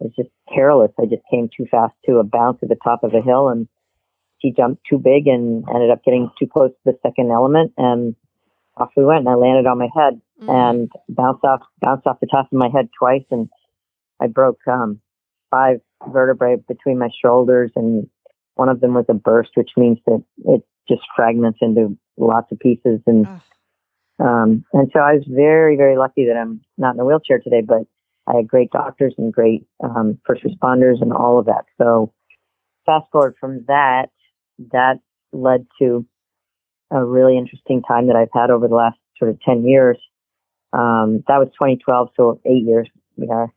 it 0.00 0.04
was 0.04 0.12
just 0.16 0.30
careless. 0.52 0.92
I 0.98 1.04
just 1.04 1.22
came 1.30 1.48
too 1.54 1.66
fast 1.70 1.94
to 2.06 2.18
a 2.18 2.24
bounce 2.24 2.58
at 2.62 2.68
the 2.68 2.76
top 2.82 3.04
of 3.04 3.14
a 3.14 3.22
hill, 3.22 3.48
and 3.48 3.68
he 4.38 4.52
jumped 4.52 4.82
too 4.88 4.98
big 4.98 5.26
and 5.26 5.64
ended 5.72 5.90
up 5.90 6.04
getting 6.04 6.30
too 6.38 6.46
close 6.46 6.70
to 6.70 6.92
the 6.92 6.98
second 7.02 7.30
element, 7.30 7.72
and 7.76 8.14
off 8.76 8.90
we 8.96 9.04
went. 9.04 9.20
And 9.20 9.28
I 9.28 9.34
landed 9.34 9.66
on 9.66 9.78
my 9.78 9.88
head 9.94 10.20
Mm. 10.40 10.48
and 10.48 10.92
bounced 11.08 11.44
off 11.44 11.60
bounced 11.80 12.06
off 12.06 12.20
the 12.20 12.26
top 12.26 12.46
of 12.46 12.58
my 12.58 12.68
head 12.68 12.88
twice, 12.98 13.24
and 13.30 13.48
I 14.20 14.26
broke 14.26 14.60
um, 14.66 15.00
five 15.50 15.80
vertebrae 16.08 16.56
between 16.66 16.98
my 16.98 17.08
shoulders, 17.22 17.70
and 17.76 18.08
one 18.54 18.70
of 18.70 18.80
them 18.80 18.94
was 18.94 19.04
a 19.08 19.14
burst, 19.14 19.50
which 19.54 19.70
means 19.76 19.98
that 20.06 20.24
it 20.46 20.62
just 20.88 21.02
fragments 21.14 21.58
into 21.60 21.98
lots 22.16 22.50
of 22.52 22.58
pieces, 22.58 23.00
and 23.06 23.26
um, 24.18 24.64
and 24.72 24.90
so 24.92 25.00
I 25.00 25.14
was 25.14 25.24
very 25.28 25.76
very 25.76 25.98
lucky 25.98 26.26
that 26.26 26.38
I'm 26.40 26.62
not 26.78 26.94
in 26.94 27.00
a 27.00 27.04
wheelchair 27.04 27.38
today, 27.38 27.60
but 27.60 27.82
I 28.26 28.36
had 28.36 28.48
great 28.48 28.70
doctors 28.70 29.14
and 29.18 29.32
great 29.32 29.66
um, 29.82 30.18
first 30.26 30.42
responders 30.44 31.02
and 31.02 31.12
all 31.12 31.38
of 31.38 31.46
that. 31.46 31.64
So 31.78 32.12
fast 32.86 33.06
forward 33.12 33.34
from 33.40 33.64
that, 33.68 34.06
that 34.72 35.00
led 35.32 35.66
to 35.80 36.06
a 36.90 37.04
really 37.04 37.38
interesting 37.38 37.82
time 37.82 38.06
that 38.08 38.16
I've 38.16 38.28
had 38.34 38.50
over 38.50 38.68
the 38.68 38.74
last 38.74 38.98
sort 39.18 39.30
of 39.30 39.40
10 39.42 39.64
years. 39.64 39.98
Um, 40.72 41.24
that 41.28 41.38
was 41.38 41.48
2012, 41.54 42.10
so 42.16 42.40
eight 42.44 42.64
years 42.64 42.88
we 43.16 43.28
are. 43.28 43.52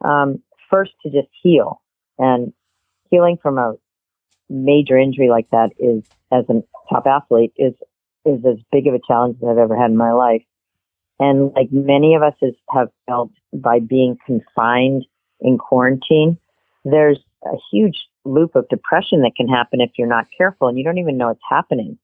Um, 0.00 0.42
first 0.70 0.92
to 1.02 1.10
just 1.10 1.28
heal 1.42 1.80
and 2.18 2.52
healing 3.10 3.38
from 3.40 3.58
a 3.58 3.74
major 4.48 4.98
injury 4.98 5.28
like 5.28 5.48
that 5.50 5.70
is, 5.78 6.04
as 6.32 6.44
a 6.48 6.62
top 6.88 7.06
athlete, 7.06 7.52
is, 7.56 7.74
is 8.24 8.44
as 8.44 8.58
big 8.70 8.86
of 8.86 8.94
a 8.94 9.00
challenge 9.06 9.36
as 9.42 9.48
I've 9.48 9.58
ever 9.58 9.76
had 9.76 9.90
in 9.90 9.96
my 9.96 10.12
life. 10.12 10.42
And 11.18 11.52
like 11.54 11.68
many 11.70 12.14
of 12.14 12.22
us 12.22 12.34
is, 12.42 12.54
have 12.70 12.88
felt 13.06 13.30
by 13.52 13.80
being 13.80 14.16
confined 14.26 15.04
in 15.40 15.58
quarantine, 15.58 16.38
there's 16.84 17.18
a 17.44 17.56
huge 17.70 18.06
loop 18.24 18.54
of 18.54 18.68
depression 18.68 19.22
that 19.22 19.32
can 19.36 19.48
happen 19.48 19.80
if 19.80 19.90
you're 19.96 20.08
not 20.08 20.26
careful 20.36 20.68
and 20.68 20.78
you 20.78 20.84
don't 20.84 20.98
even 20.98 21.16
know 21.16 21.28
it's 21.28 21.40
happening. 21.48 21.98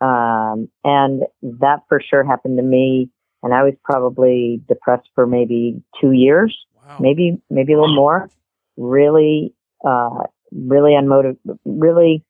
Um, 0.00 0.68
and 0.82 1.22
that 1.42 1.80
for 1.88 2.00
sure 2.00 2.24
happened 2.24 2.58
to 2.58 2.62
me. 2.62 3.10
And 3.44 3.52
I 3.52 3.62
was 3.62 3.74
probably 3.84 4.62
depressed 4.66 5.08
for 5.14 5.26
maybe 5.26 5.82
two 6.00 6.12
years, 6.12 6.56
Wow. 6.84 6.96
maybe, 6.98 7.40
maybe 7.50 7.74
a 7.74 7.80
little 7.80 7.94
more. 7.94 8.30
Really, 8.78 9.54
uh, 9.86 10.24
really 10.50 10.92
unmotivated, 10.92 11.58
really 11.64 12.24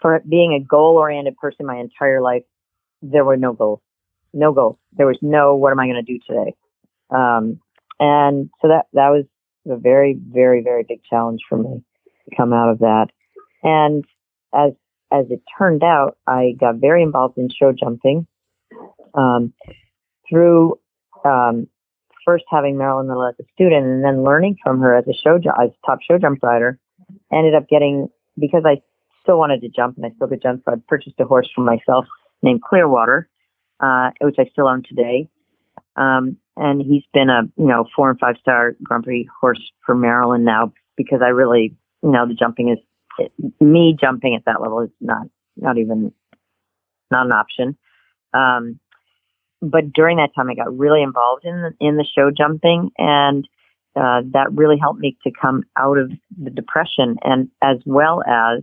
for 0.00 0.20
being 0.28 0.52
a 0.52 0.60
goal 0.60 0.96
oriented 0.96 1.36
person 1.38 1.66
my 1.66 1.78
entire 1.78 2.20
life, 2.20 2.42
there 3.02 3.24
were 3.24 3.36
no 3.36 3.52
goals, 3.52 3.80
no 4.32 4.52
goals. 4.52 4.76
There 4.92 5.06
was 5.06 5.18
no, 5.22 5.54
what 5.56 5.72
am 5.72 5.80
I 5.80 5.86
going 5.86 6.04
to 6.04 6.12
do 6.12 6.18
today? 6.26 6.54
Um, 7.10 7.60
and 7.98 8.50
so 8.60 8.68
that, 8.68 8.86
that 8.92 9.08
was 9.08 9.24
a 9.66 9.76
very, 9.76 10.18
very, 10.20 10.62
very 10.62 10.84
big 10.86 11.02
challenge 11.08 11.40
for 11.48 11.58
me 11.58 11.82
to 12.28 12.36
come 12.36 12.52
out 12.52 12.68
of 12.70 12.78
that. 12.80 13.06
And 13.62 14.04
as, 14.54 14.72
as 15.10 15.26
it 15.30 15.42
turned 15.58 15.82
out, 15.82 16.18
I 16.26 16.54
got 16.60 16.76
very 16.76 17.02
involved 17.02 17.38
in 17.38 17.48
show 17.48 17.72
jumping, 17.72 18.26
um, 19.14 19.52
through, 20.28 20.78
um, 21.24 21.68
first 22.24 22.44
having 22.50 22.76
Marilyn 22.76 23.08
Little 23.08 23.26
as 23.26 23.34
a 23.40 23.44
student 23.54 23.86
and 23.86 24.04
then 24.04 24.24
learning 24.24 24.56
from 24.62 24.80
her 24.80 24.96
as 24.96 25.04
a 25.08 25.14
show, 25.14 25.36
as 25.36 25.70
top 25.86 26.00
show 26.02 26.18
jump 26.18 26.42
rider, 26.42 26.78
ended 27.32 27.54
up 27.54 27.68
getting, 27.68 28.08
because 28.38 28.64
I 28.66 28.82
still 29.22 29.38
wanted 29.38 29.60
to 29.62 29.68
jump 29.68 29.96
and 29.96 30.06
I 30.06 30.10
still 30.14 30.28
could 30.28 30.42
jump, 30.42 30.62
so 30.64 30.72
I 30.72 30.76
purchased 30.88 31.16
a 31.20 31.24
horse 31.24 31.48
for 31.54 31.62
myself 31.62 32.06
named 32.42 32.62
Clearwater, 32.62 33.28
uh, 33.80 34.10
which 34.20 34.36
I 34.38 34.44
still 34.52 34.68
own 34.68 34.82
today. 34.88 35.28
Um, 35.96 36.36
and 36.56 36.82
he's 36.82 37.04
been 37.12 37.30
a 37.30 37.42
you 37.56 37.66
know 37.66 37.86
four 37.94 38.10
and 38.10 38.18
five 38.18 38.36
star 38.40 38.74
Grand 38.82 39.04
Prix 39.04 39.28
horse 39.40 39.60
for 39.84 39.94
Marilyn 39.94 40.44
now 40.44 40.72
because 40.96 41.20
I 41.24 41.28
really 41.28 41.76
you 42.02 42.10
know 42.10 42.26
the 42.26 42.34
jumping 42.34 42.70
is 42.70 42.78
it, 43.18 43.32
me 43.60 43.96
jumping 43.98 44.34
at 44.34 44.44
that 44.46 44.60
level 44.60 44.80
is 44.80 44.90
not 45.00 45.26
not 45.56 45.78
even 45.78 46.12
not 47.10 47.26
an 47.26 47.32
option. 47.32 47.76
Um, 48.34 48.78
but 49.60 49.92
during 49.92 50.18
that 50.18 50.30
time, 50.34 50.48
I 50.50 50.54
got 50.54 50.76
really 50.76 51.02
involved 51.02 51.44
in 51.44 51.62
the, 51.62 51.86
in 51.86 51.96
the 51.96 52.04
show 52.04 52.30
jumping, 52.30 52.90
and 52.98 53.46
uh, 53.96 54.22
that 54.32 54.52
really 54.52 54.78
helped 54.78 55.00
me 55.00 55.16
to 55.24 55.30
come 55.30 55.64
out 55.76 55.98
of 55.98 56.12
the 56.40 56.50
depression, 56.50 57.16
and 57.22 57.48
as 57.62 57.78
well 57.84 58.22
as 58.26 58.62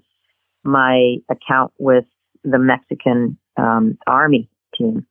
my 0.64 1.18
account 1.30 1.74
with 1.78 2.06
the 2.44 2.60
Mexican 2.60 3.38
um, 3.58 3.98
Army 4.08 4.50
team. 4.78 5.06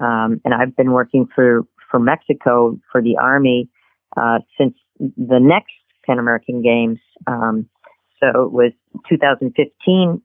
Um, 0.00 0.40
and 0.44 0.54
I've 0.54 0.74
been 0.76 0.92
working 0.92 1.28
for, 1.34 1.62
for 1.90 2.00
Mexico 2.00 2.78
for 2.90 3.02
the 3.02 3.18
Army 3.18 3.68
uh, 4.16 4.38
since 4.58 4.74
the 4.98 5.38
next 5.40 5.72
Pan 6.06 6.18
American 6.18 6.62
Games. 6.62 6.98
Um, 7.26 7.68
so 8.20 8.44
it 8.44 8.52
was 8.52 8.72
2015 9.08 10.22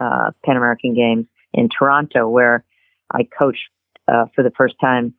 uh, 0.00 0.30
Pan 0.44 0.56
American 0.56 0.94
Games 0.94 1.26
in 1.52 1.68
Toronto, 1.68 2.28
where 2.28 2.64
I 3.12 3.28
coached 3.38 3.68
uh, 4.08 4.26
for 4.34 4.42
the 4.42 4.52
first 4.56 4.74
time 4.80 5.14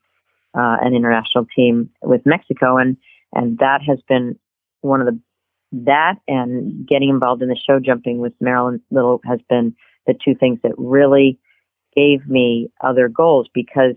uh, 0.57 0.77
an 0.81 0.93
international 0.95 1.45
team 1.55 1.89
with 2.01 2.21
Mexico, 2.25 2.77
and 2.77 2.97
and 3.33 3.57
that 3.59 3.81
has 3.85 3.99
been 4.07 4.37
one 4.81 5.01
of 5.01 5.07
the 5.07 5.19
that 5.83 6.15
and 6.27 6.87
getting 6.87 7.09
involved 7.09 7.41
in 7.41 7.49
the 7.49 7.59
show 7.67 7.79
jumping 7.79 8.19
with 8.19 8.33
Marilyn 8.39 8.81
Little 8.91 9.19
has 9.25 9.39
been 9.49 9.75
the 10.07 10.13
two 10.13 10.35
things 10.35 10.59
that 10.63 10.73
really 10.77 11.39
gave 11.95 12.27
me 12.27 12.69
other 12.81 13.09
goals 13.09 13.47
because 13.53 13.95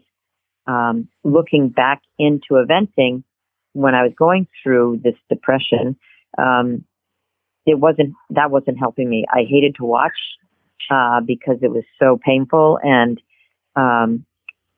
um, 0.66 1.08
looking 1.24 1.68
back 1.68 2.02
into 2.18 2.52
eventing 2.52 3.22
when 3.72 3.94
I 3.94 4.02
was 4.02 4.12
going 4.18 4.46
through 4.62 5.00
this 5.04 5.14
depression, 5.28 5.96
um, 6.36 6.84
it 7.66 7.78
wasn't 7.78 8.14
that 8.30 8.50
wasn't 8.50 8.78
helping 8.78 9.08
me. 9.08 9.24
I 9.30 9.44
hated 9.48 9.76
to 9.76 9.84
watch 9.84 10.18
uh, 10.90 11.20
because 11.20 11.58
it 11.62 11.70
was 11.70 11.84
so 11.98 12.18
painful, 12.22 12.78
and 12.82 13.20
um, 13.76 14.24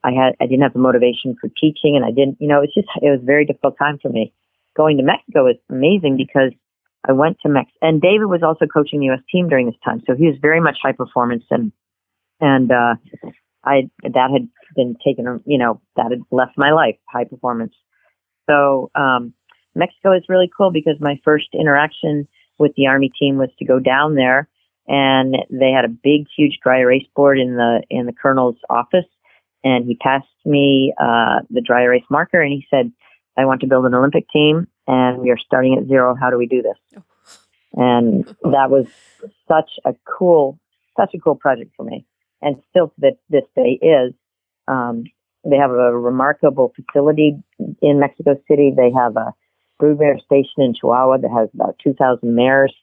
I 0.02 0.12
had 0.12 0.34
I 0.40 0.46
didn't 0.46 0.62
have 0.62 0.72
the 0.72 0.78
motivation 0.78 1.36
for 1.40 1.48
teaching, 1.60 1.96
and 1.96 2.04
I 2.04 2.10
didn't, 2.10 2.38
you 2.40 2.48
know, 2.48 2.62
it's 2.62 2.74
just 2.74 2.88
it 3.02 3.10
was 3.10 3.20
a 3.22 3.26
very 3.26 3.44
difficult 3.44 3.76
time 3.78 3.98
for 4.00 4.08
me. 4.08 4.32
Going 4.76 4.96
to 4.96 5.02
Mexico 5.02 5.44
was 5.44 5.56
amazing 5.68 6.16
because 6.16 6.52
I 7.08 7.12
went 7.12 7.38
to 7.42 7.48
Mex, 7.48 7.70
and 7.82 8.00
David 8.00 8.26
was 8.26 8.42
also 8.42 8.66
coaching 8.66 9.00
the 9.00 9.06
U.S. 9.06 9.20
team 9.30 9.48
during 9.48 9.66
this 9.66 9.80
time, 9.84 10.02
so 10.06 10.14
he 10.14 10.26
was 10.26 10.36
very 10.40 10.60
much 10.60 10.78
high 10.82 10.92
performance 10.92 11.44
and 11.50 11.72
and 12.40 12.72
uh, 12.72 12.94
I 13.64 13.90
that 14.02 14.30
had 14.32 14.48
been 14.74 14.96
taken, 15.04 15.40
you 15.44 15.58
know, 15.58 15.80
that 15.96 16.10
had 16.10 16.22
left 16.30 16.56
my 16.56 16.72
life, 16.72 16.96
high 17.08 17.24
performance. 17.24 17.74
So 18.48 18.90
um, 18.94 19.34
Mexico 19.74 20.16
is 20.16 20.24
really 20.28 20.50
cool 20.56 20.70
because 20.72 20.96
my 21.00 21.20
first 21.24 21.48
interaction 21.52 22.26
with 22.58 22.72
the 22.76 22.86
Army 22.86 23.10
team 23.18 23.36
was 23.36 23.50
to 23.58 23.64
go 23.64 23.78
down 23.78 24.14
there, 24.14 24.48
and 24.88 25.36
they 25.50 25.70
had 25.70 25.84
a 25.84 25.88
big, 25.88 26.26
huge 26.36 26.58
dry 26.62 26.80
erase 26.80 27.06
board 27.14 27.38
in 27.38 27.56
the 27.56 27.82
in 27.90 28.06
the 28.06 28.12
colonel's 28.12 28.56
office, 28.68 29.06
and 29.64 29.84
he 29.84 29.94
passed 29.96 30.26
me 30.44 30.94
uh, 31.00 31.40
the 31.50 31.60
dry 31.60 31.82
erase 31.82 32.04
marker, 32.10 32.40
and 32.40 32.52
he 32.52 32.66
said, 32.70 32.92
"I 33.36 33.44
want 33.44 33.60
to 33.62 33.66
build 33.66 33.86
an 33.86 33.94
Olympic 33.94 34.26
team, 34.30 34.66
and 34.86 35.18
we 35.18 35.30
are 35.30 35.38
starting 35.38 35.78
at 35.78 35.88
zero. 35.88 36.14
How 36.14 36.30
do 36.30 36.38
we 36.38 36.46
do 36.46 36.62
this?" 36.62 37.02
And 37.72 38.24
that 38.42 38.68
was 38.70 38.86
such 39.46 39.70
a 39.84 39.94
cool, 40.04 40.58
such 40.96 41.14
a 41.14 41.18
cool 41.18 41.36
project 41.36 41.72
for 41.76 41.84
me 41.84 42.04
and 42.42 42.56
still 42.70 42.88
to 42.88 42.94
this, 42.98 43.14
this 43.28 43.44
day 43.54 43.78
is. 43.80 44.14
Um, 44.68 45.04
they 45.44 45.56
have 45.56 45.70
a 45.70 45.96
remarkable 45.96 46.72
facility 46.76 47.42
in 47.80 48.00
Mexico 48.00 48.36
City. 48.48 48.72
They 48.76 48.90
have 48.92 49.16
a 49.16 49.32
broodmare 49.80 50.20
station 50.22 50.58
in 50.58 50.74
Chihuahua 50.74 51.18
that 51.18 51.30
has 51.30 51.48
about 51.54 51.76
2,000 51.82 52.34
mares, 52.34 52.74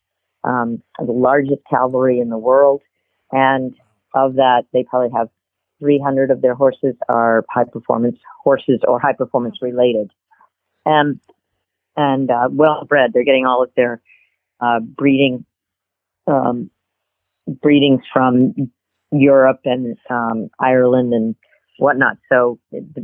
um, 0.43 0.81
the 0.97 1.11
largest 1.11 1.61
cavalry 1.69 2.19
in 2.19 2.29
the 2.29 2.37
world. 2.37 2.81
And 3.31 3.75
of 4.15 4.35
that, 4.35 4.63
they 4.73 4.83
probably 4.89 5.15
have 5.15 5.29
300 5.79 6.31
of 6.31 6.41
their 6.41 6.55
horses 6.55 6.95
are 7.09 7.45
high 7.49 7.63
performance 7.63 8.17
horses 8.43 8.79
or 8.87 8.99
high 8.99 9.13
performance 9.13 9.57
related. 9.61 10.11
And, 10.85 11.19
and, 11.95 12.29
uh, 12.31 12.49
well 12.51 12.85
bred. 12.85 13.11
They're 13.13 13.23
getting 13.23 13.45
all 13.45 13.63
of 13.63 13.71
their 13.75 14.01
uh, 14.59 14.79
breeding 14.79 15.45
um, 16.25 16.69
breedings 17.47 18.01
from 18.11 18.53
Europe 19.11 19.61
and 19.65 19.97
um, 20.09 20.49
Ireland 20.59 21.13
and 21.13 21.35
whatnot. 21.77 22.17
So 22.29 22.59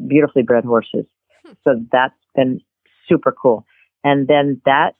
beautifully 0.08 0.44
bred 0.44 0.66
horses. 0.66 1.06
So 1.64 1.82
that's 1.92 2.14
been 2.36 2.60
super 3.08 3.32
cool. 3.32 3.66
And 4.04 4.28
then 4.28 4.62
that 4.66 4.94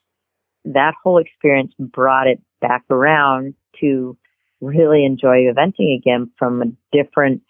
that 0.66 0.94
whole 1.04 1.18
experience 1.18 1.74
brought 1.78 2.28
it 2.28 2.42
back 2.62 2.84
around 2.90 3.54
to 3.82 4.18
really 4.62 5.06
enjoy 5.06 5.46
eventing 5.52 5.98
again 5.98 6.32
from 6.40 6.62
a 6.62 6.66
different, 6.98 7.42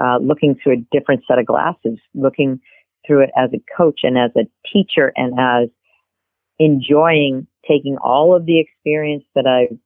uh, 0.00 0.18
looking 0.20 0.56
through 0.62 0.72
a 0.74 0.98
different 0.98 1.22
set 1.28 1.38
of 1.38 1.46
glasses, 1.46 1.98
looking 2.14 2.60
through 3.06 3.22
it 3.24 3.30
as 3.36 3.50
a 3.52 3.62
coach 3.76 4.00
and 4.02 4.16
as 4.16 4.30
a 4.36 4.48
teacher 4.72 5.12
and 5.16 5.34
as 5.38 5.68
enjoying 6.58 7.46
taking 7.68 7.96
all 8.02 8.34
of 8.34 8.46
the 8.46 8.60
experience 8.60 9.24
that 9.34 9.46
I've 9.46 9.76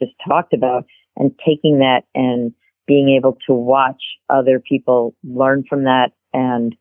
just 0.00 0.12
talked 0.26 0.52
about 0.52 0.84
and 1.16 1.32
taking 1.44 1.78
that 1.78 2.02
and 2.14 2.52
being 2.86 3.16
able 3.16 3.38
to 3.46 3.54
watch 3.54 4.02
other 4.28 4.60
people 4.60 5.14
learn 5.24 5.64
from 5.68 5.84
that 5.84 6.10
and 6.32 6.74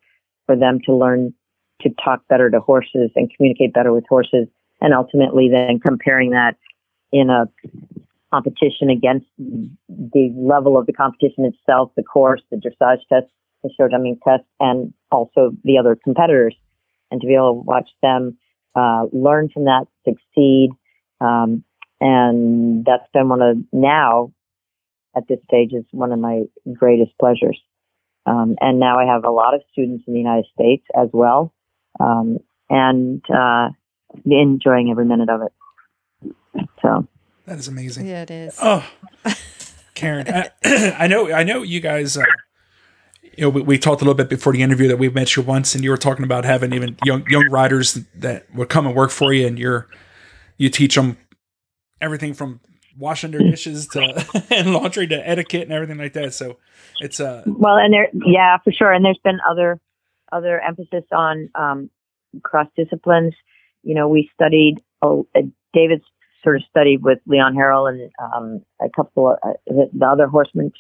for 0.46 0.56
them 0.56 0.80
to 0.86 0.94
learn 0.94 1.34
to 1.82 1.90
talk 2.04 2.22
better 2.28 2.50
to 2.50 2.60
horses 2.60 3.12
and 3.16 3.32
communicate 3.36 3.74
better 3.74 3.94
with 3.94 4.06
horses 4.08 4.48
and 4.82 4.94
ultimately 4.94 5.50
then 5.52 5.80
comparing 5.80 6.32
that 6.32 6.56
in 7.12 7.30
a 7.30 7.46
competition 8.36 8.90
against 8.90 9.26
the 9.38 10.34
level 10.36 10.78
of 10.78 10.86
the 10.86 10.94
competition 10.94 11.46
itself, 11.46 11.92
the 11.96 12.04
course, 12.04 12.42
the 12.52 12.58
dressage 12.58 13.02
test, 13.08 13.28
the 13.64 13.70
show 13.78 13.88
dummy 13.88 14.18
test, 14.28 14.44
and 14.60 14.94
also 15.12 15.52
the 15.64 15.78
other 15.78 15.98
competitors, 16.04 16.56
and 17.12 17.22
to 17.22 17.28
be 17.28 17.36
able 17.36 17.54
to 17.54 17.66
watch 17.66 17.90
them 18.02 18.38
uh, 18.76 19.06
learn 19.14 19.50
from 19.54 19.66
that, 19.66 19.86
succeed, 20.04 20.70
um, 21.22 21.64
and 22.02 22.86
that's 22.86 23.10
been 23.14 23.30
one 23.30 23.42
of 23.42 23.58
now 23.72 24.34
at 25.16 25.24
this 25.30 25.40
stage 25.46 25.72
is 25.72 25.86
one 25.92 26.12
of 26.12 26.20
my 26.20 26.42
greatest 26.74 27.12
pleasures. 27.18 27.60
Um, 28.26 28.56
and 28.60 28.80
now 28.80 29.00
I 29.00 29.06
have 29.06 29.24
a 29.24 29.32
lot 29.32 29.54
of 29.54 29.62
students 29.72 30.04
in 30.08 30.14
the 30.14 30.20
United 30.20 30.46
States 30.54 30.84
as 30.94 31.10
well, 31.14 31.54
um, 32.00 32.40
and 32.70 33.24
uh, 33.34 33.70
enjoying 34.26 34.90
every 34.92 35.06
minute 35.06 35.30
of 35.30 35.42
it. 35.44 36.66
So 36.82 37.08
that 37.46 37.58
is 37.58 37.68
amazing. 37.68 38.08
Yeah, 38.08 38.24
it 38.24 38.32
is. 38.32 38.58
Oh, 38.62 38.88
Karen, 39.94 40.28
I, 40.28 40.52
I, 41.00 41.08
know, 41.08 41.32
I 41.32 41.44
know 41.44 41.64
you 41.64 41.80
guys. 41.80 42.18
Uh, 42.18 42.24
you 43.24 43.44
know, 43.44 43.50
we, 43.50 43.62
we, 43.62 43.78
talked 43.78 44.02
a 44.02 44.06
little 44.06 44.16
bit 44.16 44.30
before 44.30 44.54
the 44.54 44.62
interview 44.62 44.88
that 44.88 44.98
we 44.98 45.10
met 45.10 45.36
you 45.36 45.44
once, 45.44 45.76
and 45.76 45.84
you 45.84 45.90
were 45.90 45.98
talking 45.98 46.24
about 46.24 46.46
having 46.46 46.74
even 46.74 46.98
young 47.04 47.26
young 47.30 47.50
riders 47.50 48.00
that 48.16 48.54
would 48.54 48.70
come 48.70 48.88
and 48.88 48.96
work 48.96 49.12
for 49.12 49.34
you, 49.34 49.46
and 49.46 49.60
you're 49.60 49.88
you 50.58 50.70
teach 50.70 50.96
them 50.96 51.18
everything 52.00 52.34
from 52.34 52.62
washing 52.98 53.32
their 53.32 53.42
dishes 53.42 53.88
to 53.88 54.46
and 54.50 54.74
laundry 54.74 55.08
to 55.08 55.28
etiquette 55.28 55.64
and 55.64 55.74
everything 55.74 55.98
like 55.98 56.14
that. 56.14 56.34
So 56.34 56.58
it's 57.00 57.20
uh 57.20 57.44
well, 57.46 57.76
and 57.76 57.94
there, 57.94 58.08
yeah, 58.26 58.58
for 58.64 58.72
sure. 58.72 58.92
And 58.92 59.04
there's 59.04 59.20
been 59.24 59.40
other 59.50 59.80
other 60.32 60.60
emphasis 60.62 61.04
on 61.12 61.50
um, 61.56 61.90
cross 62.44 62.68
disciplines. 62.76 63.34
You 63.84 63.96
know, 63.96 64.08
we 64.08 64.30
studied. 64.34 64.78
Oh, 65.02 65.28
uh, 65.36 65.42
David's 65.74 66.06
sort 66.46 66.58
of 66.58 66.64
studied 66.70 67.04
with 67.04 67.20
Leon 67.26 67.56
Harrel 67.56 67.88
and 67.88 68.12
um, 68.24 68.62
a 68.80 68.88
couple 68.96 69.32
of 69.32 69.38
uh, 69.44 69.54
the, 69.68 69.90
the, 69.92 70.06
other 70.06 70.28
horseman 70.28 70.72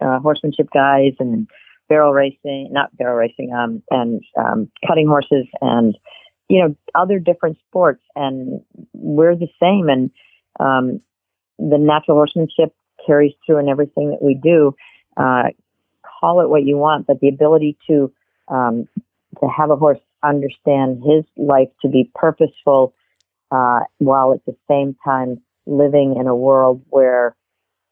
uh, 0.00 0.18
horsemanship 0.18 0.68
guys 0.74 1.12
and 1.20 1.46
barrel 1.88 2.12
racing, 2.12 2.70
not 2.72 2.96
barrel 2.96 3.16
racing, 3.16 3.52
um, 3.52 3.82
and 3.90 4.22
um, 4.36 4.70
cutting 4.86 5.06
horses 5.06 5.46
and 5.60 5.96
you 6.48 6.60
know 6.60 6.74
other 6.94 7.18
different 7.18 7.58
sports. 7.68 8.02
And 8.16 8.62
we're 8.94 9.36
the 9.36 9.48
same. 9.60 9.88
And 9.88 10.10
um, 10.58 11.00
the 11.58 11.78
natural 11.78 12.16
horsemanship 12.16 12.74
carries 13.06 13.34
through 13.44 13.58
in 13.58 13.68
everything 13.68 14.10
that 14.10 14.22
we 14.22 14.34
do. 14.34 14.74
Uh, 15.16 15.50
call 16.20 16.40
it 16.40 16.48
what 16.48 16.64
you 16.64 16.76
want, 16.76 17.06
but 17.06 17.20
the 17.20 17.28
ability 17.28 17.76
to 17.86 18.10
um, 18.48 18.88
to 19.40 19.48
have 19.48 19.70
a 19.70 19.76
horse 19.76 19.98
understand 20.24 21.02
his 21.04 21.24
life 21.36 21.68
to 21.82 21.88
be 21.88 22.10
purposeful, 22.14 22.94
uh, 23.54 23.80
while 23.98 24.32
at 24.32 24.44
the 24.46 24.56
same 24.68 24.96
time 25.04 25.40
living 25.66 26.16
in 26.18 26.26
a 26.26 26.34
world 26.34 26.82
where 26.90 27.36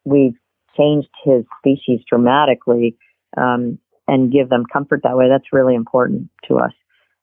we've 0.05 0.37
changed 0.77 1.09
his 1.25 1.45
species 1.61 2.01
dramatically, 2.09 2.97
um, 3.37 3.79
and 4.09 4.33
give 4.33 4.49
them 4.49 4.65
comfort 4.71 5.01
that 5.05 5.17
way. 5.17 5.29
That's 5.29 5.53
really 5.53 5.75
important 5.75 6.29
to 6.49 6.57
us. 6.57 6.73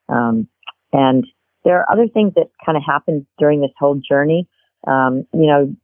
Um, 0.08 0.48
and 0.94 1.26
there 1.64 1.80
are 1.80 1.92
other 1.92 2.08
things 2.08 2.34
that 2.36 2.50
kind 2.66 2.78
of 2.78 2.84
happened 2.86 3.26
during 3.38 3.62
this 3.62 3.72
whole 3.78 3.96
journey. 3.96 4.48
Um, 4.88 5.26
you 5.34 5.48
know, 5.48 5.76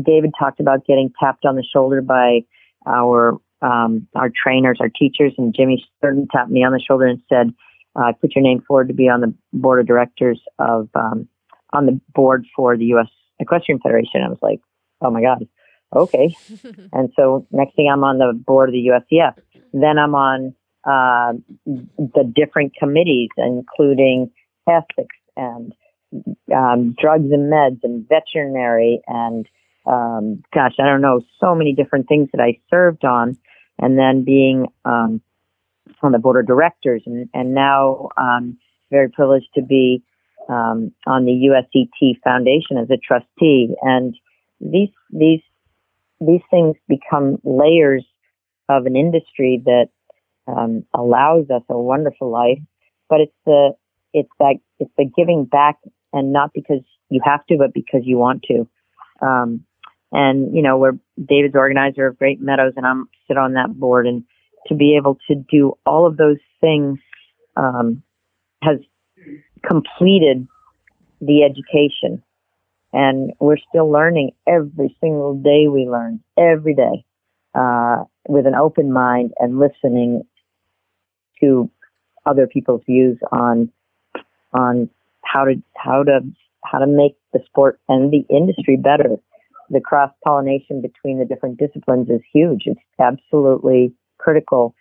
David 0.00 0.32
talked 0.38 0.60
about 0.60 0.86
getting 0.86 1.12
tapped 1.18 1.44
on 1.46 1.56
the 1.56 1.64
shoulder 1.64 2.02
by 2.02 2.40
our 2.86 3.38
um, 3.62 4.06
our 4.14 4.30
trainers, 4.30 4.78
our 4.80 4.90
teachers, 4.90 5.32
and 5.38 5.54
Jimmy 5.56 5.82
Stern 5.96 6.28
tapped 6.30 6.50
me 6.50 6.62
on 6.62 6.72
the 6.72 6.80
shoulder 6.80 7.06
and 7.06 7.22
said, 7.28 7.54
uh, 7.96 8.12
"Put 8.20 8.34
your 8.34 8.42
name 8.42 8.60
forward 8.60 8.88
to 8.88 8.94
be 8.94 9.08
on 9.08 9.22
the 9.22 9.32
board 9.54 9.80
of 9.80 9.86
directors 9.86 10.40
of 10.58 10.90
um, 10.94 11.28
on 11.74 11.86
the 11.86 12.00
board 12.14 12.46
for 12.56 12.76
the 12.76 12.86
U.S. 12.86 13.08
Equestrian 13.38 13.80
Federation." 13.80 14.22
I 14.22 14.28
was 14.28 14.38
like, 14.42 14.60
"Oh 15.00 15.10
my 15.10 15.22
god, 15.22 15.46
okay." 15.94 16.36
and 16.92 17.10
so 17.16 17.46
next 17.50 17.76
thing, 17.76 17.90
I'm 17.92 18.04
on 18.04 18.18
the 18.18 18.32
board 18.32 18.68
of 18.68 18.72
the 18.72 18.88
USEF. 18.88 19.34
Then 19.72 19.98
I'm 19.98 20.14
on 20.14 20.54
uh, 20.84 21.32
the 21.66 22.32
different 22.34 22.74
committees, 22.76 23.30
including 23.36 24.30
ethics 24.68 25.16
and 25.36 25.72
um, 26.54 26.94
drugs 26.98 27.30
and 27.32 27.52
meds 27.52 27.80
and 27.82 28.08
veterinary 28.08 29.00
and 29.06 29.48
um, 29.86 30.42
gosh, 30.52 30.74
I 30.78 30.84
don't 30.84 31.02
know, 31.02 31.20
so 31.40 31.54
many 31.54 31.74
different 31.74 32.08
things 32.08 32.28
that 32.32 32.40
I 32.40 32.58
served 32.70 33.04
on, 33.04 33.36
and 33.78 33.98
then 33.98 34.24
being 34.24 34.66
um, 34.84 35.20
on 36.02 36.12
the 36.12 36.18
board 36.18 36.40
of 36.40 36.46
directors, 36.46 37.02
and, 37.06 37.28
and 37.34 37.54
now 37.54 38.08
um, 38.16 38.58
very 38.90 39.10
privileged 39.10 39.48
to 39.56 39.62
be 39.62 40.02
um, 40.48 40.92
on 41.06 41.24
the 41.24 41.32
USET 41.32 42.20
Foundation 42.22 42.78
as 42.78 42.88
a 42.90 42.96
trustee. 42.96 43.74
And 43.82 44.14
these 44.60 44.90
these 45.10 45.40
these 46.20 46.42
things 46.50 46.76
become 46.88 47.38
layers 47.44 48.04
of 48.68 48.86
an 48.86 48.96
industry 48.96 49.62
that 49.64 49.88
um, 50.46 50.84
allows 50.94 51.50
us 51.50 51.62
a 51.68 51.78
wonderful 51.78 52.30
life, 52.30 52.60
but 53.08 53.20
it's 53.20 53.36
the 53.46 53.72
it's 54.12 54.30
that 54.38 54.56
it's 54.78 54.92
the 54.96 55.10
giving 55.16 55.44
back, 55.44 55.78
and 56.12 56.32
not 56.32 56.50
because 56.54 56.82
you 57.10 57.20
have 57.24 57.44
to, 57.46 57.56
but 57.58 57.74
because 57.74 58.02
you 58.04 58.18
want 58.18 58.42
to. 58.44 58.68
Um, 59.20 59.64
and, 60.14 60.54
you 60.54 60.62
know, 60.62 60.78
we're 60.78 60.98
David's 61.22 61.56
organizer 61.56 62.06
of 62.06 62.18
Great 62.18 62.40
Meadows 62.40 62.74
and 62.76 62.86
I'm 62.86 63.08
sit 63.26 63.36
on 63.36 63.54
that 63.54 63.74
board 63.74 64.06
and 64.06 64.22
to 64.68 64.74
be 64.74 64.96
able 64.96 65.18
to 65.28 65.34
do 65.34 65.74
all 65.84 66.06
of 66.06 66.16
those 66.16 66.38
things, 66.60 66.98
um, 67.56 68.02
has 68.62 68.78
completed 69.66 70.46
the 71.20 71.42
education. 71.42 72.22
And 72.92 73.32
we're 73.40 73.58
still 73.68 73.90
learning 73.90 74.32
every 74.46 74.96
single 75.00 75.34
day 75.34 75.66
we 75.68 75.88
learn 75.88 76.20
every 76.38 76.74
day, 76.74 77.04
uh, 77.54 78.04
with 78.28 78.46
an 78.46 78.54
open 78.54 78.92
mind 78.92 79.32
and 79.38 79.58
listening 79.58 80.22
to 81.40 81.70
other 82.24 82.46
people's 82.46 82.82
views 82.86 83.18
on, 83.32 83.70
on 84.52 84.88
how 85.24 85.44
to, 85.44 85.60
how 85.76 86.04
to, 86.04 86.20
how 86.64 86.78
to 86.78 86.86
make 86.86 87.16
the 87.32 87.40
sport 87.46 87.80
and 87.88 88.12
the 88.12 88.24
industry 88.30 88.76
better 88.76 89.18
the 89.70 89.80
cross 89.80 90.10
pollination 90.24 90.80
between 90.80 91.18
the 91.18 91.24
different 91.24 91.58
disciplines 91.58 92.08
is 92.08 92.20
huge. 92.32 92.62
It's 92.66 92.80
absolutely 93.00 93.92
critical 94.18 94.74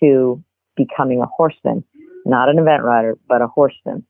to 0.00 0.42
becoming 0.76 1.20
a 1.20 1.26
horseman, 1.26 1.84
not 2.26 2.48
an 2.48 2.58
event 2.58 2.82
rider, 2.82 3.18
but 3.28 3.42
a 3.42 3.46
horseman. 3.46 4.04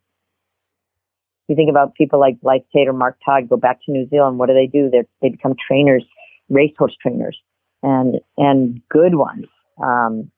You 1.48 1.56
think 1.56 1.70
about 1.70 1.94
people 1.94 2.18
like 2.18 2.40
Blyth 2.40 2.64
Tait 2.74 2.88
or 2.88 2.92
Mark 2.92 3.18
Todd 3.24 3.48
go 3.48 3.56
back 3.56 3.80
to 3.84 3.92
New 3.92 4.08
Zealand. 4.08 4.38
What 4.38 4.48
do 4.48 4.54
they 4.54 4.66
do? 4.66 4.90
They 4.90 5.02
they 5.20 5.28
become 5.28 5.54
trainers, 5.54 6.04
racehorse 6.48 6.96
trainers, 7.00 7.38
and 7.82 8.16
and 8.38 8.80
good 8.88 9.14
ones. 9.14 9.46
Um, 9.82 10.30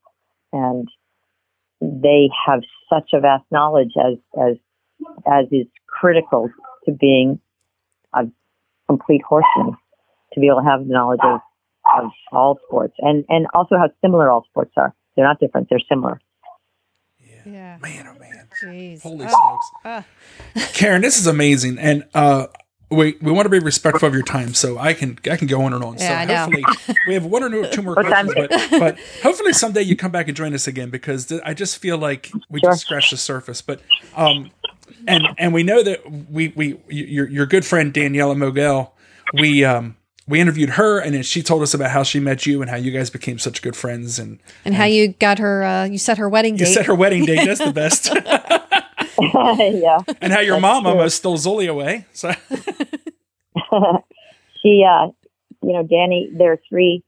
and 0.52 0.88
they 1.80 2.28
have 2.46 2.62
such 2.88 3.10
a 3.12 3.20
vast 3.20 3.44
knowledge 3.50 3.92
as 3.96 4.18
as 4.40 4.56
as 5.26 5.46
is 5.52 5.66
critical 5.86 6.50
to 6.84 6.92
being 6.92 7.40
a 8.14 8.24
complete 8.86 9.22
horseman 9.22 9.76
to 10.32 10.40
be 10.40 10.46
able 10.46 10.60
to 10.60 10.64
have 10.64 10.86
the 10.86 10.92
knowledge 10.92 11.20
of, 11.22 11.40
of 11.98 12.10
all 12.32 12.58
sports 12.66 12.94
and, 12.98 13.24
and 13.28 13.46
also 13.54 13.76
how 13.76 13.88
similar 14.00 14.30
all 14.30 14.44
sports 14.44 14.72
are. 14.76 14.94
They're 15.14 15.24
not 15.24 15.40
different, 15.40 15.68
they're 15.70 15.80
similar. 15.88 16.20
Yeah. 17.18 17.42
yeah. 17.46 17.78
Man. 17.80 18.15
Jeez. 18.62 19.02
Holy 19.02 19.26
oh. 19.28 19.28
smokes. 19.28 19.70
Uh. 19.84 20.02
Karen, 20.72 21.02
this 21.02 21.18
is 21.18 21.26
amazing. 21.26 21.78
And 21.78 22.04
uh, 22.14 22.46
we 22.90 23.16
we 23.20 23.32
want 23.32 23.46
to 23.46 23.50
be 23.50 23.58
respectful 23.58 24.06
of 24.06 24.14
your 24.14 24.22
time, 24.22 24.54
so 24.54 24.78
I 24.78 24.94
can 24.94 25.18
I 25.30 25.36
can 25.36 25.48
go 25.48 25.62
on 25.62 25.72
and 25.72 25.82
on. 25.82 25.98
Yeah, 25.98 26.26
so 26.26 26.34
hopefully 26.34 26.64
we 27.08 27.14
have 27.14 27.24
one 27.24 27.42
or 27.42 27.68
two 27.68 27.82
more 27.82 27.94
questions, 27.94 28.32
but, 28.34 28.50
but 28.70 28.98
hopefully 29.22 29.52
someday 29.52 29.82
you 29.82 29.96
come 29.96 30.12
back 30.12 30.28
and 30.28 30.36
join 30.36 30.54
us 30.54 30.68
again 30.68 30.90
because 30.90 31.26
th- 31.26 31.40
I 31.44 31.52
just 31.52 31.78
feel 31.78 31.98
like 31.98 32.30
we 32.48 32.60
sure. 32.60 32.70
just 32.70 32.82
scratched 32.82 33.10
the 33.10 33.16
surface. 33.16 33.60
But 33.60 33.80
um, 34.14 34.50
and 35.08 35.26
and 35.36 35.52
we 35.52 35.64
know 35.64 35.82
that 35.82 36.10
we 36.30 36.48
we 36.54 36.78
your 36.88 37.28
your 37.28 37.46
good 37.46 37.64
friend 37.64 37.92
Daniela 37.92 38.36
Moguel, 38.36 38.92
we 39.34 39.64
um 39.64 39.96
we 40.28 40.40
interviewed 40.40 40.70
her 40.70 40.98
and 40.98 41.14
then 41.14 41.22
she 41.22 41.42
told 41.42 41.62
us 41.62 41.72
about 41.74 41.90
how 41.90 42.02
she 42.02 42.18
met 42.20 42.46
you 42.46 42.60
and 42.60 42.70
how 42.70 42.76
you 42.76 42.90
guys 42.90 43.10
became 43.10 43.38
such 43.38 43.62
good 43.62 43.76
friends 43.76 44.18
and 44.18 44.38
And 44.64 44.74
how 44.74 44.84
you 44.84 45.08
got 45.08 45.38
her, 45.38 45.62
uh, 45.64 45.84
you 45.84 45.98
set 45.98 46.18
her 46.18 46.28
wedding 46.28 46.54
you 46.58 46.64
date. 46.64 46.72
set 46.74 46.86
her 46.86 46.94
wedding 46.94 47.24
date. 47.24 47.44
That's 47.46 47.60
the 47.64 47.72
best. 47.82 48.06
yeah. 49.80 49.98
and 50.20 50.32
how 50.32 50.40
your 50.40 50.56
That's 50.56 50.62
mom 50.62 50.82
true. 50.82 50.92
almost 50.92 51.16
stole 51.18 51.38
Zully 51.38 51.68
away. 51.70 52.06
So 52.12 52.32
she, 54.62 54.84
uh, 54.84 55.08
you 55.62 55.72
know, 55.72 55.82
Danny, 55.82 56.30
there 56.36 56.52
are 56.52 56.58
three, 56.68 57.02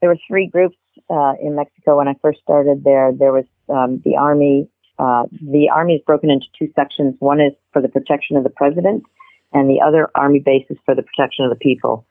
there 0.00 0.10
were 0.10 0.18
three 0.28 0.46
groups 0.48 0.76
uh, 1.10 1.34
in 1.42 1.54
Mexico 1.56 1.98
when 1.98 2.08
I 2.08 2.14
first 2.22 2.40
started 2.40 2.84
there. 2.84 3.12
There 3.12 3.32
was 3.32 3.44
um, 3.68 4.00
the 4.04 4.16
army. 4.16 4.68
Uh, 4.98 5.24
the 5.30 5.68
army 5.72 5.94
is 5.94 6.02
broken 6.06 6.28
into 6.30 6.46
two 6.58 6.68
sections. 6.74 7.14
One 7.20 7.40
is 7.40 7.52
for 7.72 7.80
the 7.80 7.88
protection 7.88 8.36
of 8.36 8.42
the 8.44 8.50
president, 8.50 9.04
and 9.52 9.70
the 9.70 9.80
other 9.80 10.08
army 10.14 10.40
base 10.40 10.66
is 10.70 10.76
for 10.84 10.94
the 10.94 11.02
protection 11.02 11.44
of 11.44 11.50
the 11.50 11.56
people. 11.56 12.04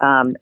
Um, 0.00 0.36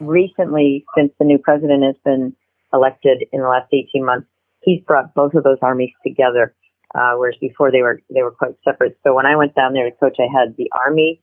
recently, 0.00 0.84
since 0.96 1.12
the 1.18 1.24
new 1.24 1.38
president 1.38 1.82
has 1.84 1.96
been 2.04 2.34
elected 2.72 3.24
in 3.32 3.40
the 3.40 3.48
last 3.48 3.72
18 3.72 4.04
months, 4.04 4.26
he's 4.62 4.82
brought 4.82 5.14
both 5.14 5.34
of 5.34 5.44
those 5.44 5.58
armies 5.62 5.92
together. 6.06 6.54
Uh, 6.94 7.14
whereas 7.16 7.36
before 7.40 7.70
they 7.70 7.82
were 7.82 8.00
they 8.14 8.22
were 8.22 8.30
quite 8.30 8.54
separate. 8.64 8.96
So 9.04 9.12
when 9.12 9.26
I 9.26 9.36
went 9.36 9.54
down 9.54 9.74
there 9.74 9.90
to 9.90 9.96
coach, 9.96 10.16
I 10.18 10.28
had 10.32 10.56
the 10.56 10.70
army 10.72 11.20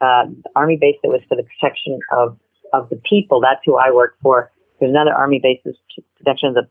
uh, 0.00 0.24
army 0.56 0.76
base 0.78 0.96
that 1.02 1.08
was 1.08 1.20
for 1.28 1.36
the 1.36 1.44
protection 1.44 1.98
of 2.12 2.36
of 2.72 2.90
the 2.90 3.00
people. 3.08 3.40
That's 3.40 3.60
who 3.64 3.76
I 3.76 3.90
work 3.92 4.16
for. 4.22 4.50
There's 4.80 4.90
another 4.90 5.14
army 5.14 5.40
base 5.42 5.60
that's 5.64 5.78
protection 6.18 6.48
of 6.48 6.54
the 6.54 6.68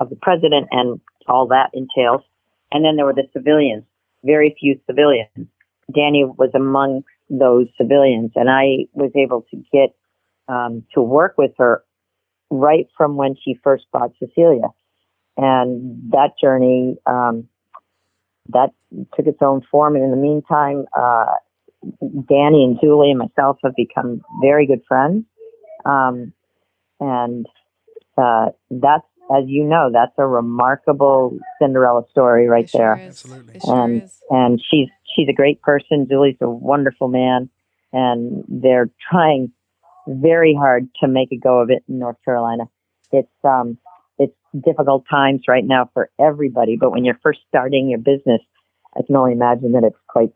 of 0.00 0.10
the 0.10 0.16
president 0.16 0.68
and 0.70 1.00
all 1.26 1.46
that 1.48 1.70
entails. 1.72 2.22
And 2.70 2.84
then 2.84 2.96
there 2.96 3.06
were 3.06 3.14
the 3.14 3.28
civilians. 3.32 3.84
Very 4.22 4.54
few 4.60 4.78
civilians. 4.86 5.30
Danny 5.94 6.24
was 6.24 6.50
among 6.54 7.04
those 7.30 7.66
civilians, 7.76 8.32
and 8.34 8.48
I 8.50 8.86
was 8.92 9.10
able 9.16 9.44
to 9.50 9.56
get 9.72 9.94
um, 10.48 10.84
to 10.94 11.02
work 11.02 11.34
with 11.36 11.52
her 11.58 11.84
right 12.50 12.86
from 12.96 13.16
when 13.16 13.36
she 13.42 13.58
first 13.62 13.84
bought 13.92 14.12
Cecilia, 14.18 14.68
and 15.36 16.10
that 16.12 16.30
journey 16.40 16.96
um, 17.06 17.48
that 18.50 18.70
took 19.14 19.26
its 19.26 19.38
own 19.42 19.62
form. 19.70 19.94
And 19.94 20.04
in 20.04 20.10
the 20.10 20.16
meantime, 20.16 20.86
uh, 20.98 21.26
Danny 22.00 22.64
and 22.64 22.78
Julie 22.80 23.10
and 23.10 23.18
myself 23.18 23.58
have 23.62 23.74
become 23.76 24.22
very 24.42 24.66
good 24.66 24.80
friends. 24.88 25.24
Um, 25.84 26.32
and 26.98 27.46
uh, 28.16 28.46
that's, 28.70 29.04
as 29.30 29.44
you 29.46 29.64
know, 29.64 29.90
that's 29.92 30.12
a 30.18 30.26
remarkable 30.26 31.38
Cinderella 31.60 32.02
story 32.10 32.48
right 32.48 32.64
It 32.64 32.70
sure 32.70 32.96
there. 32.96 33.08
is. 33.08 33.08
Absolutely. 33.10 33.54
It 33.56 33.62
sure 33.62 33.84
And 33.84 34.02
is. 34.02 34.20
and 34.30 34.60
she's 34.70 34.88
she's 35.18 35.28
a 35.28 35.32
great 35.32 35.60
person. 35.62 36.06
Julie's 36.08 36.36
a 36.40 36.48
wonderful 36.48 37.08
man, 37.08 37.50
and 37.92 38.44
they're 38.48 38.90
trying 39.10 39.52
very 40.06 40.54
hard 40.54 40.88
to 41.02 41.08
make 41.08 41.32
a 41.32 41.36
go 41.36 41.60
of 41.60 41.70
it 41.70 41.82
in 41.88 41.98
North 41.98 42.16
Carolina. 42.24 42.64
It's 43.12 43.28
um 43.44 43.78
it's 44.18 44.34
difficult 44.64 45.04
times 45.10 45.42
right 45.48 45.64
now 45.64 45.90
for 45.92 46.10
everybody, 46.18 46.76
but 46.76 46.90
when 46.90 47.04
you're 47.04 47.18
first 47.22 47.40
starting 47.48 47.88
your 47.88 47.98
business, 47.98 48.40
I 48.96 49.02
can 49.06 49.16
only 49.16 49.32
imagine 49.32 49.72
that 49.72 49.84
it's 49.84 49.98
quite 50.06 50.32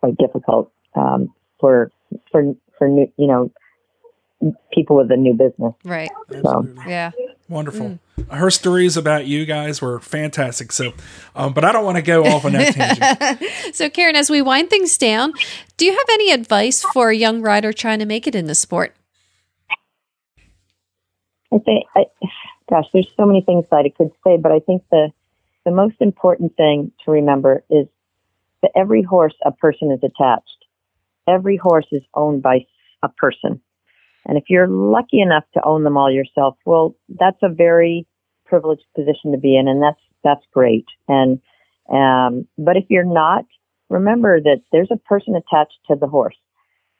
quite 0.00 0.16
difficult 0.16 0.72
um, 0.94 1.32
for 1.60 1.90
for 2.30 2.54
for 2.78 2.88
new 2.88 3.10
you 3.16 3.26
know 3.26 3.52
people 4.72 4.96
with 4.96 5.10
a 5.10 5.16
new 5.16 5.34
business. 5.34 5.74
Right. 5.84 6.10
Absolutely. 6.32 6.84
Yeah. 6.86 7.12
Wonderful. 7.48 7.98
Her 8.30 8.50
stories 8.50 8.96
about 8.96 9.26
you 9.26 9.44
guys 9.44 9.82
were 9.82 10.00
fantastic. 10.00 10.72
So, 10.72 10.94
um, 11.36 11.52
but 11.52 11.64
I 11.64 11.72
don't 11.72 11.84
want 11.84 11.96
to 11.96 12.02
go 12.02 12.24
off 12.24 12.44
on 12.44 12.52
that 12.52 12.74
tangent. 12.74 13.50
So, 13.74 13.90
Karen, 13.90 14.16
as 14.16 14.30
we 14.30 14.40
wind 14.40 14.70
things 14.70 14.96
down, 14.96 15.34
do 15.76 15.84
you 15.84 15.92
have 15.92 16.06
any 16.12 16.30
advice 16.30 16.82
for 16.82 17.10
a 17.10 17.16
young 17.16 17.42
rider 17.42 17.72
trying 17.72 17.98
to 17.98 18.06
make 18.06 18.26
it 18.26 18.34
in 18.34 18.46
the 18.46 18.54
sport? 18.54 18.94
I 21.52 21.58
think, 21.58 21.86
I, 21.94 22.06
gosh, 22.68 22.86
there's 22.92 23.12
so 23.16 23.26
many 23.26 23.42
things 23.42 23.66
that 23.70 23.84
I 23.84 23.90
could 23.90 24.10
say, 24.24 24.36
but 24.38 24.50
I 24.50 24.60
think 24.60 24.82
the 24.90 25.12
the 25.64 25.70
most 25.70 25.96
important 26.00 26.56
thing 26.56 26.92
to 27.04 27.10
remember 27.10 27.64
is 27.70 27.86
that 28.62 28.70
every 28.76 29.02
horse 29.02 29.34
a 29.44 29.52
person 29.52 29.90
is 29.90 30.00
attached. 30.02 30.64
Every 31.26 31.56
horse 31.56 31.86
is 31.90 32.02
owned 32.14 32.42
by 32.42 32.66
a 33.02 33.08
person, 33.08 33.60
and 34.26 34.38
if 34.38 34.44
you're 34.48 34.68
lucky 34.68 35.20
enough 35.20 35.44
to 35.54 35.64
own 35.64 35.84
them 35.84 35.96
all 35.96 36.10
yourself, 36.10 36.56
well, 36.64 36.94
that's 37.08 37.42
a 37.42 37.48
very 37.48 38.06
privileged 38.46 38.84
position 38.94 39.32
to 39.32 39.38
be 39.38 39.56
in, 39.56 39.68
and 39.68 39.82
that's 39.82 40.00
that's 40.22 40.44
great. 40.52 40.86
And 41.08 41.40
um, 41.92 42.46
but 42.56 42.76
if 42.76 42.84
you're 42.88 43.04
not, 43.04 43.44
remember 43.88 44.40
that 44.40 44.62
there's 44.72 44.90
a 44.90 44.96
person 44.96 45.34
attached 45.36 45.78
to 45.88 45.96
the 45.96 46.06
horse, 46.06 46.36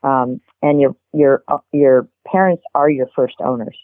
um, 0.02 0.40
and 0.62 0.80
your 0.80 0.96
your 1.12 1.42
your 1.72 2.08
parents 2.26 2.62
are 2.74 2.90
your 2.90 3.08
first 3.14 3.36
owners 3.40 3.76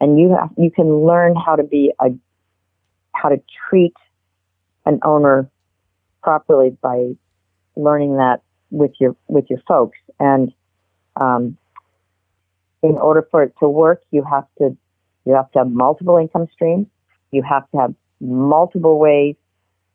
and 0.00 0.18
you 0.18 0.36
have, 0.38 0.50
you 0.56 0.70
can 0.70 1.04
learn 1.04 1.34
how 1.34 1.56
to 1.56 1.62
be 1.62 1.92
a 2.00 2.10
how 3.14 3.28
to 3.28 3.42
treat 3.68 3.94
an 4.86 5.00
owner 5.02 5.50
properly 6.22 6.76
by 6.82 7.10
learning 7.76 8.16
that 8.16 8.42
with 8.70 8.92
your 9.00 9.16
with 9.26 9.46
your 9.48 9.60
folks 9.66 9.98
and 10.20 10.52
um, 11.16 11.56
in 12.82 12.96
order 12.96 13.26
for 13.30 13.42
it 13.42 13.52
to 13.58 13.68
work 13.68 14.02
you 14.10 14.24
have 14.24 14.46
to 14.58 14.76
you 15.24 15.34
have 15.34 15.50
to 15.52 15.58
have 15.60 15.70
multiple 15.70 16.16
income 16.16 16.46
streams 16.52 16.86
you 17.30 17.42
have 17.42 17.68
to 17.70 17.78
have 17.78 17.94
multiple 18.20 18.98
ways 18.98 19.36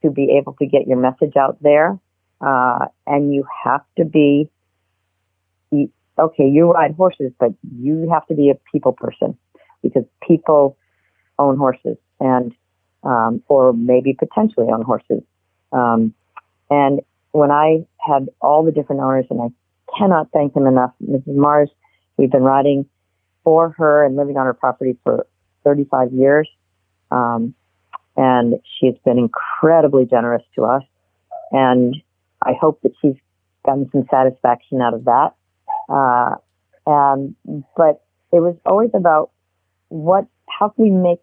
to 0.01 0.09
be 0.09 0.35
able 0.37 0.53
to 0.53 0.65
get 0.65 0.87
your 0.87 0.97
message 0.97 1.35
out 1.37 1.57
there 1.61 1.97
uh, 2.41 2.85
and 3.07 3.33
you 3.33 3.45
have 3.63 3.81
to 3.97 4.05
be 4.05 4.49
okay 6.19 6.47
you 6.47 6.71
ride 6.71 6.93
horses 6.95 7.31
but 7.39 7.53
you 7.79 8.07
have 8.11 8.25
to 8.27 8.35
be 8.35 8.49
a 8.49 8.55
people 8.71 8.91
person 8.91 9.35
because 9.81 10.03
people 10.21 10.77
own 11.39 11.57
horses 11.57 11.97
and 12.19 12.53
um, 13.03 13.43
or 13.47 13.73
maybe 13.73 14.13
potentially 14.13 14.67
own 14.71 14.81
horses. 14.81 15.23
Um, 15.71 16.13
and 16.69 17.01
when 17.31 17.51
I 17.51 17.85
had 17.99 18.29
all 18.41 18.63
the 18.63 18.71
different 18.71 19.01
owners, 19.01 19.25
and 19.29 19.41
I 19.41 19.97
cannot 19.97 20.29
thank 20.31 20.53
them 20.53 20.67
enough, 20.67 20.93
Mrs. 21.03 21.35
Mars, 21.35 21.69
we've 22.17 22.31
been 22.31 22.43
riding 22.43 22.85
for 23.43 23.71
her 23.77 24.05
and 24.05 24.15
living 24.15 24.37
on 24.37 24.45
her 24.45 24.53
property 24.53 24.97
for 25.03 25.27
35 25.63 26.13
years. 26.13 26.49
Um, 27.11 27.53
and 28.15 28.55
she's 28.79 28.95
been 29.05 29.17
incredibly 29.17 30.05
generous 30.05 30.43
to 30.55 30.65
us. 30.65 30.83
And 31.51 31.95
I 32.41 32.53
hope 32.59 32.81
that 32.83 32.93
she's 33.01 33.15
gotten 33.65 33.89
some 33.91 34.05
satisfaction 34.09 34.81
out 34.81 34.93
of 34.93 35.05
that. 35.05 35.35
Uh, 35.89 36.35
um, 36.89 37.35
but 37.75 38.03
it 38.31 38.39
was 38.39 38.55
always 38.65 38.89
about 38.93 39.31
what 39.89 40.25
how 40.49 40.69
can 40.69 40.85
we 40.85 40.89
make 40.89 41.19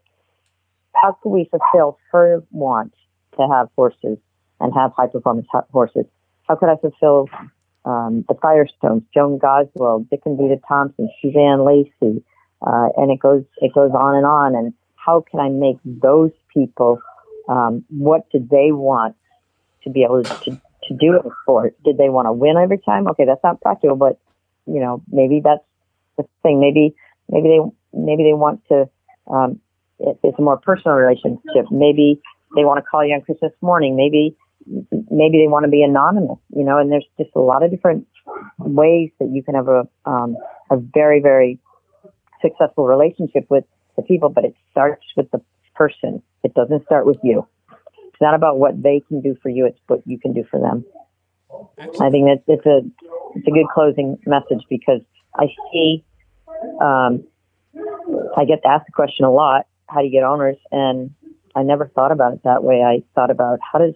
how 0.94 1.12
can 1.22 1.32
we 1.32 1.50
fulfill 1.50 1.98
her 2.12 2.42
want 2.50 2.94
to 3.36 3.46
have 3.48 3.68
horses 3.76 4.18
and 4.60 4.72
have 4.74 4.92
high 4.96 5.06
performance 5.06 5.46
horses 5.72 6.06
how 6.48 6.54
could 6.54 6.68
i 6.68 6.76
fulfill 6.76 7.28
um, 7.84 8.24
the 8.28 8.34
firestones 8.34 9.02
joan 9.14 9.38
goswell 9.38 10.06
dick 10.10 10.20
and 10.26 10.38
vita 10.38 10.60
thompson 10.68 11.08
suzanne 11.20 11.64
lacey 11.64 12.22
uh, 12.62 12.88
and 12.96 13.10
it 13.10 13.20
goes 13.20 13.44
it 13.58 13.72
goes 13.74 13.90
on 13.92 14.16
and 14.16 14.26
on. 14.26 14.54
And 14.54 14.74
how 14.96 15.24
can 15.30 15.40
i 15.40 15.48
make 15.48 15.78
those 15.84 16.32
people 16.52 17.00
um, 17.48 17.84
what 17.88 18.30
did 18.30 18.48
they 18.50 18.70
want 18.70 19.16
to 19.82 19.90
be 19.90 20.04
able 20.04 20.22
to, 20.22 20.50
to 20.50 20.94
do 20.94 21.16
it 21.16 21.22
for? 21.46 21.72
Did 21.84 21.96
they 21.96 22.08
want 22.08 22.26
to 22.26 22.32
win 22.32 22.56
every 22.56 22.78
time? 22.78 23.08
Okay 23.08 23.24
that's 23.24 23.42
not 23.42 23.60
practical 23.60 23.96
but 23.96 24.18
you 24.66 24.80
know 24.80 25.02
maybe 25.10 25.40
that's 25.42 25.64
the 26.16 26.24
thing. 26.42 26.60
Maybe 26.60 26.94
maybe 27.28 27.48
they 27.48 27.98
maybe 27.98 28.24
they 28.24 28.34
want 28.34 28.62
to 28.68 28.88
um, 29.26 29.60
it, 29.98 30.18
it's 30.22 30.38
a 30.38 30.42
more 30.42 30.58
personal 30.58 30.96
relationship. 30.96 31.70
Maybe 31.70 32.20
they 32.54 32.64
want 32.64 32.78
to 32.78 32.82
call 32.82 33.04
you 33.04 33.14
on 33.14 33.22
christmas 33.22 33.52
morning. 33.62 33.96
Maybe 33.96 34.36
maybe 34.66 35.38
they 35.38 35.48
want 35.48 35.64
to 35.64 35.70
be 35.70 35.82
anonymous 35.82 36.38
you 36.54 36.64
know 36.64 36.78
and 36.78 36.90
there's 36.90 37.06
just 37.18 37.30
a 37.34 37.40
lot 37.40 37.62
of 37.62 37.70
different 37.70 38.06
ways 38.58 39.10
that 39.18 39.30
you 39.32 39.42
can 39.42 39.54
have 39.54 39.68
a 39.68 39.88
um, 40.04 40.36
a 40.70 40.76
very 40.76 41.20
very 41.20 41.58
successful 42.42 42.86
relationship 42.86 43.46
with 43.48 43.64
the 43.96 44.02
people 44.02 44.28
but 44.28 44.44
it 44.44 44.54
starts 44.70 45.04
with 45.16 45.30
the 45.30 45.40
person 45.74 46.22
it 46.42 46.54
doesn't 46.54 46.84
start 46.84 47.06
with 47.06 47.18
you 47.22 47.46
it's 47.70 48.20
not 48.20 48.34
about 48.34 48.58
what 48.58 48.80
they 48.82 49.02
can 49.08 49.20
do 49.20 49.36
for 49.42 49.48
you 49.48 49.66
it's 49.66 49.78
what 49.86 50.02
you 50.06 50.18
can 50.18 50.32
do 50.32 50.44
for 50.50 50.60
them 50.60 50.84
i 52.00 52.10
think 52.10 52.26
that 52.26 52.42
it's 52.46 52.66
a 52.66 52.80
it's 53.34 53.46
a 53.46 53.50
good 53.50 53.66
closing 53.72 54.18
message 54.26 54.62
because 54.68 55.00
i 55.34 55.46
see 55.72 56.04
um, 56.80 57.24
I 58.36 58.44
get 58.44 58.60
asked 58.64 58.86
the 58.86 58.92
question 58.92 59.24
a 59.24 59.30
lot, 59.30 59.66
how 59.88 60.00
do 60.00 60.06
you 60.06 60.12
get 60.12 60.24
owners? 60.24 60.56
And 60.70 61.14
I 61.54 61.62
never 61.62 61.86
thought 61.86 62.12
about 62.12 62.34
it 62.34 62.40
that 62.44 62.62
way. 62.62 62.82
I 62.82 63.02
thought 63.14 63.30
about 63.30 63.58
how 63.60 63.78
does 63.78 63.94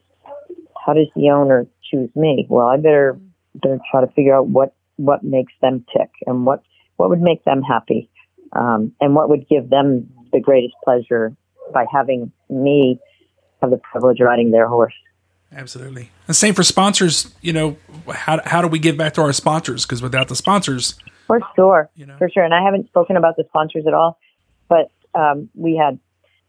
how 0.84 0.92
does 0.92 1.06
the 1.16 1.30
owner 1.30 1.66
choose 1.90 2.10
me? 2.14 2.46
Well, 2.48 2.66
I 2.66 2.76
better 2.76 3.18
better 3.54 3.78
try 3.90 4.00
to 4.04 4.12
figure 4.12 4.34
out 4.34 4.48
what 4.48 4.74
what 4.96 5.22
makes 5.24 5.52
them 5.60 5.84
tick 5.96 6.10
and 6.26 6.46
what 6.46 6.62
what 6.96 7.08
would 7.10 7.20
make 7.20 7.44
them 7.44 7.62
happy, 7.62 8.08
um, 8.52 8.92
and 9.00 9.14
what 9.14 9.28
would 9.28 9.48
give 9.48 9.70
them 9.70 10.08
the 10.32 10.40
greatest 10.40 10.74
pleasure 10.84 11.34
by 11.72 11.86
having 11.92 12.30
me 12.50 13.00
have 13.60 13.70
the 13.70 13.78
privilege 13.78 14.20
of 14.20 14.26
riding 14.26 14.50
their 14.50 14.68
horse. 14.68 14.94
Absolutely. 15.52 16.10
And 16.26 16.36
same 16.36 16.54
for 16.54 16.62
sponsors. 16.62 17.32
You 17.40 17.52
know, 17.52 17.76
how 18.12 18.40
how 18.44 18.60
do 18.60 18.68
we 18.68 18.78
give 18.78 18.96
back 18.96 19.14
to 19.14 19.22
our 19.22 19.32
sponsors? 19.32 19.84
Because 19.84 20.02
without 20.02 20.28
the 20.28 20.36
sponsors, 20.36 20.96
For 21.26 21.40
sure, 21.54 21.90
You 21.94 22.06
know? 22.06 22.16
for 22.18 22.28
sure. 22.28 22.44
And 22.44 22.52
I 22.52 22.62
haven't 22.62 22.88
spoken 22.88 23.16
about 23.16 23.36
the 23.36 23.44
sponsors 23.48 23.86
at 23.86 23.94
all, 23.94 24.18
but 24.68 24.90
um, 25.14 25.48
we 25.54 25.76
had 25.76 25.98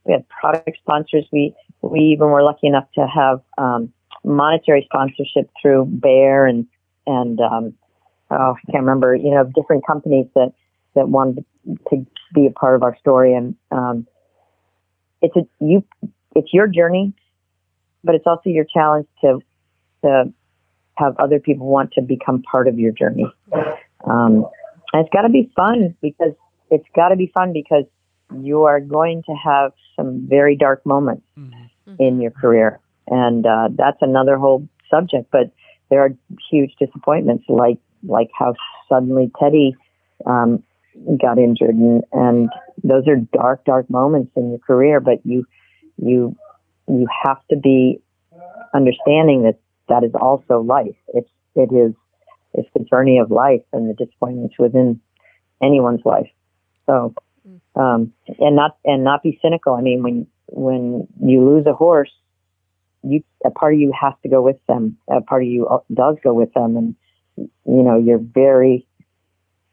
we 0.06 0.14
had 0.14 0.26
product 0.28 0.78
sponsors. 0.82 1.26
We 1.32 1.56
we 1.82 2.00
even 2.00 2.28
were 2.28 2.44
lucky 2.44 2.68
enough 2.68 2.88
to 2.96 3.08
have 3.08 3.42
um, 3.58 3.94
monetary 4.26 4.88
sponsorship 4.92 5.50
through 5.62 5.86
Bear 5.86 6.46
and 6.46 6.68
and 7.08 7.40
um, 7.40 7.74
oh, 8.32 8.56
I 8.56 8.72
can't 8.72 8.84
remember. 8.84 9.16
You 9.16 9.32
know, 9.32 9.50
different 9.56 9.86
companies 9.86 10.28
that 10.36 10.54
that 10.96 11.10
wanted 11.10 11.46
to 11.90 12.06
be 12.34 12.48
a 12.48 12.52
part 12.52 12.76
of 12.76 12.84
our 12.84 12.98
story. 12.98 13.34
And 13.34 13.56
um, 13.72 14.08
it's 15.22 15.36
a 15.36 15.42
you 15.60 15.84
it's 16.36 16.54
your 16.54 16.68
journey, 16.68 17.14
but 18.04 18.16
it's 18.16 18.28
also 18.28 18.50
your 18.50 18.66
challenge 18.66 19.08
to 19.22 19.40
to 20.04 20.34
have 20.96 21.16
other 21.18 21.40
people 21.40 21.68
want 21.68 21.92
to 21.94 22.02
become 22.02 22.42
part 22.44 22.68
of 22.68 22.80
your 22.80 22.92
journey. 22.92 23.26
Um, 24.06 24.46
and 24.94 25.06
it's 25.06 25.10
got 25.12 25.24
to 25.24 25.30
be 25.30 25.52
fun 25.56 25.96
because 26.02 26.34
it's 26.70 26.86
got 26.96 27.10
to 27.10 27.16
be 27.16 27.32
fun 27.34 27.54
because 27.54 27.84
you 28.40 28.64
are 28.64 28.80
going 28.80 29.24
to 29.24 29.34
have 29.34 29.72
some 29.96 30.26
very 30.28 30.56
dark 30.56 30.86
moments 30.86 31.26
in 32.00 32.22
your 32.22 32.32
career, 32.32 32.80
and 33.08 33.46
uh, 33.46 33.70
that's 33.76 33.98
another 34.02 34.38
whole 34.38 34.68
subject. 34.90 35.30
But 35.32 35.52
there 35.90 36.02
are 36.02 36.10
huge 36.52 36.74
disappointments, 36.80 37.46
like 37.48 37.78
like 38.04 38.30
how 38.38 38.54
suddenly 38.90 39.32
Teddy 39.40 39.76
um, 40.26 40.64
got 41.22 41.38
injured, 41.38 41.76
and, 41.76 42.04
and 42.12 42.50
those 42.84 43.08
are 43.08 43.18
dark, 43.18 43.66
dark 43.66 43.90
moments 43.90 44.32
in 44.36 44.50
your 44.50 44.60
career. 44.60 45.00
But 45.00 45.26
you 45.26 45.46
you 45.98 46.36
you 46.88 47.08
have 47.26 47.38
to 47.50 47.56
be 47.56 48.02
understanding 48.74 49.44
that 49.44 49.60
that 49.90 50.04
is 50.04 50.12
also 50.20 50.62
life. 50.62 50.96
It's 51.14 51.30
it 51.56 51.72
is 51.74 51.94
it's 52.54 52.70
the 52.74 52.84
journey 52.84 53.20
of 53.20 53.32
life 53.32 53.64
and 53.74 53.90
the 53.90 53.94
disappointments 53.94 54.56
within 54.58 55.02
anyone's 55.62 56.02
life. 56.06 56.30
So, 56.86 57.14
um, 57.76 58.14
and 58.40 58.56
not 58.56 58.78
and 58.86 59.04
not 59.04 59.24
be 59.24 59.40
cynical. 59.42 59.74
I 59.74 59.82
mean, 59.82 60.04
when 60.04 60.28
when 60.48 61.08
you 61.22 61.44
lose 61.46 61.66
a 61.66 61.74
horse, 61.74 62.12
you 63.06 63.24
a 63.46 63.52
part 63.52 63.74
of 63.74 63.80
you 63.80 63.94
has 64.00 64.14
to 64.24 64.30
go 64.30 64.42
with 64.42 64.58
them. 64.68 64.98
A 65.08 65.22
part 65.22 65.44
of 65.44 65.48
you 65.48 65.68
does 65.94 66.18
go 66.24 66.34
with 66.34 66.54
them, 66.54 66.76
and 66.76 66.96
you 67.38 67.84
know 67.84 67.98
you're 67.98 68.20
very 68.20 68.88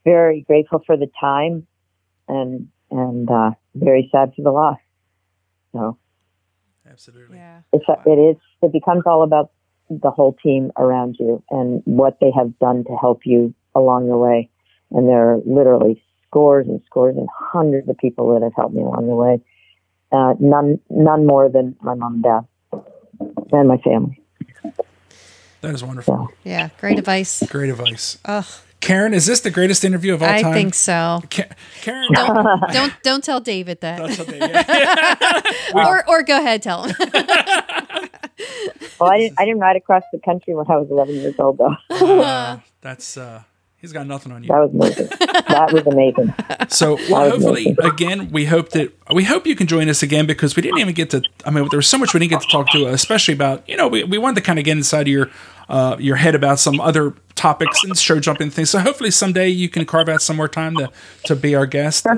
very 0.05 0.43
grateful 0.43 0.83
for 0.87 0.97
the 0.97 1.11
time, 1.21 1.67
and 2.29 2.69
and 2.91 3.31
uh, 3.31 3.53
very 3.75 4.09
sad 4.13 4.33
for 4.37 4.43
the 4.43 4.51
loss. 4.51 4.79
So 5.73 5.99
absolutely. 6.89 7.39
Yeah. 7.39 7.61
it's 7.73 7.85
it 8.07 8.11
is 8.11 8.37
it 8.63 8.73
becomes 8.73 9.05
all 9.07 9.23
about 9.23 9.51
the 9.89 10.11
whole 10.11 10.37
team 10.43 10.73
around 10.77 11.17
you 11.19 11.43
and 11.51 11.83
what 11.85 12.19
they 12.21 12.31
have 12.31 12.59
done 12.59 12.85
to 12.85 12.97
help 12.97 13.23
you 13.25 13.55
along 13.75 14.09
the 14.09 14.17
way. 14.17 14.49
And 14.91 15.09
there 15.09 15.33
are 15.33 15.39
literally 15.45 16.03
scores 16.27 16.67
and 16.67 16.81
scores 16.87 17.17
and 17.17 17.29
hundreds 17.35 17.89
of 17.89 17.99
people 17.99 18.33
that 18.35 18.43
have 18.43 18.53
helped 18.55 18.75
me 18.75 18.83
along 18.83 19.07
the 19.07 19.15
way. 19.15 19.41
Uh, 20.11 20.35
none 20.39 20.79
none 20.91 21.27
more 21.27 21.49
than 21.49 21.75
my 21.81 21.95
mom 21.95 22.15
and 22.15 22.23
dad 22.23 22.47
and 23.21 23.69
my 23.69 23.77
family. 23.79 24.19
That 25.61 25.75
is 25.75 25.85
wonderful. 25.85 26.29
So 26.29 26.35
Yeah. 26.45 26.71
Great 26.81 26.99
advice. 26.99 27.43
Great 27.49 27.71
advice. 27.71 28.19
Ugh. 28.25 28.45
Karen, 28.81 29.15
is 29.15 29.27
this 29.27 29.39
the 29.41 29.51
greatest 29.51 29.85
interview 29.85 30.13
of 30.13 30.25
all 30.25 30.29
I 30.29 30.43
time? 30.43 30.51
I 30.51 30.55
think 30.55 30.75
so. 30.75 31.23
Ka- 31.31 31.45
Karen, 31.83 32.09
Don't 32.13 32.61
don't 32.73 32.93
don't 33.05 33.23
tell 33.25 33.39
David 33.39 33.81
that. 33.83 33.99
That's 34.05 34.19
what 34.19 34.27
they- 34.27 34.39
yeah. 34.39 35.73
or 35.89 36.03
or 36.09 36.23
go 36.25 36.37
ahead, 36.39 36.63
tell 36.65 36.83
him. 36.85 36.97
well, 39.01 39.09
I 39.11 39.19
didn't 39.19 39.39
I 39.41 39.45
didn't 39.45 39.61
ride 39.61 39.77
across 39.77 40.03
the 40.13 40.19
country 40.19 40.55
when 40.55 40.69
I 40.69 40.77
was 40.79 40.91
11 40.91 41.15
years 41.15 41.35
old 41.39 41.59
though. 41.59 41.77
Uh, 41.91 42.59
that's 42.81 43.17
uh, 43.17 43.43
he's 43.83 43.93
got 43.93 44.07
nothing 44.07 44.33
on 44.33 44.43
you. 44.43 44.49
That 44.49 44.71
was 44.71 44.73
amazing. 44.73 45.07
that 45.49 45.73
was 45.73 45.87
amazing. 45.87 46.35
So, 46.69 46.95
well, 47.11 47.29
hopefully, 47.29 47.77
again, 47.83 48.31
we 48.31 48.47
hope 48.47 48.71
that 48.71 48.95
we 49.13 49.25
hope 49.25 49.47
you 49.47 49.55
can 49.55 49.67
join 49.67 49.91
us 49.91 50.03
again 50.03 50.27
because 50.27 50.57
we 50.57 50.63
didn't 50.63 50.79
even 50.79 50.95
get 50.95 51.11
to. 51.11 51.23
I 51.45 51.51
mean, 51.51 51.69
there 51.71 51.77
was 51.77 51.87
so 51.87 51.99
much 51.99 52.15
we 52.15 52.21
didn't 52.21 52.31
get 52.31 52.41
to 52.41 52.49
talk 52.49 52.71
to, 52.71 52.87
especially 52.87 53.35
about 53.35 53.69
you 53.69 53.77
know 53.77 53.89
we, 53.89 54.05
we 54.05 54.17
wanted 54.17 54.37
to 54.37 54.41
kind 54.41 54.59
of 54.59 54.65
get 54.65 54.79
inside 54.79 55.03
of 55.03 55.09
your 55.09 55.31
uh, 55.69 55.97
your 55.99 56.17
head 56.17 56.35
about 56.35 56.59
some 56.59 56.81
other 56.81 57.15
topics 57.35 57.85
and 57.85 57.99
show 57.99 58.21
jumping 58.21 58.49
things. 58.49 58.71
So 58.71 58.79
hopefully 58.79 59.11
someday 59.11 59.49
you 59.49 59.69
can 59.69 59.85
carve 59.85 60.09
out 60.09 60.23
some 60.23 60.37
more 60.37 60.49
time 60.49 60.77
to 60.77 60.91
to 61.25 61.37
be 61.37 61.55
our 61.55 61.67
guest. 61.67 62.05
So 62.05 62.15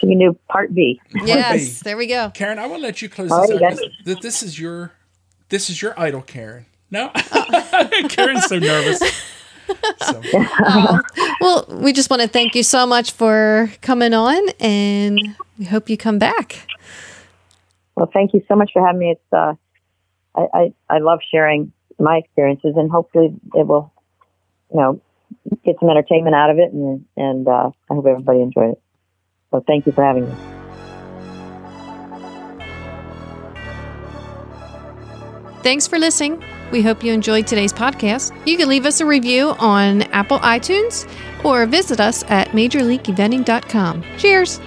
you 0.00 0.08
can 0.10 0.18
do 0.18 0.38
part 0.50 0.74
B. 0.74 1.00
yes. 1.24 1.80
There 1.80 1.96
we 1.96 2.06
go. 2.06 2.30
Karen, 2.34 2.58
I 2.58 2.66
will 2.66 2.80
let 2.80 3.00
you 3.00 3.08
close 3.08 3.30
Alrighty, 3.30 3.58
this 3.58 3.62
out. 3.62 3.76
This, 3.76 3.88
that 4.04 4.20
this 4.20 4.42
is 4.42 4.60
your 4.60 4.92
this 5.48 5.70
is 5.70 5.80
your 5.80 5.98
idol, 5.98 6.20
Karen. 6.20 6.66
No, 6.90 7.10
Karen's 8.08 8.44
so 8.44 8.58
nervous. 8.58 9.00
So, 10.00 10.22
Well, 11.40 11.66
we 11.68 11.92
just 11.92 12.10
want 12.10 12.22
to 12.22 12.28
thank 12.28 12.54
you 12.54 12.62
so 12.62 12.86
much 12.86 13.12
for 13.12 13.70
coming 13.80 14.14
on, 14.14 14.48
and 14.60 15.36
we 15.58 15.64
hope 15.64 15.88
you 15.88 15.96
come 15.96 16.18
back. 16.18 16.68
Well, 17.96 18.10
thank 18.12 18.34
you 18.34 18.42
so 18.48 18.56
much 18.56 18.70
for 18.72 18.84
having 18.84 18.98
me. 18.98 19.10
It's 19.12 19.32
uh, 19.32 19.54
I, 20.34 20.46
I 20.52 20.74
I 20.96 20.98
love 20.98 21.20
sharing 21.30 21.72
my 21.98 22.16
experiences, 22.16 22.74
and 22.76 22.90
hopefully 22.90 23.34
it 23.54 23.66
will, 23.66 23.92
you 24.72 24.80
know, 24.80 25.00
get 25.64 25.76
some 25.80 25.90
entertainment 25.90 26.34
out 26.34 26.50
of 26.50 26.58
it, 26.58 26.72
and 26.72 27.04
and 27.16 27.46
uh, 27.46 27.70
I 27.90 27.94
hope 27.94 28.06
everybody 28.06 28.40
enjoyed 28.40 28.72
it. 28.72 28.82
So 29.50 29.62
thank 29.66 29.86
you 29.86 29.92
for 29.92 30.04
having 30.04 30.28
me. 30.28 30.34
Thanks 35.62 35.86
for 35.86 35.98
listening. 35.98 36.42
We 36.74 36.82
hope 36.82 37.04
you 37.04 37.12
enjoyed 37.12 37.46
today's 37.46 37.72
podcast. 37.72 38.36
You 38.48 38.56
can 38.56 38.68
leave 38.68 38.84
us 38.84 39.00
a 39.00 39.06
review 39.06 39.50
on 39.60 40.02
Apple 40.10 40.40
iTunes 40.40 41.08
or 41.44 41.66
visit 41.66 42.00
us 42.00 42.24
at 42.24 42.48
majorleagueeventing.com. 42.48 44.02
Cheers. 44.18 44.58